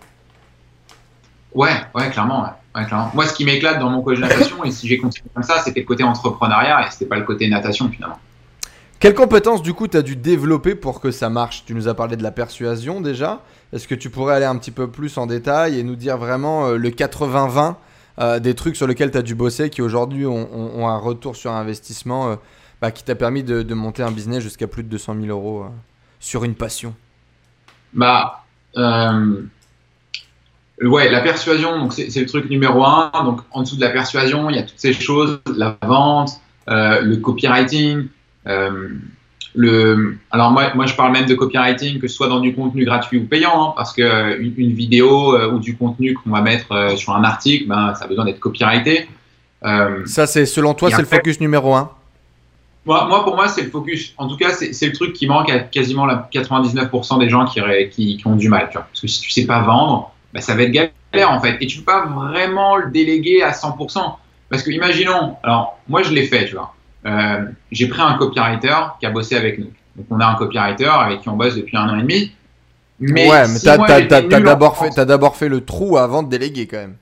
Ouais, 1.54 1.72
ouais, 1.94 2.10
clairement, 2.10 2.44
ouais. 2.74 2.84
clairement. 2.84 3.10
Moi, 3.14 3.26
ce 3.26 3.34
qui 3.34 3.44
m'éclate 3.44 3.78
dans 3.78 3.90
mon 3.90 4.02
coach 4.02 4.16
de 4.16 4.22
natation, 4.22 4.62
et 4.64 4.70
si 4.70 4.86
j'ai 4.86 4.98
continué 4.98 5.28
comme 5.34 5.42
ça, 5.42 5.58
c'était 5.58 5.80
le 5.80 5.86
côté 5.86 6.04
entrepreneuriat 6.04 6.86
et 6.86 6.90
c'était 6.90 7.06
pas 7.06 7.16
le 7.16 7.24
côté 7.24 7.48
natation 7.48 7.88
finalement. 7.88 8.18
Quelles 9.00 9.14
compétences 9.14 9.62
du 9.62 9.72
coup 9.72 9.88
tu 9.88 9.96
as 9.96 10.02
dû 10.02 10.14
développer 10.14 10.74
pour 10.74 11.00
que 11.00 11.10
ça 11.10 11.30
marche? 11.30 11.64
Tu 11.64 11.74
nous 11.74 11.88
as 11.88 11.94
parlé 11.94 12.16
de 12.16 12.22
la 12.22 12.30
persuasion 12.30 13.00
déjà. 13.00 13.40
Est-ce 13.72 13.88
que 13.88 13.94
tu 13.94 14.10
pourrais 14.10 14.34
aller 14.34 14.44
un 14.44 14.56
petit 14.58 14.70
peu 14.70 14.90
plus 14.90 15.16
en 15.16 15.26
détail 15.26 15.78
et 15.78 15.82
nous 15.82 15.96
dire 15.96 16.18
vraiment 16.18 16.66
euh, 16.66 16.76
le 16.76 16.90
80-20 16.90 17.76
euh, 18.18 18.38
des 18.40 18.54
trucs 18.54 18.76
sur 18.76 18.86
lesquels 18.86 19.10
tu 19.10 19.16
as 19.16 19.22
dû 19.22 19.34
bosser 19.34 19.70
qui 19.70 19.80
aujourd'hui 19.80 20.26
ont, 20.26 20.86
un 20.86 20.98
retour 20.98 21.34
sur 21.34 21.52
investissement 21.52 22.36
bah, 22.82 22.90
qui 22.90 23.02
t'a 23.02 23.14
permis 23.14 23.42
de, 23.42 23.74
monter 23.74 24.02
un 24.02 24.10
business 24.10 24.42
jusqu'à 24.42 24.66
plus 24.66 24.82
de 24.82 24.88
200 24.88 25.14
000 25.22 25.26
euros 25.28 25.64
sur 26.18 26.44
une 26.44 26.54
passion? 26.54 26.94
Bah, 27.94 28.44
ouais, 30.82 31.10
la 31.10 31.20
persuasion, 31.20 31.78
donc 31.78 31.92
c'est 31.92 32.14
le 32.14 32.26
truc 32.26 32.48
numéro 32.50 32.84
un. 32.84 33.10
Donc 33.24 33.40
en 33.50 33.62
dessous 33.62 33.76
de 33.76 33.80
la 33.80 33.90
persuasion, 33.90 34.50
il 34.50 34.56
y 34.56 34.58
a 34.58 34.62
toutes 34.62 34.78
ces 34.78 34.92
choses, 34.92 35.40
la 35.56 35.76
vente, 35.82 36.40
le 36.66 37.16
copywriting. 37.16 38.08
Euh, 38.46 38.88
le, 39.54 40.16
alors 40.30 40.52
moi, 40.52 40.72
moi, 40.74 40.86
je 40.86 40.94
parle 40.94 41.12
même 41.12 41.26
de 41.26 41.34
copywriting, 41.34 41.98
que 41.98 42.06
ce 42.06 42.14
soit 42.14 42.28
dans 42.28 42.40
du 42.40 42.54
contenu 42.54 42.84
gratuit 42.84 43.18
ou 43.18 43.26
payant, 43.26 43.70
hein, 43.70 43.72
parce 43.76 43.92
que 43.92 44.02
euh, 44.02 44.38
une, 44.38 44.72
vidéo 44.72 45.34
euh, 45.34 45.50
ou 45.50 45.58
du 45.58 45.76
contenu 45.76 46.14
qu'on 46.14 46.30
va 46.30 46.40
mettre 46.40 46.96
sur 46.96 47.14
un 47.14 47.24
article, 47.24 47.66
ben, 47.66 47.94
ça 47.94 48.04
a 48.04 48.08
besoin 48.08 48.24
d'être 48.24 48.38
copyrighté. 48.38 49.08
ça, 50.06 50.26
c'est 50.26 50.46
selon 50.46 50.74
toi, 50.74 50.90
c'est 50.90 51.02
le 51.02 51.06
focus 51.06 51.40
numéro 51.40 51.74
un? 51.74 51.90
Moi, 52.86 53.06
moi, 53.08 53.24
pour 53.24 53.36
moi, 53.36 53.48
c'est 53.48 53.62
le 53.62 53.70
focus. 53.70 54.14
En 54.16 54.26
tout 54.28 54.36
cas, 54.36 54.52
c'est 54.52 54.86
le 54.86 54.92
truc 54.92 55.12
qui 55.12 55.26
manque 55.26 55.50
à 55.50 55.58
quasiment 55.58 56.06
la 56.06 56.28
99% 56.32 57.18
des 57.18 57.28
gens 57.28 57.44
qui, 57.44 57.60
qui, 57.90 58.16
qui, 58.16 58.26
ont 58.26 58.36
du 58.36 58.48
mal. 58.48 58.68
Tu 58.70 58.74
vois. 58.74 58.86
Parce 58.90 59.00
que 59.00 59.06
si 59.06 59.20
tu 59.20 59.30
sais 59.30 59.46
pas 59.46 59.60
vendre, 59.62 60.14
ben, 60.32 60.40
ça 60.40 60.54
va 60.54 60.62
être 60.62 60.72
galère 60.72 61.30
en 61.30 61.40
fait. 61.40 61.56
Et 61.60 61.66
tu 61.66 61.78
peux 61.78 61.84
pas 61.84 62.06
vraiment 62.06 62.76
le 62.76 62.90
déléguer 62.90 63.42
à 63.42 63.50
100%. 63.52 64.16
Parce 64.48 64.62
que 64.62 64.70
imaginons, 64.70 65.36
alors 65.42 65.78
moi 65.88 66.02
je 66.02 66.12
l'ai 66.12 66.26
fait, 66.26 66.46
tu 66.46 66.54
vois. 66.54 66.74
Euh, 67.06 67.44
j'ai 67.72 67.88
pris 67.88 68.02
un 68.02 68.14
copywriter 68.14 68.76
qui 68.98 69.06
a 69.06 69.10
bossé 69.10 69.36
avec 69.36 69.58
nous. 69.58 69.70
Donc 69.96 70.06
on 70.10 70.20
a 70.20 70.26
un 70.26 70.34
copywriter 70.34 70.86
avec 70.86 71.22
qui 71.22 71.28
on 71.28 71.36
bosse 71.36 71.56
depuis 71.56 71.76
un 71.76 71.88
an 71.88 71.98
et 71.98 72.02
demi. 72.02 72.32
Mais 72.98 73.30
ouais, 73.30 73.48
mais 73.48 73.58
t'as 73.58 74.22
d'abord 74.22 74.76
fait, 74.76 74.98
as 74.98 75.04
d'abord 75.04 75.36
fait 75.36 75.48
le 75.48 75.64
trou 75.64 75.96
avant 75.96 76.22
de 76.22 76.28
déléguer 76.28 76.66
quand 76.66 76.76
même. 76.76 76.96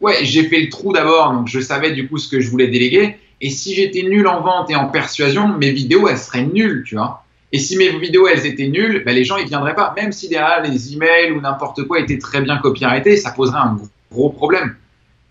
Ouais, 0.00 0.16
j'ai 0.22 0.48
fait 0.48 0.60
le 0.60 0.68
trou 0.68 0.92
d'abord, 0.92 1.32
donc 1.32 1.46
je 1.48 1.60
savais 1.60 1.92
du 1.92 2.08
coup 2.08 2.18
ce 2.18 2.28
que 2.28 2.40
je 2.40 2.50
voulais 2.50 2.66
déléguer. 2.66 3.16
Et 3.40 3.50
si 3.50 3.74
j'étais 3.74 4.02
nul 4.02 4.26
en 4.26 4.40
vente 4.40 4.70
et 4.70 4.74
en 4.74 4.88
persuasion, 4.88 5.48
mes 5.48 5.70
vidéos 5.70 6.08
elles 6.08 6.18
seraient 6.18 6.44
nulles, 6.44 6.82
tu 6.86 6.96
vois. 6.96 7.23
Et 7.54 7.60
si 7.60 7.76
mes 7.76 7.96
vidéos 8.00 8.26
elles 8.26 8.46
étaient 8.46 8.66
nulles, 8.66 9.04
ben, 9.06 9.14
les 9.14 9.22
gens 9.22 9.36
ils 9.36 9.46
viendraient 9.46 9.76
pas. 9.76 9.94
Même 9.94 10.10
si 10.10 10.28
derrière 10.28 10.60
les 10.60 10.92
emails 10.92 11.30
ou 11.30 11.40
n'importe 11.40 11.84
quoi 11.84 12.00
étaient 12.00 12.18
très 12.18 12.40
bien 12.40 12.58
copyrightés, 12.58 13.16
ça 13.16 13.30
poserait 13.30 13.60
un 13.60 13.78
gros 14.10 14.30
problème. 14.30 14.74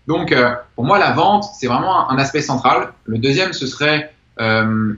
Donc, 0.06 0.32
euh, 0.32 0.54
pour 0.74 0.86
moi, 0.86 0.98
la 0.98 1.12
vente, 1.12 1.44
c'est 1.60 1.66
vraiment 1.66 2.10
un, 2.10 2.16
aspect 2.16 2.40
central. 2.40 2.94
Le 3.04 3.18
deuxième, 3.18 3.52
ce 3.52 3.66
serait 3.66 4.14
euh, 4.40 4.94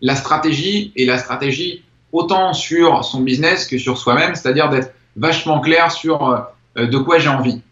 la 0.00 0.16
stratégie 0.16 0.92
et 0.96 1.06
la 1.06 1.18
stratégie 1.18 1.84
autant 2.10 2.52
sur 2.52 3.04
son 3.04 3.20
business 3.20 3.68
que 3.68 3.78
sur 3.78 3.96
soi-même, 3.96 4.34
c'est-à-dire 4.34 4.70
d'être 4.70 4.92
vachement 5.14 5.60
clair 5.60 5.92
sur 5.92 6.46
euh, 6.76 6.86
de 6.88 6.98
quoi 6.98 7.20
j'ai 7.20 7.28
envie. 7.28 7.62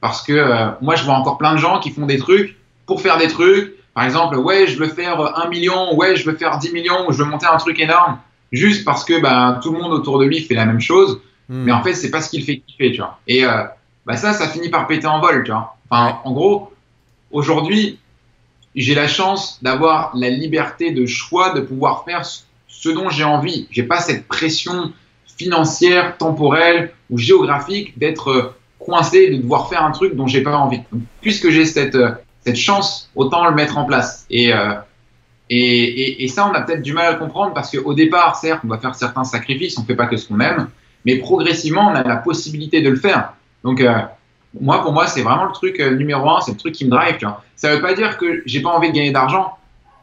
Parce 0.00 0.22
que 0.22 0.72
moi, 0.80 0.96
je 0.96 1.04
vois 1.04 1.14
encore 1.16 1.36
plein 1.36 1.52
de 1.52 1.58
gens 1.58 1.80
qui 1.80 1.90
font 1.90 2.06
des 2.06 2.18
trucs 2.18 2.56
pour 2.86 3.02
faire 3.02 3.18
des 3.18 3.28
trucs. 3.28 3.74
Par 3.94 4.04
exemple, 4.04 4.36
ouais, 4.36 4.66
je 4.66 4.78
veux 4.78 4.88
faire 4.88 5.20
un 5.38 5.48
million, 5.48 5.94
ouais, 5.96 6.16
je 6.16 6.28
veux 6.28 6.36
faire 6.36 6.58
10 6.58 6.72
millions, 6.72 7.08
ou 7.08 7.12
je 7.12 7.22
veux 7.22 7.28
monter 7.28 7.46
un 7.46 7.58
truc 7.58 7.78
énorme, 7.78 8.18
juste 8.50 8.84
parce 8.84 9.04
que 9.04 9.20
bah, 9.20 9.60
tout 9.62 9.72
le 9.72 9.78
monde 9.78 9.92
autour 9.92 10.18
de 10.18 10.24
lui 10.24 10.40
fait 10.40 10.54
la 10.54 10.64
même 10.64 10.80
chose. 10.80 11.20
Hmm. 11.48 11.64
Mais 11.64 11.72
en 11.72 11.82
fait, 11.82 11.94
c'est 11.94 12.10
pas 12.10 12.20
ce 12.20 12.30
qu'il 12.30 12.44
fait 12.44 12.58
kiffer, 12.58 12.92
tu 12.92 12.98
vois. 12.98 13.18
Et 13.26 13.44
bah, 14.06 14.16
ça, 14.16 14.32
ça 14.32 14.48
finit 14.48 14.70
par 14.70 14.86
péter 14.86 15.06
en 15.06 15.20
vol, 15.20 15.44
tu 15.44 15.50
vois 15.50 15.76
en 15.92 16.32
gros, 16.32 16.72
aujourd'hui, 17.30 17.98
j'ai 18.74 18.94
la 18.94 19.08
chance 19.08 19.58
d'avoir 19.62 20.12
la 20.14 20.30
liberté 20.30 20.90
de 20.90 21.06
choix 21.06 21.52
de 21.52 21.60
pouvoir 21.60 22.04
faire 22.04 22.24
ce 22.24 22.88
dont 22.88 23.10
j'ai 23.10 23.24
envie. 23.24 23.68
J'ai 23.70 23.82
pas 23.82 24.00
cette 24.00 24.26
pression 24.26 24.92
financière, 25.36 26.16
temporelle 26.16 26.92
ou 27.10 27.18
géographique 27.18 27.98
d'être 27.98 28.54
coincé, 28.78 29.30
de 29.30 29.36
devoir 29.36 29.68
faire 29.68 29.84
un 29.84 29.90
truc 29.90 30.16
dont 30.16 30.26
j'ai 30.26 30.42
pas 30.42 30.56
envie. 30.56 30.80
puisque 31.20 31.50
j'ai 31.50 31.66
cette, 31.66 31.98
cette 32.44 32.56
chance, 32.56 33.10
autant 33.14 33.48
le 33.48 33.54
mettre 33.54 33.78
en 33.78 33.84
place. 33.84 34.26
Euh, 34.32 34.74
et, 35.50 35.58
et, 35.58 36.24
et, 36.24 36.28
ça, 36.28 36.48
on 36.48 36.54
a 36.54 36.62
peut-être 36.62 36.82
du 36.82 36.92
mal 36.92 37.12
à 37.12 37.14
comprendre 37.14 37.52
parce 37.52 37.70
qu'au 37.70 37.94
départ, 37.94 38.36
certes, 38.36 38.60
on 38.64 38.68
va 38.68 38.78
faire 38.78 38.94
certains 38.94 39.24
sacrifices, 39.24 39.78
on 39.78 39.84
fait 39.84 39.94
pas 39.94 40.06
que 40.06 40.16
ce 40.16 40.26
qu'on 40.26 40.40
aime, 40.40 40.68
mais 41.04 41.16
progressivement, 41.16 41.88
on 41.88 41.94
a 41.94 42.02
la 42.02 42.16
possibilité 42.16 42.80
de 42.80 42.90
le 42.90 42.96
faire. 42.96 43.34
Donc, 43.64 43.80
euh, 43.80 44.00
moi, 44.60 44.82
pour 44.82 44.92
moi, 44.92 45.06
c'est 45.06 45.22
vraiment 45.22 45.44
le 45.44 45.52
truc 45.52 45.80
euh, 45.80 45.94
numéro 45.94 46.28
un, 46.30 46.40
c'est 46.40 46.52
le 46.52 46.58
truc 46.58 46.74
qui 46.74 46.84
me 46.84 46.90
drive. 46.90 47.16
Tu 47.18 47.24
vois. 47.24 47.42
Ça 47.56 47.74
veut 47.74 47.80
pas 47.80 47.94
dire 47.94 48.18
que 48.18 48.42
j'ai 48.46 48.60
pas 48.60 48.70
envie 48.70 48.88
de 48.88 48.94
gagner 48.94 49.12
d'argent. 49.12 49.56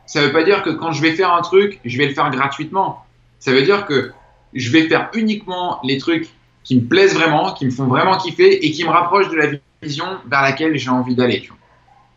Ça 0.05 0.21
veut 0.21 0.31
pas 0.31 0.43
dire 0.43 0.63
que 0.63 0.71
quand 0.71 0.91
je 0.91 1.01
vais 1.01 1.11
faire 1.11 1.31
un 1.33 1.41
truc, 1.41 1.79
je 1.85 1.97
vais 1.97 2.07
le 2.07 2.13
faire 2.13 2.29
gratuitement. 2.31 3.05
Ça 3.39 3.51
veut 3.51 3.61
dire 3.61 3.85
que 3.85 4.11
je 4.53 4.71
vais 4.71 4.87
faire 4.87 5.09
uniquement 5.13 5.79
les 5.83 5.97
trucs 5.97 6.29
qui 6.63 6.75
me 6.75 6.87
plaisent 6.87 7.13
vraiment, 7.13 7.53
qui 7.53 7.65
me 7.65 7.71
font 7.71 7.85
vraiment 7.85 8.17
kiffer 8.17 8.65
et 8.65 8.71
qui 8.71 8.83
me 8.83 8.89
rapprochent 8.89 9.29
de 9.29 9.35
la 9.35 9.47
vision 9.81 10.05
vers 10.27 10.41
laquelle 10.41 10.77
j'ai 10.77 10.89
envie 10.89 11.15
d'aller. 11.15 11.47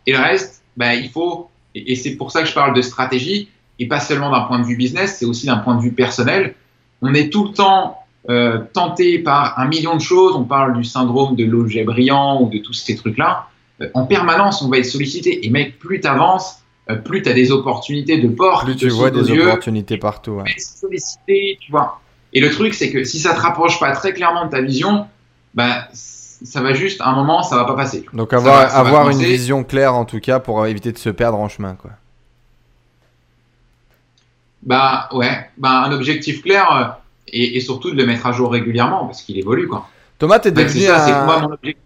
Et 0.07 0.12
le 0.12 0.18
reste, 0.18 0.62
bah, 0.76 0.94
il 0.94 1.11
faut, 1.11 1.48
et 1.74 1.96
c'est 1.96 2.16
pour 2.16 2.30
ça 2.30 2.42
que 2.42 2.48
je 2.48 2.55
parle 2.55 2.74
de 2.74 2.82
stratégie, 2.82 3.48
et 3.78 3.86
pas 3.86 4.00
seulement 4.00 4.30
d'un 4.30 4.42
point 4.42 4.59
de 4.59 4.64
vue 4.64 4.76
business, 4.76 5.16
c'est 5.18 5.24
aussi 5.24 5.46
d'un 5.46 5.59
point 5.59 5.76
de 5.76 5.82
vue 5.82 5.92
personnel. 5.92 6.55
On 7.00 7.14
est 7.14 7.30
tout 7.30 7.44
le 7.48 7.53
temps 7.53 7.98
euh, 8.30 8.61
tenté 8.72 9.18
par 9.18 9.59
un 9.59 9.66
million 9.66 9.96
de 9.96 10.00
choses, 10.00 10.36
on 10.36 10.44
parle 10.44 10.76
du 10.76 10.84
syndrome 10.84 11.34
de 11.34 11.44
l'objet 11.44 11.82
brillant 11.84 12.40
ou 12.40 12.48
de 12.48 12.59
tous 12.59 12.74
ces 12.74 12.94
trucs-là, 12.94 13.48
euh, 13.80 13.88
en 13.94 14.07
permanence, 14.07 14.62
on 14.62 14.68
va 14.68 14.78
être 14.78 14.86
sollicité. 14.86 15.44
Et 15.46 15.50
mec, 15.50 15.78
plus 15.78 16.00
tu 16.00 16.07
avances, 16.07 16.62
euh, 16.90 16.96
plus 16.96 17.22
tu 17.22 17.28
as 17.28 17.32
des 17.32 17.50
opportunités 17.50 18.18
de 18.18 18.28
porte. 18.28 18.64
Plus 18.64 18.76
tu 18.76 18.88
vois 18.88 19.11
des 19.11 19.30
opportunités 19.30 19.96
partout. 19.96 20.32
Ouais. 20.32 20.55
sollicité, 20.59 21.59
tu 21.61 21.70
vois. 21.70 22.00
Et 22.32 22.40
le 22.40 22.50
truc, 22.50 22.74
c'est 22.74 22.90
que 22.90 23.05
si 23.05 23.18
ça 23.18 23.34
te 23.34 23.40
rapproche 23.40 23.78
pas 23.78 23.92
très 23.92 24.12
clairement 24.12 24.46
de 24.46 24.50
ta 24.50 24.61
vision, 24.61 25.07
ben, 25.55 25.82
ça 26.45 26.61
va 26.61 26.72
juste, 26.72 27.01
à 27.01 27.09
un 27.09 27.14
moment, 27.14 27.43
ça 27.43 27.57
va 27.57 27.64
pas 27.64 27.74
passer. 27.74 28.07
Donc 28.12 28.32
avoir, 28.32 28.74
avoir 28.74 29.11
une 29.11 29.18
vision 29.18 29.64
claire, 29.64 29.95
en 29.95 30.05
tout 30.05 30.20
cas, 30.20 30.40
pour 30.40 30.66
éviter 30.66 30.93
de 30.93 30.99
se 30.99 31.11
perdre 31.11 31.38
en 31.38 31.49
chemin, 31.49 31.74
quoi. 31.74 31.90
Bah 34.62 35.09
ouais, 35.12 35.51
bah, 35.59 35.82
un 35.86 35.93
objectif 35.93 36.43
clair 36.43 36.99
et, 37.26 37.59
surtout 37.61 37.90
de 37.90 37.97
le 37.97 38.07
mettre 38.07 38.26
à 38.26 38.32
jour 38.32 38.53
régulièrement 38.53 39.07
parce 39.07 39.22
qu'il 39.22 39.38
évolue. 39.38 39.66
Quoi. 39.66 39.88
Thomas, 40.18 40.38
t'es 40.38 40.53
devenu. 40.53 40.86
un... 40.86 41.24
moi, 41.24 41.40
mon 41.40 41.53
objectif 41.53 41.82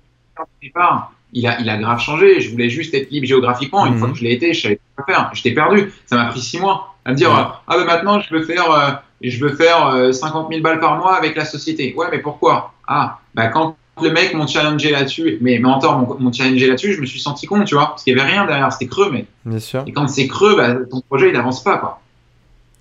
départ, 0.62 1.12
il 1.32 1.46
a, 1.46 1.60
il 1.60 1.70
a 1.70 1.76
grave 1.78 2.00
changé. 2.00 2.40
Je 2.40 2.50
voulais 2.50 2.68
juste 2.68 2.92
être 2.94 3.10
libre 3.10 3.26
géographiquement. 3.26 3.86
Une 3.86 3.94
mhm. 3.94 3.98
fois 3.98 4.10
que 4.10 4.16
je 4.16 4.24
l'ai 4.24 4.32
été, 4.32 4.52
je 4.52 4.62
savais 4.62 4.80
pas 4.96 5.04
faire. 5.04 5.30
J'étais 5.32 5.52
perdu. 5.52 5.92
Ça 6.06 6.16
m'a 6.16 6.26
pris 6.26 6.40
six 6.40 6.58
mois 6.58 6.94
à 7.04 7.12
me 7.12 7.16
dire 7.16 7.30
Ah, 7.32 7.62
ben 7.76 7.84
maintenant, 7.84 8.20
je 8.20 8.34
veux 8.34 8.42
faire, 8.42 8.70
euh, 8.70 8.90
je 9.22 9.42
veux 9.42 9.54
faire 9.54 10.12
50 10.12 10.46
euh, 10.46 10.48
000 10.50 10.62
balles 10.62 10.80
par 10.80 10.98
mois 10.98 11.16
avec 11.16 11.34
la 11.36 11.44
société. 11.44 11.94
Ouais, 11.96 12.08
mais 12.10 12.18
pourquoi? 12.18 12.74
Ah, 12.86 13.20
bah 13.34 13.48
quand 13.48 13.76
le 14.02 14.10
mec 14.10 14.34
m'ont 14.34 14.46
challengé 14.46 14.90
là-dessus, 14.90 15.38
mais 15.40 15.58
mentor 15.58 16.20
m'ont 16.20 16.32
challengé 16.32 16.66
là-dessus, 16.66 16.94
je 16.94 17.00
me 17.00 17.06
suis 17.06 17.20
senti 17.20 17.46
con, 17.46 17.64
tu 17.64 17.74
vois, 17.74 17.88
parce 17.88 18.04
qu'il 18.04 18.16
y 18.16 18.20
avait 18.20 18.30
rien 18.30 18.46
derrière, 18.46 18.72
c'était 18.72 18.86
creux, 18.86 19.10
mais. 19.10 19.26
Bien 19.44 19.58
sûr. 19.58 19.84
Et 19.86 19.92
quand 19.92 20.06
c'est 20.08 20.26
creux, 20.26 20.56
bah, 20.56 20.74
ton 20.90 21.00
projet 21.00 21.28
il 21.28 21.32
n'avance 21.32 21.62
pas, 21.62 21.78
quoi. 21.78 22.00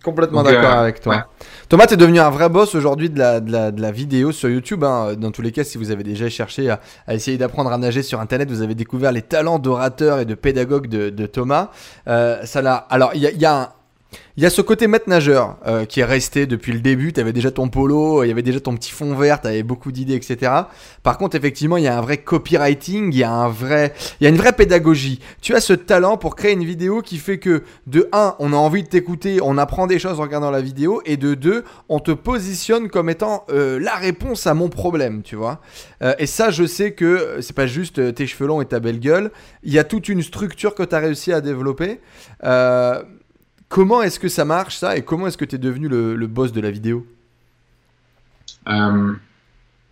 Complètement 0.04 0.44
d'accord 0.44 0.78
euh, 0.78 0.82
avec 0.84 1.02
toi. 1.02 1.26
Thomas, 1.68 1.88
tu 1.88 1.96
es 1.96 1.98
devenu 1.98 2.20
un 2.20 2.30
vrai 2.30 2.48
boss 2.48 2.76
aujourd'hui 2.76 3.10
de 3.10 3.18
la, 3.18 3.40
de, 3.40 3.52
la, 3.52 3.72
de 3.72 3.82
la, 3.82 3.92
vidéo 3.92 4.32
sur 4.32 4.50
YouTube. 4.50 4.84
Hein. 4.84 5.16
Dans 5.18 5.32
tous 5.32 5.42
les 5.42 5.52
cas, 5.52 5.64
si 5.64 5.80
vous 5.80 5.90
avez 5.90 6.04
déjà 6.04 6.30
cherché 6.30 6.70
à, 6.70 6.80
essayer 7.12 7.40
d'apprendre 7.40 7.72
à 7.72 7.78
nager 7.80 8.04
sur 8.04 8.20
Internet, 8.20 8.52
vous 8.52 8.62
avez 8.62 8.76
découvert 8.76 9.12
les 9.12 9.24
talents 9.24 9.58
d'orateur 9.58 10.20
et 10.20 10.26
de 10.26 10.36
pédagogue 10.36 10.88
de, 10.90 11.10
de 11.10 11.26
Thomas. 11.26 11.72
Euh, 12.08 12.46
ça 12.46 12.60
Alors, 12.92 13.14
il 13.16 13.22
y 13.22 13.26
a, 13.26 13.32
y 13.32 13.46
a 13.46 13.62
un, 13.64 13.70
il 14.38 14.44
y 14.44 14.46
a 14.46 14.50
ce 14.50 14.62
côté 14.62 14.88
maître 14.88 15.08
nageur 15.08 15.58
euh, 15.66 15.86
qui 15.86 16.02
est 16.02 16.06
resté 16.06 16.46
depuis 16.46 16.74
le 16.74 16.80
début. 16.80 17.14
Tu 17.14 17.22
avais 17.22 17.32
déjà 17.32 17.52
ton 17.52 17.70
polo, 17.70 18.24
il 18.24 18.28
y 18.28 18.32
avait 18.32 18.42
déjà 18.42 18.60
ton 18.60 18.76
petit 18.76 18.92
fond 18.92 19.16
vert, 19.16 19.40
tu 19.40 19.48
avais 19.48 19.64
beaucoup 19.64 19.94
d'idées, 19.94 20.16
etc. 20.16 20.52
Par 21.04 21.18
contre, 21.18 21.38
effectivement, 21.38 21.78
il 21.78 21.86
y 21.86 21.88
a 21.88 21.98
un 21.98 22.02
vrai 22.02 22.18
copywriting, 22.18 23.14
il 23.14 23.18
y 23.18 23.24
a 23.24 23.32
un 23.32 23.48
vrai, 23.48 23.94
il 24.20 24.26
y 24.26 24.28
a 24.28 24.30
une 24.30 24.36
vraie 24.36 24.52
pédagogie. 24.52 25.22
Tu 25.42 25.56
as 25.56 25.62
ce 25.62 25.72
talent 25.72 26.18
pour 26.18 26.36
créer 26.36 26.52
une 26.52 26.66
vidéo 26.66 27.02
qui 27.02 27.18
fait 27.18 27.38
que 27.38 27.64
de 27.88 28.10
1, 28.12 28.36
on 28.40 28.52
a 28.52 28.58
envie 28.58 28.84
de 28.84 28.90
t'écouter, 28.90 29.40
on 29.42 29.58
apprend 29.58 29.88
des 29.88 30.00
choses 30.00 30.20
en 30.20 30.24
regardant 30.24 30.52
la 30.52 30.62
vidéo, 30.62 31.02
et 31.06 31.16
de 31.16 31.34
2, 31.34 31.64
on 31.88 32.00
te 32.00 32.12
positionne 32.12 32.90
comme 32.90 33.10
étant 33.10 33.46
euh, 33.50 33.80
la 33.80 33.96
réponse 33.96 34.48
à 34.48 34.54
mon 34.54 34.68
problème, 34.68 35.22
tu 35.24 35.38
vois. 35.38 35.62
Euh, 36.02 36.14
et 36.20 36.26
ça, 36.26 36.50
je 36.50 36.66
sais 36.66 36.92
que 36.92 37.38
c'est 37.40 37.56
pas 37.56 37.68
juste 37.68 38.14
tes 38.16 38.28
cheveux 38.28 38.48
longs 38.48 38.62
et 38.62 38.66
ta 38.66 38.82
belle 38.82 39.00
gueule. 39.00 39.32
Il 39.64 39.72
y 39.72 39.80
a 39.80 39.86
toute 39.86 40.10
une 40.10 40.22
structure 40.22 40.76
que 40.76 40.84
tu 40.84 40.94
as 40.94 41.00
réussi 41.00 41.32
à 41.32 41.40
développer. 41.40 42.02
Comment 43.70 44.02
est-ce 44.02 44.20
que 44.20 44.28
ça 44.28 44.46
marche 44.46 44.78
ça 44.78 44.98
et 44.98 45.02
comment 45.02 45.28
est-ce 45.28 45.38
que 45.38 45.46
tu 45.46 45.56
es 45.56 45.60
devenu 45.60 45.88
le, 45.88 46.28
boss 46.28 46.52
de 46.52 46.62
la 46.62 46.72
vidéo? 46.72 47.06
Euh, 48.68 49.14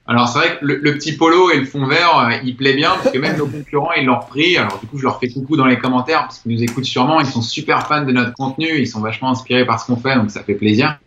Alors 0.07 0.27
c'est 0.27 0.39
vrai 0.39 0.57
que 0.59 0.65
le, 0.65 0.93
petit 0.93 1.13
polo 1.13 1.51
et 1.51 1.59
le 1.59 1.65
fond 1.65 1.85
vert, 1.85 2.17
euh, 2.17 2.37
il 2.43 2.55
plaît 2.55 2.73
bien 2.73 2.91
parce 2.91 3.11
que 3.11 3.17
même 3.17 3.37
nos 3.37 3.47
concurrents, 3.47 3.93
ils 3.93 4.05
l'ont 4.05 4.19
repris. 4.19 4.57
Alors 4.57 4.79
du 4.79 4.87
coup, 4.87 4.97
je 4.97 5.03
leur 5.03 5.19
fais 5.19 5.29
coucou 5.29 5.57
dans 5.57 5.65
les 5.65 5.77
commentaires 5.77 6.21
parce 6.21 6.39
qu'ils 6.39 6.53
nous 6.53 6.63
écoutent 6.63 6.85
sûrement. 6.85 7.19
Ils 7.19 7.27
sont 7.27 7.41
super 7.41 7.87
fans 7.87 8.05
de 8.05 8.11
notre 8.11 8.33
contenu, 8.33 8.67
ils 8.77 8.87
sont 8.87 9.01
vachement 9.01 9.31
inspirés 9.31 9.65
par 9.65 9.79
ce 9.79 9.87
qu'on 9.87 9.97
fait, 9.97 10.15
donc 10.15 10.31
ça 10.31 10.43
fait 10.43 10.55
plaisir. 10.55 10.99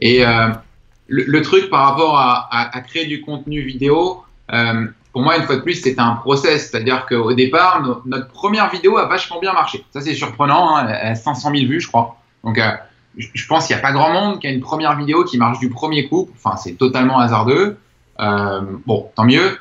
Et 0.00 0.24
euh, 0.24 0.48
le, 1.08 1.42
truc 1.42 1.68
par 1.68 1.90
rapport 1.90 2.18
à, 2.18 2.80
créer 2.88 3.06
du 3.06 3.20
contenu 3.20 3.60
vidéo, 3.60 4.22
pour 5.12 5.22
moi, 5.22 5.36
une 5.36 5.44
fois 5.44 5.56
de 5.56 5.60
plus, 5.60 5.74
c'était 5.74 6.00
un 6.00 6.14
process. 6.14 6.70
C'est-à-dire 6.70 7.06
qu'au 7.06 7.32
départ, 7.34 7.82
notre 8.06 8.28
première 8.28 8.70
vidéo 8.70 8.96
a 8.96 9.06
vachement 9.06 9.40
bien 9.40 9.52
marché. 9.52 9.84
Ça, 9.90 10.00
c'est 10.00 10.14
surprenant. 10.14 10.76
Hein, 10.76 10.88
elle 10.88 11.12
a 11.12 11.14
500 11.14 11.50
000 11.54 11.66
vues, 11.66 11.80
je 11.80 11.88
crois. 11.88 12.16
Donc, 12.44 12.58
euh, 12.58 12.70
je 13.16 13.46
pense 13.46 13.66
qu'il 13.66 13.76
n'y 13.76 13.80
a 13.80 13.82
pas 13.82 13.92
grand 13.92 14.10
monde 14.12 14.40
qui 14.40 14.46
a 14.46 14.50
une 14.50 14.60
première 14.60 14.96
vidéo 14.96 15.24
qui 15.24 15.36
marche 15.36 15.58
du 15.58 15.68
premier 15.68 16.08
coup. 16.08 16.30
Enfin, 16.34 16.56
c'est 16.56 16.72
totalement 16.72 17.18
hasardeux. 17.18 17.76
Euh, 18.20 18.60
bon, 18.86 19.10
tant 19.14 19.24
mieux. 19.24 19.58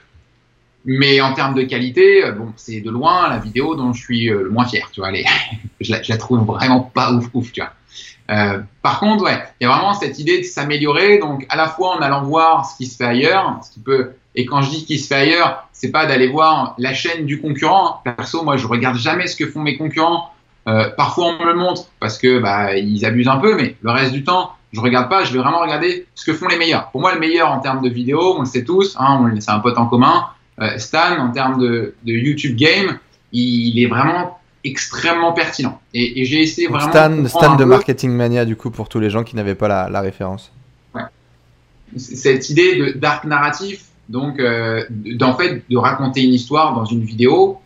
Mais 0.86 1.22
en 1.22 1.34
termes 1.34 1.54
de 1.54 1.64
qualité, 1.64 2.26
euh, 2.26 2.32
bon, 2.32 2.54
c'est 2.56 2.82
de 2.82 2.89
loin 2.89 3.30
la 3.30 3.38
vidéo 3.38 3.76
dont 3.76 3.93
je 3.93 4.02
suis 4.02 4.30
euh, 4.30 4.43
le 4.43 4.49
moins 4.49 4.66
fier. 4.66 4.89
Tu 4.91 5.02
vois, 5.02 5.12
je, 5.82 5.91
la, 5.91 6.02
je 6.02 6.12
la 6.12 6.18
trouve 6.18 6.39
vraiment 6.45 6.82
pas 6.82 7.12
ouf, 7.12 7.28
ouf, 7.34 7.52
tu 7.52 7.62
vois. 7.62 7.72
Euh, 8.32 8.62
par 8.82 8.99
contre, 8.99 9.26
ouais, 9.26 9.43
il 9.60 9.66
y 9.66 9.68
a 9.68 9.74
vraiment 9.74 9.93
cette 9.93 10.18
idée 10.18 10.39
de 10.39 10.43
s'améliorer. 10.43 11.20
Donc, 11.20 11.45
à 11.49 11.56
la 11.56 11.68
fois 11.68 11.97
en 11.97 12.02
allant 12.02 12.24
voir 12.24 12.66
ce 12.66 12.78
qui 12.78 12.86
se 12.86 12.95
fait 12.95 13.06
ailleurs, 13.06 13.60
ce 13.64 13.72
qui 13.72 13.80
peut. 13.80 14.14
Et 14.36 14.46
quand 14.46 14.62
je 14.62 14.70
dis 14.70 14.80
ce 14.82 14.86
qui 14.86 14.98
se 15.00 15.08
fait 15.08 15.16
ailleurs, 15.16 15.68
c'est 15.74 15.92
pas 15.92 16.06
d'aller 16.06 16.28
voir 16.28 16.76
la 16.78 16.94
chaîne 16.94 17.26
du 17.26 17.42
concurrent. 17.42 18.02
Perso, 18.04 18.44
moi, 18.44 18.58
je 18.58 18.68
regarde 18.68 18.98
jamais 18.98 19.28
ce 19.28 19.36
que 19.36 19.46
font 19.46 19.62
mes 19.62 19.78
concurrents. 19.78 20.32
Euh, 20.68 20.90
parfois, 20.96 21.28
on 21.28 21.44
me 21.44 21.46
le 21.46 21.56
montre 21.56 21.86
parce 22.00 22.18
que 22.18 22.40
bah, 22.40 22.76
ils 22.78 23.06
abusent 23.06 23.28
un 23.28 23.38
peu, 23.38 23.56
mais 23.56 23.76
le 23.82 23.92
reste 23.92 24.14
du 24.14 24.24
temps, 24.24 24.52
je 24.72 24.80
regarde 24.80 25.10
pas. 25.10 25.24
Je 25.24 25.34
vais 25.34 25.40
vraiment 25.40 25.60
regarder 25.60 26.06
ce 26.16 26.24
que 26.24 26.34
font 26.34 26.48
les 26.48 26.58
meilleurs. 26.58 26.92
Pour 26.92 27.02
moi, 27.02 27.14
le 27.14 27.20
meilleur 27.20 27.52
en 27.52 27.60
termes 27.60 27.82
de 27.82 27.90
vidéo, 27.90 28.36
on 28.38 28.42
le 28.42 28.46
sait 28.46 28.64
tous. 28.64 28.96
Hein, 29.00 29.34
c'est 29.40 29.52
un 29.52 29.60
pote 29.60 29.78
en 29.78 29.88
commun. 29.88 30.28
Euh, 30.62 30.78
Stan, 30.78 31.18
en 31.20 31.32
termes 31.32 31.60
de, 31.60 31.96
de 32.04 32.14
YouTube 32.14 32.56
game, 32.56 33.00
il, 33.34 33.76
il 33.76 33.84
est 33.84 33.88
vraiment 33.88 34.40
extrêmement 34.64 35.34
pertinent. 35.34 35.82
Et, 35.94 36.22
et 36.22 36.26
j'ai 36.26 36.42
essayé 36.42 36.68
vraiment. 36.68 36.90
Stan, 36.90 37.10
de 37.10 37.28
Stan 37.28 37.56
de 37.56 37.64
Marketing 37.66 38.12
Mania, 38.12 38.46
du 38.46 38.56
coup, 38.56 38.70
pour 38.70 38.88
tous 38.88 39.00
les 39.00 39.10
gens 39.10 39.24
qui 39.24 39.36
n'avaient 39.36 39.56
pas 39.56 39.68
la, 39.68 39.90
la 39.90 40.02
référence. 40.02 40.52
cette 41.98 42.50
idée 42.50 42.94
d'arc 42.94 43.26
narratif, 43.26 43.86
donc 44.12 44.39
euh, 44.39 44.84
d'en 44.89 45.34
fait 45.36 45.64
de 45.70 45.78
raconter 45.78 46.24
une 46.24 46.34
histoire 46.34 46.74
dans 46.76 46.86
une 46.86 47.03
vidéo 47.03 47.59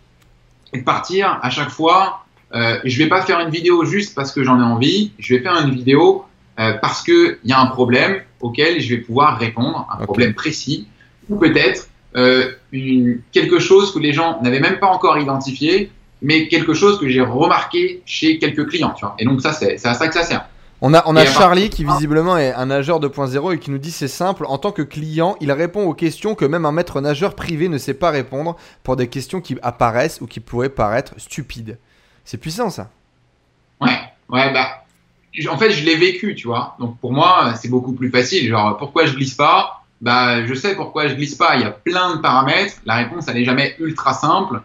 et 0.73 0.79
de 0.79 0.83
partir 0.83 1.39
à 1.41 1.49
chaque 1.49 1.69
fois. 1.69 2.21
Euh, 2.53 2.77
je 2.85 2.97
vais 2.97 3.09
pas 3.09 3.21
faire 3.23 3.39
une 3.39 3.49
vidéo 3.49 3.83
juste 3.85 4.15
parce 4.15 4.31
que 4.31 4.43
j'en 4.43 4.59
ai 4.59 4.63
envie. 4.63 5.11
Je 5.19 5.35
vais 5.35 5.41
faire 5.41 5.59
une 5.65 5.73
vidéo 5.73 6.23
euh, 6.59 6.73
parce 6.81 7.01
que 7.03 7.39
il 7.43 7.49
y 7.49 7.53
a 7.53 7.59
un 7.59 7.65
problème 7.67 8.21
auquel 8.39 8.79
je 8.79 8.95
vais 8.95 9.01
pouvoir 9.01 9.37
répondre, 9.39 9.87
un 9.91 10.03
problème 10.05 10.33
précis, 10.33 10.87
ou 11.29 11.35
peut-être 11.37 11.89
euh, 12.15 12.51
une- 12.71 13.19
quelque 13.33 13.59
chose 13.59 13.93
que 13.93 13.99
les 13.99 14.13
gens 14.13 14.39
n'avaient 14.41 14.61
même 14.61 14.79
pas 14.79 14.87
encore 14.87 15.17
identifié, 15.17 15.91
mais 16.21 16.47
quelque 16.47 16.73
chose 16.73 16.97
que 16.99 17.09
j'ai 17.09 17.19
remarqué 17.21 18.01
chez 18.05 18.37
quelques 18.39 18.69
clients. 18.69 18.93
Tu 18.97 19.03
vois. 19.05 19.15
Et 19.19 19.25
donc 19.25 19.41
ça, 19.41 19.51
c'est 19.51 19.77
c'est 19.77 19.87
à 19.89 19.93
ça 19.95 20.07
que 20.07 20.13
ça 20.13 20.23
sert. 20.23 20.45
On 20.87 20.93
a, 20.93 21.01
on 21.07 21.15
a 21.15 21.25
Charlie 21.25 21.71
qui 21.71 21.83
visiblement 21.83 22.37
est 22.37 22.53
un 22.53 22.67
nageur 22.67 22.99
2.0 22.99 23.55
et 23.55 23.57
qui 23.57 23.71
nous 23.71 23.79
dit 23.79 23.89
c'est 23.89 24.07
simple, 24.07 24.45
en 24.47 24.59
tant 24.59 24.71
que 24.71 24.83
client, 24.83 25.35
il 25.41 25.51
répond 25.51 25.83
aux 25.83 25.95
questions 25.95 26.35
que 26.35 26.45
même 26.45 26.63
un 26.63 26.71
maître 26.71 27.01
nageur 27.01 27.33
privé 27.33 27.69
ne 27.69 27.79
sait 27.79 27.95
pas 27.95 28.11
répondre 28.11 28.55
pour 28.83 28.95
des 28.95 29.07
questions 29.07 29.41
qui 29.41 29.57
apparaissent 29.63 30.21
ou 30.21 30.27
qui 30.27 30.39
pourraient 30.39 30.69
paraître 30.69 31.15
stupides. 31.17 31.79
C'est 32.23 32.37
puissant 32.37 32.69
ça. 32.69 32.91
Ouais, 33.81 33.97
ouais, 34.29 34.53
bah, 34.53 34.83
en 35.49 35.57
fait, 35.57 35.71
je 35.71 35.83
l'ai 35.83 35.95
vécu, 35.95 36.35
tu 36.35 36.45
vois. 36.45 36.75
Donc 36.79 36.99
pour 36.99 37.11
moi, 37.11 37.55
c'est 37.59 37.69
beaucoup 37.69 37.93
plus 37.93 38.11
facile. 38.11 38.47
Genre, 38.47 38.77
pourquoi 38.77 39.07
je 39.07 39.15
glisse 39.15 39.33
pas? 39.33 39.81
Bah, 40.01 40.45
je 40.45 40.53
sais 40.53 40.75
pourquoi 40.75 41.07
je 41.07 41.15
glisse 41.15 41.33
pas. 41.33 41.55
Il 41.55 41.61
y 41.61 41.65
a 41.65 41.71
plein 41.71 42.17
de 42.17 42.21
paramètres. 42.21 42.75
La 42.85 42.97
réponse, 42.97 43.27
elle 43.27 43.37
n'est 43.37 43.45
jamais 43.45 43.75
ultra 43.79 44.13
simple. 44.13 44.61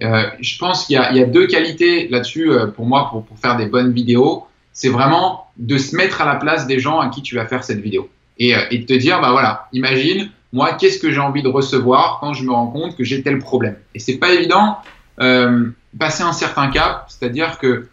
Euh, 0.00 0.30
je 0.40 0.56
pense 0.56 0.86
qu'il 0.86 0.98
y, 0.98 1.16
y 1.18 1.22
a 1.22 1.26
deux 1.26 1.46
qualités 1.46 2.08
là-dessus 2.08 2.50
euh, 2.50 2.68
pour 2.68 2.86
moi 2.86 3.10
pour, 3.10 3.26
pour 3.26 3.38
faire 3.38 3.58
des 3.58 3.66
bonnes 3.66 3.92
vidéos. 3.92 4.47
C'est 4.72 4.88
vraiment 4.88 5.46
de 5.56 5.76
se 5.78 5.96
mettre 5.96 6.20
à 6.20 6.24
la 6.24 6.36
place 6.36 6.66
des 6.66 6.78
gens 6.78 7.00
à 7.00 7.08
qui 7.08 7.22
tu 7.22 7.34
vas 7.34 7.46
faire 7.46 7.64
cette 7.64 7.80
vidéo 7.80 8.08
et, 8.38 8.54
euh, 8.54 8.60
et 8.70 8.78
de 8.78 8.86
te 8.86 8.92
dire, 8.92 9.20
bah 9.20 9.32
voilà, 9.32 9.68
imagine, 9.72 10.30
moi, 10.52 10.72
qu'est-ce 10.74 10.98
que 10.98 11.10
j'ai 11.10 11.20
envie 11.20 11.42
de 11.42 11.48
recevoir 11.48 12.18
quand 12.20 12.32
je 12.32 12.44
me 12.44 12.52
rends 12.52 12.68
compte 12.68 12.96
que 12.96 13.04
j'ai 13.04 13.22
tel 13.22 13.38
problème? 13.38 13.76
Et 13.94 13.98
c'est 13.98 14.18
pas 14.18 14.32
évident. 14.32 14.78
Euh, 15.20 15.70
passer 15.98 16.22
un 16.22 16.32
certain 16.32 16.68
cap, 16.70 17.06
c'est-à-dire 17.08 17.58
que 17.58 17.88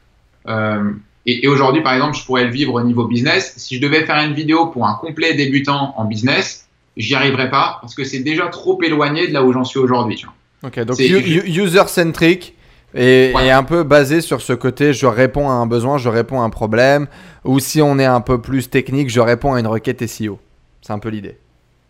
euh, 0.48 0.92
et, 1.26 1.46
et 1.46 1.48
aujourd'hui, 1.48 1.82
par 1.82 1.94
exemple, 1.94 2.16
je 2.16 2.24
pourrais 2.24 2.46
le 2.46 2.52
vivre 2.52 2.74
au 2.74 2.82
niveau 2.84 3.06
business. 3.06 3.54
Si 3.58 3.76
je 3.76 3.82
devais 3.82 4.06
faire 4.06 4.18
une 4.18 4.34
vidéo 4.34 4.68
pour 4.68 4.86
un 4.86 4.94
complet 4.94 5.34
débutant 5.34 5.94
en 5.98 6.06
business, 6.06 6.68
j'y 6.98 7.16
arriverais 7.16 7.50
pas 7.50 7.80
parce 7.82 7.96
que 7.96 8.04
c'est 8.04 8.20
déjà 8.20 8.48
trop 8.48 8.82
éloigné 8.84 9.28
de 9.28 9.34
là 9.34 9.44
où 9.44 9.52
j'en 9.52 9.64
suis 9.64 9.80
aujourd'hui. 9.80 10.24
Ok, 10.64 10.80
donc 10.82 11.00
user-centric 11.00 12.55
et, 12.96 13.32
Ouais. 13.36 13.48
et 13.48 13.52
un 13.52 13.64
peu 13.64 13.84
basé 13.84 14.22
sur 14.22 14.42
ce 14.42 14.54
côté 14.54 14.94
je 14.94 15.06
réponds 15.06 15.50
à 15.50 15.54
un 15.54 15.66
besoin, 15.68 15.98
je 15.98 16.10
réponds 16.10 16.42
à 16.42 16.44
un 16.44 16.50
problème, 16.50 17.08
ou 17.44 17.60
si 17.60 17.82
on 17.82 18.00
est 18.00 18.06
un 18.06 18.22
peu 18.22 18.42
plus 18.42 18.70
technique, 18.70 19.10
je 19.10 19.20
réponds 19.20 19.54
à 19.54 19.60
une 19.60 19.68
requête 19.68 20.06
SEO. 20.08 20.40
C'est 20.82 20.94
un 20.94 21.00
peu 21.00 21.10
l'idée. 21.10 21.38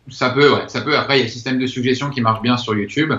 Ça 0.10 0.30
peut, 0.30 0.52
ouais, 0.54 0.64
ça 0.68 0.82
peut. 0.82 0.98
Après, 0.98 1.16
il 1.16 1.20
y 1.20 1.22
a 1.22 1.26
le 1.26 1.32
système 1.32 1.60
de 1.60 1.66
suggestion 1.68 2.10
qui 2.10 2.22
marche 2.22 2.42
bien 2.42 2.58
sur 2.58 2.76
YouTube. 2.76 3.12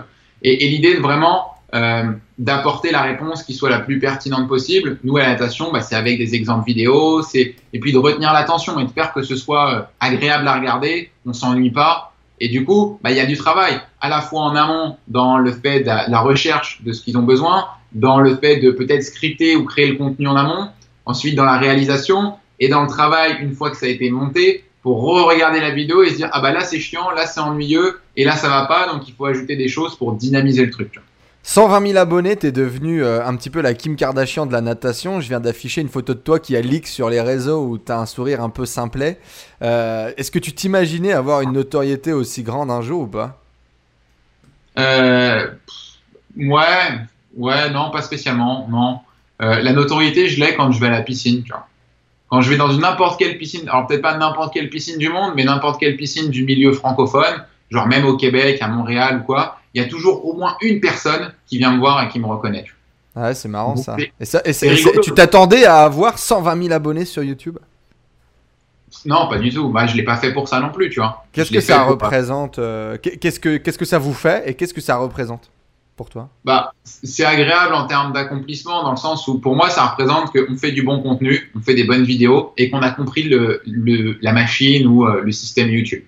Et, 0.42 0.64
et 0.64 0.68
l'idée 0.68 0.94
de 0.94 1.00
vraiment 1.00 1.54
euh, 1.74 2.04
d'apporter 2.38 2.92
la 2.92 3.02
réponse 3.02 3.42
qui 3.42 3.52
soit 3.54 3.70
la 3.70 3.80
plus 3.80 3.98
pertinente 3.98 4.46
possible. 4.46 4.98
Nous, 5.02 5.16
à 5.16 5.22
la 5.22 5.28
natation, 5.30 5.72
bah, 5.72 5.80
c'est 5.80 5.96
avec 5.96 6.16
des 6.18 6.34
exemples 6.34 6.64
vidéo, 6.64 7.22
c'est 7.22 7.56
et 7.72 7.80
puis 7.80 7.92
de 7.92 7.98
retenir 7.98 8.32
l'attention 8.32 8.78
et 8.78 8.84
de 8.84 8.90
faire 8.90 9.12
que 9.12 9.22
ce 9.22 9.34
soit 9.34 9.74
euh, 9.74 9.82
agréable 10.00 10.46
à 10.46 10.54
regarder, 10.54 11.10
on 11.26 11.32
s'ennuie 11.32 11.70
pas. 11.72 12.12
Et 12.38 12.48
du 12.48 12.64
coup, 12.64 13.00
bah, 13.02 13.10
il 13.10 13.16
y 13.16 13.20
a 13.20 13.26
du 13.26 13.36
travail, 13.36 13.80
à 14.00 14.08
la 14.08 14.20
fois 14.20 14.42
en 14.42 14.54
amont 14.54 14.96
dans 15.08 15.38
le 15.38 15.50
fait 15.52 15.80
de 15.80 15.86
la, 15.86 16.06
la 16.08 16.20
recherche 16.20 16.82
de 16.84 16.92
ce 16.92 17.02
qu'ils 17.02 17.18
ont 17.18 17.22
besoin, 17.22 17.66
dans 17.92 18.20
le 18.20 18.36
fait 18.36 18.56
de 18.56 18.70
peut-être 18.70 19.02
scripter 19.02 19.56
ou 19.56 19.64
créer 19.64 19.88
le 19.88 19.96
contenu 19.96 20.26
en 20.26 20.36
amont, 20.36 20.68
ensuite 21.04 21.34
dans 21.34 21.44
la 21.44 21.58
réalisation 21.58 22.34
et 22.60 22.68
dans 22.68 22.82
le 22.82 22.88
travail 22.88 23.36
une 23.40 23.52
fois 23.54 23.70
que 23.70 23.76
ça 23.76 23.86
a 23.86 23.88
été 23.88 24.10
monté 24.10 24.64
pour 24.82 25.02
re-regarder 25.02 25.60
la 25.60 25.70
vidéo 25.70 26.02
et 26.02 26.10
se 26.10 26.16
dire 26.16 26.28
ah 26.32 26.40
bah 26.40 26.52
là 26.52 26.60
c'est 26.60 26.78
chiant, 26.78 27.10
là 27.10 27.26
c'est 27.26 27.40
ennuyeux 27.40 28.00
et 28.16 28.24
là 28.24 28.36
ça 28.36 28.48
va 28.48 28.66
pas 28.66 28.92
donc 28.92 29.08
il 29.08 29.14
faut 29.14 29.26
ajouter 29.26 29.56
des 29.56 29.68
choses 29.68 29.96
pour 29.96 30.14
dynamiser 30.14 30.64
le 30.64 30.70
truc. 30.70 30.92
tu 30.92 30.98
vois. 30.98 31.06
120 31.48 31.86
000 31.86 31.98
abonnés, 31.98 32.34
t'es 32.34 32.50
devenu 32.50 33.04
euh, 33.04 33.24
un 33.24 33.36
petit 33.36 33.50
peu 33.50 33.60
la 33.60 33.72
Kim 33.72 33.94
Kardashian 33.94 34.46
de 34.46 34.52
la 34.52 34.60
natation. 34.60 35.20
Je 35.20 35.28
viens 35.28 35.38
d'afficher 35.38 35.80
une 35.80 35.88
photo 35.88 36.12
de 36.12 36.18
toi 36.18 36.40
qui 36.40 36.56
a 36.56 36.60
leak 36.60 36.88
sur 36.88 37.08
les 37.08 37.20
réseaux 37.20 37.64
où 37.64 37.78
t'as 37.78 37.98
un 37.98 38.06
sourire 38.06 38.42
un 38.42 38.50
peu 38.50 38.66
simplet. 38.66 39.20
Euh, 39.62 40.10
Est-ce 40.16 40.32
que 40.32 40.40
tu 40.40 40.52
t'imaginais 40.52 41.12
avoir 41.12 41.42
une 41.42 41.52
notoriété 41.52 42.12
aussi 42.12 42.42
grande 42.42 42.68
un 42.68 42.82
jour 42.82 43.02
ou 43.02 43.06
pas? 43.06 43.40
Euh, 44.76 45.46
ouais, 46.36 46.98
ouais, 47.36 47.70
non, 47.70 47.90
pas 47.90 48.02
spécialement, 48.02 48.66
non. 48.70 49.00
Euh, 49.42 49.60
la 49.60 49.72
notoriété, 49.72 50.28
je 50.28 50.40
l'ai 50.40 50.54
quand 50.54 50.72
je 50.72 50.80
vais 50.80 50.86
à 50.86 50.90
la 50.90 51.02
piscine, 51.02 51.42
tu 51.42 51.50
vois. 51.52 51.66
Quand 52.28 52.40
je 52.40 52.50
vais 52.50 52.56
dans 52.56 52.72
n'importe 52.72 53.18
quelle 53.18 53.38
piscine, 53.38 53.68
alors 53.68 53.86
peut-être 53.86 54.02
pas 54.02 54.16
n'importe 54.16 54.52
quelle 54.52 54.68
piscine 54.68 54.98
du 54.98 55.08
monde, 55.08 55.34
mais 55.36 55.44
n'importe 55.44 55.78
quelle 55.78 55.96
piscine 55.96 56.28
du 56.30 56.44
milieu 56.44 56.72
francophone, 56.72 57.44
genre 57.70 57.86
même 57.86 58.04
au 58.04 58.16
Québec, 58.16 58.58
à 58.60 58.68
Montréal 58.68 59.20
ou 59.20 59.24
quoi, 59.24 59.58
il 59.74 59.82
y 59.82 59.84
a 59.84 59.88
toujours 59.88 60.26
au 60.26 60.32
moins 60.36 60.56
une 60.60 60.80
personne 60.80 61.32
qui 61.46 61.58
vient 61.58 61.72
me 61.72 61.78
voir 61.78 62.02
et 62.02 62.08
qui 62.08 62.18
me 62.18 62.26
reconnaît. 62.26 62.64
Ah 63.14 63.28
Ouais, 63.28 63.34
c'est 63.34 63.48
marrant 63.48 63.76
ça. 63.76 63.96
Et, 64.20 64.24
ça, 64.24 64.42
et 64.44 64.52
tu 65.02 65.12
t'attendais 65.12 65.64
à 65.64 65.84
avoir 65.84 66.18
120 66.18 66.62
000 66.64 66.72
abonnés 66.74 67.04
sur 67.04 67.22
YouTube? 67.22 67.58
Non, 69.04 69.28
pas 69.28 69.38
du 69.38 69.50
tout. 69.52 69.68
Bah, 69.68 69.86
je 69.86 69.96
l'ai 69.96 70.02
pas 70.04 70.16
fait 70.16 70.32
pour 70.32 70.48
ça 70.48 70.60
non 70.60 70.70
plus, 70.70 70.90
tu 70.90 71.00
vois. 71.00 71.24
Qu'est-ce 71.32 71.52
que 71.52 71.60
ça 71.60 71.84
représente 71.84 72.58
euh, 72.58 72.96
qu'est- 72.98 73.16
Qu'est-ce 73.18 73.38
que 73.40 73.56
qu'est-ce 73.58 73.78
que 73.78 73.84
ça 73.84 73.98
vous 73.98 74.14
fait 74.14 74.48
et 74.48 74.54
qu'est-ce 74.54 74.74
que 74.74 74.80
ça 74.80 74.96
représente? 74.96 75.50
Pour 75.96 76.10
toi? 76.10 76.28
Bah, 76.44 76.74
c'est 76.84 77.24
agréable 77.24 77.74
en 77.74 77.86
termes 77.86 78.12
d'accomplissement 78.12 78.82
dans 78.82 78.90
le 78.90 78.96
sens 78.98 79.26
où 79.28 79.40
pour 79.40 79.56
moi 79.56 79.70
ça 79.70 79.86
représente 79.86 80.30
qu'on 80.30 80.56
fait 80.56 80.72
du 80.72 80.82
bon 80.82 81.02
contenu, 81.02 81.50
on 81.56 81.60
fait 81.60 81.74
des 81.74 81.84
bonnes 81.84 82.04
vidéos 82.04 82.52
et 82.56 82.70
qu'on 82.70 82.82
a 82.82 82.90
compris 82.90 83.30
la 83.64 84.32
machine 84.32 84.86
ou 84.86 85.06
euh, 85.06 85.22
le 85.22 85.32
système 85.32 85.70
YouTube. 85.70 86.04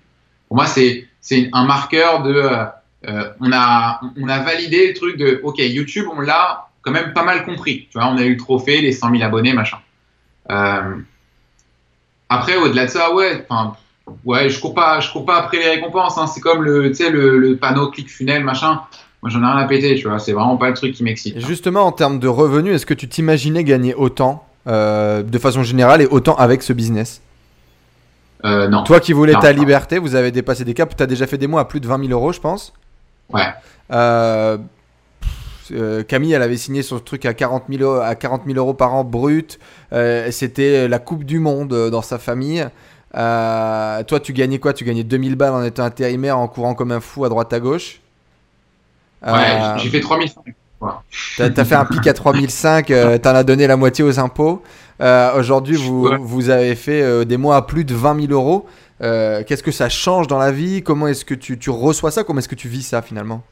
Pour 0.49 0.57
moi 0.57 0.67
c'est 0.67 1.09
un 1.53 1.65
marqueur 1.65 2.23
de 2.23 2.35
euh, 2.35 2.65
euh, 3.07 3.31
on 3.41 3.51
a 3.53 4.01
on 4.17 4.29
a 4.29 4.41
validé 4.41 4.89
le 4.89 4.95
truc 4.95 5.17
de 5.17 5.41
ok 5.43 5.59
YouTube 5.59 6.07
on 6.15 6.21
l'a 6.21 6.69
quand 6.83 6.91
même 6.91 7.13
pas 7.15 7.25
mal 7.25 7.45
compris. 7.45 7.89
Tu 7.91 7.99
vois 7.99 8.09
on 8.09 8.19
a 8.19 8.25
eu 8.25 8.33
le 8.33 8.37
trophée 8.37 8.83
les 8.83 8.93
100 8.93 9.11
000 9.11 9.23
abonnés 9.23 9.55
machin. 9.55 9.79
Après 12.29 12.57
au-delà 12.57 12.85
de 12.85 12.91
ça 12.91 13.15
ouais 13.15 13.47
ouais 14.25 14.51
je 14.51 14.61
cours 14.61 14.75
pas 14.75 15.01
cours 15.13 15.25
pas 15.25 15.39
après 15.39 15.59
les 15.59 15.69
récompenses 15.69 16.19
hein. 16.19 16.27
c'est 16.27 16.41
comme 16.41 16.63
le 16.63 16.89
le, 16.89 17.39
le 17.39 17.57
panneau 17.57 17.91
clic 17.91 18.11
funnel 18.11 18.45
machin. 18.45 18.83
Moi, 19.23 19.31
j'en 19.31 19.41
ai 19.43 19.47
rien 19.47 19.57
à 19.57 19.65
péter, 19.67 19.97
tu 19.97 20.07
vois. 20.09 20.19
C'est 20.21 20.33
vraiment 20.33 20.57
pas 20.57 20.69
le 20.69 20.75
truc 20.75 20.95
qui 20.95 21.03
m'excite. 21.03 21.37
Et 21.37 21.41
justement, 21.41 21.83
en 21.83 21.93
termes 21.93 22.19
de 22.21 22.29
revenus, 22.29 22.75
est-ce 22.75 22.87
que 22.87 22.95
tu 22.95 23.09
t'imaginais 23.09 23.65
gagner 23.65 23.95
autant 23.95 24.45
euh, 24.69 25.23
de 25.23 25.39
façon 25.39 25.63
générale 25.65 26.03
et 26.03 26.07
autant 26.07 26.37
avec 26.37 26.63
ce 26.63 26.73
business? 26.73 27.21
Euh, 28.45 28.69
non. 28.69 28.85
Toi 28.85 29.01
qui 29.01 29.13
voulais 29.13 29.33
Non, 29.33 29.41
ta 29.41 29.53
non. 29.53 29.59
liberté, 29.59 29.99
vous 29.99 30.15
avez 30.15 30.31
dépassé 30.31 30.65
des 30.65 30.73
caps, 30.75 30.95
tu 30.97 31.03
as 31.03 31.07
déjà 31.07 31.27
fait 31.27 31.39
des 31.39 31.49
mois 31.49 31.63
à 31.63 31.65
plus 31.65 31.81
de 31.81 31.89
20 31.89 31.99
000 32.07 32.13
euros, 32.13 32.33
je 32.33 32.39
pense. 32.39 32.73
Ouais. 33.33 33.47
Euh, 33.93 34.59
Camille, 36.07 36.33
elle 36.33 36.43
avait 36.43 36.57
signé 36.57 36.83
son 36.83 36.99
truc 37.01 37.27
à 37.27 37.35
40 37.35 37.65
000, 37.69 37.83
euros- 37.83 38.01
à 38.01 38.15
40 38.15 38.43
000 38.47 38.57
euros 38.57 38.73
par 38.75 38.95
an 38.95 39.05
brut. 39.05 39.59
C'était 40.31 40.89
la 40.89 40.99
Coupe 40.99 41.25
du 41.25 41.41
Monde 41.41 41.91
dans 41.91 42.01
sa 42.03 42.19
famille. 42.19 42.67
Toi, 43.13 44.21
tu 44.23 44.33
gagnais 44.33 44.59
quoi? 44.59 44.73
Tu 44.73 44.85
gagnais 44.85 45.03
2000 45.05 45.35
balles 45.35 45.53
en 45.55 45.63
étant 45.65 45.83
intérimaire, 45.85 46.39
en 46.39 46.49
courant 46.49 46.75
comme 46.75 46.93
un 46.93 47.01
fou 47.01 47.25
à 47.25 47.29
droite 47.29 47.53
à 47.53 47.61
gauche? 47.61 48.01
Ouais, 49.27 49.33
Euh, 49.33 49.77
j'ai 49.79 49.91
fait 49.91 50.01
3005. 50.01 50.43
T'as 51.37 51.45
as 51.57 51.65
fait 51.65 51.75
un 51.75 51.85
pic 51.85 52.07
à 52.07 52.13
3005, 52.15 52.91
euh, 52.91 53.19
t'en 53.23 53.35
as 53.35 53.43
donné 53.45 53.67
la 53.67 53.77
moitié 53.77 54.05
aux 54.05 54.21
impôts. 54.21 54.63
Euh, 55.01 55.37
Aujourd'hui, 55.39 55.77
vous, 55.77 56.07
Ouais. 56.09 56.17
vous 56.21 56.51
avez 56.51 56.75
fait 56.77 57.03
euh, 57.03 57.25
des 57.25 57.37
mois 57.37 57.57
à 57.57 57.63
plus 57.63 57.85
de 57.85 57.95
20 57.95 58.21
000 58.29 58.33
euros. 58.33 58.67
Qu'est-ce 59.01 59.63
que 59.63 59.71
ça 59.73 59.89
change 59.89 60.27
dans 60.29 60.39
la 60.39 60.51
vie? 60.53 60.83
Comment 60.83 61.07
est-ce 61.09 61.25
que 61.25 61.35
tu, 61.35 61.59
tu 61.59 61.71
reçois 61.71 62.11
ça? 62.11 62.25
Comment 62.25 62.39
est-ce 62.41 62.49
que 62.49 62.55
tu 62.57 62.69
vis 62.69 62.83
ça 62.83 63.03
finalement? 63.03 63.43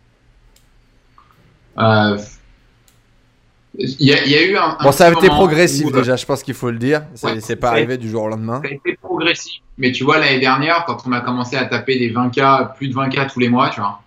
Il 3.78 4.02
y, 4.06 4.12
a, 4.14 4.24
il 4.24 4.30
y 4.30 4.36
a 4.36 4.42
eu 4.42 4.56
un. 4.56 4.76
un 4.80 4.84
Bon, 4.84 4.90
ça 4.92 5.06
a 5.06 5.12
été 5.12 5.26
progressif 5.28 5.84
où, 5.86 5.90
déjà, 5.90 6.16
je 6.16 6.24
pense 6.24 6.42
qu'il 6.42 6.54
faut 6.54 6.70
le 6.70 6.78
dire. 6.78 7.02
Ouais, 7.22 7.40
c'est 7.40 7.56
pas 7.56 7.68
arrivé 7.70 7.98
du 7.98 8.08
jour 8.08 8.22
au 8.22 8.28
lendemain. 8.28 8.60
Ça 8.64 8.70
a 8.70 8.72
été 8.72 8.96
progressif. 9.02 9.60
Mais 9.76 9.92
tu 9.92 10.02
vois, 10.04 10.18
l'année 10.18 10.40
dernière, 10.40 10.84
quand 10.86 10.96
on 11.06 11.12
a 11.12 11.20
commencé 11.20 11.56
à 11.56 11.66
taper 11.66 11.98
des 11.98 12.10
20K, 12.10 12.74
plus 12.76 12.88
de 12.88 12.94
20K 12.94 13.30
tous 13.30 13.38
les 13.40 13.50
mois, 13.50 13.68
tu 13.68 13.80
vois, 13.80 14.00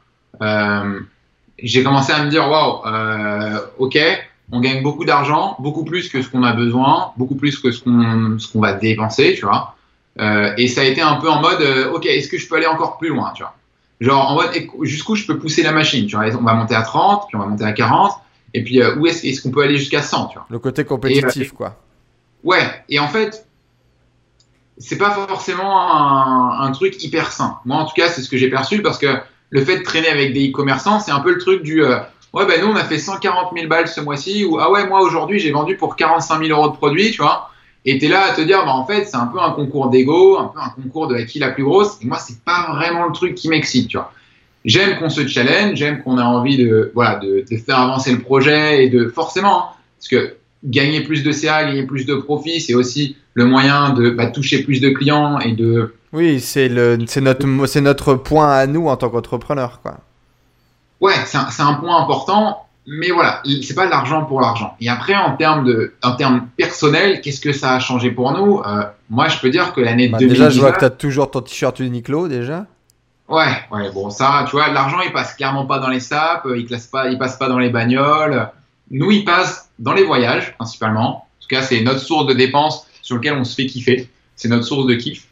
j'ai 1.64 1.84
commencé 1.84 2.12
à 2.12 2.24
me 2.24 2.30
dire, 2.30 2.50
waouh, 2.50 2.86
euh, 2.86 3.60
ok, 3.78 3.98
on 4.52 4.60
gagne 4.60 4.82
beaucoup 4.82 5.06
d'argent, 5.06 5.56
beaucoup 5.60 5.84
plus 5.84 6.10
que 6.10 6.22
ce 6.22 6.30
qu'on 6.30 6.44
a 6.44 6.54
besoin, 6.54 7.12
beaucoup 7.18 7.36
plus 7.36 7.58
que 7.60 7.72
ce 7.72 7.84
qu'on 7.84 8.38
ce 8.40 8.52
qu'on 8.52 8.60
va 8.60 8.74
dépenser, 8.74 9.36
tu 9.36 9.46
vois. 9.46 9.76
Euh, 10.20 10.54
et 10.58 10.68
ça 10.68 10.82
a 10.82 10.84
été 10.86 11.02
un 11.02 11.16
peu 11.16 11.30
en 11.30 11.42
mode, 11.42 11.62
euh, 11.62 11.92
ok, 11.92 12.06
est-ce 12.06 12.28
que 12.28 12.38
je 12.38 12.48
peux 12.48 12.56
aller 12.56 12.66
encore 12.66 12.98
plus 12.98 13.10
loin, 13.10 13.32
tu 13.36 13.44
vois. 13.44 13.56
Genre, 14.02 14.32
en 14.32 14.36
mode, 14.36 14.52
jusqu'où 14.82 15.16
je 15.16 15.26
peux 15.26 15.38
pousser 15.38 15.62
la 15.62 15.72
machine, 15.72 16.08
tu 16.08 16.16
vois. 16.16 16.26
On 16.36 16.44
va 16.44 16.54
monter 16.54 16.76
à 16.76 16.82
30, 16.82 17.28
puis 17.28 17.36
on 17.36 17.40
va 17.40 17.46
monter 17.46 17.66
à 17.66 17.74
40, 17.74 18.14
et 18.54 18.64
puis 18.64 18.82
euh, 18.82 18.96
où 18.96 19.08
est-ce 19.08 19.26
est-ce 19.26 19.42
qu'on 19.42 19.52
peut 19.52 19.62
aller 19.62 19.78
jusqu'à 19.78 20.02
100, 20.02 20.28
tu 20.28 20.38
vois. 20.38 20.48
Le 20.50 20.60
côté 20.60 20.84
compétitif, 20.84 21.52
quoi. 21.52 21.76
Ouais, 22.44 22.84
et 22.88 23.00
en 23.00 23.08
fait, 23.08 23.46
c'est 24.78 24.98
pas 24.98 25.12
forcément 25.12 25.94
un, 25.94 26.62
un 26.62 26.72
truc 26.72 27.04
hyper 27.04 27.32
sain. 27.32 27.60
Moi, 27.66 27.78
en 27.78 27.86
tout 27.86 27.94
cas, 27.96 28.08
c'est 28.08 28.22
ce 28.22 28.30
que 28.30 28.38
j'ai 28.38 28.50
perçu 28.50 28.82
parce 28.82 28.98
que 28.98 29.08
le 29.50 29.64
fait 29.64 29.80
de 29.80 29.84
traîner 29.84 30.10
avec 30.10 30.34
des 30.34 30.50
e-commerçants, 30.50 31.00
c'est 31.00 31.12
un 31.12 31.20
peu 31.20 31.34
le 31.34 31.40
truc 31.40 31.64
du 31.64 31.84
euh, 31.84 31.98
ouais, 32.34 32.46
ben 32.46 32.62
nous, 32.62 32.68
on 32.68 32.76
a 32.76 32.84
fait 32.84 33.00
140 33.00 33.52
000 33.56 33.68
balles 33.68 33.88
ce 33.88 34.02
mois-ci, 34.02 34.46
ou 34.46 34.60
ah 34.60 34.72
ouais, 34.72 34.88
moi 34.88 35.02
aujourd'hui, 35.02 35.40
j'ai 35.40 35.52
vendu 35.52 35.76
pour 35.76 35.96
45 35.96 36.44
000 36.44 36.58
euros 36.58 36.72
de 36.72 36.78
produits, 36.78 37.12
tu 37.12 37.22
vois. 37.22 37.50
Et 37.86 37.98
t'es 37.98 38.08
là 38.08 38.32
à 38.32 38.34
te 38.34 38.42
dire, 38.42 38.66
bah 38.66 38.74
en 38.74 38.86
fait, 38.86 39.06
c'est 39.06 39.16
un 39.16 39.28
peu 39.28 39.40
un 39.40 39.52
concours 39.52 39.90
d'ego, 39.90 40.38
un 40.38 40.48
peu 40.48 40.60
un 40.60 40.70
concours 40.70 41.08
de 41.08 41.18
qui 41.22 41.40
la 41.40 41.52
plus 41.52 41.64
grosse. 41.64 41.98
Et 42.02 42.06
moi, 42.06 42.18
c'est 42.18 42.44
pas 42.44 42.74
vraiment 42.74 43.06
le 43.06 43.14
truc 43.14 43.36
qui 43.36 43.48
m'excite, 43.50 43.88
tu 43.88 43.98
vois. 43.98 44.12
J'aime 44.66 45.00
qu'on 45.00 45.10
se 45.10 45.26
challenge, 45.26 45.78
j'aime 45.78 46.04
qu'on 46.04 46.18
a 46.18 46.24
envie 46.24 46.58
de, 46.58 46.92
voilà, 46.94 47.16
de, 47.16 47.46
de 47.50 47.58
faire 47.58 47.80
avancer 47.80 48.12
le 48.12 48.20
projet 48.20 48.84
et 48.84 48.90
de 48.90 49.08
forcément, 49.08 49.64
hein, 49.64 49.70
parce 49.98 50.10
que 50.10 50.36
gagner 50.66 51.02
plus 51.02 51.24
de 51.24 51.32
CA, 51.32 51.64
gagner 51.64 51.84
plus 51.84 52.06
de 52.06 52.16
profit, 52.16 52.60
c'est 52.60 52.74
aussi 52.74 53.16
le 53.34 53.46
moyen 53.46 53.92
de 53.92 54.10
bah, 54.10 54.28
toucher 54.28 54.64
plus 54.64 54.82
de 54.82 54.90
clients 54.90 55.40
et 55.40 55.54
de 55.54 55.96
Oui, 56.12 56.40
c'est 56.40 56.70
notre, 56.70 57.66
c'est 57.68 57.82
notre 57.82 58.16
point 58.16 58.52
à 58.52 58.68
nous 58.68 58.88
en 58.88 58.98
tant 58.98 59.10
qu'entrepreneur, 59.10 59.80
quoi. 59.82 59.98
ouais, 61.02 61.14
c'est 61.26 61.62
un, 61.62 61.74
point 61.74 62.02
important. 62.02 62.66
Mais 62.88 63.12
voilà, 63.12 63.44
c'est 63.62 63.76
pas 63.76 63.86
l'argent 63.86 64.26
pour 64.26 64.42
l'argent. 64.42 64.76
Et 64.82 64.90
après, 64.90 65.16
en 65.16 65.36
termes 65.36 65.64
de, 65.64 65.94
en 66.02 66.14
termes 66.14 66.48
personnels, 66.58 67.22
qu'est-ce 67.22 67.40
que 67.40 67.54
ça 67.54 67.76
a 67.76 67.80
changé 67.80 68.10
pour 68.10 68.32
nous? 68.32 68.62
Euh, 68.66 68.84
Moi, 69.12 69.28
je 69.28 69.38
peux 69.40 69.52
dire 69.52 69.74
que 69.74 69.82
l'année 69.82 70.08
Bah, 70.08 70.18
2019, 70.18 70.48
déjà, 70.48 70.50
je 70.50 70.60
vois 70.60 70.72
que 70.72 70.80
t'as 70.80 70.90
toujours 70.90 71.30
ton 71.30 71.42
t-shirt 71.42 71.80
Uniqlo, 71.80 72.28
déjà. 72.28 72.66
Ouais, 73.28 73.64
ouais, 73.72 73.92
bon, 73.92 74.10
ça, 74.10 74.44
tu 74.50 74.56
vois, 74.56 74.70
l'argent, 74.70 75.02
il 75.06 75.12
passe 75.12 75.36
clairement 75.36 75.68
pas 75.68 75.78
dans 75.78 75.90
les 75.90 76.00
sapes, 76.00 76.48
il 76.58 76.66
passe 76.66 76.88
pas, 76.88 77.10
il 77.10 77.20
passe 77.20 77.38
pas 77.38 77.48
dans 77.48 77.60
les 77.60 77.70
bagnoles. 77.70 78.50
Nous, 78.90 79.12
il 79.12 79.24
passe 79.24 79.70
dans 79.78 79.94
les 79.94 80.04
voyages, 80.04 80.56
principalement. 80.56 81.10
En 81.10 81.42
tout 81.42 81.48
cas, 81.48 81.62
c'est 81.62 81.82
notre 81.82 82.00
source 82.00 82.26
de 82.26 82.34
dépenses 82.34 82.88
sur 83.04 83.18
laquelle 83.18 83.36
on 83.36 83.44
se 83.44 83.54
fait 83.54 83.68
kiffer. 83.68 84.10
C'est 84.36 84.48
notre 84.48 84.66
source 84.66 84.88
de 84.88 84.96
kiff. 84.96 85.28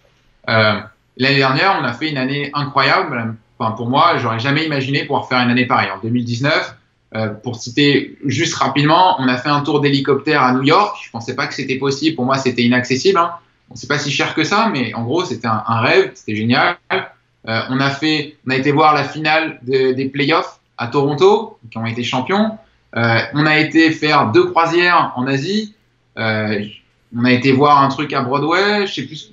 Euh, 0.50 0.80
L'année 1.20 1.38
dernière, 1.38 1.80
on 1.82 1.84
a 1.84 1.94
fait 1.94 2.10
une 2.12 2.18
année 2.18 2.52
incroyable. 2.54 3.34
Enfin, 3.58 3.72
pour 3.72 3.90
moi, 3.90 4.18
j'aurais 4.20 4.40
jamais 4.40 4.66
imaginé 4.66 5.04
pouvoir 5.04 5.28
faire 5.28 5.40
une 5.40 5.50
année 5.50 5.66
pareille. 5.66 5.90
En 5.90 6.00
2019, 6.00 6.76
euh, 7.16 7.30
pour 7.30 7.56
citer 7.56 8.20
juste 8.24 8.54
rapidement, 8.54 9.16
on 9.20 9.28
a 9.28 9.38
fait 9.38 9.50
un 9.50 9.62
tour 9.62 9.82
d'hélicoptère 9.82 10.44
à 10.44 10.54
New 10.54 10.62
York. 10.62 10.96
Je 11.04 11.10
pensais 11.10 11.36
pas 11.36 11.48
que 11.48 11.56
c'était 11.56 11.78
possible. 11.78 12.16
Pour 12.16 12.26
moi, 12.26 12.38
c'était 12.38 12.62
inaccessible. 12.62 13.18
Hein. 13.18 13.32
Bon, 13.68 13.76
c'est 13.76 13.88
pas 13.88 13.98
si 13.98 14.12
cher 14.12 14.36
que 14.36 14.44
ça, 14.44 14.70
mais 14.72 14.94
en 14.94 15.04
gros, 15.04 15.26
c'était 15.26 15.48
un, 15.48 15.64
rêve. 15.80 16.12
C'était 16.14 16.36
génial. 16.36 16.78
Euh, 16.94 17.62
on 17.70 17.80
a 17.80 17.90
fait, 17.90 18.36
on 18.46 18.52
a 18.52 18.56
été 18.56 18.72
voir 18.72 18.94
la 18.94 19.04
finale 19.04 19.60
de- 19.64 19.94
des 19.94 20.06
playoffs 20.10 20.60
à 20.78 20.86
Toronto, 20.86 21.58
qui 21.72 21.80
ont 21.80 21.86
été 21.88 22.04
champions. 22.04 22.60
On 22.94 23.46
a 23.46 23.58
été 23.58 23.92
faire 23.92 24.32
deux 24.32 24.52
croisières 24.52 25.14
en 25.16 25.26
Asie. 25.26 25.74
On 26.16 27.24
a 27.26 27.32
été 27.32 27.52
voir 27.52 27.82
un 27.82 27.88
truc 27.88 28.14
à 28.14 28.22
Broadway. 28.22 28.86
Je 28.86 28.94
sais 28.94 29.04
plus. 29.04 29.32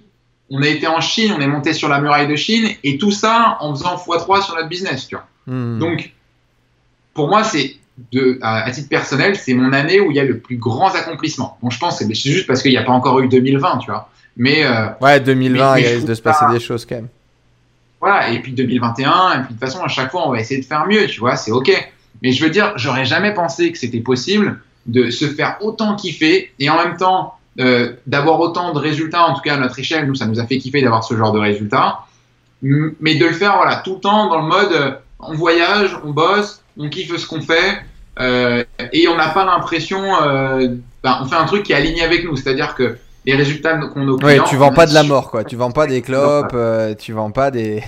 On 0.51 0.63
a 0.63 0.69
été 0.69 0.87
en 0.87 1.01
Chine. 1.01 1.33
On 1.37 1.41
est 1.41 1.47
monté 1.47 1.73
sur 1.73 1.89
la 1.89 2.01
muraille 2.01 2.29
de 2.29 2.37
Chine 2.37 2.69
et 2.83 2.99
tout 2.99 3.11
ça 3.11 3.57
en 3.61 3.75
faisant 3.75 3.97
x3 3.97 4.45
sur 4.45 4.55
notre 4.55 4.69
business, 4.69 5.09
tu 5.09 5.17
vois. 5.17 5.27
Hmm. 5.47 5.79
Donc, 5.79 6.13
pour 7.15 7.29
moi, 7.29 7.45
c'est 7.45 7.77
de, 8.13 8.39
à, 8.43 8.71
titre 8.71 8.89
personnel, 8.89 9.37
c'est 9.37 9.55
mon 9.55 9.73
année 9.73 10.01
où 10.01 10.11
il 10.11 10.17
y 10.17 10.21
a 10.21 10.25
le 10.25 10.39
plus 10.39 10.57
grand 10.57 10.95
accomplissement. 10.95 11.59
Bon, 11.63 11.71
je 11.71 11.79
pense 11.79 11.99
que 11.99 12.05
c'est 12.05 12.15
juste 12.15 12.47
parce 12.47 12.63
qu'il 12.63 12.73
n'y 12.73 12.77
a 12.77 12.83
pas 12.83 12.93
encore 12.93 13.21
eu 13.21 13.29
2020, 13.29 13.79
tu 13.79 13.91
vois. 13.91 14.11
Mais 14.37 14.65
euh, 14.65 14.89
Ouais, 15.01 15.21
2020, 15.21 15.75
mais 15.75 15.83
il 15.83 15.87
risque 15.87 16.07
de 16.07 16.15
se 16.15 16.23
passer 16.23 16.45
des 16.51 16.61
choses 16.61 16.85
quand 16.85 16.97
même. 16.97 17.09
voilà, 18.01 18.31
et 18.31 18.41
puis 18.41 18.53
2021, 18.53 19.11
et 19.11 19.35
puis 19.35 19.43
de 19.43 19.49
toute 19.49 19.61
façon, 19.61 19.83
à 19.83 19.89
chaque 19.89 20.11
fois, 20.11 20.27
on 20.29 20.33
va 20.33 20.41
essayer 20.41 20.61
de 20.61 20.67
faire 20.67 20.87
mieux, 20.87 21.07
tu 21.07 21.21
vois, 21.21 21.37
c'est 21.37 21.53
ok. 21.53 21.71
Mais 22.23 22.33
je 22.33 22.45
veux 22.45 22.51
dire, 22.51 22.73
j'aurais 22.77 23.05
jamais 23.05 23.33
pensé 23.33 23.71
que 23.71 23.79
c'était 23.79 24.01
possible 24.01 24.61
de 24.87 25.11
se 25.11 25.27
faire 25.27 25.59
autant 25.61 25.95
kiffer 25.95 26.53
et 26.59 26.69
en 26.69 26.77
même 26.77 26.97
temps 26.97 27.35
euh, 27.61 27.93
d'avoir 28.07 28.41
autant 28.41 28.73
de 28.73 28.79
résultats, 28.79 29.27
en 29.27 29.35
tout 29.35 29.41
cas 29.41 29.55
à 29.55 29.57
notre 29.57 29.79
échelle, 29.79 30.07
nous, 30.07 30.15
ça 30.15 30.27
nous 30.27 30.41
a 30.41 30.47
fait 30.47 30.59
kiffer 30.59 30.83
d'avoir 30.83 31.05
ce 31.05 31.17
genre 31.17 31.33
de 31.33 31.39
résultats, 31.39 32.01
mais 32.63 33.15
de 33.15 33.27
le 33.27 33.33
faire 33.33 33.57
voilà, 33.57 33.77
tout 33.77 33.95
le 33.95 34.01
temps 34.01 34.29
dans 34.29 34.41
le 34.41 34.49
mode 34.49 34.73
euh, 34.73 34.91
on 35.21 35.35
voyage, 35.35 35.97
on 36.05 36.11
bosse, 36.11 36.63
on 36.77 36.89
kiffe 36.89 37.17
ce 37.17 37.27
qu'on 37.27 37.41
fait, 37.41 37.79
euh, 38.19 38.65
et 38.93 39.07
on 39.09 39.17
n'a 39.17 39.29
pas 39.29 39.45
l'impression, 39.45 40.03
ben, 41.03 41.19
on 41.23 41.25
fait 41.27 41.37
un 41.37 41.45
truc 41.47 41.63
qui 41.63 41.73
est 41.73 41.77
aligné 41.77 42.03
avec 42.03 42.25
nous, 42.25 42.37
c'est-à-dire 42.37 42.75
que 42.75 42.99
les 43.25 43.35
résultats 43.35 43.79
qu'on 43.79 44.07
aux 44.09 44.23
Ouais, 44.23 44.39
tu 44.49 44.57
vends 44.57 44.73
pas 44.73 44.87
de 44.87 44.93
la 44.95 45.03
mort, 45.03 45.31
quoi. 45.31 45.45
Tu 45.45 45.57
vends 45.57 45.71
pas 45.71 45.87
des 45.87 46.03
clopes, 46.03 46.55
tu 46.99 47.13
vends 47.13 47.31
pas 47.31 47.51
des. 47.51 47.83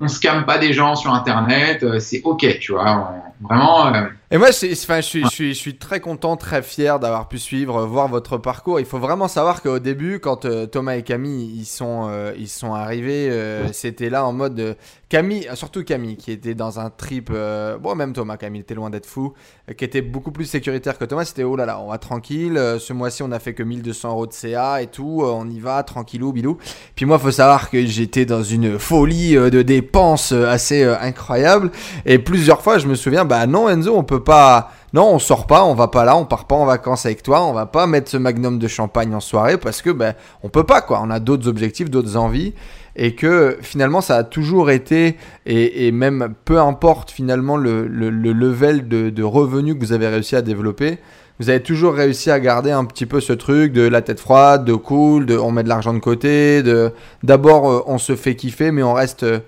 on 0.00 0.08
scamme 0.08 0.44
pas 0.46 0.58
des 0.58 0.72
gens 0.72 0.96
sur 0.96 1.12
internet, 1.12 1.84
c'est 2.00 2.22
ok, 2.24 2.58
tu 2.58 2.72
vois. 2.72 3.10
on- 3.12 3.35
vraiment, 3.40 3.94
euh, 3.94 4.08
Et 4.32 4.38
moi, 4.38 4.48
enfin, 4.48 5.00
je, 5.00 5.06
suis, 5.06 5.22
je, 5.22 5.28
suis, 5.28 5.54
je 5.54 5.58
suis 5.58 5.76
très 5.76 6.00
content, 6.00 6.36
très 6.36 6.60
fier 6.60 6.98
d'avoir 6.98 7.28
pu 7.28 7.38
suivre, 7.38 7.76
euh, 7.76 7.86
voir 7.86 8.08
votre 8.08 8.38
parcours. 8.38 8.80
Il 8.80 8.86
faut 8.86 8.98
vraiment 8.98 9.28
savoir 9.28 9.62
qu'au 9.62 9.78
début, 9.78 10.18
quand 10.18 10.46
euh, 10.46 10.66
Thomas 10.66 10.96
et 10.96 11.02
Camille 11.02 11.48
ils 11.56 11.64
sont, 11.64 12.08
euh, 12.10 12.32
ils 12.36 12.48
sont 12.48 12.74
arrivés, 12.74 13.30
c'était 13.72 14.10
là 14.10 14.26
en 14.26 14.32
mode. 14.32 14.76
Camille, 15.08 15.48
surtout 15.54 15.84
Camille, 15.84 16.16
qui 16.16 16.32
était 16.32 16.56
dans 16.56 16.80
un 16.80 16.90
trip. 16.90 17.30
bon, 17.30 17.94
même 17.94 18.12
Thomas, 18.12 18.36
Camille 18.36 18.62
était 18.62 18.74
loin 18.74 18.90
d'être 18.90 19.06
fou, 19.06 19.34
qui 19.78 19.84
était 19.84 20.02
beaucoup 20.02 20.32
plus 20.32 20.46
sécuritaire 20.46 20.98
que 20.98 21.04
Thomas. 21.04 21.24
C'était 21.24 21.44
oh 21.44 21.54
là 21.54 21.64
là, 21.64 21.78
on 21.78 21.90
va 21.90 21.98
tranquille. 21.98 22.60
ce 22.80 22.92
mois-ci, 22.92 23.22
on 23.22 23.30
a 23.30 23.38
fait 23.38 23.54
que 23.54 23.62
1200 23.62 24.10
euros 24.10 24.26
de 24.26 24.32
CA 24.32 24.82
et 24.82 24.88
tout. 24.88 25.22
on 25.22 25.48
y 25.48 25.60
va, 25.60 25.84
tranquillou, 25.84 26.32
bilou. 26.32 26.58
Puis 26.96 27.06
moi, 27.06 27.20
faut 27.20 27.30
savoir 27.30 27.70
que 27.70 27.86
j'étais 27.86 28.24
dans 28.24 28.42
une 28.42 28.80
folie 28.80 29.34
de 29.34 29.62
dépenses 29.62 30.32
assez 30.32 30.82
incroyable. 30.82 31.70
Et 32.04 32.18
plusieurs 32.18 32.62
fois, 32.62 32.78
je 32.78 32.88
me 32.88 32.96
souviens, 32.96 33.24
bah 33.26 33.46
non, 33.46 33.68
Enzo, 33.68 33.96
on 33.96 34.02
peut 34.04 34.22
pas. 34.24 34.70
Non, 34.92 35.12
on 35.12 35.18
sort 35.18 35.46
pas, 35.46 35.64
on 35.64 35.74
va 35.74 35.88
pas 35.88 36.04
là, 36.04 36.16
on 36.16 36.24
part 36.24 36.46
pas 36.46 36.54
en 36.54 36.64
vacances 36.64 37.04
avec 37.04 37.22
toi, 37.22 37.44
on 37.44 37.52
va 37.52 37.66
pas 37.66 37.86
mettre 37.86 38.10
ce 38.10 38.16
magnum 38.16 38.58
de 38.58 38.66
champagne 38.68 39.14
en 39.14 39.20
soirée 39.20 39.58
parce 39.58 39.82
que 39.82 39.90
ben 39.90 40.14
on 40.42 40.48
peut 40.48 40.64
pas 40.64 40.80
quoi. 40.80 41.00
On 41.02 41.10
a 41.10 41.20
d'autres 41.20 41.48
objectifs, 41.48 41.90
d'autres 41.90 42.16
envies 42.16 42.54
et 42.94 43.14
que 43.14 43.58
finalement 43.60 44.00
ça 44.00 44.16
a 44.16 44.24
toujours 44.24 44.70
été 44.70 45.16
et, 45.44 45.86
et 45.86 45.92
même 45.92 46.32
peu 46.46 46.58
importe 46.58 47.10
finalement 47.10 47.58
le, 47.58 47.86
le- 47.86 48.08
le 48.08 48.32
level 48.32 48.88
de, 48.88 49.10
de 49.10 49.22
revenus 49.22 49.74
que 49.74 49.80
vous 49.80 49.92
avez 49.92 50.08
réussi 50.08 50.34
à 50.34 50.40
développer, 50.40 50.98
vous 51.38 51.50
avez 51.50 51.60
toujours 51.62 51.92
réussi 51.92 52.30
à 52.30 52.40
garder 52.40 52.70
un 52.70 52.86
petit 52.86 53.04
peu 53.04 53.20
ce 53.20 53.34
truc 53.34 53.74
de 53.74 53.82
la 53.86 54.00
tête 54.00 54.18
froide, 54.20 54.64
de 54.64 54.72
cool, 54.72 55.26
de 55.26 55.36
on 55.36 55.50
met 55.50 55.62
de 55.62 55.68
l'argent 55.68 55.92
de 55.92 55.98
côté, 55.98 56.62
de 56.62 56.90
d'abord 57.22 57.70
euh, 57.70 57.82
on 57.86 57.98
se 57.98 58.16
fait 58.16 58.34
kiffer 58.34 58.70
mais 58.70 58.82
on 58.82 58.94
reste 58.94 59.24
euh, 59.24 59.40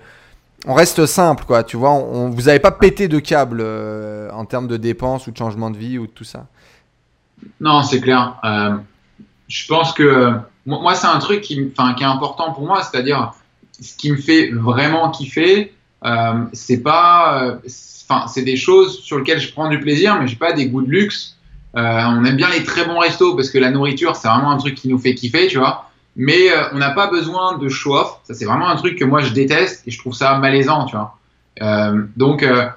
on 0.65 0.73
reste 0.73 1.05
simple, 1.05 1.45
quoi. 1.45 1.63
Tu 1.63 1.77
vois, 1.77 1.91
on, 1.91 2.29
vous 2.29 2.49
avez 2.49 2.59
pas 2.59 2.71
pété 2.71 3.07
de 3.07 3.19
câble 3.19 3.59
euh, 3.61 4.29
en 4.31 4.45
termes 4.45 4.67
de 4.67 4.77
dépenses 4.77 5.27
ou 5.27 5.31
de 5.31 5.37
changement 5.37 5.69
de 5.69 5.77
vie 5.77 5.97
ou 5.97 6.07
de 6.07 6.11
tout 6.11 6.23
ça? 6.23 6.47
non, 7.61 7.83
c'est 7.83 8.01
clair. 8.01 8.35
Euh, 8.43 8.75
je 9.47 9.65
pense 9.67 9.93
que 9.93 10.33
moi, 10.65 10.93
c'est 10.93 11.07
un 11.07 11.19
truc 11.19 11.39
qui, 11.41 11.55
qui 11.55 12.03
est 12.03 12.07
important 12.07 12.51
pour 12.51 12.65
moi, 12.65 12.83
c'est-à-dire 12.83 13.31
ce 13.79 13.95
qui 13.95 14.11
me 14.11 14.17
fait 14.17 14.51
vraiment 14.51 15.09
kiffer, 15.09 15.73
euh, 16.03 16.43
c'est 16.51 16.83
pas, 16.83 17.59
enfin, 18.09 18.27
c'est 18.27 18.41
des 18.41 18.57
choses 18.57 18.99
sur 18.99 19.19
lesquelles 19.19 19.39
je 19.39 19.53
prends 19.53 19.69
du 19.69 19.79
plaisir, 19.79 20.19
mais 20.19 20.27
j'ai 20.27 20.35
pas 20.35 20.51
des 20.51 20.67
goûts 20.67 20.81
de 20.81 20.89
luxe. 20.89 21.37
On 21.75 22.25
aime 22.25 22.35
bien 22.35 22.49
les 22.49 22.65
très 22.65 22.83
bons 22.83 22.99
restos 22.99 23.37
parce 23.37 23.49
que 23.49 23.57
la 23.57 23.71
nourriture, 23.71 24.17
c'est 24.17 24.27
vraiment 24.27 24.51
un 24.51 24.57
truc 24.57 24.75
qui 24.75 24.89
nous 24.89 24.99
fait 24.99 25.15
kiffer, 25.15 25.47
tu 25.47 25.59
vois. 25.59 25.88
Mais 26.15 26.51
euh, 26.51 26.63
on 26.73 26.77
n'a 26.77 26.91
pas 26.91 27.07
besoin 27.07 27.57
de 27.57 27.69
show-off. 27.69 28.19
Ça, 28.23 28.33
c'est 28.33 28.45
vraiment 28.45 28.67
un 28.67 28.75
truc 28.75 28.97
que 28.97 29.05
moi, 29.05 29.21
je 29.21 29.31
déteste 29.31 29.87
et 29.87 29.91
je 29.91 29.99
trouve 29.99 30.13
ça 30.13 30.37
malaisant, 30.37 30.85
tu 30.85 30.95
vois. 30.95 31.17
Euh, 31.61 32.03
donc, 32.17 32.43
euh, 32.43 32.67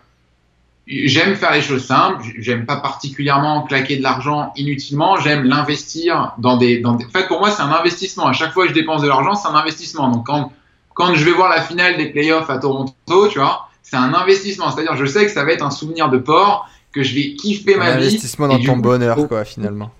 j'aime 0.86 1.34
faire 1.34 1.52
les 1.52 1.62
choses 1.62 1.84
simples. 1.84 2.24
J'aime 2.38 2.66
pas 2.66 2.76
particulièrement 2.76 3.62
claquer 3.62 3.96
de 3.96 4.02
l'argent 4.02 4.52
inutilement. 4.56 5.16
J'aime 5.16 5.44
l'investir 5.44 6.32
dans 6.38 6.56
des, 6.56 6.80
dans 6.80 6.94
des. 6.94 7.04
En 7.06 7.10
fait, 7.10 7.26
pour 7.26 7.40
moi, 7.40 7.50
c'est 7.50 7.62
un 7.62 7.72
investissement. 7.72 8.26
À 8.26 8.32
chaque 8.32 8.52
fois 8.52 8.64
que 8.64 8.70
je 8.70 8.74
dépense 8.74 9.02
de 9.02 9.08
l'argent, 9.08 9.34
c'est 9.34 9.48
un 9.48 9.54
investissement. 9.54 10.08
Donc, 10.08 10.26
quand, 10.26 10.52
quand 10.94 11.14
je 11.14 11.24
vais 11.24 11.32
voir 11.32 11.48
la 11.48 11.62
finale 11.62 11.96
des 11.96 12.06
playoffs 12.06 12.50
à 12.50 12.58
Toronto, 12.58 13.28
tu 13.28 13.38
vois, 13.38 13.68
c'est 13.82 13.96
un 13.96 14.14
investissement. 14.14 14.70
C'est-à-dire, 14.70 14.96
je 14.96 15.06
sais 15.06 15.24
que 15.24 15.32
ça 15.32 15.44
va 15.44 15.52
être 15.52 15.64
un 15.64 15.70
souvenir 15.70 16.10
de 16.10 16.18
port, 16.18 16.68
que 16.92 17.02
je 17.02 17.14
vais 17.14 17.34
kiffer 17.34 17.74
Un 17.74 17.78
ma 17.78 17.90
vie. 17.96 18.06
investissement 18.06 18.46
et 18.50 18.58
dans 18.58 18.64
ton 18.64 18.74
coup, 18.74 18.82
bonheur, 18.82 19.28
quoi, 19.28 19.44
finalement. 19.44 19.90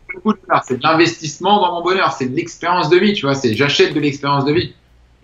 C'est 0.65 0.79
de 0.79 0.83
l'investissement 0.83 1.61
dans 1.61 1.75
mon 1.75 1.83
bonheur, 1.83 2.13
c'est 2.13 2.27
de 2.27 2.37
l'expérience 2.37 2.89
de 2.91 2.99
vie, 2.99 3.13
tu 3.15 3.27
vois. 3.27 3.35
C'est 3.35 3.55
j'achète 3.55 3.95
de 3.95 4.01
l'expérience 4.01 4.45
de 4.45 4.53
vie. 4.53 4.75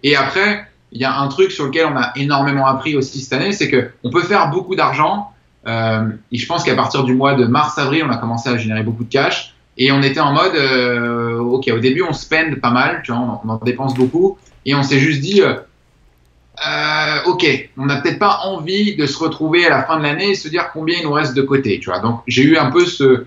Et 0.03 0.16
après, 0.16 0.66
il 0.93 1.01
y 1.01 1.05
a 1.05 1.18
un 1.18 1.28
truc 1.28 1.51
sur 1.51 1.66
lequel 1.66 1.86
on 1.86 1.97
a 1.97 2.12
énormément 2.16 2.66
appris 2.66 2.97
aussi 2.97 3.20
cette 3.20 3.32
année, 3.32 3.53
c'est 3.53 3.68
que 3.68 3.91
on 4.05 4.11
peut 4.11 4.22
faire 4.22 4.51
beaucoup 4.51 4.74
d'argent, 4.74 5.32
Euh, 5.66 6.09
et 6.32 6.39
je 6.39 6.47
pense 6.47 6.64
qu'à 6.64 6.74
partir 6.74 7.05
du 7.05 7.14
mois 7.14 7.34
de 7.34 7.45
mars-avril, 7.45 8.05
on 8.07 8.11
a 8.11 8.16
commencé 8.16 8.49
à 8.49 8.57
générer 8.57 8.82
beaucoup 8.82 9.05
de 9.05 9.11
cash. 9.11 9.55
Et 9.76 9.93
on 9.93 10.03
était 10.03 10.20
en 10.20 10.32
mode, 10.32 10.55
euh, 10.55 11.39
ok, 11.39 11.68
au 11.74 11.78
début, 11.78 12.03
on 12.03 12.12
spend 12.12 12.59
pas 12.61 12.70
mal, 12.70 13.03
tu 13.05 13.12
vois, 13.12 13.41
on, 13.45 13.49
en 13.49 13.57
dépense 13.57 13.95
beaucoup. 13.95 14.39
Et 14.64 14.74
on 14.74 14.82
s'est 14.82 14.99
juste 14.99 15.20
dit, 15.20 15.43
euh, 15.43 17.18
ok, 17.26 17.70
on 17.76 17.86
n'a 17.86 18.01
peut-être 18.01 18.18
pas 18.18 18.41
envie 18.45 18.97
de 18.97 19.07
se 19.07 19.18
retrouver 19.18 19.66
à 19.66 19.70
la 19.70 19.84
fin 19.84 19.99
de 19.99 20.03
l'année 20.03 20.30
et 20.30 20.34
se 20.34 20.49
dire 20.49 20.70
combien 20.72 20.99
il 20.99 21.05
nous 21.05 21.12
reste 21.12 21.34
de 21.34 21.43
côté, 21.43 21.78
tu 21.80 21.91
vois. 21.91 22.01
Donc 22.01 22.20
j'ai 22.26 22.43
eu 22.43 22.57
un 22.57 22.70
peu 22.70 22.84
ce, 22.86 23.26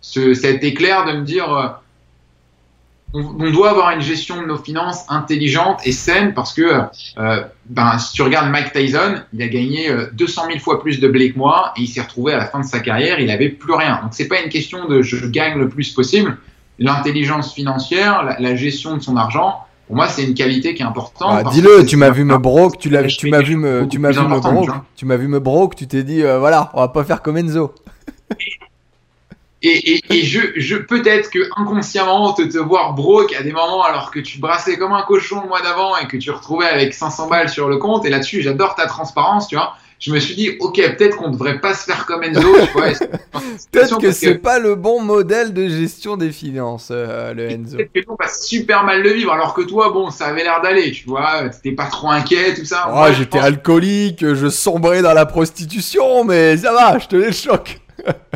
ce, 0.00 0.34
cet 0.34 0.64
éclair 0.64 1.06
de 1.06 1.12
me 1.12 1.22
dire, 1.22 1.52
euh, 1.52 1.68
on, 3.12 3.20
on, 3.20 3.50
doit 3.50 3.70
avoir 3.70 3.90
une 3.90 4.00
gestion 4.00 4.40
de 4.40 4.46
nos 4.46 4.56
finances 4.56 5.04
intelligente 5.08 5.80
et 5.84 5.92
saine 5.92 6.32
parce 6.34 6.52
que, 6.52 6.82
euh, 7.18 7.44
ben, 7.66 7.98
si 7.98 8.12
tu 8.12 8.22
regardes 8.22 8.50
Mike 8.50 8.72
Tyson, 8.72 9.16
il 9.32 9.42
a 9.42 9.48
gagné 9.48 9.90
200 10.12 10.42
000 10.46 10.58
fois 10.58 10.80
plus 10.80 11.00
de 11.00 11.08
blé 11.08 11.32
que 11.32 11.38
moi 11.38 11.72
et 11.76 11.82
il 11.82 11.88
s'est 11.88 12.02
retrouvé 12.02 12.34
à 12.34 12.38
la 12.38 12.46
fin 12.46 12.60
de 12.60 12.66
sa 12.66 12.80
carrière, 12.80 13.18
il 13.18 13.30
avait 13.30 13.48
plus 13.48 13.74
rien. 13.74 14.00
Donc 14.02 14.12
c'est 14.12 14.28
pas 14.28 14.40
une 14.40 14.50
question 14.50 14.86
de 14.88 15.02
je 15.02 15.26
gagne 15.26 15.58
le 15.58 15.68
plus 15.68 15.92
possible. 15.92 16.38
L'intelligence 16.78 17.52
financière, 17.52 18.22
la, 18.22 18.38
la 18.40 18.56
gestion 18.56 18.96
de 18.96 19.02
son 19.02 19.16
argent, 19.16 19.66
pour 19.90 19.96
moi, 19.96 20.06
c'est 20.06 20.22
une 20.22 20.34
qualité 20.34 20.72
qui 20.72 20.84
est 20.84 20.86
importante. 20.86 21.42
Ah, 21.44 21.50
Dis-le, 21.50 21.84
tu 21.84 21.96
m'as 21.96 22.10
vu 22.10 22.22
me 22.22 22.38
broke, 22.38 22.78
tu 22.78 22.90
l'as, 22.90 23.02
tu 23.02 23.28
m'as 23.28 23.42
vu 23.42 23.56
me, 23.56 23.88
tu 23.88 23.98
m'as 23.98 24.12
vu 24.12 24.20
me 24.20 24.38
broke, 24.38 24.70
tu 24.94 25.04
m'as 25.04 25.16
vu 25.16 25.26
me 25.26 25.40
broke, 25.40 25.74
tu 25.74 25.88
t'es 25.88 26.04
dit, 26.04 26.22
euh, 26.22 26.38
voilà, 26.38 26.70
on 26.74 26.80
va 26.80 26.86
pas 26.86 27.02
faire 27.02 27.22
comme 27.22 27.36
Enzo. 27.36 27.74
Et, 29.62 29.92
et, 29.92 30.02
et, 30.10 30.22
je, 30.22 30.40
je 30.56 30.76
peut-être 30.76 31.30
que 31.30 31.50
inconsciemment 31.56 32.32
te, 32.32 32.42
te 32.42 32.56
voir 32.56 32.94
broke 32.94 33.34
à 33.34 33.42
des 33.42 33.52
moments 33.52 33.84
alors 33.84 34.10
que 34.10 34.18
tu 34.18 34.38
brassais 34.38 34.78
comme 34.78 34.92
un 34.92 35.02
cochon 35.02 35.42
le 35.42 35.48
mois 35.48 35.60
d'avant 35.60 35.96
et 35.98 36.06
que 36.06 36.16
tu 36.16 36.30
retrouvais 36.30 36.66
avec 36.66 36.94
500 36.94 37.28
balles 37.28 37.50
sur 37.50 37.68
le 37.68 37.76
compte. 37.76 38.06
Et 38.06 38.10
là-dessus, 38.10 38.40
j'adore 38.40 38.74
ta 38.74 38.86
transparence, 38.86 39.48
tu 39.48 39.56
vois 39.56 39.74
je 40.00 40.12
me 40.12 40.18
suis 40.18 40.34
dit, 40.34 40.56
ok, 40.60 40.76
peut-être 40.76 41.18
qu'on 41.18 41.28
ne 41.28 41.34
devrait 41.34 41.60
pas 41.60 41.74
se 41.74 41.84
faire 41.84 42.06
comme 42.06 42.24
Enzo. 42.24 42.40
peut-être 43.70 43.98
que, 43.98 44.12
c'est 44.12 44.36
pas 44.36 44.58
le 44.58 44.74
bon 44.74 45.02
modèle 45.02 45.52
de 45.52 45.68
gestion 45.68 46.16
des 46.16 46.32
finances, 46.32 46.88
euh, 46.90 47.34
le 47.34 47.50
Enzo. 47.50 47.76
Peut-être 47.76 47.92
que 47.92 48.00
on 48.10 48.16
va 48.18 48.26
super 48.26 48.82
mal 48.82 49.02
le 49.02 49.10
vivre, 49.10 49.30
alors 49.30 49.52
que 49.52 49.60
toi, 49.60 49.90
bon, 49.92 50.10
ça 50.10 50.28
avait 50.28 50.42
l'air 50.42 50.62
d'aller, 50.62 50.90
tu 50.92 51.04
vois, 51.06 51.50
t'étais 51.50 51.72
pas 51.72 51.84
trop 51.84 52.08
inquiet, 52.08 52.54
tout 52.54 52.64
ça. 52.64 52.90
Oh, 52.90 53.12
j'étais 53.12 53.38
pense... 53.38 53.46
alcoolique, 53.46 54.24
je 54.34 54.48
sombrais 54.48 55.02
dans 55.02 55.12
la 55.12 55.26
prostitution, 55.26 56.24
mais 56.24 56.56
ça 56.56 56.72
va, 56.72 56.98
je 56.98 57.06
te 57.06 57.16
les 57.16 57.32
choque. 57.32 57.78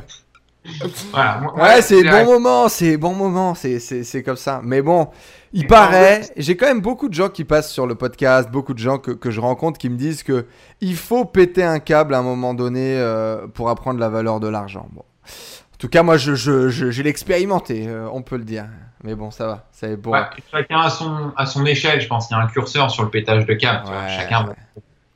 voilà, 1.10 1.40
moi, 1.40 1.54
ouais, 1.56 1.82
c'est 1.82 2.02
bon 2.02 2.24
moment, 2.24 2.68
c'est 2.68 2.96
bon 2.96 3.14
moment, 3.14 3.54
c'est 3.54 4.22
comme 4.24 4.36
ça. 4.36 4.60
Mais 4.64 4.82
bon, 4.82 5.08
il 5.52 5.66
paraît, 5.66 6.22
j'ai 6.36 6.56
quand 6.56 6.66
même 6.66 6.80
beaucoup 6.80 7.08
de 7.08 7.14
gens 7.14 7.28
qui 7.28 7.44
passent 7.44 7.72
sur 7.72 7.86
le 7.86 7.94
podcast, 7.94 8.50
beaucoup 8.50 8.74
de 8.74 8.78
gens 8.78 8.98
que, 8.98 9.10
que, 9.10 9.30
je 9.30 9.40
rencontre 9.40 9.78
qui 9.78 9.88
me 9.88 9.96
disent 9.96 10.22
que 10.22 10.46
il 10.80 10.96
faut 10.96 11.24
péter 11.24 11.62
un 11.62 11.78
câble 11.78 12.14
à 12.14 12.18
un 12.18 12.22
moment 12.22 12.54
donné 12.54 12.96
euh, 12.96 13.46
pour 13.46 13.68
apprendre 13.68 14.00
la 14.00 14.08
valeur 14.08 14.40
de 14.40 14.48
l'argent. 14.48 14.88
Bon. 14.92 15.02
En 15.02 15.76
tout 15.78 15.88
cas, 15.88 16.02
moi, 16.02 16.16
je, 16.16 16.34
je, 16.34 16.68
je, 16.68 16.90
je 16.90 17.02
l'ai 17.02 17.10
expérimenté, 17.10 17.86
euh, 17.86 18.08
on 18.12 18.22
peut 18.22 18.36
le 18.36 18.44
dire. 18.44 18.66
Mais 19.02 19.14
bon, 19.14 19.30
ça 19.30 19.46
va, 19.46 19.66
ça 19.70 19.88
est 19.88 19.96
bon. 19.96 20.12
Ouais, 20.12 20.22
chacun 20.50 20.80
à 20.80 20.88
son, 20.88 21.32
à 21.36 21.44
son 21.44 21.66
échelle, 21.66 22.00
je 22.00 22.08
pense. 22.08 22.30
Il 22.30 22.32
y 22.32 22.36
a 22.36 22.40
un 22.40 22.46
curseur 22.46 22.90
sur 22.90 23.02
le 23.02 23.10
pétage 23.10 23.44
de 23.44 23.52
câble. 23.52 23.86
Ouais, 23.86 24.08
chacun. 24.08 24.46
Ouais. 24.46 24.54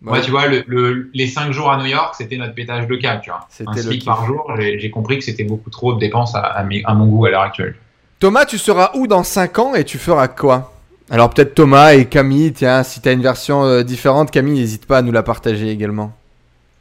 Moi, 0.01 0.21
tu 0.21 0.31
vois, 0.31 0.47
le, 0.47 0.63
le, 0.69 1.11
les 1.13 1.27
5 1.27 1.51
jours 1.51 1.73
à 1.73 1.77
New 1.77 1.87
York, 1.87 2.15
c'était 2.17 2.37
notre 2.37 2.55
pétage 2.55 2.87
de 2.87 2.95
câble. 2.97 3.21
Tu 3.23 3.31
vois. 3.31 3.49
Un 3.67 4.05
par 4.05 4.27
jour, 4.27 4.53
j'ai 4.57 4.91
compris 4.91 5.19
que 5.19 5.25
c'était 5.25 5.45
beaucoup 5.45 5.71
trop 5.71 5.93
de 5.95 5.99
dépenses 5.99 6.35
à, 6.37 6.41
à, 6.41 6.63
mes, 6.63 6.83
à 6.85 6.95
mon 6.95 7.07
goût 7.07 7.27
à 7.27 7.31
l'heure 7.31 7.43
actuelle. 7.43 7.75
Thomas, 8.21 8.45
tu 8.45 8.59
seras 8.59 8.91
où 8.95 9.07
dans 9.07 9.25
5 9.25 9.59
ans 9.59 9.75
et 9.75 9.85
tu 9.85 9.99
feras 9.99 10.29
quoi? 10.29 10.73
Alors 11.11 11.31
peut-être 11.31 11.55
Thomas 11.55 11.95
et 11.95 12.05
Camille, 12.05 12.53
tiens, 12.53 12.83
si 12.83 13.01
tu 13.01 13.09
as 13.09 13.13
une 13.13 13.23
version 13.23 13.65
euh, 13.65 13.83
différente, 13.83 14.31
Camille, 14.31 14.61
n'hésite 14.61 14.87
pas 14.87 14.99
à 14.99 15.03
nous 15.03 15.13
la 15.13 15.23
partager 15.23 15.71
également. 15.71 16.13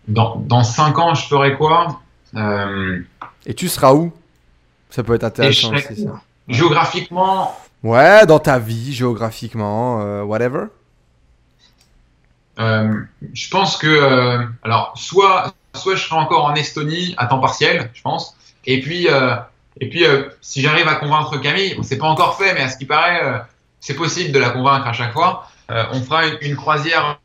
Dans, 0.07 0.35
dans 0.35 0.63
5 0.63 0.97
ans, 0.99 1.13
je 1.13 1.25
ferai 1.27 1.55
quoi? 1.55 2.01
Euh... 2.35 2.99
Et 3.45 3.53
tu 3.53 3.67
seras 3.69 3.93
où? 3.93 4.11
Ça 4.89 5.03
peut 5.03 5.15
être 5.15 5.23
intéressant 5.23 5.73
aussi, 5.73 6.03
ça. 6.03 6.21
Géographiquement 6.47 7.55
Ouais, 7.83 8.25
dans 8.25 8.39
ta 8.39 8.57
vie, 8.59 8.93
géographiquement, 8.93 10.01
euh, 10.01 10.23
whatever. 10.23 10.65
Euh, 12.59 13.01
je 13.33 13.49
pense 13.49 13.77
que, 13.77 13.87
euh, 13.87 14.43
alors, 14.63 14.93
soit, 14.95 15.53
soit 15.73 15.95
je 15.95 16.03
serai 16.03 16.15
encore 16.15 16.45
en 16.45 16.55
Estonie 16.55 17.13
à 17.17 17.27
temps 17.27 17.39
partiel, 17.39 17.89
je 17.93 18.01
pense, 18.01 18.35
et 18.65 18.81
puis 18.81 19.07
et 19.79 19.89
puis, 19.89 20.05
euh, 20.05 20.23
si 20.41 20.61
j'arrive 20.61 20.87
à 20.87 20.95
convaincre 20.95 21.37
Camille, 21.37 21.75
on 21.77 21.83
s'est 21.83 21.97
pas 21.97 22.07
encore 22.07 22.37
fait, 22.37 22.53
mais 22.53 22.61
à 22.61 22.69
ce 22.69 22.77
qui 22.77 22.85
paraît, 22.85 23.21
euh, 23.23 23.37
c'est 23.79 23.95
possible 23.95 24.31
de 24.31 24.39
la 24.39 24.49
convaincre 24.49 24.87
à 24.87 24.93
chaque 24.93 25.13
fois. 25.13 25.45
Euh, 25.69 25.83
on 25.91 26.01
fera 26.01 26.25
une, 26.25 26.37
une 26.41 26.55
croisière 26.55 27.19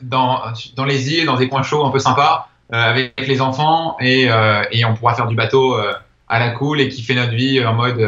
dans, 0.00 0.40
dans 0.76 0.84
les 0.84 1.12
îles, 1.12 1.26
dans 1.26 1.36
des 1.36 1.48
coins 1.48 1.62
chauds 1.62 1.84
un 1.84 1.90
peu 1.90 1.98
sympas, 1.98 2.48
avec 2.70 3.12
les 3.26 3.42
enfants, 3.42 3.96
et, 4.00 4.30
et, 4.70 4.84
on 4.86 4.94
pourra 4.94 5.14
faire 5.14 5.26
du 5.26 5.34
bateau 5.34 5.76
à 6.28 6.38
la 6.38 6.50
cool 6.52 6.80
et 6.80 6.88
kiffer 6.88 7.14
notre 7.14 7.34
vie 7.34 7.62
en 7.62 7.74
mode 7.74 8.00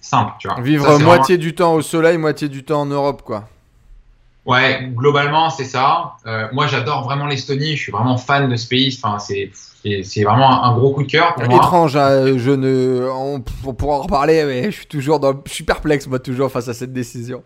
simple, 0.00 0.32
tu 0.40 0.48
vois. 0.48 0.60
Vivre 0.60 0.84
ça, 0.84 0.98
moitié 0.98 1.36
vraiment... 1.36 1.48
du 1.48 1.54
temps 1.54 1.74
au 1.74 1.82
soleil, 1.82 2.18
moitié 2.18 2.48
du 2.48 2.64
temps 2.64 2.80
en 2.80 2.86
Europe, 2.86 3.22
quoi. 3.22 3.44
Ouais, 4.48 4.90
globalement, 4.94 5.50
c'est 5.50 5.64
ça. 5.64 6.16
moi, 6.52 6.66
j'adore 6.66 7.04
vraiment 7.04 7.26
l'Estonie. 7.26 7.76
Je 7.76 7.82
suis 7.82 7.92
vraiment 7.92 8.16
fan 8.16 8.48
de 8.48 8.56
ce 8.56 8.66
pays. 8.66 8.98
Enfin, 9.00 9.18
c'est 9.18 9.50
c'est 10.02 10.24
vraiment 10.24 10.64
un 10.64 10.74
gros 10.76 10.92
coup 10.92 11.02
de 11.02 11.10
cœur 11.10 11.34
pour 11.34 11.44
moi. 11.44 11.56
Étrange, 11.56 11.96
hein, 11.96 12.36
je 12.36 12.50
ne, 12.50 13.08
on, 13.10 13.42
on, 13.64 13.74
pourra 13.74 13.98
en 13.98 14.02
reparler, 14.02 14.44
mais 14.44 14.64
je 14.70 14.76
suis 14.76 14.86
toujours 14.86 15.20
dans, 15.20 15.34
je 15.46 15.52
suis 15.52 15.64
perplexe 15.64 16.06
moi 16.06 16.18
toujours 16.18 16.50
face 16.50 16.68
à 16.68 16.74
cette 16.74 16.92
décision. 16.92 17.42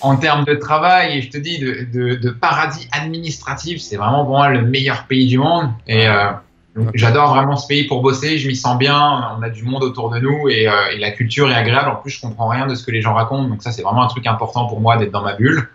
En 0.00 0.16
termes 0.16 0.44
de 0.44 0.54
travail, 0.54 1.18
et 1.18 1.22
je 1.22 1.30
te 1.30 1.36
dis 1.36 1.58
de, 1.58 1.86
de, 1.92 2.14
de 2.14 2.30
paradis 2.30 2.88
administratif, 2.92 3.80
c'est 3.80 3.96
vraiment 3.96 4.24
pour 4.24 4.36
moi 4.36 4.48
le 4.48 4.62
meilleur 4.62 5.06
pays 5.06 5.26
du 5.26 5.36
monde. 5.36 5.68
Et 5.86 6.08
euh, 6.08 6.30
okay. 6.78 6.90
j'adore 6.94 7.34
vraiment 7.34 7.56
ce 7.56 7.66
pays 7.66 7.84
pour 7.84 8.00
bosser. 8.00 8.38
Je 8.38 8.48
m'y 8.48 8.56
sens 8.56 8.78
bien. 8.78 9.36
On 9.38 9.42
a 9.42 9.50
du 9.50 9.62
monde 9.62 9.82
autour 9.82 10.08
de 10.08 10.20
nous 10.20 10.48
et, 10.48 10.68
euh, 10.68 10.72
et, 10.94 10.98
la 10.98 11.10
culture 11.10 11.50
est 11.50 11.54
agréable. 11.54 11.90
En 11.90 11.96
plus, 11.96 12.12
je 12.12 12.20
comprends 12.20 12.48
rien 12.48 12.66
de 12.66 12.74
ce 12.74 12.82
que 12.82 12.92
les 12.92 13.02
gens 13.02 13.12
racontent, 13.12 13.48
donc 13.48 13.62
ça 13.62 13.72
c'est 13.72 13.82
vraiment 13.82 14.04
un 14.04 14.08
truc 14.08 14.26
important 14.26 14.66
pour 14.66 14.80
moi 14.80 14.96
d'être 14.96 15.12
dans 15.12 15.22
ma 15.22 15.34
bulle. 15.34 15.68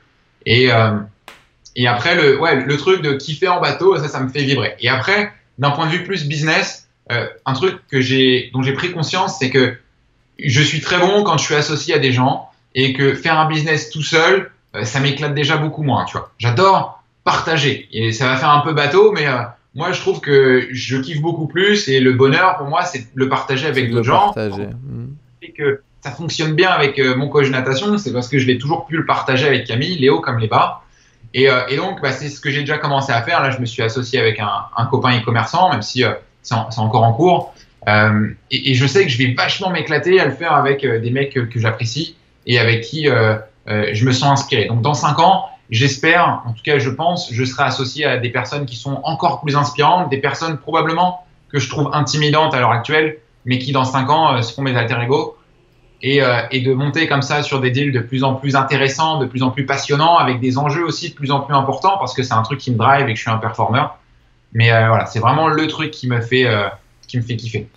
Et 0.46 0.72
euh, 0.72 0.98
et 1.76 1.88
après 1.88 2.16
le 2.16 2.40
ouais 2.40 2.56
le 2.56 2.78
truc 2.78 3.02
de 3.02 3.14
kiffer 3.14 3.48
en 3.48 3.62
bateau, 3.62 3.98
ça 3.98 4.08
ça 4.08 4.20
me 4.20 4.30
fait 4.30 4.44
vibrer. 4.44 4.76
Et 4.80 4.90
après 4.90 5.32
d'un 5.58 5.72
point 5.72 5.88
de 5.88 5.92
vue 5.92 6.04
plus 6.04 6.28
business, 6.28 6.88
euh, 7.12 7.28
un 7.46 7.54
truc 7.54 7.76
que 7.92 8.00
j'ai, 8.00 8.50
dont 8.54 8.62
j'ai 8.62 8.74
pris 8.74 8.92
conscience, 8.92 9.38
c'est 9.40 9.50
que 9.50 9.76
je 10.38 10.62
suis 10.62 10.80
très 10.80 11.00
bon 11.00 11.24
quand 11.24 11.38
je 11.38 11.44
suis 11.44 11.56
associé 11.56 11.94
à 11.94 12.00
des 12.00 12.14
gens 12.14 12.50
et 12.76 12.94
que 12.94 13.14
faire 13.14 13.38
un 13.38 13.48
business 13.48 13.90
tout 13.90 14.02
seul, 14.02 14.52
euh, 14.76 14.86
ça 14.86 15.02
m'éclate 15.02 15.34
déjà 15.34 15.58
beaucoup 15.58 15.84
moins, 15.84 16.06
tu 16.06 16.14
vois. 16.14 16.32
J'adore 16.38 17.04
partager 17.26 17.90
et 17.92 18.14
ça 18.14 18.28
va 18.28 18.38
faire 18.38 18.52
un 18.52 18.62
peu 18.62 18.74
bateau, 18.74 19.12
mais 19.12 19.26
moi 19.76 19.92
je 19.92 20.00
trouve 20.00 20.22
que 20.22 20.68
je 20.72 20.98
kiffe 20.98 21.22
beaucoup 21.22 21.48
plus 21.48 21.90
et 21.90 22.00
le 22.00 22.14
bonheur 22.14 22.58
pour 22.58 22.68
moi 22.68 22.86
c'est 22.86 23.08
le 23.14 23.28
partager 23.28 23.68
avec 23.68 23.92
d'autres 23.92 24.06
gens. 24.06 24.34
Mmh. 24.36 25.08
Et 25.42 25.52
que 25.52 25.82
ça 26.02 26.12
fonctionne 26.12 26.54
bien 26.54 26.70
avec 26.70 27.00
mon 27.00 27.28
coach 27.28 27.50
natation, 27.50 27.98
c'est 27.98 28.14
parce 28.14 28.30
que 28.30 28.40
je 28.40 28.48
l'ai 28.48 28.58
toujours 28.58 28.86
pu 28.86 28.96
le 28.98 29.06
partager 29.06 29.48
avec 29.48 29.66
Camille, 29.66 29.98
Léo 29.98 30.22
comme 30.22 30.40
les 30.40 30.48
bas. 30.48 30.84
Et, 31.34 31.50
euh, 31.50 31.76
donc, 31.78 32.02
bah, 32.02 32.12
c'est 32.12 32.30
ce 32.30 32.40
que 32.40 32.50
j'ai 32.50 32.62
déjà 32.62 32.78
commencé 32.78 33.12
à 33.12 33.22
faire. 33.22 33.42
Là, 33.42 33.52
je 33.52 33.60
me 33.60 33.66
suis 33.66 33.84
associé 33.84 34.20
avec 34.20 34.40
un, 34.40 34.86
copain 34.86 35.18
e-commerçant, 35.20 35.72
même 35.72 35.82
si 35.82 36.04
euh, 36.04 36.14
c'est 36.42 36.56
encore 36.56 37.04
en 37.04 37.14
cours. 37.14 37.54
Euh, 37.88 38.30
et, 38.52 38.74
je 38.74 38.88
sais 38.88 39.04
que 39.04 39.10
je 39.10 39.18
vais 39.18 39.34
vachement 39.34 39.70
m'éclater 39.70 40.20
à 40.20 40.26
le 40.26 40.32
faire 40.32 40.54
avec 40.54 40.84
euh, 40.84 41.00
des 41.00 41.12
mecs 41.12 41.34
que, 41.34 41.60
j'apprécie 41.60 42.16
et 42.46 42.60
avec 42.60 42.82
qui 42.82 43.08
euh, 43.08 43.36
euh, 43.68 43.90
je 43.94 44.06
me 44.06 44.12
sens 44.12 44.40
inspiré. 44.40 44.66
Donc, 44.66 44.82
dans 44.82 44.94
cinq 44.94 45.20
ans, 45.20 45.46
j'espère, 45.70 46.42
en 46.46 46.54
tout 46.54 46.64
cas, 46.64 46.80
je 46.80 46.90
pense, 46.90 47.32
je 47.32 47.44
serai 47.44 47.64
associé 47.64 48.06
à 48.06 48.18
des 48.18 48.30
personnes 48.30 48.66
qui 48.66 48.76
sont 48.76 49.00
encore 49.04 49.42
plus 49.42 49.56
inspirantes, 49.56 50.10
des 50.10 50.18
personnes 50.18 50.58
probablement 50.58 51.26
que 51.50 51.60
je 51.60 51.70
trouve 51.70 51.90
intimidantes 51.94 52.54
à 52.54 52.60
l'heure 52.60 52.72
actuelle, 52.72 53.18
mais 53.46 53.60
qui 53.60 53.72
dans 53.72 53.86
cinq 53.86 54.10
ans 54.10 54.42
seront 54.42 54.64
mes 54.64 54.76
alter 54.76 54.98
ego 55.02 55.36
et, 56.02 56.22
euh, 56.22 56.42
et, 56.52 56.62
de 56.62 56.74
monter 56.74 57.08
comme 57.08 57.22
ça 57.22 57.44
sur 57.44 57.60
des 57.60 57.72
deals 57.72 57.92
de 57.92 58.00
plus 58.00 58.24
en 58.24 58.36
plus 58.36 58.56
intéressants, 58.56 59.20
de 59.20 59.26
plus 59.26 59.44
en 59.44 59.52
plus 59.52 59.66
passionnants, 59.66 60.18
avec 60.18 60.40
des 60.40 60.58
enjeux 60.58 60.84
aussi 60.84 61.10
de 61.10 61.16
plus 61.16 61.32
en 61.32 61.42
plus 61.42 61.54
importants, 61.54 61.98
parce 62.00 62.14
que 62.14 62.24
c'est 62.24 62.34
un 62.34 62.42
truc 62.42 62.60
qui 62.60 62.72
me 62.72 62.78
drive 62.78 63.08
et 63.08 63.14
que 63.14 63.18
je 63.18 63.22
suis 63.22 63.32
un 63.32 63.38
performeur. 63.38 63.98
Mais 64.54 64.72
euh, 64.72 64.88
voilà, 64.88 65.06
c'est 65.06 65.20
vraiment 65.20 65.48
le 65.48 65.68
truc 65.68 65.92
qui 65.92 66.08
me 66.08 66.22
fait, 66.22 66.46
euh, 66.46 66.68
qui 67.08 67.18
me 67.18 67.22
fait 67.22 67.36
kiffer. 67.36 67.68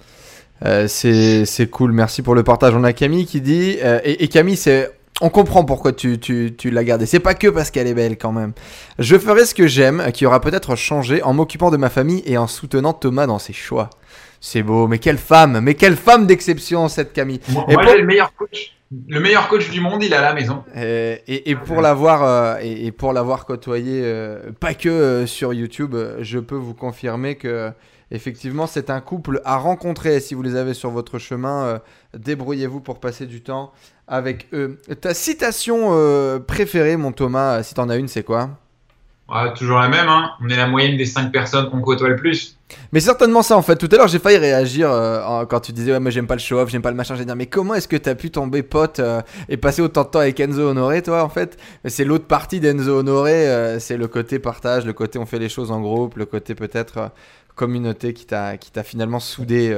C'est 0.87 1.71
cool, 1.71 1.93
merci 1.93 2.23
pour 2.23 2.35
le 2.35 2.45
partage. 2.45 2.75
On 2.75 2.85
a 2.85 2.93
Camille 2.93 3.27
qui 3.27 3.41
dit, 3.41 3.79
et, 4.05 4.29
Camille, 4.29 4.59
on 5.21 5.29
comprend 5.29 5.65
pourquoi 5.65 5.93
tu, 5.93 6.21
tu 6.21 6.71
l'as 6.71 6.85
gardée. 6.85 7.07
C'est 7.07 7.19
pas 7.19 7.35
que 7.35 7.49
parce 7.49 7.73
qu'elle 7.73 7.89
est 7.89 7.95
belle 7.95 8.17
quand 8.17 8.31
même. 8.31 8.53
Je 9.01 9.19
ferai 9.19 9.45
ce 9.45 9.57
que 9.57 9.67
j'aime, 9.67 10.13
qui 10.15 10.25
aura 10.25 10.41
peut-être 10.41 10.77
changé 10.77 11.21
en 11.25 11.35
m'occupant 11.35 11.73
de 11.73 11.77
ma 11.77 11.91
famille 11.91 12.23
et 12.27 12.39
en 12.39 12.47
soutenant 12.47 12.93
Thomas 12.93 13.27
dans 13.27 13.41
ses 13.41 13.53
choix. 13.53 13.91
C'est 14.45 14.65
beau, 14.65 14.89
mais 14.89 14.99
quelle 14.99 15.19
femme, 15.19 15.61
mais 15.61 15.75
quelle 15.75 15.95
femme 15.97 16.27
d'exception 16.27 16.89
cette 16.89 17.13
Camille. 17.13 17.41
Moi, 17.51 17.65
et 17.69 17.75
moi 17.75 17.85
pour... 17.85 17.95
le 17.95 18.05
meilleur 18.05 18.35
coach, 18.35 18.75
le 19.09 19.21
meilleur 19.21 19.47
coach 19.47 19.71
du 19.71 19.81
monde, 19.81 20.03
il 20.03 20.13
est 20.13 20.17
à 20.17 20.21
la 20.21 20.35
maison. 20.35 20.65
Et, 20.75 21.23
et, 21.29 21.51
et 21.51 21.55
pour 21.55 21.81
l'avoir 21.81 22.25
euh, 22.25 22.57
et, 22.61 22.91
pour 22.91 23.13
l'avoir 23.13 23.47
côtoyé, 23.47 24.01
euh, 24.03 24.51
pas 24.59 24.75
que 24.75 24.89
euh, 24.89 25.27
sur 25.29 25.55
YouTube, 25.55 25.95
je 26.19 26.41
peux 26.41 26.57
vous 26.57 26.75
confirmer 26.75 27.37
que 27.37 27.71
effectivement 28.11 28.67
c'est 28.67 28.91
un 28.91 29.01
couple 29.01 29.41
à 29.45 29.59
rencontrer. 29.59 30.19
Si 30.19 30.35
vous 30.35 30.43
les 30.43 30.57
avez 30.57 30.75
sur 30.75 30.91
votre 30.91 31.21
chemin, 31.21 31.81
débrouillez-vous 32.13 32.81
pour 32.81 32.99
passer 32.99 33.27
du 33.27 33.43
temps 33.43 33.73
avec 34.09 34.49
eux. 34.53 34.81
Ta 35.01 35.15
citation 35.15 35.93
préférée, 36.49 36.97
mon 36.97 37.13
Thomas, 37.13 37.63
si 37.63 37.75
t'en 37.75 37.89
as 37.89 37.97
une, 37.97 38.09
c'est 38.09 38.25
quoi? 38.25 38.51
Ouais, 39.33 39.55
toujours 39.55 39.79
la 39.79 39.89
même, 39.89 40.09
hein. 40.09 40.33
on 40.43 40.49
est 40.51 40.57
la 40.57 40.67
moyenne 40.67 40.99
des 40.99 41.07
5 41.07 41.33
personnes 41.33 41.71
qu'on 41.71 41.81
côtoie 41.81 42.09
le 42.09 42.17
plus. 42.17 42.59
Mais 42.93 43.01
certainement 43.01 43.41
ça 43.41 43.57
en 43.57 43.63
fait. 43.63 43.77
Tout 43.77 43.89
à 43.93 43.97
l'heure 43.97 44.09
j'ai 44.09 44.19
failli 44.19 44.37
réagir 44.37 44.91
euh, 44.91 45.47
quand 45.47 45.61
tu 45.61 45.73
disais 45.73 45.93
ouais 45.93 46.01
moi 46.01 46.11
j'aime 46.11 46.27
pas 46.27 46.35
le 46.35 46.41
show-off, 46.41 46.69
j'aime 46.69 46.83
pas 46.83 46.91
le 46.91 46.97
machin. 46.97 47.15
J'ai 47.17 47.25
dit 47.25 47.33
mais 47.35 47.47
comment 47.47 47.75
est-ce 47.75 47.89
que 47.89 47.97
t'as 47.97 48.15
pu 48.15 48.31
tomber 48.31 48.63
pote 48.63 48.99
euh, 48.99 49.23
et 49.49 49.57
passer 49.57 49.81
autant 49.81 50.05
de 50.05 50.09
temps 50.09 50.19
avec 50.19 50.39
Enzo 50.39 50.69
Honoré 50.69 51.03
toi 51.03 51.25
en 51.25 51.31
fait? 51.31 51.59
C'est 51.87 52.05
l'autre 52.05 52.27
partie 52.27 52.61
d'Enzo 52.61 52.99
Honoré, 52.99 53.49
euh, 53.49 53.79
c'est 53.79 53.97
le 53.97 54.07
côté 54.07 54.39
partage, 54.39 54.85
le 54.85 54.93
côté 54.93 55.19
on 55.19 55.25
fait 55.25 55.39
les 55.39 55.49
choses 55.49 55.71
en 55.71 55.81
groupe, 55.81 56.17
le 56.17 56.27
côté 56.27 56.55
peut-être 56.55 57.11
communauté 57.55 58.13
qui 58.13 58.27
t'a 58.27 58.59
finalement 58.85 59.21
soudé. 59.21 59.75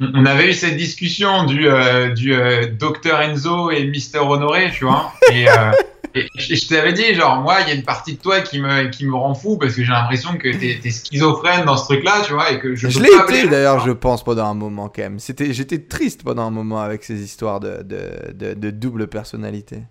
On 0.00 0.24
avait 0.26 0.48
eu 0.48 0.52
cette 0.52 0.76
discussion 0.76 1.44
du, 1.44 1.68
du 2.14 2.34
docteur 2.78 3.20
Enzo 3.20 3.70
et 3.70 3.84
Mister 3.84 4.18
Honoré, 4.18 4.70
tu 4.72 4.84
vois. 4.84 5.12
Et, 5.32 5.46
et 6.14 6.28
je 6.36 6.54
je 6.54 6.68
t'avais 6.68 6.92
dit, 6.92 7.14
genre, 7.14 7.36
moi, 7.40 7.60
il 7.62 7.68
y 7.68 7.70
a 7.70 7.74
une 7.74 7.82
partie 7.84 8.14
de 8.14 8.20
toi 8.20 8.40
qui 8.40 8.60
me, 8.60 8.88
qui 8.88 9.06
me 9.06 9.14
rend 9.14 9.34
fou 9.34 9.56
parce 9.58 9.74
que 9.74 9.82
j'ai 9.84 9.92
l'impression 9.92 10.36
que 10.36 10.48
t'es 10.56 10.80
es 10.84 10.90
schizophrène 10.90 11.64
dans 11.64 11.76
ce 11.76 11.84
truc-là, 11.84 12.22
tu 12.26 12.32
vois, 12.32 12.50
et 12.52 12.58
que 12.58 12.74
je, 12.74 12.88
Je 12.88 12.98
l'ai 13.00 13.10
été 13.12 13.48
d'ailleurs 13.48 13.80
je 13.80 13.92
pense 13.92 14.24
pendant 14.24 14.46
un 14.46 14.54
moment 14.54 14.88
quand 14.88 15.02
même. 15.02 15.18
J'étais 15.20 15.78
triste 15.78 16.22
pendant 16.24 16.42
un 16.46 16.50
moment 16.50 16.80
avec 16.80 17.04
ces 17.04 17.22
histoires 17.22 17.60
de, 17.60 17.82
de, 17.82 18.32
de, 18.32 18.54
de 18.54 18.70
double 18.70 19.06
personnalité. 19.08 19.82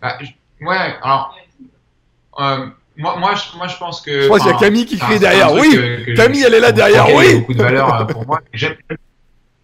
Bah, 0.00 0.16
je- 0.20 0.64
ouais, 0.66 0.76
alors, 1.02 1.34
euh, 2.40 2.66
moi, 2.96 3.16
moi, 3.18 3.34
je, 3.34 3.56
moi, 3.58 3.66
je 3.66 3.76
pense 3.76 4.00
que. 4.00 4.22
Je 4.22 4.28
pense 4.28 4.40
qu'il 4.42 4.50
y 4.50 4.54
a 4.54 4.58
Camille 4.58 4.86
qui 4.86 4.98
crie 4.98 5.18
derrière. 5.18 5.52
Oui, 5.52 5.70
que- 5.70 6.04
que 6.04 6.10
je- 6.12 6.16
Camille, 6.16 6.44
elle 6.46 6.54
est 6.54 6.60
là 6.60 6.72
derrière, 6.72 7.06
oui. 7.14 7.40
beaucoup 7.40 7.54
de 7.54 7.62
valeur 7.62 8.06
pour 8.06 8.26
moi. 8.26 8.40
J'aime- 8.52 8.76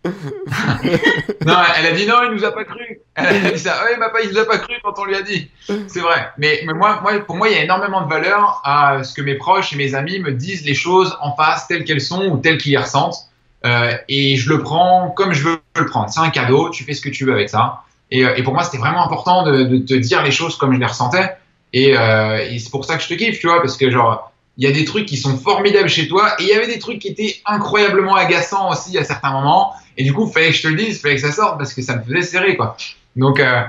non, 1.46 1.56
elle 1.78 1.86
a 1.86 1.92
dit 1.92 2.06
non, 2.06 2.16
il 2.24 2.32
nous 2.34 2.44
a 2.44 2.52
pas 2.52 2.64
cru. 2.64 3.00
Elle 3.14 3.46
a 3.46 3.50
dit 3.52 3.58
ça. 3.58 3.84
Oui, 3.84 3.98
papa, 3.98 4.18
il 4.22 4.30
nous 4.30 4.38
a 4.38 4.44
pas 4.44 4.58
cru 4.58 4.74
quand 4.82 4.98
on 4.98 5.04
lui 5.04 5.14
a 5.14 5.22
dit. 5.22 5.48
C'est 5.66 6.00
vrai. 6.00 6.30
Mais, 6.38 6.62
mais 6.66 6.72
moi, 6.72 7.00
moi, 7.02 7.20
pour 7.20 7.36
moi, 7.36 7.48
il 7.48 7.54
y 7.54 7.58
a 7.58 7.62
énormément 7.62 8.02
de 8.02 8.08
valeur 8.08 8.60
à 8.64 9.04
ce 9.04 9.14
que 9.14 9.22
mes 9.22 9.36
proches 9.36 9.72
et 9.72 9.76
mes 9.76 9.94
amis 9.94 10.18
me 10.18 10.32
disent 10.32 10.64
les 10.64 10.74
choses 10.74 11.16
en 11.20 11.34
face 11.36 11.68
telles 11.68 11.84
qu'elles 11.84 12.00
sont 12.00 12.26
ou 12.26 12.38
telles 12.38 12.58
qu'ils 12.58 12.72
les 12.72 12.78
ressentent. 12.78 13.28
Euh, 13.64 13.96
et 14.08 14.36
je 14.36 14.48
le 14.48 14.60
prends 14.60 15.10
comme 15.10 15.32
je 15.32 15.44
veux 15.44 15.60
le 15.76 15.86
prendre. 15.86 16.10
C'est 16.10 16.20
un 16.20 16.30
cadeau. 16.30 16.70
Tu 16.70 16.82
fais 16.82 16.94
ce 16.94 17.00
que 17.00 17.10
tu 17.10 17.24
veux 17.24 17.32
avec 17.32 17.48
ça. 17.48 17.82
Et, 18.10 18.24
euh, 18.24 18.34
et 18.36 18.42
pour 18.42 18.54
moi, 18.54 18.64
c'était 18.64 18.78
vraiment 18.78 19.04
important 19.04 19.44
de, 19.44 19.62
de 19.62 19.78
te 19.78 19.94
dire 19.94 20.22
les 20.22 20.32
choses 20.32 20.56
comme 20.56 20.74
je 20.74 20.80
les 20.80 20.86
ressentais. 20.86 21.36
Et, 21.72 21.96
euh, 21.96 22.46
et 22.50 22.58
c'est 22.58 22.70
pour 22.70 22.84
ça 22.84 22.96
que 22.96 23.02
je 23.02 23.08
te 23.08 23.14
kiffe, 23.14 23.38
tu 23.38 23.46
vois, 23.46 23.60
parce 23.60 23.76
que 23.76 23.90
genre, 23.90 24.32
il 24.58 24.64
y 24.64 24.70
a 24.70 24.72
des 24.72 24.84
trucs 24.84 25.06
qui 25.06 25.16
sont 25.16 25.36
formidables 25.36 25.88
chez 25.88 26.08
toi, 26.08 26.34
et 26.38 26.42
il 26.42 26.48
y 26.48 26.52
avait 26.52 26.66
des 26.66 26.78
trucs 26.78 26.98
qui 26.98 27.08
étaient 27.08 27.36
incroyablement 27.46 28.14
agaçants 28.14 28.70
aussi 28.70 28.98
à 28.98 29.04
certains 29.04 29.32
moments. 29.32 29.72
Et 29.96 30.04
du 30.04 30.12
coup, 30.12 30.26
fallait 30.26 30.50
que 30.50 30.56
je 30.56 30.62
te 30.62 30.68
le 30.68 30.76
dise, 30.76 31.00
fallait 31.00 31.16
que 31.16 31.20
ça 31.20 31.32
sorte, 31.32 31.58
parce 31.58 31.74
que 31.74 31.82
ça 31.82 31.96
me 31.96 32.02
faisait 32.02 32.22
serrer, 32.22 32.56
quoi. 32.56 32.76
Donc, 33.16 33.40
euh, 33.40 33.62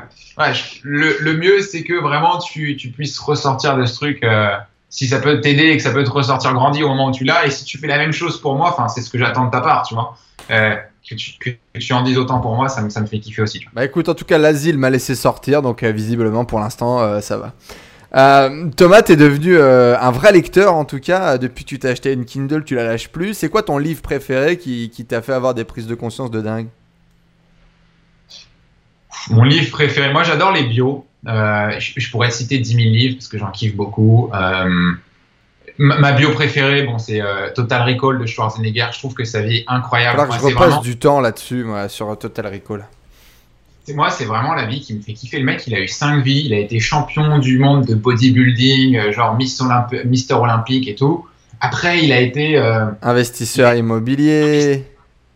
le, 0.84 1.18
le 1.20 1.34
mieux, 1.38 1.62
c'est 1.62 1.84
que 1.84 1.94
vraiment 1.94 2.40
tu, 2.40 2.76
tu 2.78 2.90
puisses 2.90 3.20
ressortir 3.20 3.78
de 3.78 3.86
ce 3.86 3.96
truc. 3.96 4.24
euh, 4.24 4.56
si 4.90 5.08
ça 5.08 5.20
peut 5.20 5.42
t'aider 5.42 5.70
et 5.70 5.78
que 5.78 5.82
ça 5.82 5.92
peut 5.92 6.04
te 6.04 6.10
ressortir 6.12 6.54
grandi 6.54 6.84
au 6.84 6.88
moment 6.88 7.08
où 7.08 7.12
tu 7.12 7.24
l'as, 7.24 7.48
et 7.48 7.50
si 7.50 7.66
tu 7.66 7.80
fais 7.80 7.88
la 7.88 7.98
même 7.98 8.12
chose 8.12 8.40
pour 8.40 8.56
moi, 8.56 8.70
enfin, 8.72 8.88
c'est 8.88 9.02
ce 9.02 9.10
que 9.10 9.18
j'attends 9.18 9.46
de 9.46 9.50
ta 9.52 9.60
part, 9.60 9.88
tu 9.88 9.96
vois. 9.96 10.16
Euh, 10.52 10.76
que, 11.10 11.16
tu, 11.16 11.94
en 11.94 12.04
dises 12.04 12.18
autant 12.20 12.40
pour 12.40 12.56
moi, 12.56 12.70
ça 12.70 12.82
me, 12.84 12.90
ça 12.92 13.02
me 13.02 13.08
fait 13.08 13.20
kiffer 13.20 13.42
aussi. 13.42 13.66
Bah 13.74 13.84
écoute, 13.84 14.08
en 14.08 14.14
tout 14.14 14.24
cas, 14.24 14.38
l'asile 14.38 14.78
m'a 14.78 14.92
laissé 14.92 15.16
sortir, 15.16 15.64
donc 15.64 15.84
visiblement 15.84 16.46
pour 16.46 16.60
l'instant, 16.60 17.20
ça 17.22 17.38
va. 17.38 17.54
Euh, 18.16 18.70
Thomas, 18.78 19.02
t'es 19.02 19.16
devenu 19.16 19.56
euh, 19.58 19.98
un 20.00 20.12
vrai 20.12 20.32
lecteur 20.32 20.76
en 20.76 20.86
tout 20.86 21.00
cas. 21.00 21.34
euh, 21.34 21.38
Depuis 21.40 21.64
que 21.64 21.70
tu 21.70 21.80
t'as 21.80 21.90
acheté 21.90 22.14
une 22.14 22.26
Kindle, 22.26 22.64
tu 22.64 22.76
la 22.76 22.84
lâches 22.84 23.10
plus. 23.10 23.34
C'est 23.34 23.50
quoi 23.50 23.64
ton 23.64 23.78
livre 23.80 24.02
préféré 24.02 24.58
qui, 24.58 24.90
qui 24.92 25.06
t'a 25.06 25.22
fait 25.24 25.34
avoir 25.34 25.54
des 25.56 25.64
prises 25.64 25.88
de 25.88 25.96
conscience 25.96 26.30
de 26.30 26.40
dingue? 26.42 26.68
Mon 29.30 29.44
livre 29.44 29.72
préféré, 29.72 30.12
moi 30.12 30.24
j'adore 30.24 30.52
les 30.52 30.64
bios. 30.64 31.06
Euh, 31.28 31.72
je, 31.80 31.94
je 32.00 32.12
pourrais 32.12 32.30
citer 32.32 32.58
10 32.60 32.68
000 32.76 32.80
livres 32.90 33.16
parce 33.16 33.28
que 33.30 33.38
j'en 33.38 33.52
kiffe 33.52 33.76
beaucoup. 33.76 34.30
Ma, 35.80 35.98
ma 35.98 36.12
bio 36.12 36.32
préférée, 36.34 36.84
bon, 36.84 37.00
c'est 37.00 37.20
Total 37.56 37.82
Recall 37.90 38.20
de 38.20 38.26
Schwarzenegger. 38.28 38.88
Je 38.94 39.00
trouve 39.00 39.14
que 39.16 39.24
sa 39.24 39.42
vie 39.42 39.58
est 39.58 39.66
incroyable. 39.68 40.20
Alors 40.20 40.36
que 40.36 40.40
je 40.40 40.46
repasse 40.48 40.68
vraiment- 40.68 40.82
du 40.82 40.98
temps 40.98 41.20
là-dessus, 41.20 41.64
moi, 41.64 41.90
sur 41.90 42.16
Total 42.20 42.46
Recall. 42.48 42.86
C'est- 43.84 43.94
moi, 43.94 44.10
c'est 44.10 44.26
vraiment 44.26 44.54
la 44.54 44.66
vie 44.66 44.82
qui 44.82 44.94
me 44.96 45.02
fait 45.02 45.14
kiffer. 45.14 45.40
Le 45.40 45.46
mec, 45.46 45.64
il 45.68 45.76
a 45.76 45.80
eu 45.80 45.88
5 45.88 46.24
vies. 46.24 46.44
Il 46.46 46.54
a 46.54 46.60
été 46.60 46.80
champion 46.80 47.40
du 47.40 47.58
monde 47.60 47.86
de 47.86 47.96
bodybuilding, 47.96 48.98
euh, 48.98 49.12
genre 49.12 49.36
Miss 49.36 49.60
Olymp- 49.62 50.06
Mister 50.06 50.34
Olympique 50.36 50.88
et 50.88 50.96
tout. 50.96 51.26
Après, 51.62 52.04
il 52.04 52.12
a 52.12 52.20
été 52.20 52.58
euh, 52.58 52.86
Investisseur 53.02 53.74
immobilier. 53.76 54.86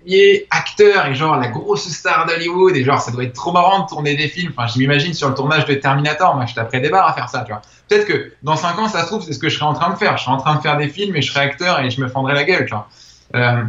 il 0.06 0.14
est 0.16 0.48
acteur 0.52 1.06
et 1.08 1.16
genre 1.16 1.38
la 1.38 1.48
grosse 1.50 1.88
star 1.90 2.26
d'Hollywood 2.26 2.76
et 2.76 2.84
genre 2.84 3.00
ça 3.02 3.12
doit 3.12 3.24
être 3.24 3.34
trop 3.34 3.52
marrant 3.52 3.84
de 3.84 3.88
tourner 3.88 4.16
des 4.16 4.28
films. 4.28 4.52
Enfin, 4.58 4.68
je 4.74 4.78
m'imagine 4.80 5.14
sur 5.14 5.28
le 5.30 5.36
tournage 5.36 5.66
de 5.66 5.74
Terminator, 5.76 6.36
moi 6.36 6.46
je 6.46 6.54
taperais 6.56 6.80
des 6.82 6.90
barres 6.90 7.08
à 7.10 7.14
faire 7.14 7.30
ça, 7.30 7.44
tu 7.46 7.52
vois. 7.52 7.62
Peut-être 7.90 8.06
que 8.06 8.34
dans 8.44 8.56
5 8.56 8.78
ans, 8.80 8.88
ça 8.90 9.02
se 9.04 9.08
trouve, 9.08 9.22
c'est 9.22 9.34
ce 9.34 9.40
que 9.40 9.48
je 9.50 9.56
serais 9.56 9.66
en 9.66 9.74
train 9.74 9.90
de 9.90 9.96
faire. 9.98 10.18
Je 10.18 10.24
serais 10.24 10.34
en 10.34 10.38
train 10.38 10.56
de 10.56 10.62
faire 10.62 10.78
des 10.78 10.88
films 10.90 11.16
et 11.16 11.22
je 11.22 11.32
serais 11.32 11.46
acteur 11.46 11.80
et 11.82 11.90
je 11.90 12.00
me 12.02 12.08
fendrais 12.10 12.34
la 12.34 12.44
gueule, 12.44 12.66
tu 12.66 12.72
vois. 12.74 12.88
Euh, 13.36 13.64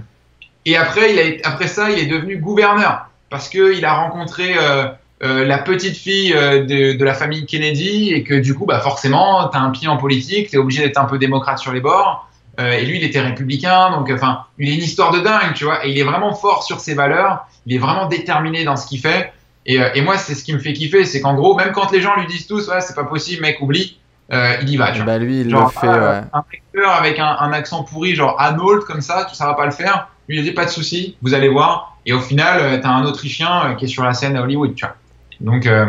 et 0.64 0.76
après, 0.76 1.12
il 1.12 1.18
a, 1.18 1.48
après 1.48 1.66
ça, 1.68 1.90
il 1.90 1.98
est 1.98 2.06
devenu 2.06 2.38
gouverneur 2.38 3.07
parce 3.30 3.48
que 3.48 3.76
il 3.76 3.84
a 3.84 3.94
rencontré 3.94 4.54
euh, 4.58 4.86
euh, 5.22 5.44
la 5.44 5.58
petite 5.58 5.96
fille 5.96 6.32
euh, 6.34 6.64
de, 6.64 6.96
de 6.96 7.04
la 7.04 7.14
famille 7.14 7.46
Kennedy 7.46 8.12
et 8.12 8.22
que 8.22 8.34
du 8.34 8.54
coup, 8.54 8.66
bah 8.66 8.80
forcément, 8.80 9.48
t'as 9.48 9.58
un 9.58 9.70
pied 9.70 9.88
en 9.88 9.96
politique, 9.96 10.50
t'es 10.50 10.56
obligé 10.56 10.82
d'être 10.82 10.98
un 10.98 11.04
peu 11.06 11.18
démocrate 11.18 11.58
sur 11.58 11.72
les 11.72 11.80
bords. 11.80 12.28
Euh, 12.60 12.72
et 12.72 12.84
lui, 12.84 12.98
il 12.98 13.04
était 13.04 13.20
républicain, 13.20 13.90
donc 13.92 14.10
enfin, 14.10 14.40
il 14.58 14.68
a 14.68 14.74
une 14.74 14.82
histoire 14.82 15.12
de 15.12 15.20
dingue, 15.20 15.54
tu 15.54 15.64
vois. 15.64 15.86
Et 15.86 15.90
il 15.90 15.98
est 15.98 16.02
vraiment 16.02 16.34
fort 16.34 16.64
sur 16.64 16.80
ses 16.80 16.94
valeurs, 16.94 17.46
il 17.66 17.74
est 17.74 17.78
vraiment 17.78 18.06
déterminé 18.06 18.64
dans 18.64 18.76
ce 18.76 18.86
qu'il 18.88 19.00
fait. 19.00 19.32
Et, 19.64 19.80
euh, 19.80 19.90
et 19.94 20.00
moi, 20.00 20.16
c'est 20.16 20.34
ce 20.34 20.42
qui 20.42 20.52
me 20.52 20.58
fait 20.58 20.72
kiffer, 20.72 21.04
c'est 21.04 21.20
qu'en 21.20 21.34
gros, 21.34 21.54
même 21.54 21.72
quand 21.72 21.92
les 21.92 22.00
gens 22.00 22.16
lui 22.16 22.26
disent 22.26 22.46
tous, 22.48 22.68
ouais, 22.68 22.80
c'est 22.80 22.96
pas 22.96 23.04
possible, 23.04 23.42
mec, 23.42 23.60
oublie, 23.60 23.98
euh, 24.32 24.56
il 24.62 24.70
y 24.70 24.76
va, 24.76 24.90
tu 24.90 24.98
vois. 24.98 25.06
Bah 25.06 25.18
lui, 25.18 25.42
il 25.42 25.50
Genre, 25.50 25.72
le 25.72 25.80
fait, 25.80 25.86
ouais. 25.86 26.20
un 26.32 26.42
acteur 26.52 26.90
avec 26.90 27.20
un, 27.20 27.36
un 27.38 27.52
accent 27.52 27.84
pourri, 27.84 28.16
genre 28.16 28.34
Arnold, 28.40 28.82
comme 28.82 29.02
ça, 29.02 29.26
tu 29.28 29.36
ça 29.36 29.46
va 29.46 29.54
pas 29.54 29.66
le 29.66 29.70
faire. 29.70 30.08
Lui, 30.28 30.38
il 30.38 30.42
dit 30.42 30.50
pas 30.52 30.64
de 30.64 30.70
souci, 30.70 31.16
vous 31.22 31.34
allez 31.34 31.48
voir. 31.48 31.97
Et 32.08 32.14
au 32.14 32.20
final, 32.20 32.58
euh, 32.60 32.78
t'as 32.80 32.88
un 32.88 33.04
Autrichien 33.04 33.66
euh, 33.66 33.74
qui 33.74 33.84
est 33.84 33.88
sur 33.88 34.02
la 34.02 34.14
scène 34.14 34.34
à 34.34 34.42
Hollywood, 34.42 34.74
tu 34.74 34.86
vois. 34.86 34.96
Donc, 35.40 35.66
euh, 35.66 35.84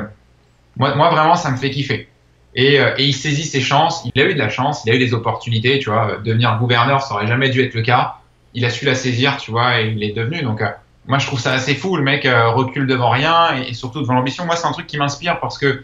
moi, 0.75 0.93
moi, 0.95 1.09
vraiment, 1.09 1.35
ça 1.35 1.49
me 1.49 1.55
fait 1.55 1.69
kiffer. 1.69 2.09
Et, 2.55 2.77
il 2.97 3.13
saisit 3.13 3.45
ses 3.45 3.61
chances. 3.61 4.03
Il 4.13 4.21
a 4.21 4.25
eu 4.25 4.33
de 4.33 4.39
la 4.39 4.49
chance, 4.49 4.83
il 4.85 4.91
a 4.91 4.95
eu 4.95 4.99
des 4.99 5.13
opportunités, 5.13 5.79
tu 5.79 5.89
vois. 5.89 6.17
Devenir 6.25 6.57
gouverneur, 6.59 7.01
ça 7.01 7.13
aurait 7.13 7.27
jamais 7.27 7.49
dû 7.49 7.61
être 7.61 7.73
le 7.73 7.83
cas. 7.83 8.15
Il 8.53 8.65
a 8.65 8.69
su 8.69 8.83
la 8.83 8.95
saisir, 8.95 9.37
tu 9.37 9.51
vois, 9.51 9.79
et 9.79 9.91
il 9.91 10.03
est 10.03 10.11
devenu. 10.11 10.41
Donc, 10.41 10.61
moi, 11.07 11.19
je 11.19 11.27
trouve 11.27 11.39
ça 11.39 11.53
assez 11.53 11.73
fou. 11.73 11.95
Le 11.95 12.03
mec 12.03 12.27
recule 12.27 12.85
devant 12.85 13.11
rien 13.11 13.55
et, 13.55 13.73
surtout 13.73 14.01
devant 14.01 14.15
l'ambition. 14.15 14.45
Moi, 14.45 14.57
c'est 14.57 14.67
un 14.67 14.73
truc 14.73 14.87
qui 14.87 14.97
m'inspire 14.97 15.39
parce 15.39 15.57
que 15.57 15.83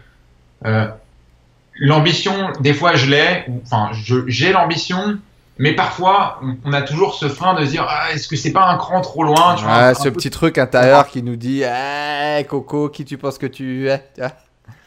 l'ambition, 1.78 2.52
des 2.60 2.74
fois, 2.74 2.94
je 2.94 3.08
l'ai. 3.08 3.44
Enfin, 3.64 3.90
j'ai 4.26 4.52
l'ambition, 4.52 5.18
mais 5.58 5.72
parfois, 5.74 6.40
on, 6.64 6.72
a 6.72 6.82
toujours 6.82 7.14
ce 7.14 7.28
frein 7.28 7.54
de 7.54 7.64
se 7.64 7.70
dire, 7.70 7.86
ah, 7.88 8.12
est-ce 8.12 8.28
que 8.28 8.36
c'est 8.36 8.52
pas 8.52 8.66
un 8.68 8.76
cran 8.76 9.00
trop 9.00 9.24
loin 9.24 9.54
tu 9.54 9.64
vois, 9.64 9.94
ce 9.94 10.04
peu- 10.04 10.12
petit 10.12 10.30
truc 10.30 10.58
intérieur 10.58 11.08
qui 11.08 11.22
nous 11.22 11.36
dit 11.36 11.62
Eh, 11.64 12.44
Coco, 12.44 12.90
qui 12.90 13.04
tu 13.04 13.16
penses 13.16 13.38
que 13.38 13.46
tu 13.46 13.88
es 13.88 14.02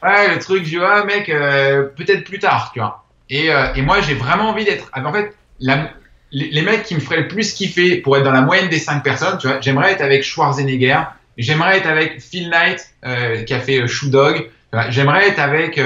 Ouais, 0.04 0.34
le 0.34 0.40
truc, 0.40 0.64
je 0.66 0.70
dis, 0.70 0.80
ah, 0.80 1.04
mec, 1.06 1.28
euh, 1.30 1.84
peut-être 1.96 2.24
plus 2.24 2.40
tard, 2.40 2.70
tu 2.74 2.80
vois. 2.80 3.04
Et, 3.30 3.52
euh, 3.52 3.74
et 3.76 3.82
moi, 3.82 4.02
j'ai 4.02 4.14
vraiment 4.14 4.50
envie 4.50 4.64
d'être. 4.64 4.92
En 4.96 5.12
fait, 5.12 5.36
la- 5.60 5.90
les, 6.32 6.50
les 6.50 6.62
mecs 6.62 6.84
qui 6.84 6.94
me 6.96 7.00
feraient 7.00 7.22
le 7.22 7.28
plus 7.28 7.54
kiffer 7.54 7.98
pour 7.98 8.16
être 8.18 8.24
dans 8.24 8.32
la 8.32 8.42
moyenne 8.42 8.70
des 8.70 8.80
cinq 8.80 9.04
personnes, 9.04 9.38
tu 9.40 9.48
vois, 9.48 9.60
j'aimerais 9.62 9.94
être 9.94 10.02
avec 10.02 10.24
Schwarzenegger, 10.24 11.00
j'aimerais 11.38 11.78
être 11.80 11.88
avec 11.88 12.22
Phil 12.22 12.50
Knight, 12.50 12.94
euh, 13.06 13.44
qui 13.44 13.54
a 13.56 13.60
fait 13.60 13.88
Shoe 13.88 14.10
Dog, 14.10 14.50
j'aimerais 14.90 15.30
être 15.30 15.40
avec 15.40 15.82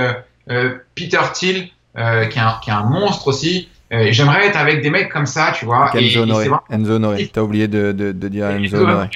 Peter 0.96 1.22
Thiel, 1.34 1.70
qui, 1.96 2.00
est 2.00 2.42
un, 2.42 2.60
qui 2.62 2.70
est 2.70 2.74
un 2.74 2.84
monstre 2.84 3.28
aussi. 3.28 3.70
Euh, 3.94 4.08
j'aimerais 4.12 4.48
être 4.48 4.58
avec 4.58 4.82
des 4.82 4.90
mecs 4.90 5.10
comme 5.12 5.26
ça, 5.28 5.54
tu 5.58 5.66
vois. 5.66 5.92
Et, 5.96 6.08
Enzo 6.08 6.26
vraiment- 6.26 6.62
Enzo 6.70 6.94
Honoré. 6.94 7.30
T'as 7.32 7.42
oublié 7.42 7.68
de, 7.68 7.92
de, 7.92 8.12
de 8.12 8.28
dire 8.28 8.50
Enzo 8.50 8.78
Honoré. 8.78 9.08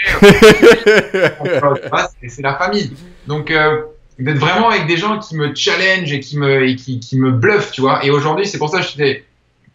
Ah, 1.91 2.07
c'est- 2.27 2.41
la 2.41 2.55
famille. 2.55 2.91
Donc, 3.27 3.51
euh, 3.51 3.81
d'être 4.19 4.37
vraiment 4.37 4.69
avec 4.69 4.87
des 4.87 4.97
gens 4.97 5.19
qui 5.19 5.35
me 5.35 5.53
challenge 5.55 6.11
et 6.11 6.19
qui 6.19 6.37
me, 6.37 6.67
et 6.67 6.75
qui, 6.75 6.99
qui 6.99 7.17
me 7.19 7.31
bluffent, 7.31 7.71
tu 7.71 7.81
vois. 7.81 8.05
Et 8.05 8.11
aujourd'hui, 8.11 8.45
c'est 8.47 8.57
pour 8.57 8.69
ça 8.69 8.79
que 8.79 8.85
je 8.85 8.91
disais, 8.91 9.23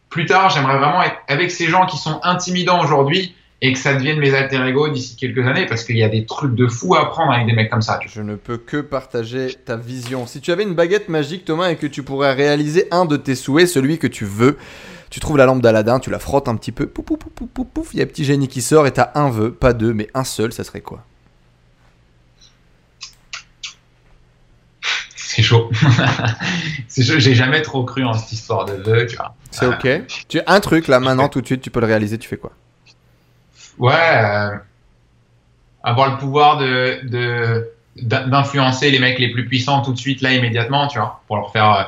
plus 0.08 0.26
tard, 0.26 0.50
j'aimerais 0.50 0.78
vraiment 0.78 1.02
être 1.02 1.16
avec 1.28 1.50
ces 1.50 1.66
gens 1.66 1.86
qui 1.86 1.96
sont 1.96 2.20
intimidants 2.22 2.80
aujourd'hui 2.82 3.34
et 3.64 3.72
que 3.72 3.78
ça 3.78 3.94
devienne 3.94 4.18
mes 4.18 4.34
alter 4.34 4.60
ego 4.66 4.88
d'ici 4.88 5.14
quelques 5.16 5.46
années 5.46 5.66
parce 5.66 5.84
qu'il 5.84 5.96
y 5.96 6.02
a 6.02 6.08
des 6.08 6.26
trucs 6.26 6.54
de 6.56 6.66
fou 6.66 6.96
à 6.96 7.02
apprendre 7.02 7.32
avec 7.32 7.46
des 7.46 7.52
mecs 7.52 7.70
comme 7.70 7.80
ça. 7.82 8.00
Je 8.06 8.20
ne 8.20 8.34
peux 8.34 8.56
que 8.56 8.78
partager 8.78 9.54
ta 9.64 9.76
vision. 9.76 10.26
Si 10.26 10.40
tu 10.40 10.50
avais 10.50 10.64
une 10.64 10.74
baguette 10.74 11.08
magique, 11.08 11.44
Thomas, 11.44 11.70
et 11.70 11.76
que 11.76 11.86
tu 11.86 12.02
pourrais 12.02 12.32
réaliser 12.34 12.88
un 12.90 13.04
de 13.04 13.16
tes 13.16 13.36
souhaits, 13.36 13.68
celui 13.68 13.98
que 13.98 14.08
tu 14.08 14.24
veux, 14.24 14.58
tu 15.12 15.20
trouves 15.20 15.36
la 15.36 15.44
lampe 15.44 15.60
d'Aladin, 15.60 16.01
tu 16.01 16.09
la 16.09 16.18
frottes 16.18 16.48
un 16.48 16.56
petit 16.56 16.72
peu, 16.72 16.86
pouf, 16.86 17.05
pouf, 17.05 17.18
pouf, 17.18 17.32
pouf, 17.34 17.48
pouf, 17.51 17.66
pouf, 17.68 17.89
il 17.93 17.98
y 17.98 18.01
a 18.01 18.05
un 18.05 18.06
petit 18.06 18.24
génie 18.24 18.48
qui 18.48 18.62
sort 18.62 18.86
et 18.86 18.93
t'as 18.93 19.10
un 19.14 19.28
vœu, 19.28 19.52
pas 19.52 19.74
deux, 19.74 19.93
mais 19.93 20.09
un 20.14 20.24
seul, 20.24 20.55
ça 20.55 20.64
serait 20.64 20.80
quoi? 20.80 21.05
C'est 25.14 25.43
chaud. 25.43 25.70
c'est 26.89 27.02
chaud. 27.02 27.18
J'ai 27.18 27.34
jamais 27.34 27.60
trop 27.60 27.84
cru 27.84 28.05
en 28.05 28.14
cette 28.14 28.32
histoire 28.32 28.64
de 28.64 28.72
vœux, 28.72 29.06
tu 29.06 29.16
vois. 29.16 29.34
C'est 29.51 29.66
ok. 29.66 30.06
Tu 30.28 30.40
as 30.40 30.44
un 30.47 30.60
truc 30.60 30.89
là 30.89 30.98
maintenant 30.98 31.28
tout 31.28 31.43
de 31.43 31.47
suite, 31.47 31.60
tu 31.60 31.70
peux 31.70 31.80
le 31.80 31.86
réaliser, 31.86 32.16
tu 32.18 32.26
fais 32.28 32.39
quoi? 32.39 32.52
Ouais, 33.78 33.93
euh, 33.94 34.56
avoir 35.82 36.10
le 36.12 36.16
pouvoir 36.18 36.56
de 36.56 37.01
de- 37.06 37.68
d'in- 37.97 38.28
d'influencer 38.28 38.90
les 38.90 38.98
mecs 38.98 39.18
les 39.18 39.30
plus 39.30 39.47
puissants 39.47 39.82
tout 39.82 39.93
de 39.93 39.98
suite 39.98 40.22
là 40.22 40.32
immédiatement, 40.32 40.86
tu 40.89 40.98
vois, 40.98 41.22
pour 41.26 41.36
leur 41.36 41.52
faire 41.52 41.70
euh, 41.74 41.82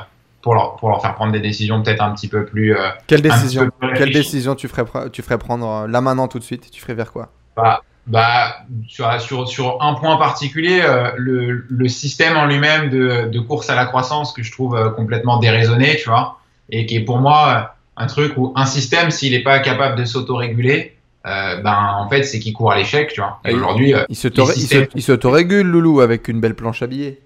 pour, 0.45 0.53
leur, 0.53 0.75
pour 0.75 0.89
leur 0.89 1.01
faire 1.01 1.15
prendre 1.15 1.31
des 1.33 1.39
décisions 1.39 1.81
peut-être 1.81 2.03
un 2.03 2.11
petit 2.13 2.27
peu 2.27 2.45
plus. 2.45 2.75
euh, 2.77 2.89
Quelle 3.07 3.23
décision 3.23 3.63
peu 3.63 3.71
plus 3.71 3.87
Quelle 3.89 3.97
réfléchies. 4.09 4.19
décision 4.19 4.53
tu 4.53 4.67
ferais, 4.67 4.83
pre- 4.83 5.09
tu 5.09 5.23
ferais 5.23 5.39
prendre 5.39 5.67
euh, 5.67 5.87
là 5.87 6.01
maintenant 6.01 6.27
tout 6.27 6.37
de 6.37 6.43
suite? 6.43 6.69
Tu 6.69 6.79
ferais 6.79 6.93
vers 6.93 7.11
quoi? 7.11 7.29
Bah, 7.57 7.81
bah, 8.05 8.57
sur, 8.87 9.19
sur, 9.19 9.47
sur 9.47 9.81
un 9.81 9.95
point 9.95 10.17
particulier, 10.17 10.81
euh, 10.83 11.09
le, 11.17 11.65
le 11.67 11.87
système 11.87 12.37
en 12.37 12.45
lui-même 12.45 12.91
de, 12.91 13.27
de 13.27 13.39
course 13.39 13.71
à 13.71 13.75
la 13.75 13.87
croissance 13.87 14.33
que 14.33 14.43
je 14.43 14.51
trouve 14.51 14.75
euh, 14.75 14.91
complètement 14.91 15.39
déraisonné, 15.39 15.95
tu 15.97 16.09
vois, 16.09 16.37
et 16.69 16.85
qui 16.85 16.97
est 16.97 17.03
pour 17.03 17.17
moi 17.17 17.73
un 17.97 18.05
truc 18.05 18.33
où 18.37 18.53
un 18.55 18.67
système, 18.67 19.09
s'il 19.09 19.31
n'est 19.31 19.41
pas 19.41 19.57
capable 19.57 19.95
de 19.97 20.05
s'autoréguler, 20.05 20.95
euh, 21.25 21.59
ben 21.63 21.75
en 21.97 22.07
fait, 22.07 22.21
c'est 22.21 22.37
qu'il 22.37 22.53
court 22.53 22.71
à 22.71 22.77
l'échec, 22.77 23.11
tu 23.11 23.19
vois. 23.21 23.39
Et 23.45 23.49
Oui. 23.49 23.55
aujourd'hui, 23.55 23.95
Il 24.09 24.15
se 24.15 24.27
t'aurait- 24.27 24.53
il 24.53 24.61
se- 24.61 24.67
systèmes- 24.67 24.87
il 24.93 25.01
s'autorégule, 25.01 25.65
Loulou, 25.65 26.01
avec 26.01 26.27
une 26.27 26.39
belle 26.39 26.53
planche 26.53 26.83
à 26.83 26.87
billets. 26.87 27.19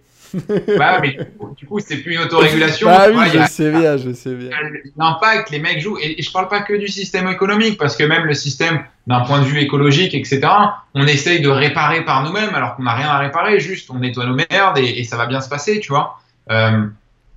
Bah, 0.78 1.00
mais 1.02 1.18
du 1.58 1.66
coup, 1.66 1.80
c'est 1.80 1.98
plus 1.98 2.14
une 2.16 2.22
autorégulation. 2.22 2.88
Ah 2.90 3.08
oui, 3.12 3.18
a- 3.38 3.46
je 3.46 3.52
sais 3.52 3.72
bien, 3.72 3.98
je 3.98 4.12
sais 4.14 4.34
bien. 4.36 4.50
l'impact, 4.98 5.50
les 5.50 5.60
mecs 5.60 5.80
jouent, 5.82 5.98
et, 6.00 6.20
et 6.20 6.22
je 6.22 6.32
parle 6.32 6.48
pas 6.48 6.62
que 6.62 6.74
du 6.74 6.88
système 6.88 7.28
économique, 7.28 7.78
parce 7.78 7.96
que 7.96 8.04
même 8.04 8.24
le 8.26 8.34
système 8.34 8.84
d'un 9.08 9.22
point 9.22 9.40
de 9.40 9.46
vue 9.46 9.60
écologique, 9.60 10.14
etc., 10.14 10.42
on 10.94 11.08
essaye 11.08 11.42
de 11.42 11.50
réparer 11.50 12.06
par 12.06 12.24
nous-mêmes 12.24 12.54
alors 12.54 12.76
qu'on 12.76 12.84
n'a 12.84 12.94
rien 12.94 13.08
à 13.10 13.18
réparer, 13.18 13.60
juste 13.60 13.90
on 13.90 13.96
nettoie 14.00 14.26
nos 14.26 14.36
merdes 14.36 14.78
et, 14.78 15.00
et 15.00 15.04
ça 15.04 15.18
va 15.18 15.26
bien 15.26 15.42
se 15.42 15.50
passer, 15.50 15.80
tu 15.80 15.90
vois. 15.90 16.20
Euh, 16.52 16.86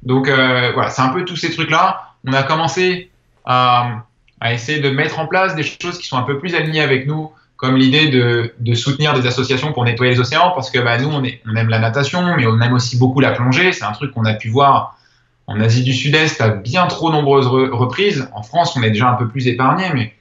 donc 0.02 0.28
euh, 0.28 0.73
voilà, 0.74 0.90
c'est 0.90 1.02
un 1.02 1.09
peu 1.10 1.24
tous 1.24 1.36
ces 1.36 1.51
trucs-là. 1.51 2.02
On 2.27 2.32
a 2.32 2.43
commencé 2.43 3.10
à, 3.44 4.05
à 4.40 4.52
essayer 4.52 4.81
de 4.81 4.90
mettre 4.90 5.19
en 5.19 5.27
place 5.27 5.55
des 5.55 5.62
choses 5.62 5.98
qui 5.98 6.06
sont 6.06 6.16
un 6.19 6.23
peu 6.23 6.39
plus 6.39 6.55
alignées 6.55 6.81
avec 6.82 7.06
nous, 7.06 7.31
comme 7.62 7.76
l'idée 7.76 8.09
de, 8.09 8.52
de 8.59 8.74
soutenir 8.74 9.14
des 9.14 9.24
associations 9.26 9.72
pour 9.72 9.84
nettoyer 9.84 10.10
les 10.12 10.20
océans, 10.20 10.51
parce 10.51 10.68
que 10.68 10.80
bah, 10.80 10.98
nous, 10.98 11.09
on, 11.09 11.22
est, 11.22 11.40
on 11.48 11.55
aime 11.55 11.68
la 11.68 11.78
natation, 11.78 12.34
mais 12.36 12.44
on 12.47 12.60
aime 12.60 12.72
aussi 12.72 12.98
beaucoup 12.98 13.20
la 13.20 13.30
plongée. 13.30 13.72
C'est 13.72 13.84
un 13.84 13.93
truc 13.93 14.10
qu'on 14.12 14.24
a 14.24 14.34
pu 14.34 14.48
voir 14.51 14.98
en 15.47 15.60
Asie 15.60 15.84
du 15.84 15.93
Sud-Est 15.93 16.40
à 16.40 16.48
bien 16.48 16.86
trop 16.89 17.12
nombreuses 17.12 17.47
re- 17.47 17.70
reprises. 17.70 18.28
En 18.34 18.43
France, 18.43 18.76
on 18.76 18.82
est 18.82 18.90
déjà 18.90 19.09
un 19.09 19.14
peu 19.14 19.28
plus 19.28 19.47
épargné, 19.47 19.84
mais 19.94 20.12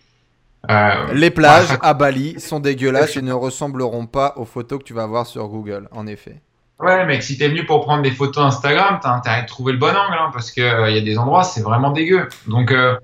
euh, 0.69 1.13
Les 1.13 1.31
plages 1.31 1.75
à 1.81 1.95
Bali 1.95 2.39
sont 2.39 2.59
dégueulasses 2.59 3.17
et 3.17 3.23
ne 3.23 3.33
ressembleront 3.33 4.05
pas 4.05 4.33
aux 4.37 4.45
photos 4.45 4.77
que 4.79 4.83
tu 4.83 4.93
vas 4.93 5.07
voir 5.07 5.25
sur 5.25 5.47
Google, 5.47 5.87
en 5.91 6.05
effet. 6.05 6.41
ouais, 6.79 7.05
mec, 7.07 7.23
si 7.23 7.37
t'es 7.39 7.47
venu 7.47 7.65
pour 7.65 7.81
prendre 7.81 8.03
des 8.03 8.11
photos 8.11 8.43
Instagram, 8.45 8.99
t'as 9.01 9.13
intérêt 9.13 9.41
de 9.43 9.47
trouver 9.47 9.73
le 9.73 9.79
bon 9.79 9.87
angle, 9.89 10.17
hein, 10.19 10.29
parce 10.31 10.51
que 10.51 10.61
euh, 10.61 10.91
y 10.91 10.97
a 10.97 11.01
des 11.01 11.17
endroits, 11.17 11.43
c'est 11.43 11.61
vraiment 11.61 11.91
dégueu. 11.91 12.27
Donc 12.47 12.71
euh, 12.71 12.95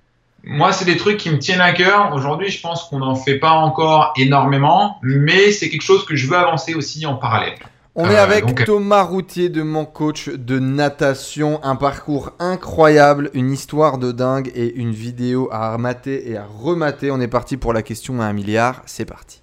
moi, 0.43 0.71
c'est 0.71 0.85
des 0.85 0.97
trucs 0.97 1.17
qui 1.17 1.29
me 1.29 1.39
tiennent 1.39 1.61
à 1.61 1.73
cœur. 1.73 2.11
Aujourd'hui, 2.13 2.49
je 2.49 2.61
pense 2.61 2.83
qu'on 2.85 2.99
n'en 2.99 3.15
fait 3.15 3.37
pas 3.37 3.51
encore 3.51 4.13
énormément, 4.17 4.97
mais 5.01 5.51
c'est 5.51 5.69
quelque 5.69 5.81
chose 5.81 6.05
que 6.05 6.15
je 6.15 6.27
veux 6.27 6.37
avancer 6.37 6.73
aussi 6.73 7.05
en 7.05 7.15
parallèle. 7.15 7.55
On 7.95 8.05
Euh, 8.05 8.11
est 8.11 8.15
avec 8.17 8.45
donc- 8.45 8.63
Thomas 8.65 9.01
Routier 9.01 9.49
de 9.49 9.63
mon 9.63 9.83
coach 9.85 10.29
de 10.29 10.59
natation, 10.59 11.59
un 11.63 11.75
parcours 11.75 12.29
incroyable, 12.37 13.31
une 13.33 13.51
histoire 13.51 13.97
de 13.97 14.11
dingue 14.11 14.51
et 14.53 14.75
une 14.75 14.91
vidéo 14.91 15.49
à 15.51 15.73
remater 15.73 16.29
et 16.29 16.37
à 16.37 16.45
remater. 16.45 17.09
On 17.09 17.19
est 17.19 17.27
parti 17.27 17.57
pour 17.57 17.73
la 17.73 17.81
question 17.81 18.21
à 18.21 18.25
un 18.25 18.33
milliard, 18.33 18.83
c'est 18.85 19.05
parti. 19.05 19.41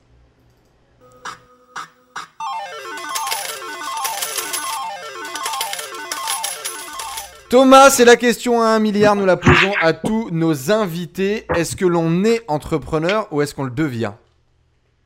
Thomas, 7.54 7.88
c'est 7.88 8.04
la 8.04 8.16
question 8.16 8.62
à 8.62 8.66
un 8.66 8.80
milliard, 8.80 9.14
nous 9.14 9.26
la 9.26 9.36
posons 9.36 9.74
à 9.80 9.92
tous 9.92 10.28
nos 10.32 10.72
invités. 10.72 11.46
Est-ce 11.54 11.76
que 11.76 11.84
l'on 11.86 12.24
est 12.24 12.42
entrepreneur 12.48 13.28
ou 13.30 13.42
est-ce 13.42 13.54
qu'on 13.54 13.62
le 13.62 13.70
devient? 13.70 14.10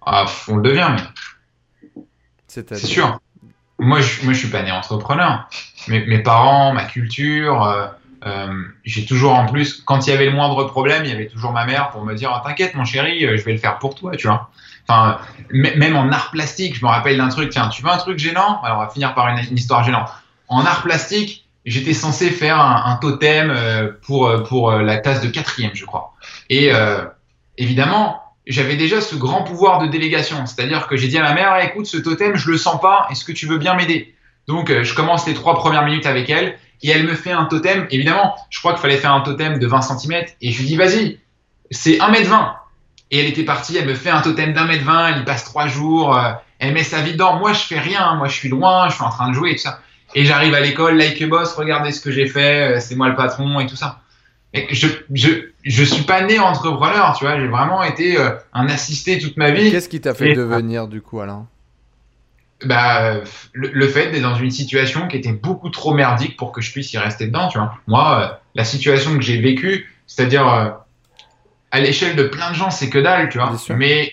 Ah, 0.07 0.25
on 0.49 0.57
le 0.57 0.63
devient, 0.63 0.89
mais 0.97 2.03
C'est 2.47 2.75
sûr. 2.77 3.21
Moi, 3.79 4.01
je, 4.01 4.25
moi, 4.25 4.33
je 4.33 4.39
suis 4.39 4.49
pas 4.49 4.63
né 4.63 4.73
entrepreneur. 4.73 5.47
Mes, 5.89 6.07
mes 6.07 6.21
parents, 6.23 6.73
ma 6.73 6.85
culture, 6.85 7.65
euh, 7.65 7.87
euh, 8.25 8.63
j'ai 8.83 9.05
toujours 9.05 9.35
en 9.35 9.45
plus, 9.45 9.83
quand 9.83 10.07
il 10.07 10.11
y 10.11 10.13
avait 10.15 10.25
le 10.25 10.33
moindre 10.33 10.65
problème, 10.65 11.05
il 11.05 11.11
y 11.11 11.15
avait 11.15 11.29
toujours 11.29 11.53
ma 11.53 11.67
mère 11.67 11.91
pour 11.91 12.03
me 12.03 12.15
dire 12.15 12.41
T'inquiète, 12.43 12.75
mon 12.75 12.87
chéri, 12.87 13.27
euh, 13.27 13.37
je 13.37 13.45
vais 13.45 13.53
le 13.53 13.59
faire 13.59 13.79
pour 13.79 13.95
toi, 13.95 14.17
tu 14.17 14.27
vois. 14.27 14.49
Enfin, 14.89 15.19
même 15.53 15.97
en 15.97 16.11
art 16.11 16.31
plastique, 16.31 16.79
je 16.79 16.83
me 16.83 16.89
rappelle 16.89 17.19
d'un 17.19 17.29
truc 17.29 17.51
Tiens, 17.51 17.69
tu 17.69 17.83
veux 17.83 17.91
un 17.91 17.99
truc 17.99 18.19
gênant? 18.19 18.63
Alors, 18.63 18.79
on 18.79 18.85
va 18.85 18.89
finir 18.89 19.13
par 19.13 19.29
une, 19.29 19.39
une 19.39 19.59
histoire 19.59 19.85
gênante. 19.85 20.09
En 20.49 20.65
art 20.65 20.81
plastique, 20.81 21.45
j'étais 21.69 21.93
censé 21.93 22.31
faire 22.31 22.59
un, 22.61 22.97
totem 22.97 23.51
euh, 23.51 23.93
pour, 24.03 24.27
euh, 24.27 24.43
pour 24.43 24.71
euh, 24.71 24.83
la 24.83 24.97
classe 24.97 25.21
de 25.21 25.29
quatrième, 25.29 25.73
je 25.75 25.85
crois. 25.85 26.15
Et 26.49 26.71
évidemment, 27.59 28.23
j'avais 28.47 28.77
déjà 28.77 29.01
ce 29.01 29.17
grand 29.17 29.43
pouvoir 29.43 29.79
de 29.81 29.87
délégation. 29.87 30.47
C'est-à-dire 30.47 30.87
que 30.87 30.97
j'ai 30.97 31.09
dit 31.09 31.19
à 31.19 31.23
ma 31.23 31.35
mère, 31.35 31.63
écoute, 31.63 31.87
ce 31.87 31.99
totem, 31.99 32.37
je 32.37 32.51
le 32.51 32.57
sens 32.57 32.81
pas, 32.81 33.07
est-ce 33.11 33.25
que 33.25 33.33
tu 33.33 33.47
veux 33.47 33.59
bien 33.59 33.75
m'aider? 33.75 34.15
Donc, 34.47 34.73
je 34.83 34.95
commence 34.95 35.27
les 35.27 35.35
trois 35.35 35.57
premières 35.57 35.85
minutes 35.85 36.07
avec 36.07 36.31
elle, 36.31 36.57
et 36.83 36.91
elle 36.91 37.05
me 37.05 37.15
fait 37.15 37.33
un 37.33 37.45
totem. 37.45 37.87
Évidemment, 37.91 38.35
je 38.49 38.61
crois 38.61 38.73
qu'il 38.73 38.81
fallait 38.81 38.97
faire 38.97 39.13
un 39.13 39.21
totem 39.21 39.59
de 39.59 39.67
20 39.67 39.83
cm, 39.83 40.25
et 40.41 40.53
je 40.53 40.59
lui 40.61 40.67
dis, 40.67 40.77
vas-y, 40.77 41.21
c'est 41.71 41.99
1m20. 41.99 42.55
Et 43.11 43.21
elle 43.21 43.27
était 43.27 43.45
partie, 43.45 43.77
elle 43.77 43.87
me 43.87 43.95
fait 43.95 44.11
un 44.11 44.23
totem 44.23 44.55
d'un 44.55 44.65
mètre 44.65 44.85
20, 44.85 45.09
elle 45.09 45.21
y 45.23 45.25
passe 45.25 45.45
trois 45.45 45.67
jours, 45.67 46.19
elle 46.59 46.73
met 46.73 46.85
sa 46.85 47.03
vie 47.03 47.13
dedans. 47.13 47.39
Moi, 47.39 47.53
je 47.53 47.61
fais 47.61 47.79
rien, 47.79 48.15
moi, 48.15 48.29
je 48.29 48.35
suis 48.35 48.49
loin, 48.49 48.89
je 48.89 48.95
suis 48.95 49.05
en 49.05 49.11
train 49.11 49.29
de 49.29 49.35
jouer 49.35 49.51
et 49.51 49.57
tout 49.57 49.63
ça. 49.63 49.81
Et 50.15 50.25
j'arrive 50.25 50.55
à 50.55 50.61
l'école, 50.61 50.97
like 50.97 51.21
a 51.21 51.27
boss, 51.27 51.53
regardez 51.55 51.93
ce 51.93 52.01
que 52.01 52.11
j'ai 52.11 52.27
fait, 52.27 52.77
euh, 52.77 52.81
c'est 52.81 52.97
moi 52.97 53.09
le 53.09 53.15
patron 53.17 53.61
et 53.61 53.67
tout 53.67 53.77
ça. 53.77 54.01
Et 54.55 54.67
je, 54.75 54.87
je, 55.13 55.29
je 55.63 55.85
suis 55.85 56.05
pas 56.05 56.23
né 56.23 56.39
entrepreneur, 56.39 57.15
tu 57.19 57.25
vois, 57.25 57.39
j'ai 57.39 57.49
vraiment 57.49 57.83
été 57.83 58.19
euh, 58.19 58.31
un 58.55 58.67
assisté 58.69 59.19
toute 59.19 59.37
ma 59.37 59.51
vie. 59.51 59.71
Qu'est-ce 59.71 59.89
qui 59.91 60.01
t'a 60.01 60.15
fait 60.15 60.31
Et- 60.31 60.35
devenir 60.35 60.89
du 60.89 61.03
coup, 61.03 61.21
Alain? 61.21 61.47
Bah, 62.65 63.21
le, 63.53 63.69
le 63.69 63.89
fait 63.89 64.11
d'être 64.11 64.23
dans 64.23 64.35
une 64.35 64.51
situation 64.51 65.07
qui 65.07 65.17
était 65.17 65.33
beaucoup 65.33 65.69
trop 65.71 65.95
merdique 65.95 66.37
pour 66.37 66.51
que 66.51 66.61
je 66.61 66.73
puisse 66.73 66.93
y 66.93 66.99
rester 66.99 67.27
dedans, 67.27 67.47
tu 67.49 67.59
vois. 67.59 67.75
Moi, 67.87 68.21
euh, 68.21 68.35
la 68.57 68.65
situation 68.65 69.15
que 69.17 69.23
j'ai 69.23 69.41
vécue, 69.41 69.95
c'est-à-dire 70.09 70.49
euh, 70.53 70.71
à 71.71 71.79
l'échelle 71.79 72.17
de 72.17 72.25
plein 72.25 72.51
de 72.51 72.57
gens, 72.57 72.71
c'est 72.71 72.91
que 72.91 72.99
dalle, 72.99 73.29
tu 73.29 73.39
vois. 73.39 73.53
Mais, 73.77 74.13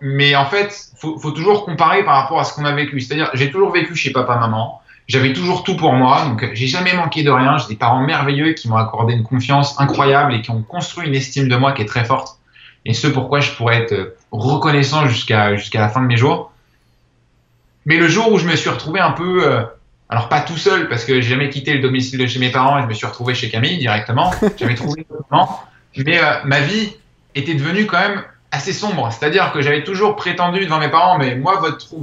mais 0.00 0.36
en 0.36 0.44
fait, 0.44 0.72
faut, 0.98 1.18
faut 1.18 1.32
toujours 1.32 1.64
comparer 1.64 2.04
par 2.04 2.14
rapport 2.22 2.38
à 2.38 2.44
ce 2.44 2.54
qu'on 2.54 2.64
a 2.64 2.72
vécu. 2.72 3.00
C'est-à-dire, 3.00 3.30
j'ai 3.34 3.50
toujours 3.50 3.72
vécu 3.72 3.96
chez 3.96 4.12
papa-maman. 4.12 4.80
J'avais 5.06 5.32
toujours 5.34 5.64
tout 5.64 5.76
pour 5.76 5.92
moi, 5.92 6.24
donc 6.24 6.48
j'ai 6.54 6.66
jamais 6.66 6.94
manqué 6.94 7.22
de 7.22 7.30
rien. 7.30 7.58
J'ai 7.58 7.68
des 7.68 7.76
parents 7.76 8.00
merveilleux 8.00 8.52
qui 8.54 8.68
m'ont 8.68 8.76
accordé 8.76 9.12
une 9.12 9.22
confiance 9.22 9.78
incroyable 9.78 10.32
et 10.32 10.40
qui 10.40 10.50
ont 10.50 10.62
construit 10.62 11.06
une 11.06 11.14
estime 11.14 11.48
de 11.48 11.56
moi 11.56 11.72
qui 11.72 11.82
est 11.82 11.86
très 11.86 12.04
forte. 12.04 12.38
Et 12.86 12.94
ce 12.94 13.06
pourquoi 13.06 13.40
je 13.40 13.50
pourrais 13.52 13.82
être 13.82 14.16
reconnaissant 14.30 15.06
jusqu'à 15.06 15.56
jusqu'à 15.56 15.80
la 15.80 15.88
fin 15.88 16.00
de 16.00 16.06
mes 16.06 16.16
jours. 16.16 16.52
Mais 17.86 17.98
le 17.98 18.08
jour 18.08 18.32
où 18.32 18.38
je 18.38 18.46
me 18.46 18.56
suis 18.56 18.70
retrouvé 18.70 19.00
un 19.00 19.12
peu, 19.12 19.46
euh, 19.46 19.62
alors 20.08 20.28
pas 20.28 20.40
tout 20.40 20.56
seul 20.56 20.88
parce 20.88 21.04
que 21.04 21.20
j'ai 21.20 21.30
jamais 21.30 21.50
quitté 21.50 21.74
le 21.74 21.80
domicile 21.80 22.18
de 22.18 22.26
chez 22.26 22.38
mes 22.38 22.50
parents 22.50 22.78
et 22.78 22.82
je 22.82 22.86
me 22.86 22.94
suis 22.94 23.06
retrouvé 23.06 23.34
chez 23.34 23.50
Camille 23.50 23.78
directement. 23.78 24.30
J'avais 24.58 24.74
trouvé 24.74 25.06
un 25.10 25.14
logement. 25.14 25.60
mais 25.98 26.18
euh, 26.18 26.34
ma 26.44 26.60
vie 26.60 26.94
était 27.34 27.54
devenue 27.54 27.86
quand 27.86 28.00
même 28.00 28.22
assez 28.50 28.72
sombre. 28.72 29.10
C'est-à-dire 29.12 29.52
que 29.52 29.60
j'avais 29.60 29.82
toujours 29.82 30.16
prétendu 30.16 30.64
devant 30.64 30.78
mes 30.78 30.88
parents, 30.88 31.18
mais 31.18 31.34
moi, 31.34 31.60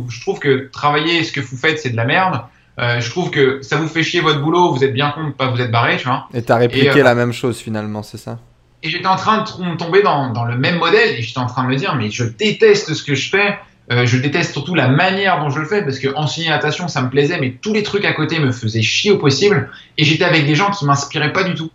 je 0.10 0.22
trouve 0.22 0.40
que 0.40 0.70
travailler 0.72 1.24
ce 1.24 1.32
que 1.32 1.40
vous 1.40 1.58
faites, 1.58 1.80
c'est 1.80 1.92
de 1.92 1.98
la 1.98 2.06
merde. 2.06 2.42
Euh, 2.82 3.00
je 3.00 3.10
trouve 3.10 3.30
que 3.30 3.62
ça 3.62 3.78
vous 3.78 3.88
fait 3.88 4.04
chier 4.04 4.22
votre 4.22 4.42
boulot, 4.42 4.74
vous 4.74 4.84
êtes 4.84 4.94
bien 4.94 5.12
con 5.12 5.28
de 5.28 5.32
pas 5.32 5.52
vous 5.52 5.62
être 5.62 5.72
barré, 5.72 5.98
tu 5.98 6.06
vois. 6.06 6.28
Et 6.34 6.42
t'as 6.42 6.58
répliqué 6.58 6.88
Et, 6.88 7.02
euh, 7.02 7.04
la 7.04 7.16
même 7.16 7.34
chose 7.34 7.60
finalement, 7.60 8.02
c'est 8.02 8.18
ça? 8.18 8.40
Et 8.84 8.90
j'étais 8.90 9.08
en 9.08 9.16
train 9.16 9.44
de 9.44 9.76
tomber 9.76 10.02
dans, 10.02 10.32
dans 10.32 10.46
le 10.46 10.58
même 10.58 10.80
modèle 10.80 11.16
et 11.16 11.22
j'étais 11.22 11.40
en 11.40 11.46
train 11.46 11.64
de 11.64 11.70
me 11.70 11.76
dire, 11.76 11.96
mais 11.96 12.10
je 12.10 12.24
déteste 12.24 12.94
ce 12.94 13.04
que 13.04 13.14
je 13.14 13.30
fais. 13.30 13.60
Euh, 13.92 14.06
je 14.06 14.18
déteste 14.18 14.54
surtout 14.54 14.74
la 14.74 14.88
manière 14.88 15.40
dont 15.40 15.50
je 15.50 15.60
le 15.60 15.66
fais 15.66 15.84
parce 15.84 16.00
que 16.00 16.08
enseigner 16.16 16.50
la 16.50 16.56
natation, 16.56 16.88
ça 16.88 17.02
me 17.02 17.10
plaisait, 17.10 17.40
mais 17.40 17.52
tous 17.62 17.74
les 17.74 17.84
trucs 17.84 18.06
à 18.06 18.14
côté 18.14 18.40
me 18.40 18.52
faisaient 18.52 18.82
chier 18.82 19.12
au 19.12 19.18
possible. 19.18 19.70
Et 19.98 20.04
j'étais 20.04 20.24
avec 20.24 20.48
des 20.48 20.56
gens 20.56 20.72
qui 20.72 20.86
m'inspiraient 20.86 21.34
pas 21.34 21.44
du 21.44 21.54
tout. 21.54 21.70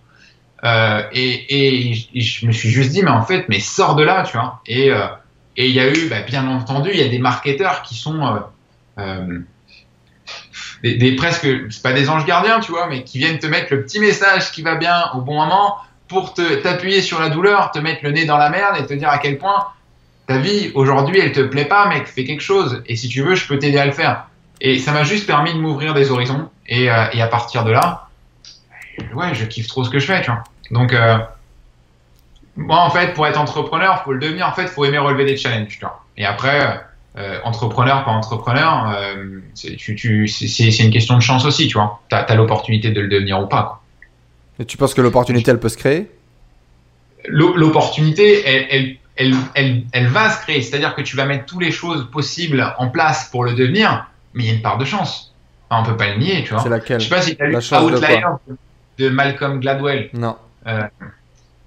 Euh, 0.64 1.02
et, 1.12 1.30
et, 1.30 2.08
et 2.14 2.20
je 2.20 2.46
me 2.46 2.52
suis 2.52 2.70
juste 2.70 2.90
dit, 2.90 3.02
mais 3.02 3.10
en 3.10 3.22
fait, 3.22 3.44
mais 3.48 3.60
sors 3.60 3.94
de 3.94 4.02
là, 4.02 4.24
tu 4.24 4.36
vois. 4.36 4.60
Et 4.66 4.90
euh, 4.90 5.06
et 5.56 5.68
il 5.68 5.74
y 5.74 5.80
a 5.80 5.88
eu, 5.88 6.08
bah, 6.08 6.20
bien 6.20 6.46
entendu, 6.48 6.90
il 6.92 7.00
y 7.00 7.02
a 7.02 7.08
des 7.08 7.18
marketeurs 7.18 7.82
qui 7.82 7.94
sont 7.94 8.20
des, 10.82 11.16
presque, 11.16 11.46
c'est 11.70 11.82
pas 11.82 11.92
des 11.92 12.08
anges 12.10 12.26
gardiens, 12.26 12.60
tu 12.60 12.72
vois, 12.72 12.86
mais 12.88 13.02
qui 13.04 13.18
viennent 13.18 13.38
te 13.38 13.46
mettre 13.46 13.74
le 13.74 13.82
petit 13.82 13.98
message 13.98 14.52
qui 14.52 14.62
va 14.62 14.74
bien 14.74 15.10
au 15.14 15.20
bon 15.20 15.34
moment 15.34 15.76
pour 16.08 16.34
te 16.34 16.56
t'appuyer 16.56 17.02
sur 17.02 17.20
la 17.20 17.28
douleur, 17.28 17.70
te 17.72 17.78
mettre 17.78 18.04
le 18.04 18.12
nez 18.12 18.24
dans 18.24 18.36
la 18.36 18.50
merde 18.50 18.76
et 18.78 18.86
te 18.86 18.94
dire 18.94 19.08
à 19.08 19.18
quel 19.18 19.38
point 19.38 19.66
ta 20.26 20.38
vie 20.38 20.70
aujourd'hui 20.74 21.20
elle 21.20 21.32
te 21.32 21.40
plaît 21.40 21.64
pas, 21.64 21.88
mec, 21.88 22.06
fais 22.06 22.24
quelque 22.24 22.42
chose. 22.42 22.82
Et 22.86 22.96
si 22.96 23.08
tu 23.08 23.22
veux, 23.22 23.34
je 23.34 23.46
peux 23.46 23.58
t'aider 23.58 23.78
à 23.78 23.86
le 23.86 23.92
faire. 23.92 24.26
Et 24.60 24.78
ça 24.78 24.92
m'a 24.92 25.04
juste 25.04 25.26
permis 25.26 25.52
de 25.52 25.58
m'ouvrir 25.58 25.94
des 25.94 26.10
horizons. 26.10 26.48
Et, 26.66 26.90
euh, 26.90 26.94
à 26.94 27.26
partir 27.28 27.64
de 27.64 27.72
là, 27.72 28.08
ouais, 29.14 29.34
je 29.34 29.44
kiffe 29.44 29.68
trop 29.68 29.84
ce 29.84 29.90
que 29.90 29.98
je 29.98 30.06
fais, 30.06 30.20
tu 30.22 30.30
vois. 30.30 30.42
Donc, 30.70 30.92
euh, 30.92 31.18
moi, 32.56 32.80
en 32.80 32.90
fait, 32.90 33.12
pour 33.14 33.26
être 33.26 33.38
entrepreneur, 33.38 34.02
faut 34.02 34.12
le 34.12 34.18
devenir. 34.18 34.48
En 34.48 34.52
fait, 34.52 34.66
faut 34.66 34.84
aimer 34.84 34.98
relever 34.98 35.26
des 35.26 35.36
challenges, 35.36 35.68
tu 35.68 35.80
vois. 35.80 36.04
Et 36.16 36.24
après, 36.24 36.85
euh, 37.18 37.38
entrepreneur, 37.44 38.04
pas 38.04 38.10
entrepreneur, 38.10 38.92
euh, 38.94 39.40
c'est 39.54 39.76
tu, 39.76 39.94
tu, 39.94 40.28
c'est- 40.28 40.48
c'est 40.70 40.84
une 40.84 40.90
question 40.90 41.14
de 41.16 41.22
chance 41.22 41.44
aussi, 41.46 41.66
tu 41.68 41.74
vois. 41.78 42.00
T'as 42.08 42.18
as, 42.22 42.34
l'opportunité 42.34 42.90
de 42.90 43.00
le 43.00 43.08
devenir 43.08 43.40
ou 43.40 43.46
pas. 43.46 43.62
quoi. 43.62 43.80
Et 44.58 44.64
tu 44.64 44.76
penses 44.76 44.94
que 44.94 45.00
l'opportunité 45.02 45.50
elle 45.50 45.60
peut 45.60 45.68
se 45.68 45.76
créer? 45.78 46.10
L'o- 47.28 47.56
L'opportunité, 47.56 48.42
elle, 48.46 48.66
elle, 48.70 48.96
elle, 49.16 49.34
elle, 49.54 49.82
elle 49.92 50.06
va 50.08 50.30
se 50.30 50.40
créer. 50.42 50.62
C'est-à-dire 50.62 50.94
que 50.94 51.02
tu 51.02 51.16
vas 51.16 51.24
mettre 51.26 51.46
toutes 51.46 51.62
les 51.62 51.72
choses 51.72 52.08
possibles 52.10 52.74
en 52.78 52.88
place 52.88 53.28
pour 53.30 53.44
le 53.44 53.54
devenir, 53.54 54.06
mais 54.34 54.44
il 54.44 54.46
y 54.48 54.50
a 54.50 54.54
une 54.54 54.62
part 54.62 54.78
de 54.78 54.84
chance. 54.84 55.34
Enfin, 55.68 55.82
on 55.82 55.84
peut 55.90 55.96
pas 55.96 56.08
le 56.12 56.18
nier, 56.18 56.44
tu 56.44 56.52
vois. 56.54 56.62
C'est 56.62 56.68
laquelle? 56.68 57.00
Je 57.00 57.08
sais 57.08 57.14
pas 57.14 57.22
si 57.22 57.34
tu 57.36 57.42
as 57.42 57.46
lu 57.46 57.52
La 57.52 57.60
chance 57.60 57.90
de 57.90 57.98
de 58.98 59.08
Malcolm 59.10 59.58
Gladwell. 59.60 60.08
Non. 60.14 60.36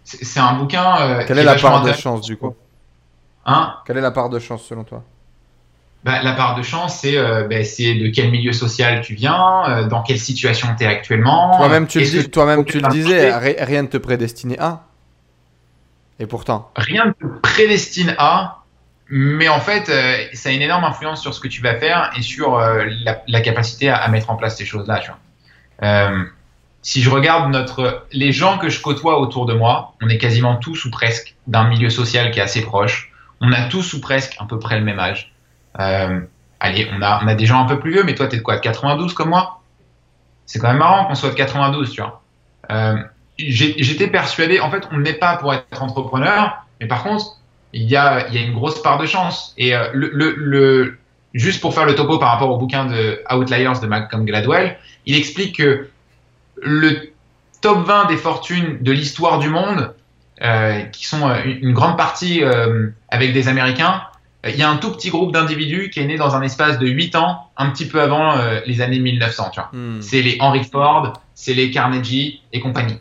c'est 0.03 0.39
un 0.39 0.53
bouquin. 0.53 1.23
Quelle 1.27 1.39
est, 1.39 1.43
la 1.43 1.55
part 1.55 1.81
de 1.83 1.91
chance 1.93 2.21
du 2.21 2.37
coup? 2.37 2.55
Hein? 3.45 3.75
Quelle 3.85 3.97
est 3.97 4.01
la 4.01 4.11
part 4.11 4.29
de 4.29 4.39
chance 4.39 4.63
selon 4.63 4.83
toi? 4.83 5.03
Bah, 6.03 6.21
la 6.23 6.33
part 6.33 6.55
de 6.55 6.61
chance, 6.61 6.99
c'est 6.99 7.15
bah, 7.15 7.59
de 7.59 8.09
quel 8.09 8.31
milieu 8.31 8.53
social 8.53 9.01
tu 9.01 9.15
viens, 9.15 9.87
dans 9.89 10.01
quelle 10.01 10.19
situation 10.19 10.67
tu 10.77 10.83
es 10.83 10.87
actuellement. 10.87 11.57
Toi-même, 11.57 11.87
tu, 11.87 11.99
le, 11.99 12.27
toi 12.27 12.63
tu 12.63 12.79
le 12.79 12.89
disais, 12.89 13.35
rien 13.35 13.83
ne 13.83 13.87
te 13.87 13.97
prédestinait 13.97 14.59
à. 14.59 14.83
Et 16.19 16.25
pourtant 16.25 16.71
Rien 16.75 17.05
ne 17.05 17.11
te 17.11 17.25
prédestine 17.41 18.15
à, 18.17 18.63
mais 19.09 19.47
en 19.47 19.59
fait, 19.59 19.85
ça 20.33 20.49
a 20.49 20.51
une 20.51 20.61
énorme 20.61 20.83
influence 20.83 21.21
sur 21.21 21.33
ce 21.33 21.39
que 21.39 21.47
tu 21.47 21.61
vas 21.61 21.75
faire 21.75 22.11
et 22.17 22.21
sur 22.21 22.57
la, 22.57 23.41
capacité 23.41 23.89
à, 23.89 24.07
mettre 24.07 24.29
en 24.29 24.35
place 24.35 24.57
ces 24.57 24.65
choses-là. 24.65 25.01
Euh, 25.83 26.23
si 26.81 27.01
je 27.01 27.09
regarde 27.09 27.51
notre, 27.51 28.05
les 28.11 28.31
gens 28.31 28.57
que 28.57 28.69
je 28.69 28.81
côtoie 28.81 29.19
autour 29.19 29.45
de 29.45 29.53
moi, 29.53 29.93
on 30.01 30.09
est 30.09 30.17
quasiment 30.17 30.55
tous 30.55 30.85
ou 30.85 30.91
presque 30.91 31.35
d'un 31.47 31.67
milieu 31.67 31.89
social 31.89 32.31
qui 32.31 32.39
est 32.39 32.43
assez 32.43 32.61
proche. 32.61 33.11
On 33.41 33.51
a 33.51 33.63
tous 33.63 33.93
ou 33.93 34.01
presque 34.01 34.35
à 34.39 34.45
peu 34.45 34.59
près 34.59 34.79
le 34.79 34.85
même 34.85 34.99
âge. 34.99 35.28
Euh, 35.79 36.21
allez, 36.59 36.89
on 36.93 37.01
a, 37.01 37.21
on 37.23 37.27
a 37.27 37.35
des 37.35 37.45
gens 37.45 37.61
un 37.61 37.65
peu 37.65 37.79
plus 37.79 37.91
vieux, 37.91 38.03
mais 38.03 38.15
toi, 38.15 38.27
tu 38.27 38.35
es 38.35 38.39
de 38.39 38.43
quoi 38.43 38.55
De 38.55 38.61
92 38.61 39.13
comme 39.13 39.29
moi? 39.29 39.61
C'est 40.45 40.59
quand 40.59 40.69
même 40.69 40.77
marrant 40.77 41.05
qu'on 41.05 41.15
soit 41.15 41.29
de 41.29 41.35
92, 41.35 41.91
tu 41.91 42.01
vois. 42.01 42.21
Euh, 42.71 42.97
J'étais 43.37 44.07
persuadé, 44.07 44.59
en 44.59 44.69
fait, 44.69 44.83
on 44.91 44.97
n'est 44.97 45.13
pas 45.13 45.37
pour 45.37 45.53
être 45.53 45.81
entrepreneur, 45.81 46.65
mais 46.81 46.87
par 46.87 47.03
contre, 47.03 47.37
il 47.71 47.83
y 47.83 47.95
a, 47.95 48.27
y 48.29 48.37
a 48.37 48.41
une 48.41 48.53
grosse 48.53 48.81
part 48.81 48.97
de 48.97 49.05
chance. 49.05 49.53
Et 49.57 49.73
euh, 49.75 49.87
le, 49.93 50.09
le, 50.35 50.97
juste 51.33 51.61
pour 51.61 51.73
faire 51.73 51.85
le 51.85 51.95
topo 51.95 52.17
par 52.17 52.31
rapport 52.31 52.49
au 52.49 52.57
bouquin 52.57 52.85
de 52.85 53.21
Outliers 53.31 53.79
de 53.81 53.87
Malcolm 53.87 54.25
Gladwell, 54.25 54.77
il 55.05 55.15
explique 55.15 55.57
que 55.57 55.87
le 56.61 57.13
top 57.61 57.85
20 57.85 58.05
des 58.07 58.17
fortunes 58.17 58.79
de 58.81 58.91
l'histoire 58.91 59.39
du 59.39 59.49
monde, 59.49 59.93
qui 60.93 61.05
sont 61.05 61.29
une 61.43 61.73
grande 61.73 61.97
partie 61.97 62.41
avec 63.09 63.33
des 63.33 63.47
Américains, 63.49 64.03
il 64.47 64.55
y 64.55 64.63
a 64.63 64.69
un 64.69 64.77
tout 64.77 64.91
petit 64.91 65.09
groupe 65.09 65.33
d'individus 65.33 65.89
qui 65.89 65.99
est 65.99 66.05
né 66.05 66.15
dans 66.15 66.35
un 66.35 66.41
espace 66.41 66.79
de 66.79 66.87
8 66.87 67.15
ans, 67.15 67.49
un 67.57 67.69
petit 67.71 67.85
peu 67.85 68.01
avant 68.01 68.35
les 68.65 68.81
années 68.81 68.99
1900. 68.99 69.49
Tu 69.51 69.59
vois. 69.59 69.69
Hmm. 69.73 70.01
C'est 70.01 70.21
les 70.21 70.37
Henry 70.39 70.63
Ford, 70.63 71.13
c'est 71.35 71.53
les 71.53 71.71
Carnegie 71.71 72.41
et 72.53 72.61
compagnie. 72.61 72.97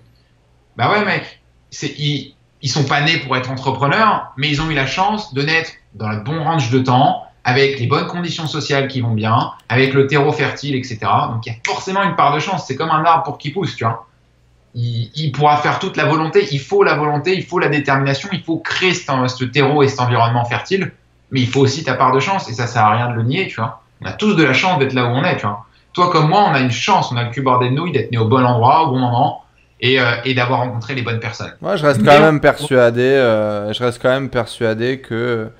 Bah 0.76 0.90
ouais, 0.90 1.04
mec, 1.04 1.40
ils, 1.82 2.34
ils 2.62 2.68
sont 2.68 2.84
pas 2.84 3.00
nés 3.02 3.18
pour 3.18 3.36
être 3.36 3.50
entrepreneurs, 3.50 4.32
mais 4.36 4.48
ils 4.48 4.60
ont 4.60 4.70
eu 4.70 4.74
la 4.74 4.86
chance 4.86 5.32
de 5.32 5.42
naître 5.42 5.70
dans 5.94 6.08
le 6.08 6.20
bon 6.20 6.42
range 6.42 6.70
de 6.70 6.80
temps, 6.80 7.24
avec 7.44 7.78
les 7.78 7.86
bonnes 7.86 8.06
conditions 8.06 8.46
sociales 8.46 8.88
qui 8.88 9.00
vont 9.00 9.14
bien, 9.14 9.52
avec 9.68 9.94
le 9.94 10.06
terreau 10.06 10.32
fertile, 10.32 10.74
etc. 10.74 10.98
Donc 11.30 11.46
il 11.46 11.52
y 11.52 11.52
a 11.52 11.58
forcément 11.64 12.02
une 12.02 12.14
part 12.14 12.34
de 12.34 12.40
chance. 12.40 12.66
C'est 12.66 12.76
comme 12.76 12.90
un 12.90 13.04
arbre 13.04 13.22
pour 13.22 13.38
qu'il 13.38 13.52
pousse, 13.52 13.74
tu 13.74 13.84
vois. 13.84 14.06
Il, 14.74 15.32
pourra 15.32 15.56
faire 15.56 15.78
toute 15.78 15.96
la 15.96 16.04
volonté, 16.04 16.46
il 16.52 16.60
faut 16.60 16.84
la 16.84 16.94
volonté, 16.94 17.34
il 17.34 17.44
faut 17.44 17.58
la 17.58 17.68
détermination, 17.68 18.28
il 18.32 18.42
faut 18.42 18.58
créer 18.58 18.92
ce, 18.92 19.44
terreau 19.44 19.82
et 19.82 19.88
cet 19.88 19.98
environnement 19.98 20.44
fertile, 20.44 20.92
mais 21.30 21.40
il 21.40 21.48
faut 21.48 21.60
aussi 21.60 21.84
ta 21.84 21.94
part 21.94 22.12
de 22.12 22.20
chance, 22.20 22.48
et 22.48 22.54
ça 22.54 22.66
sert 22.66 22.84
à 22.84 22.96
rien 22.96 23.10
de 23.10 23.14
le 23.14 23.22
nier, 23.22 23.48
tu 23.48 23.56
vois. 23.56 23.82
On 24.00 24.06
a 24.06 24.12
tous 24.12 24.34
de 24.34 24.44
la 24.44 24.52
chance 24.52 24.78
d'être 24.78 24.92
là 24.92 25.04
où 25.04 25.08
on 25.08 25.24
est, 25.24 25.36
tu 25.36 25.46
vois. 25.46 25.64
Toi 25.92 26.10
comme 26.10 26.28
moi, 26.28 26.46
on 26.48 26.54
a 26.54 26.60
une 26.60 26.70
chance, 26.70 27.10
on 27.12 27.16
a 27.16 27.24
le 27.24 27.30
cul 27.30 27.42
bordé 27.42 27.68
de 27.70 27.74
nouilles, 27.74 27.92
d'être 27.92 28.12
né 28.12 28.18
au 28.18 28.26
bon 28.26 28.44
endroit, 28.44 28.84
au 28.84 28.92
bon 28.92 28.98
moment, 28.98 29.44
et, 29.80 30.00
euh, 30.00 30.34
d'avoir 30.34 30.60
rencontré 30.60 30.94
les 30.94 31.02
bonnes 31.02 31.20
personnes. 31.20 31.52
Moi, 31.60 31.76
je 31.76 31.84
reste 31.84 32.04
quand 32.04 32.20
même 32.20 32.40
persuadé, 32.40 33.02
euh, 33.02 33.72
je 33.72 33.82
reste 33.82 34.00
quand 34.00 34.10
même 34.10 34.28
persuadé 34.28 35.00
que 35.00 35.50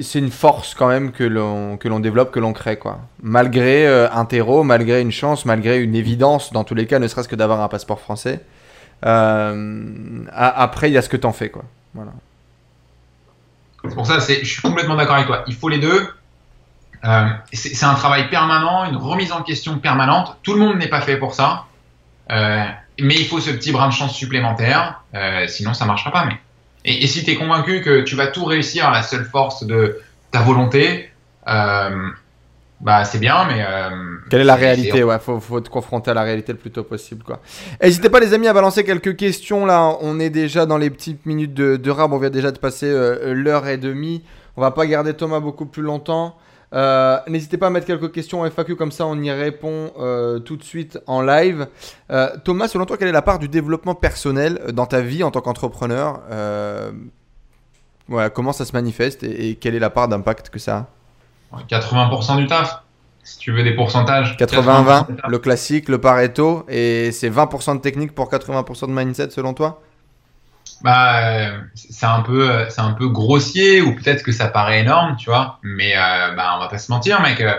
c'est 0.00 0.18
une 0.18 0.30
force 0.30 0.74
quand 0.74 0.88
même 0.88 1.12
que 1.12 1.24
l'on 1.24 1.76
que 1.76 1.88
l'on 1.88 2.00
développe, 2.00 2.32
que 2.32 2.40
l'on 2.40 2.52
crée 2.52 2.76
quoi. 2.76 2.98
Malgré 3.22 3.86
euh, 3.86 4.10
un 4.10 4.24
terreau, 4.24 4.62
malgré 4.62 5.00
une 5.00 5.12
chance, 5.12 5.44
malgré 5.44 5.80
une 5.80 5.94
évidence, 5.94 6.52
dans 6.52 6.64
tous 6.64 6.74
les 6.74 6.86
cas, 6.86 6.98
ne 6.98 7.08
serait-ce 7.08 7.28
que 7.28 7.36
d'avoir 7.36 7.60
un 7.60 7.68
passeport 7.68 8.00
français. 8.00 8.40
Euh, 9.06 10.24
après, 10.32 10.90
il 10.90 10.94
y 10.94 10.98
a 10.98 11.02
ce 11.02 11.08
que 11.08 11.16
t'en 11.16 11.32
fais 11.32 11.50
quoi. 11.50 11.64
Voilà. 11.94 12.12
C'est 13.88 13.94
pour 13.94 14.06
ça, 14.06 14.18
je 14.18 14.44
suis 14.44 14.62
complètement 14.62 14.96
d'accord 14.96 15.16
avec 15.16 15.26
toi. 15.26 15.44
Il 15.46 15.54
faut 15.54 15.68
les 15.68 15.78
deux. 15.78 16.08
Euh, 17.04 17.28
c'est 17.52 17.84
un 17.84 17.94
travail 17.94 18.30
permanent, 18.30 18.84
une 18.86 18.96
remise 18.96 19.30
en 19.30 19.42
question 19.42 19.78
permanente. 19.78 20.38
Tout 20.42 20.54
le 20.54 20.60
monde 20.60 20.78
n'est 20.78 20.88
pas 20.88 21.02
fait 21.02 21.18
pour 21.18 21.34
ça, 21.34 21.66
mais 22.30 22.76
il 22.98 23.26
faut 23.26 23.40
ce 23.40 23.50
petit 23.50 23.72
brin 23.72 23.88
de 23.88 23.92
chance 23.92 24.14
supplémentaire. 24.14 25.02
sinon, 25.48 25.74
ça 25.74 25.84
marchera 25.84 26.10
pas. 26.10 26.24
Mais 26.24 26.38
et, 26.84 27.06
si 27.06 27.24
tu 27.24 27.30
es 27.30 27.36
convaincu 27.36 27.80
que 27.80 28.02
tu 28.02 28.14
vas 28.14 28.26
tout 28.26 28.44
réussir 28.44 28.86
à 28.86 28.92
la 28.92 29.02
seule 29.02 29.24
force 29.24 29.64
de 29.64 30.00
ta 30.30 30.42
volonté, 30.42 31.10
euh, 31.48 32.10
bah 32.84 33.04
c'est 33.04 33.18
bien, 33.18 33.44
mais. 33.46 33.64
Euh, 33.66 34.18
Quelle 34.30 34.42
est 34.42 34.44
la 34.44 34.54
réalité 34.54 35.02
Ouais, 35.02 35.18
faut, 35.18 35.40
faut 35.40 35.60
te 35.60 35.68
confronter 35.68 36.12
à 36.12 36.14
la 36.14 36.22
réalité 36.22 36.52
le 36.52 36.58
plus 36.58 36.70
tôt 36.70 36.84
possible, 36.84 37.24
quoi. 37.24 37.40
N'hésitez 37.82 38.10
pas, 38.10 38.20
les 38.20 38.32
amis, 38.32 38.46
à 38.46 38.52
balancer 38.52 38.84
quelques 38.84 39.16
questions. 39.16 39.66
Là, 39.66 39.96
on 40.00 40.20
est 40.20 40.30
déjà 40.30 40.66
dans 40.66 40.78
les 40.78 40.90
petites 40.90 41.26
minutes 41.26 41.54
de, 41.54 41.76
de 41.76 41.90
rab. 41.90 42.12
On 42.12 42.18
vient 42.18 42.30
déjà 42.30 42.52
de 42.52 42.58
passer 42.58 42.86
euh, 42.88 43.34
l'heure 43.34 43.66
et 43.66 43.78
demie. 43.78 44.22
On 44.56 44.60
va 44.60 44.70
pas 44.70 44.86
garder 44.86 45.14
Thomas 45.14 45.40
beaucoup 45.40 45.66
plus 45.66 45.82
longtemps. 45.82 46.36
Euh, 46.74 47.18
n'hésitez 47.28 47.56
pas 47.56 47.68
à 47.68 47.70
mettre 47.70 47.86
quelques 47.86 48.10
questions 48.12 48.40
en 48.40 48.50
FAQ, 48.50 48.74
comme 48.76 48.90
ça 48.90 49.06
on 49.06 49.20
y 49.22 49.30
répond 49.30 49.92
euh, 49.98 50.40
tout 50.40 50.56
de 50.56 50.64
suite 50.64 50.98
en 51.06 51.22
live. 51.22 51.68
Euh, 52.10 52.30
Thomas, 52.44 52.68
selon 52.68 52.84
toi, 52.84 52.96
quelle 52.96 53.08
est 53.08 53.12
la 53.12 53.22
part 53.22 53.38
du 53.38 53.48
développement 53.48 53.94
personnel 53.94 54.60
dans 54.72 54.86
ta 54.86 55.00
vie 55.00 55.22
en 55.22 55.30
tant 55.30 55.40
qu'entrepreneur? 55.40 56.20
Comment 58.34 58.52
ça 58.52 58.64
se 58.64 58.72
manifeste 58.72 59.22
et, 59.22 59.54
quelle 59.56 59.74
est 59.74 59.80
la 59.80 59.90
part 59.90 60.08
d'impact 60.08 60.50
que 60.50 60.58
ça 60.58 60.76
a? 60.76 60.88
80% 61.68 62.36
du 62.36 62.46
taf, 62.46 62.82
si 63.22 63.38
tu 63.38 63.52
veux 63.52 63.62
des 63.62 63.74
pourcentages. 63.74 64.36
80-20, 64.36 65.28
le 65.28 65.38
classique, 65.38 65.88
le 65.88 65.98
Pareto, 65.98 66.64
et 66.68 67.10
c'est 67.12 67.30
20% 67.30 67.76
de 67.76 67.80
technique 67.80 68.14
pour 68.14 68.30
80% 68.30 68.86
de 68.88 68.92
mindset 68.92 69.30
selon 69.30 69.54
toi? 69.54 69.82
Bah, 70.82 71.50
c'est 71.74 72.06
un 72.06 72.20
peu, 72.20 72.66
c'est 72.68 72.80
un 72.80 72.92
peu 72.92 73.08
grossier 73.08 73.80
ou 73.80 73.94
peut-être 73.94 74.22
que 74.22 74.32
ça 74.32 74.48
paraît 74.48 74.80
énorme, 74.80 75.16
tu 75.16 75.30
vois. 75.30 75.58
Mais 75.62 75.94
euh, 75.96 76.34
bah, 76.34 76.52
on 76.56 76.60
va 76.60 76.68
pas 76.68 76.78
se 76.78 76.92
mentir, 76.92 77.22
mec. 77.22 77.40
Euh, 77.40 77.54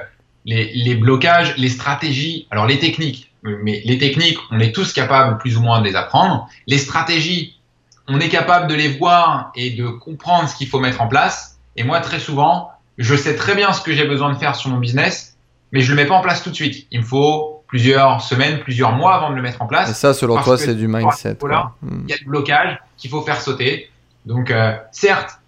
les, 0.46 0.72
les, 0.76 0.94
blocages, 0.94 1.58
les 1.58 1.70
stratégies, 1.70 2.48
alors 2.52 2.68
les 2.68 2.78
techniques, 2.78 3.32
mais 3.42 3.82
les 3.84 3.98
techniques, 3.98 4.38
on 4.52 4.60
est 4.60 4.72
tous 4.74 4.94
capables 4.94 5.40
plus 5.40 5.58
ou 5.58 5.62
moins 5.62 5.80
de 5.82 5.86
les 5.86 5.96
apprendre. 5.96 6.48
Les 6.68 6.78
stratégies, 6.78 7.60
on 8.08 8.20
est 8.20 8.30
capable 8.30 8.68
de 8.68 8.76
les 8.76 8.90
voir 8.90 9.52
et 9.56 9.72
de 9.72 9.88
comprendre 9.88 10.48
ce 10.48 10.56
qu'il 10.56 10.68
faut 10.68 10.80
mettre 10.80 11.02
en 11.02 11.08
place. 11.08 11.58
Et 11.76 11.84
moi, 11.84 12.00
très 12.00 12.20
souvent, 12.20 12.72
je 12.98 13.16
sais 13.16 13.36
très 13.36 13.56
bien 13.56 13.74
ce 13.74 13.82
que 13.82 13.94
j'ai 13.94 14.06
besoin 14.06 14.32
de 14.32 14.38
faire 14.38 14.56
sur 14.56 14.70
mon 14.70 14.78
business, 14.78 15.38
mais 15.72 15.82
je 15.82 15.92
le 15.92 15.96
mets 15.96 16.06
pas 16.06 16.16
en 16.16 16.22
place 16.22 16.44
tout 16.44 16.50
de 16.50 16.56
suite. 16.56 16.88
Il 16.92 17.02
me 17.02 17.06
faut 17.06 17.64
plusieurs 17.68 18.22
semaines, 18.22 18.60
plusieurs 18.60 18.94
mois 18.94 19.16
avant 19.16 19.32
de 19.32 19.36
le 19.36 19.42
mettre 19.42 19.62
en 19.62 19.68
place. 19.68 19.90
Et 19.90 19.94
ça, 19.94 20.14
selon 20.14 20.42
toi, 20.42 20.58
c'est 20.58 20.76
du 20.76 20.88
mindset. 20.88 21.38
Hmm. 21.82 22.04
il 22.04 22.10
y 22.10 22.14
a 22.14 22.18
du 22.18 22.26
blocage 22.26 22.80
qu'il 22.98 23.10
faut 23.10 23.22
faire 23.22 23.42
sauter. 23.42 23.90
Donc, 24.26 24.52
euh, 24.52 24.76
certes, 24.92 25.40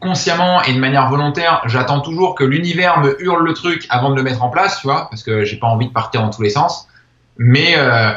consciemment 0.00 0.62
et 0.62 0.72
de 0.72 0.78
manière 0.78 1.08
volontaire, 1.08 1.62
j'attends 1.66 2.00
toujours 2.00 2.34
que 2.34 2.44
l'univers 2.44 3.00
me 3.00 3.20
hurle 3.22 3.44
le 3.44 3.54
truc 3.54 3.86
avant 3.90 4.10
de 4.10 4.16
le 4.16 4.22
mettre 4.22 4.42
en 4.42 4.50
place, 4.50 4.80
tu 4.80 4.86
vois, 4.86 5.08
parce 5.10 5.22
que 5.22 5.44
j'ai 5.44 5.56
pas 5.56 5.68
envie 5.68 5.86
de 5.86 5.92
partir 5.92 6.22
dans 6.22 6.30
tous 6.30 6.42
les 6.42 6.50
sens. 6.50 6.88
Mais 7.38 7.74
euh, 7.76 8.12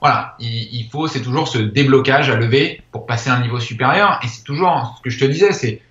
voilà, 0.00 0.36
il, 0.38 0.88
faut, 0.90 1.06
c'est 1.08 1.22
toujours 1.22 1.48
ce 1.48 1.58
déblocage 1.58 2.30
à 2.30 2.36
lever 2.36 2.82
pour 2.92 3.06
passer 3.06 3.30
à 3.30 3.34
un 3.34 3.40
niveau 3.40 3.58
supérieur. 3.58 4.20
Et 4.22 4.28
c'est 4.28 4.44
toujours 4.44 4.94
ce 4.98 5.02
que 5.02 5.10
je 5.10 5.18
te 5.18 5.24
disais, 5.24 5.52
c'est 5.52 5.82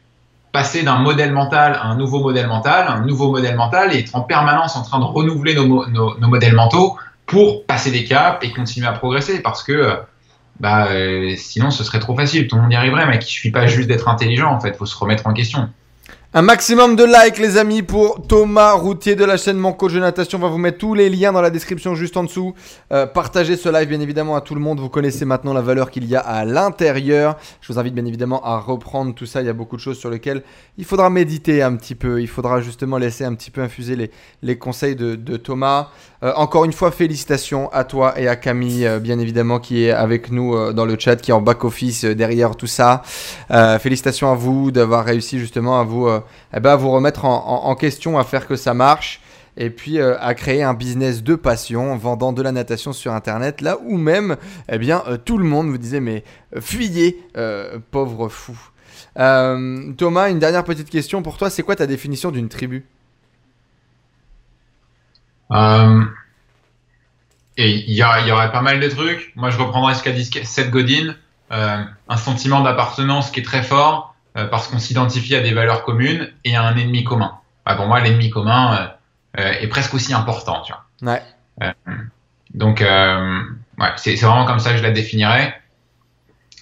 passer 0.58 0.82
d'un 0.82 0.98
modèle 0.98 1.34
mental 1.34 1.76
à 1.76 1.86
un 1.86 1.96
nouveau 1.96 2.20
modèle 2.20 2.48
mental, 2.48 2.88
un 2.88 3.02
nouveau 3.02 3.30
modèle 3.30 3.56
mental 3.56 3.94
et 3.94 4.00
être 4.00 4.16
en 4.16 4.22
permanence 4.22 4.76
en 4.76 4.82
train 4.82 4.98
de 4.98 5.04
renouveler 5.04 5.54
nos, 5.54 5.86
nos, 5.88 6.18
nos 6.18 6.28
modèles 6.28 6.56
mentaux 6.56 6.98
pour 7.28 7.64
passer 7.68 7.92
des 7.92 8.06
caps 8.06 8.44
et 8.44 8.52
continuer 8.52 8.88
à 8.88 8.94
progresser 8.94 9.44
parce 9.44 9.62
que 9.62 9.72
euh, 9.72 9.96
bah, 10.60 10.88
euh, 10.88 11.36
sinon 11.38 11.70
ce 11.70 11.84
serait 11.84 12.00
trop 12.00 12.16
facile, 12.16 12.48
tout 12.48 12.56
le 12.56 12.64
monde 12.64 12.74
y 12.74 12.76
arriverait, 12.76 13.06
mais 13.06 13.18
il 13.18 13.22
suffit 13.22 13.52
pas 13.52 13.68
juste 13.68 13.88
d'être 13.88 14.08
intelligent 14.08 14.52
en 14.52 14.60
fait, 14.60 14.76
faut 14.76 14.88
se 14.88 14.98
remettre 14.98 15.28
en 15.28 15.34
question. 15.34 15.70
Un 16.34 16.42
maximum 16.42 16.98
de 16.98 17.06
likes 17.06 17.40
les 17.40 17.56
amis 17.56 17.84
pour 17.84 18.28
Thomas 18.28 18.74
Routier 18.74 19.16
de 19.16 19.24
la 19.24 19.38
chaîne 19.38 19.56
Mon 19.56 19.72
Coach 19.72 19.94
de 19.94 20.02
Natation. 20.02 20.38
On 20.38 20.42
va 20.42 20.50
vous 20.50 20.58
mettre 20.58 20.78
tous 20.78 20.94
les 20.94 21.10
liens 21.10 21.32
dans 21.32 21.42
la 21.42 21.50
description 21.50 21.96
juste 21.96 22.18
en 22.18 22.26
dessous. 22.26 22.54
Euh, 22.92 23.06
partagez 23.06 23.56
ce 23.56 23.70
live 23.70 23.88
bien 23.88 24.02
évidemment 24.02 24.36
à 24.36 24.42
tout 24.42 24.54
le 24.54 24.60
monde. 24.60 24.82
Vous 24.82 24.90
connaissez 24.90 25.24
maintenant 25.24 25.54
la 25.54 25.62
valeur 25.62 25.90
qu'il 25.90 26.04
y 26.04 26.18
a 26.18 26.20
à 26.20 26.44
l'intérieur. 26.44 27.38
Je 27.62 27.72
vous 27.72 27.80
invite 27.80 27.96
bien 27.96 28.06
évidemment 28.06 28.44
à 28.44 28.60
reprendre 28.60 29.16
tout 29.16 29.26
ça. 29.26 29.40
Il 29.40 29.46
y 29.48 29.50
a 29.50 29.54
beaucoup 29.54 29.78
de 29.78 29.82
choses 29.82 29.98
sur 29.98 30.10
lesquelles 30.10 30.44
il 30.78 30.84
faudra 30.84 31.10
méditer 31.10 31.64
un 31.64 31.74
petit 31.78 31.96
peu. 31.96 32.22
Il 32.22 32.28
faudra 32.28 32.60
justement 32.60 32.98
laisser 32.98 33.24
un 33.24 33.34
petit 33.34 33.50
peu 33.50 33.62
infuser 33.62 33.96
les, 33.96 34.12
les 34.44 34.58
conseils 34.58 34.98
de, 34.98 35.38
Thomas. 35.38 35.88
Euh, 36.24 36.34
encore 36.36 36.66
une 36.66 36.74
fois, 36.74 36.92
félicitations 36.92 37.72
à 37.72 37.86
toi 37.86 38.20
et 38.20 38.28
à 38.28 38.36
Camille, 38.36 38.86
euh, 38.86 39.00
bien 39.00 39.18
évidemment, 39.18 39.60
qui 39.60 39.86
est 39.86 39.92
avec 39.92 40.30
nous 40.30 40.74
dans 40.74 40.86
le 40.86 40.98
chat, 41.00 41.16
qui 41.16 41.32
est 41.32 41.34
en 41.34 41.42
back-office 41.42 42.04
derrière 42.04 42.58
tout 42.58 42.68
ça. 42.68 43.02
félicitations 43.80 44.30
à 44.30 44.36
vous 44.36 44.72
d'avoir 44.72 45.06
réussi 45.06 45.40
justement 45.40 45.80
à 45.80 45.84
vous, 45.84 46.10
eh 46.54 46.60
ben, 46.60 46.72
à 46.72 46.76
vous 46.76 46.92
remettre 46.92 47.26
en, 47.26 47.66
en, 47.66 47.76
question, 47.76 48.18
à 48.18 48.24
faire 48.24 48.48
que 48.48 48.56
ça 48.56 48.74
marche. 48.74 49.22
Et 49.60 49.72
puis 49.72 50.00
à 50.00 50.36
créer 50.36 50.62
un 50.62 50.76
business 50.76 51.24
de 51.24 51.34
passion, 51.34 51.98
vendant 51.98 52.32
de 52.32 52.44
la 52.44 52.52
natation 52.52 52.94
sur 52.94 53.12
Internet, 53.14 53.62
là 53.62 53.80
où 53.84 53.98
même, 53.98 54.38
eh 54.72 54.78
bien, 54.78 55.02
tout 55.26 55.40
le 55.40 55.46
monde 55.46 55.70
vous 55.70 55.80
disait, 55.80 56.00
mais 56.00 56.24
fuyez, 56.60 57.26
pauvre 57.90 58.30
fou. 58.30 58.56
Thomas, 59.16 60.30
une 60.30 60.38
dernière 60.38 60.64
petite 60.64 60.92
question 60.92 61.24
pour 61.24 61.40
toi, 61.40 61.50
c'est 61.50 61.64
quoi 61.64 61.76
ta 61.76 61.88
définition 61.88 62.30
d'une 62.30 62.50
tribu? 62.50 62.86
Euh, 65.52 66.04
et 67.58 67.72
il 67.72 67.94
y, 67.94 67.98
y 67.98 68.32
aurait 68.32 68.52
pas 68.52 68.62
mal 68.62 68.80
de 68.80 68.88
trucs. 68.90 69.32
Moi, 69.36 69.50
je 69.50 69.58
reprendrais 69.58 69.96
ce 69.96 70.04
qu'a 70.04 70.12
dit 70.12 70.26
Seth 70.26 70.70
Godin, 70.70 71.16
euh, 71.52 71.84
un 72.08 72.18
sentiment 72.18 72.62
d'appartenance 72.62 73.32
qui 73.32 73.40
est 73.40 73.44
très 73.44 73.64
fort 73.64 74.16
euh, 74.16 74.17
parce 74.46 74.68
qu'on 74.68 74.80
s'identifie 74.80 75.36
à 75.36 75.42
des 75.42 75.54
valeurs 75.54 75.84
communes 75.84 76.32
et 76.44 76.56
à 76.56 76.64
un 76.64 76.76
ennemi 76.78 77.04
commun. 77.04 77.40
Bah, 77.68 77.76
pour 77.76 77.88
moi, 77.88 78.00
l'ennemi 78.00 78.30
commun 78.30 78.76
euh, 79.38 79.42
euh, 79.42 79.52
est 79.60 79.68
presque 79.68 79.94
aussi 79.94 80.14
important. 80.14 80.62
Tu 80.62 80.72
vois. 80.72 81.14
Ouais. 81.14 81.74
Donc, 82.54 82.82
euh, 82.82 83.42
ouais, 83.78 83.90
c'est 83.98 84.16
c'est 84.16 84.26
vraiment 84.26 84.46
comme 84.46 84.60
ça 84.60 84.72
que 84.72 84.78
je 84.78 84.84
la 84.84 84.92
définirais. 84.92 85.60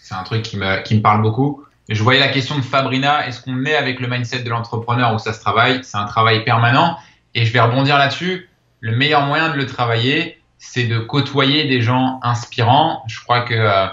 C'est 0.02 0.15
un 0.15 0.23
truc 0.23 0.41
qui 0.41 0.57
me, 0.57 0.81
qui 0.81 0.95
me 0.95 1.02
parle 1.02 1.22
beaucoup. 1.22 1.64
Je 1.89 2.02
voyais 2.02 2.19
la 2.19 2.30
question 2.30 2.57
de 2.57 2.64
Fabrina, 2.64 3.27
est-ce 3.27 3.39
qu'on 3.41 3.65
est 3.65 3.76
avec 3.76 3.99
le 3.99 4.07
mindset 4.07 4.41
de 4.41 4.49
l'entrepreneur 4.49 5.14
où 5.14 5.19
ça 5.19 5.34
se 5.34 5.39
travaille? 5.39 5.84
C'est 5.84 5.97
un 5.97 6.06
travail 6.06 6.43
permanent. 6.43 6.97
Et 7.35 7.45
je 7.45 7.53
vais 7.53 7.60
rebondir 7.60 7.99
là-dessus. 7.99 8.49
Le 8.80 8.95
meilleur 8.95 9.27
moyen 9.27 9.49
de 9.49 9.57
le 9.57 9.68
travailler, 9.68 10.41
c'est 10.57 10.85
de 10.85 10.97
côtoyer 10.97 11.65
des 11.65 11.81
gens 11.81 12.19
inspirants. 12.23 13.03
Je 13.07 13.19
crois 13.19 13.41
que 13.41 13.53
euh, 13.53 13.88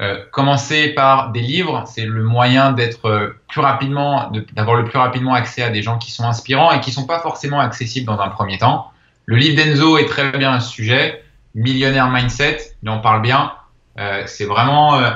euh, 0.00 0.16
commencer 0.32 0.88
par 0.94 1.30
des 1.30 1.40
livres, 1.40 1.84
c'est 1.86 2.06
le 2.06 2.22
moyen 2.24 2.72
d'être 2.72 3.06
euh, 3.06 3.36
plus 3.48 3.60
rapidement, 3.60 4.30
de- 4.30 4.44
d'avoir 4.54 4.76
le 4.76 4.84
plus 4.84 4.98
rapidement 4.98 5.34
accès 5.34 5.62
à 5.62 5.70
des 5.70 5.82
gens 5.82 5.98
qui 5.98 6.10
sont 6.10 6.24
inspirants 6.24 6.72
et 6.72 6.80
qui 6.80 6.90
sont 6.90 7.06
pas 7.06 7.20
forcément 7.20 7.60
accessibles 7.60 8.06
dans 8.06 8.18
un 8.20 8.28
premier 8.28 8.56
temps. 8.58 8.90
Le 9.26 9.36
livre 9.36 9.62
d'Enzo 9.62 9.98
est 9.98 10.06
très 10.06 10.30
bien 10.32 10.58
ce 10.60 10.70
sujet. 10.70 11.22
Millionnaire 11.54 12.08
Mindset, 12.10 12.74
il 12.82 12.88
en 12.88 13.00
parle 13.00 13.22
bien. 13.22 13.52
Euh, 13.98 14.22
c'est 14.26 14.46
vraiment, 14.46 14.96
euh, 14.98 15.10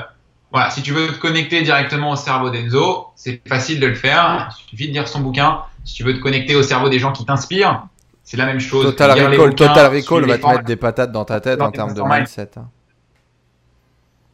voilà, 0.51 0.69
si 0.69 0.81
tu 0.83 0.91
veux 0.91 1.07
te 1.07 1.17
connecter 1.17 1.61
directement 1.63 2.11
au 2.11 2.15
cerveau 2.15 2.49
d'Enzo, 2.51 3.07
c'est 3.15 3.41
facile 3.47 3.79
de 3.79 3.87
le 3.87 3.95
faire. 3.95 4.49
Il 4.51 4.69
suffit 4.69 4.87
de 4.89 4.93
lire 4.93 5.07
son 5.07 5.21
bouquin. 5.21 5.61
Si 5.83 5.95
tu 5.95 6.03
veux 6.03 6.13
te 6.13 6.19
connecter 6.19 6.55
au 6.55 6.61
cerveau 6.63 6.89
des 6.89 6.99
gens 6.99 7.11
qui 7.11 7.25
t'inspirent, 7.25 7.83
c'est 8.23 8.37
la 8.37 8.45
même 8.45 8.59
chose. 8.59 8.85
Total 8.85 9.09
Recall, 9.41 9.55
Total 9.55 9.85
Recall 9.87 10.21
va 10.27 10.37
te 10.37 10.41
mettre 10.57 10.65
des 10.65 10.75
patates 10.75 11.11
dans 11.11 11.25
ta 11.25 11.39
tête 11.39 11.59
en 11.61 11.71
termes 11.71 11.93
de 11.93 12.01
mindset. 12.19 12.51
hein. 12.57 12.65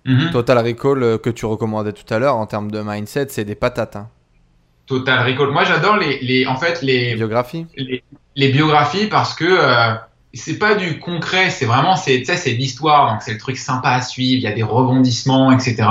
Mhm. 0.06 0.32
Total 0.32 0.57
Recall 0.65 1.03
euh, 1.03 1.18
que 1.18 1.30
tu 1.30 1.45
recommandais 1.45 1.94
tout 1.94 2.11
à 2.14 2.18
l'heure 2.19 2.36
en 2.36 2.48
termes 2.48 2.72
de 2.72 2.82
mindset, 2.82 3.28
c'est 3.30 3.45
des 3.45 3.56
patates. 3.56 3.95
Hein. 3.95 4.10
Total 4.88 5.26
Recall. 5.28 5.52
Moi, 5.52 5.64
j'adore 5.64 5.98
les, 5.98 6.19
les, 6.22 6.45
en 6.48 6.56
fait, 6.56 6.82
les, 6.82 7.15
Biographie 7.15 7.68
les, 7.78 8.03
les 8.36 8.49
biographies 8.49 9.07
parce 9.07 9.34
que 9.36 9.45
euh, 9.45 9.94
c'est 10.34 10.57
pas 10.57 10.76
du 10.76 10.99
concret, 10.99 11.49
c'est 11.49 11.65
vraiment 11.65 11.95
c'est 11.95 12.23
c'est 12.26 12.53
de 12.53 12.57
l'histoire, 12.57 13.11
donc 13.11 13.22
c'est 13.22 13.34
le 13.34 13.38
truc 13.38 13.57
sympa 13.57 13.90
à 13.90 14.02
suivre, 14.02 14.38
il 14.40 14.44
y 14.44 14.48
a 14.48 14.53
des 14.53 14.64
rebondissements, 14.64 15.52
etc. 15.52 15.84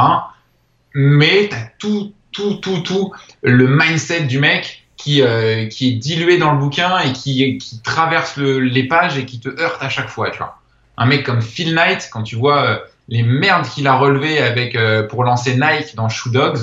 Mais 0.95 1.49
t'as 1.51 1.69
tout, 1.79 2.13
tout, 2.33 2.55
tout, 2.55 2.81
tout 2.81 3.13
le 3.43 3.69
mindset 3.69 4.25
du 4.25 4.39
mec 4.39 4.87
qui, 4.97 5.23
euh, 5.23 5.67
qui 5.69 5.89
est 5.91 5.93
dilué 5.93 6.37
dans 6.39 6.53
le 6.53 6.59
bouquin 6.59 6.99
et 6.99 7.13
qui, 7.13 7.59
qui 7.59 7.81
traverse 7.81 8.37
le- 8.37 8.59
les 8.61 8.87
pages 8.89 9.17
et 9.19 9.25
qui 9.25 9.41
te 9.41 9.49
heurte 9.61 9.83
à 9.83 9.89
chaque 9.89 10.09
fois, 10.09 10.31
tu 10.31 10.39
vois. 10.39 10.59
Un 10.97 11.07
mec 11.07 11.25
comme 11.25 11.41
Phil 11.41 11.75
Knight, 11.75 12.11
quand 12.13 12.23
tu 12.23 12.37
vois 12.37 12.83
les 13.11 13.23
merdes 13.23 13.67
qu'il 13.67 13.87
a 13.87 13.97
relevées 13.97 14.39
avec 14.41 14.75
euh, 14.77 15.03
pour 15.07 15.25
lancer 15.25 15.55
Nike 15.57 15.95
dans 15.97 16.09
Shoe 16.09 16.31
Dogs, 16.33 16.59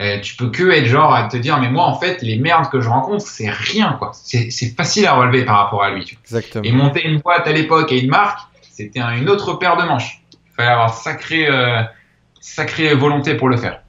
euh, 0.00 0.20
tu 0.20 0.36
peux 0.36 0.50
que 0.50 0.70
être 0.70 0.84
genre 0.86 1.12
à 1.14 1.24
te 1.26 1.36
dire 1.38 1.58
mais 1.58 1.70
moi 1.70 1.84
en 1.86 1.98
fait 1.98 2.20
les 2.22 2.36
merdes 2.38 2.68
que 2.70 2.80
je 2.82 2.88
rencontre 2.88 3.26
c'est 3.26 3.48
rien 3.50 3.94
quoi 3.98 4.12
c'est 4.14 4.50
facile 4.76 5.06
à 5.06 5.14
relever 5.14 5.44
par 5.46 5.56
rapport 5.56 5.82
à 5.82 5.90
lui 5.90 6.04
tu 6.04 6.14
vois. 6.16 6.22
Exactement. 6.24 6.64
et 6.64 6.72
monter 6.72 7.06
une 7.08 7.18
boîte 7.20 7.46
à 7.48 7.52
l'époque 7.52 7.90
et 7.92 8.00
une 8.02 8.10
marque 8.10 8.40
c'était 8.70 9.00
un- 9.00 9.16
une 9.16 9.28
autre 9.30 9.54
paire 9.54 9.76
de 9.78 9.84
manches 9.84 10.20
il 10.34 10.54
fallait 10.54 10.68
avoir 10.68 10.92
sacré 10.94 11.48
euh, 11.48 11.82
sacrée 12.40 12.94
volonté 12.94 13.34
pour 13.34 13.48
le 13.48 13.56
faire 13.56 13.80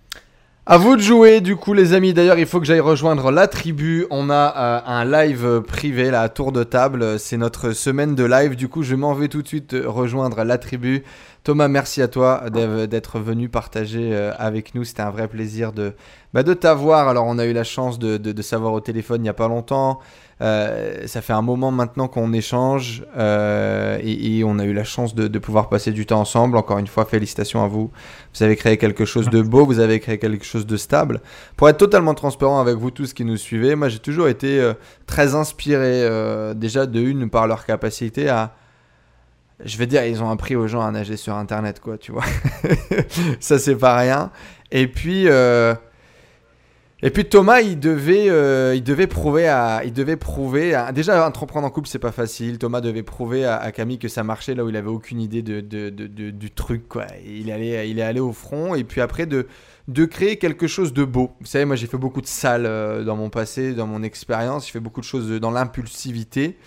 À 0.69 0.77
vous 0.77 0.97
de 0.97 1.01
jouer, 1.01 1.39
du 1.39 1.55
coup, 1.55 1.71
les 1.71 1.93
amis. 1.93 2.13
D'ailleurs, 2.13 2.37
il 2.37 2.45
faut 2.45 2.59
que 2.59 2.65
j'aille 2.65 2.81
rejoindre 2.81 3.31
la 3.31 3.47
tribu. 3.47 4.05
On 4.09 4.29
a 4.29 4.53
euh, 4.57 4.79
un 4.85 5.05
live 5.05 5.45
euh, 5.45 5.61
privé, 5.61 6.11
là, 6.11 6.27
tour 6.27 6.51
de 6.51 6.65
table. 6.65 7.17
C'est 7.19 7.37
notre 7.37 7.71
semaine 7.71 8.15
de 8.15 8.25
live. 8.25 8.57
Du 8.57 8.67
coup, 8.67 8.83
je 8.83 8.93
m'en 8.95 9.13
vais 9.13 9.29
tout 9.29 9.41
de 9.41 9.47
suite 9.47 9.75
euh, 9.75 9.87
rejoindre 9.87 10.43
la 10.43 10.57
tribu. 10.57 11.05
Thomas, 11.45 11.69
merci 11.69 12.01
à 12.01 12.09
toi 12.09 12.49
d'être 12.49 13.19
venu 13.19 13.47
partager 13.47 14.13
avec 14.37 14.75
nous. 14.75 14.83
C'était 14.83 15.03
un 15.03 15.09
vrai 15.09 15.29
plaisir 15.29 15.71
de, 15.71 15.93
bah, 16.33 16.43
de 16.43 16.53
t'avoir. 16.53 17.07
Alors, 17.07 17.23
on 17.27 17.39
a 17.39 17.45
eu 17.45 17.53
la 17.53 17.63
chance 17.63 17.97
de 17.97 18.41
savoir 18.41 18.73
au 18.73 18.81
téléphone 18.81 19.21
il 19.21 19.23
n'y 19.23 19.29
a 19.29 19.33
pas 19.33 19.47
longtemps. 19.47 20.01
Euh, 20.39 21.07
ça 21.07 21.21
fait 21.21 21.33
un 21.33 21.41
moment 21.41 21.71
maintenant 21.71 22.07
qu'on 22.07 22.31
échange 22.31 23.03
euh, 23.17 23.97
et, 24.03 24.43
on 24.43 24.59
a 24.59 24.65
eu 24.65 24.73
la 24.73 24.83
chance 24.83 25.15
de, 25.15 25.39
pouvoir 25.39 25.69
passer 25.69 25.91
du 25.91 26.05
temps 26.05 26.19
ensemble. 26.19 26.57
Encore 26.57 26.77
une 26.77 26.87
fois, 26.87 27.05
félicitations 27.05 27.63
à 27.63 27.67
vous. 27.67 27.91
Vous 28.35 28.43
avez 28.43 28.55
créé 28.55 28.77
quelque 28.77 29.05
chose 29.05 29.29
de 29.29 29.41
beau, 29.41 29.65
vous 29.65 29.79
avez 29.79 29.99
créé 29.99 30.19
quelque 30.19 30.45
chose 30.45 30.65
de 30.65 30.77
stable. 30.77 31.21
Pour 31.55 31.69
être 31.69 31.77
totalement 31.77 32.13
transparent 32.13 32.59
avec 32.59 32.75
vous 32.75 32.91
tous 32.91 33.13
qui 33.13 33.25
nous 33.25 33.37
suivez, 33.37 33.75
moi 33.75 33.89
j'ai 33.89 33.99
toujours 33.99 34.27
été 34.27 34.59
euh, 34.59 34.73
très 35.07 35.35
inspiré 35.35 36.07
déjà 36.55 36.85
de 36.85 36.99
une 36.99 37.29
par 37.29 37.47
leur 37.47 37.65
capacité 37.65 38.29
à... 38.29 38.53
Je 39.65 39.77
vais 39.77 39.87
dire, 39.87 40.05
ils 40.05 40.21
ont 40.21 40.29
appris 40.29 40.55
aux 40.55 40.67
gens 40.67 40.81
à 40.81 40.91
nager 40.91 41.17
sur 41.17 41.33
Internet, 41.33 41.79
quoi, 41.79 41.97
tu 41.97 42.11
vois. 42.11 42.25
Ça, 43.39 43.57
c'est 43.57 43.75
pas 43.75 43.97
rien. 43.97 44.29
Et 44.71 44.87
puis, 44.87 45.27
et 47.03 47.11
puis 47.11 47.25
Thomas, 47.25 47.61
il 47.61 47.79
devait, 47.79 48.27
euh, 48.29 48.73
il 48.75 48.83
devait 48.83 49.05
prouver 49.05 49.47
à, 49.47 49.81
il 49.85 49.93
devait 49.93 50.15
prouver, 50.17 50.75
déjà 50.95 51.27
entreprendre 51.27 51.67
en 51.67 51.69
couple, 51.69 51.87
c'est 51.87 51.99
pas 51.99 52.11
facile. 52.11 52.57
Thomas 52.57 52.81
devait 52.81 53.03
prouver 53.03 53.45
à, 53.45 53.71
Camille 53.71 53.99
que 53.99 54.07
ça 54.07 54.23
marchait 54.23 54.55
là 54.55 54.65
où 54.65 54.69
il 54.69 54.75
avait 54.75 54.89
aucune 54.89 55.21
idée 55.21 55.43
de, 55.43 55.61
de- 55.61 55.89
de- 55.91 56.07
de- 56.07 56.31
du 56.31 56.49
truc, 56.49 56.87
quoi. 56.87 57.05
Il 57.25 57.51
allait, 57.51 57.89
il 57.89 57.99
est 57.99 58.03
allé 58.03 58.19
au 58.19 58.33
front 58.33 58.73
et 58.73 58.83
puis 58.83 58.99
après 59.01 59.27
de, 59.27 59.45
de 59.87 60.05
créer 60.05 60.37
quelque 60.37 60.65
chose 60.65 60.91
de 60.91 61.03
beau. 61.05 61.31
Vous 61.39 61.45
savez, 61.45 61.65
moi 61.65 61.75
j'ai 61.75 61.85
fait 61.87 61.97
beaucoup 61.97 62.21
de 62.21 62.25
salles 62.27 62.65
euh, 62.65 63.03
dans 63.03 63.15
mon 63.15 63.29
passé, 63.29 63.73
dans 63.73 63.85
mon 63.87 64.01
expérience. 64.01 64.65
J'ai 64.65 64.71
fait 64.71 64.79
beaucoup 64.79 65.01
de 65.01 65.05
choses 65.05 65.29
dans 65.39 65.51
l'impulsivité. 65.51 66.57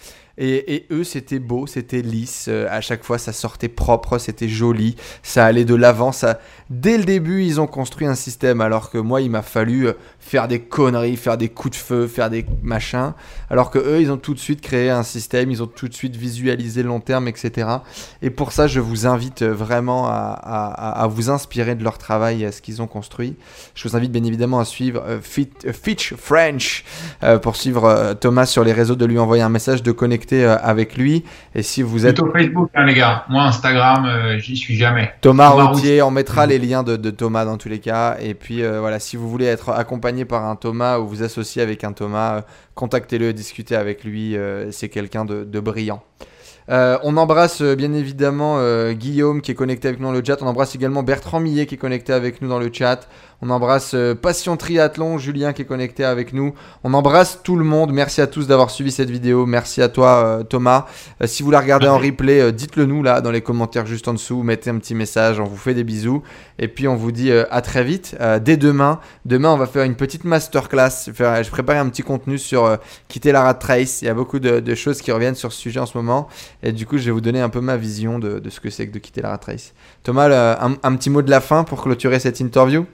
Et, 0.43 0.75
et 0.75 0.87
eux, 0.91 1.05
c'était 1.05 1.39
beau, 1.39 1.67
c'était 1.67 2.01
lisse. 2.01 2.47
euh, 2.49 2.67
à 2.71 2.81
chaque 2.81 3.05
fois, 3.05 3.19
ça 3.19 3.33
sortait 3.33 3.69
propre, 3.69 4.17
c'était 4.19 4.49
joli. 4.49 4.97
Ça 5.23 5.45
allait 5.45 5.67
de 5.67 5.75
l'avant. 5.75 6.12
Ça... 6.12 6.41
Dès 6.71 6.97
le 6.97 7.05
début, 7.05 7.45
ils 7.45 7.61
ont 7.61 7.67
construit 7.67 8.07
un 8.07 8.15
système. 8.15 8.62
Alors 8.62 8.91
que 8.91 8.97
moi, 8.97 9.21
il 9.21 9.31
m'a 9.31 9.43
fallu 9.43 9.87
euh, 9.89 9.93
faire 10.19 10.49
des 10.49 10.61
conneries, 10.61 11.17
faire 11.19 11.37
des 11.37 11.51
coups 11.51 11.77
de 11.77 11.83
feu, 11.83 12.07
faire 12.07 12.31
des 12.31 12.47
machins. 12.62 13.12
Alors 13.51 13.71
que 13.71 13.79
eux, 13.79 14.01
ils 14.01 14.11
ont 14.11 14.17
tout 14.17 14.33
de 14.33 14.39
suite 14.39 14.62
créé 14.62 14.89
un 14.89 15.03
système. 15.03 15.51
Ils 15.51 15.62
ont 15.62 15.67
tout 15.67 15.89
de 15.89 15.95
suite 15.95 16.17
visualisé 16.17 16.83
long 16.83 17.01
terme, 17.01 17.29
etc. 17.29 17.69
Et 18.23 18.31
pour 18.31 18.53
ça, 18.53 18.67
je 18.67 18.81
vous 18.81 19.07
invite 19.07 19.43
euh, 19.43 19.53
vraiment 19.53 20.07
à, 20.09 20.12
à- 21.03 21.07
vous 21.07 21.29
inspirer 21.29 21.75
de 21.75 21.85
leur 21.85 21.99
travail, 21.99 22.47
à 22.47 22.53
ce 22.53 22.62
qu'ils 22.62 22.81
ont 22.81 22.87
construit. 22.87 23.35
Je 23.75 23.87
vous 23.87 23.95
invite 23.97 24.11
bien 24.12 24.25
évidemment 24.25 24.61
à 24.61 24.65
suivre 24.65 25.03
Fit- 25.23 25.51
Fitch 25.73 26.15
French 26.15 26.85
pour 27.43 27.57
suivre 27.57 28.15
Thomas 28.21 28.47
sur 28.47 28.65
les 28.65 28.73
réseaux, 28.73 28.95
de 28.95 29.05
lui 29.05 29.19
envoyer 29.19 29.43
un 29.43 29.49
message, 29.49 29.83
de 29.83 29.93
connecter 29.93 30.30
euh, 30.32 30.57
avec 30.62 30.97
lui. 30.97 31.24
Et 31.55 31.62
si 31.62 31.82
vous 31.82 32.07
êtes 32.07 32.16
plutôt 32.16 32.32
Facebook 32.32 32.70
hein, 32.74 32.85
les 32.86 32.94
gars 32.94 33.24
moi 33.28 33.44
Instagram 33.44 34.05
euh, 34.07 34.39
j'y 34.39 34.57
suis 34.57 34.77
jamais 34.77 35.12
Thomas 35.20 35.51
Thomas 35.51 35.65
Routier, 35.65 36.02
on 36.02 36.11
mettra 36.11 36.47
les 36.47 36.59
liens 36.59 36.82
de, 36.82 36.97
de 36.97 37.11
Thomas 37.11 37.44
dans 37.44 37.57
tous 37.57 37.69
les 37.69 37.78
cas. 37.78 38.16
Et 38.20 38.35
puis 38.35 38.62
euh, 38.62 38.81
voilà, 38.81 38.98
si 38.98 39.16
vous 39.16 39.28
voulez 39.28 39.47
être 39.47 39.70
accompagné 39.70 40.24
par 40.24 40.44
un 40.44 40.57
Thomas 40.57 40.98
ou 40.98 41.07
vous 41.07 41.23
associer 41.23 41.62
avec 41.62 41.85
un 41.85 41.93
Thomas, 41.93 42.36
euh, 42.36 42.40
contactez-le, 42.74 43.32
discutez 43.32 43.77
avec 43.77 44.05
lui. 44.05 44.36
C'est 44.70 44.89
quelqu'un 44.89 45.24
de, 45.24 45.44
de 45.44 45.61
brillant. 45.61 46.02
Euh, 46.70 46.98
on 47.02 47.16
embrasse 47.16 47.62
euh, 47.62 47.74
bien 47.74 47.93
évidemment 47.93 48.59
euh, 48.59 48.93
Guillaume 48.93 49.40
qui 49.40 49.51
est 49.51 49.55
connecté 49.57 49.89
avec 49.89 49.98
nous 49.98 50.07
dans 50.07 50.12
le 50.12 50.23
chat. 50.24 50.40
On 50.40 50.47
embrasse 50.47 50.74
également 50.77 51.02
Bertrand 51.02 51.40
Millet 51.40 51.66
qui 51.66 51.74
est 51.74 51.78
connecté 51.78 52.12
avec 52.12 52.40
nous 52.43 52.48
dans 52.48 52.61
le 52.61 52.70
chat. 52.73 53.09
On 53.43 53.49
embrasse 53.49 53.93
euh, 53.95 54.15
Passion 54.15 54.59
Triathlon, 54.59 55.17
Julien 55.17 55.55
qui 55.55 55.62
est 55.62 55.65
connecté 55.65 56.05
avec 56.05 56.35
nous. 56.35 56.53
On 56.85 56.93
embrasse 56.93 57.41
tout 57.43 57.57
le 57.57 57.65
monde. 57.65 57.91
Merci 57.91 58.21
à 58.21 58.27
tous 58.27 58.47
d'avoir 58.47 58.71
suivi 58.71 58.91
cette 58.91 59.09
vidéo. 59.09 59.47
Merci 59.47 59.81
à 59.81 59.89
toi 59.89 60.25
euh, 60.25 60.43
Thomas. 60.43 60.87
Euh, 61.23 61.27
si 61.27 61.43
vous 61.43 61.51
la 61.51 61.61
regardez 61.61 61.89
en 61.89 61.97
replay, 61.97 62.53
dites-le 62.53 62.85
nous 62.85 63.03
là 63.03 63.23
dans 63.23 63.31
les 63.31 63.41
commentaires 63.41 63.87
juste 63.87 64.09
en 64.09 64.12
dessous. 64.12 64.43
Mettez 64.43 64.69
un 64.69 64.77
petit 64.77 64.95
message. 64.95 65.41
On 65.41 65.45
vous 65.45 65.57
fait 65.57 65.73
des 65.73 65.85
bisous. 65.85 66.23
Et 66.59 66.69
puis 66.69 66.87
on 66.87 66.97
vous 66.97 67.12
dit 67.12 67.33
à 67.33 67.62
très 67.62 67.83
vite. 67.83 68.15
Dès 68.43 68.59
demain. 68.59 69.01
Demain, 69.25 69.51
on 69.51 69.57
va 69.57 69.67
faire 69.67 69.85
une 69.85 69.95
petite 69.95 70.25
masterclass. 70.25 71.07
Je 71.07 71.51
prépare 71.51 71.79
un 71.79 71.89
petit 71.89 72.03
contenu 72.03 72.37
sur 72.37 72.79
quitter 73.09 73.33
la 73.33 73.43
rat 73.43 73.59
race. 73.62 74.03
Il 74.03 74.05
y 74.05 74.09
a 74.09 74.15
beaucoup 74.15 74.39
de, 74.39 74.61
de 74.61 74.75
choses 74.75 75.01
qui 75.01 75.12
reviennent 75.12 75.35
sur 75.35 75.53
ce 75.53 75.59
sujet 75.59 75.81
en 75.81 75.87
ce 75.87 75.97
moment. 75.97 76.29
Et 76.62 76.73
du 76.73 76.85
coup, 76.85 76.99
je 76.99 77.05
vais 77.05 77.11
vous 77.11 77.23
donner 77.23 77.41
un 77.41 77.49
peu 77.49 77.62
ma 77.62 77.79
vision 77.79 78.19
de, 78.19 78.39
de 78.39 78.51
ce 78.51 78.61
que 78.61 78.69
c'est 78.69 78.87
que 78.87 78.93
de 78.93 78.99
quitter 78.99 79.23
la 79.23 79.31
rat 79.31 79.41
race. 79.47 79.73
Thomas, 80.03 80.59
un 80.61 80.97
petit 80.97 81.09
mot 81.09 81.23
de 81.23 81.31
la 81.31 81.41
fin 81.41 81.65
pour 81.65 81.83
clôturer 81.83 82.19
cette 82.19 82.41
interview? 82.41 82.85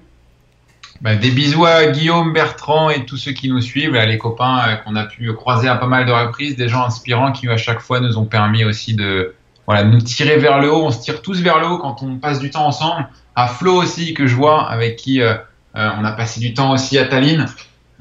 Bah, 1.01 1.15
des 1.15 1.31
bisous 1.31 1.65
à 1.67 1.87
Guillaume, 1.87 2.33
Bertrand 2.33 2.91
et 2.91 3.05
tous 3.05 3.17
ceux 3.17 3.33
qui 3.33 3.49
nous 3.49 3.61
suivent, 3.61 3.93
là, 3.93 4.07
les 4.07 4.19
copains 4.19 4.61
euh, 4.69 4.77
qu'on 4.77 4.97
a 4.97 5.05
pu 5.05 5.33
croiser 5.33 5.69
à 5.69 5.77
pas 5.77 5.87
mal 5.87 6.07
de 6.07 6.13
reprises, 6.13 6.57
des 6.57 6.69
gens 6.69 6.85
inspirants 6.85 7.33
qui 7.33 7.49
à 7.49 7.57
chaque 7.57 7.81
fois 7.81 8.01
nous 8.01 8.19
ont 8.19 8.25
permis 8.25 8.65
aussi 8.65 8.95
de 8.95 9.35
voilà, 9.67 9.85
nous 9.85 10.01
tirer 10.01 10.39
vers 10.39 10.61
le 10.61 10.73
haut. 10.73 10.85
On 10.85 10.91
se 10.91 11.01
tire 11.01 11.23
tous 11.23 11.41
vers 11.41 11.59
le 11.59 11.67
haut 11.67 11.79
quand 11.79 12.03
on 12.03 12.17
passe 12.17 12.39
du 12.39 12.51
temps 12.51 12.67
ensemble. 12.67 13.09
À 13.35 13.49
Flo 13.49 13.75
aussi 13.75 14.15
que 14.15 14.27
je 14.27 14.35
vois, 14.35 14.69
avec 14.71 14.97
qui 14.97 15.21
euh, 15.21 15.35
euh, 15.77 15.91
on 15.99 16.05
a 16.05 16.13
passé 16.13 16.41
du 16.41 16.55
temps 16.55 16.73
aussi 16.73 16.99
à 16.99 17.05
Tallinn. 17.05 17.47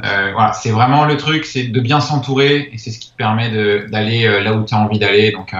Euh, 0.03 0.31
voilà, 0.33 0.53
c'est 0.53 0.71
vraiment 0.71 1.05
le 1.05 1.15
truc, 1.17 1.45
c'est 1.45 1.63
de 1.63 1.79
bien 1.79 2.01
s'entourer 2.01 2.69
et 2.71 2.77
c'est 2.77 2.91
ce 2.91 2.99
qui 2.99 3.11
te 3.11 3.15
permet 3.15 3.49
d'aller 3.87 4.25
euh, 4.25 4.41
là 4.41 4.53
où 4.53 4.65
tu 4.65 4.75
as 4.75 4.77
envie 4.77 4.99
d'aller. 4.99 5.31
Donc 5.31 5.53
euh, 5.53 5.57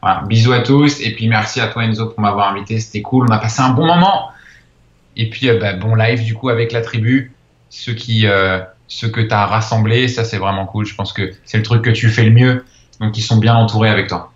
voilà, 0.00 0.22
bisous 0.28 0.52
à 0.52 0.60
tous 0.60 1.00
et 1.00 1.12
puis 1.12 1.28
merci 1.28 1.60
à 1.60 1.66
toi 1.66 1.84
Enzo 1.84 2.06
pour 2.06 2.20
m'avoir 2.20 2.52
invité, 2.52 2.78
c'était 2.78 3.02
cool, 3.02 3.26
on 3.28 3.32
a 3.32 3.38
passé 3.38 3.62
un 3.62 3.70
bon 3.70 3.86
moment. 3.86 4.30
Et 5.16 5.30
puis, 5.30 5.48
euh, 5.48 5.58
bah, 5.58 5.72
bon 5.74 5.94
live 5.94 6.24
du 6.24 6.34
coup 6.34 6.48
avec 6.48 6.72
la 6.72 6.80
tribu, 6.80 7.32
ceux 7.70 7.94
qui, 7.94 8.26
euh, 8.26 8.60
ceux 8.86 9.08
que 9.08 9.20
tu 9.20 9.32
as 9.32 9.46
rassemblés, 9.46 10.08
ça 10.08 10.24
c'est 10.24 10.38
vraiment 10.38 10.66
cool. 10.66 10.86
Je 10.86 10.94
pense 10.94 11.12
que 11.12 11.32
c'est 11.44 11.56
le 11.56 11.64
truc 11.64 11.82
que 11.82 11.90
tu 11.90 12.08
fais 12.08 12.24
le 12.24 12.30
mieux, 12.30 12.64
donc 13.00 13.16
ils 13.18 13.22
sont 13.22 13.36
bien 13.36 13.54
entourés 13.54 13.90
avec 13.90 14.08
toi. 14.08 14.32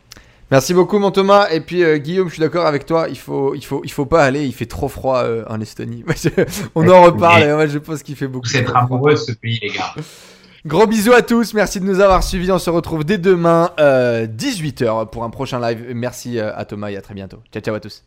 Merci 0.51 0.73
beaucoup 0.73 0.99
mon 0.99 1.11
Thomas. 1.11 1.49
Et 1.51 1.61
puis 1.61 1.85
euh, 1.85 1.99
Guillaume 1.99 2.29
je 2.29 2.35
suis 2.35 2.41
d'accord 2.41 2.67
avec 2.67 2.87
toi. 2.87 3.07
Il 3.09 3.19
faut 3.19 3.55
il 3.55 3.65
faut 3.65 3.83
il 3.85 3.91
faut 3.91 4.07
pas 4.07 4.25
aller. 4.25 4.45
Il 4.45 4.53
fait 4.53 4.67
trop 4.67 4.89
froid 4.89 5.19
euh, 5.19 5.45
en 5.49 5.61
Estonie. 5.61 6.05
On 6.75 6.89
en 6.89 7.03
reparle. 7.03 7.43
et 7.43 7.53
moi 7.53 7.67
je 7.67 7.79
pense 7.79 8.03
qu'il 8.03 8.17
fait 8.17 8.29
beaucoup 8.29 8.49
Vous 8.49 8.57
êtes 8.57 8.71
amoureux 8.75 9.13
de 9.13 9.17
ce 9.17 9.33
pays, 9.33 9.59
les 9.63 9.69
gars. 9.69 9.95
Gros 10.67 10.87
bisous 10.87 11.13
à 11.13 11.23
tous. 11.23 11.55
Merci 11.55 11.81
de 11.81 11.85
nous 11.85 12.01
avoir 12.01 12.25
suivis. 12.25 12.51
On 12.51 12.59
se 12.59 12.69
retrouve 12.71 13.05
dès 13.05 13.19
demain 13.19 13.71
18h 13.79 15.09
pour 15.09 15.23
un 15.23 15.31
prochain 15.31 15.61
live. 15.61 15.93
Merci 15.95 16.41
à 16.41 16.65
Thomas 16.65 16.91
et 16.91 16.97
à 16.97 17.01
très 17.01 17.15
bientôt. 17.15 17.39
Ciao 17.53 17.63
ciao 17.63 17.75
à 17.77 17.81
tous. 17.81 18.05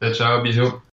Ciao, 0.00 0.14
ciao, 0.14 0.42
bisous. 0.42 0.80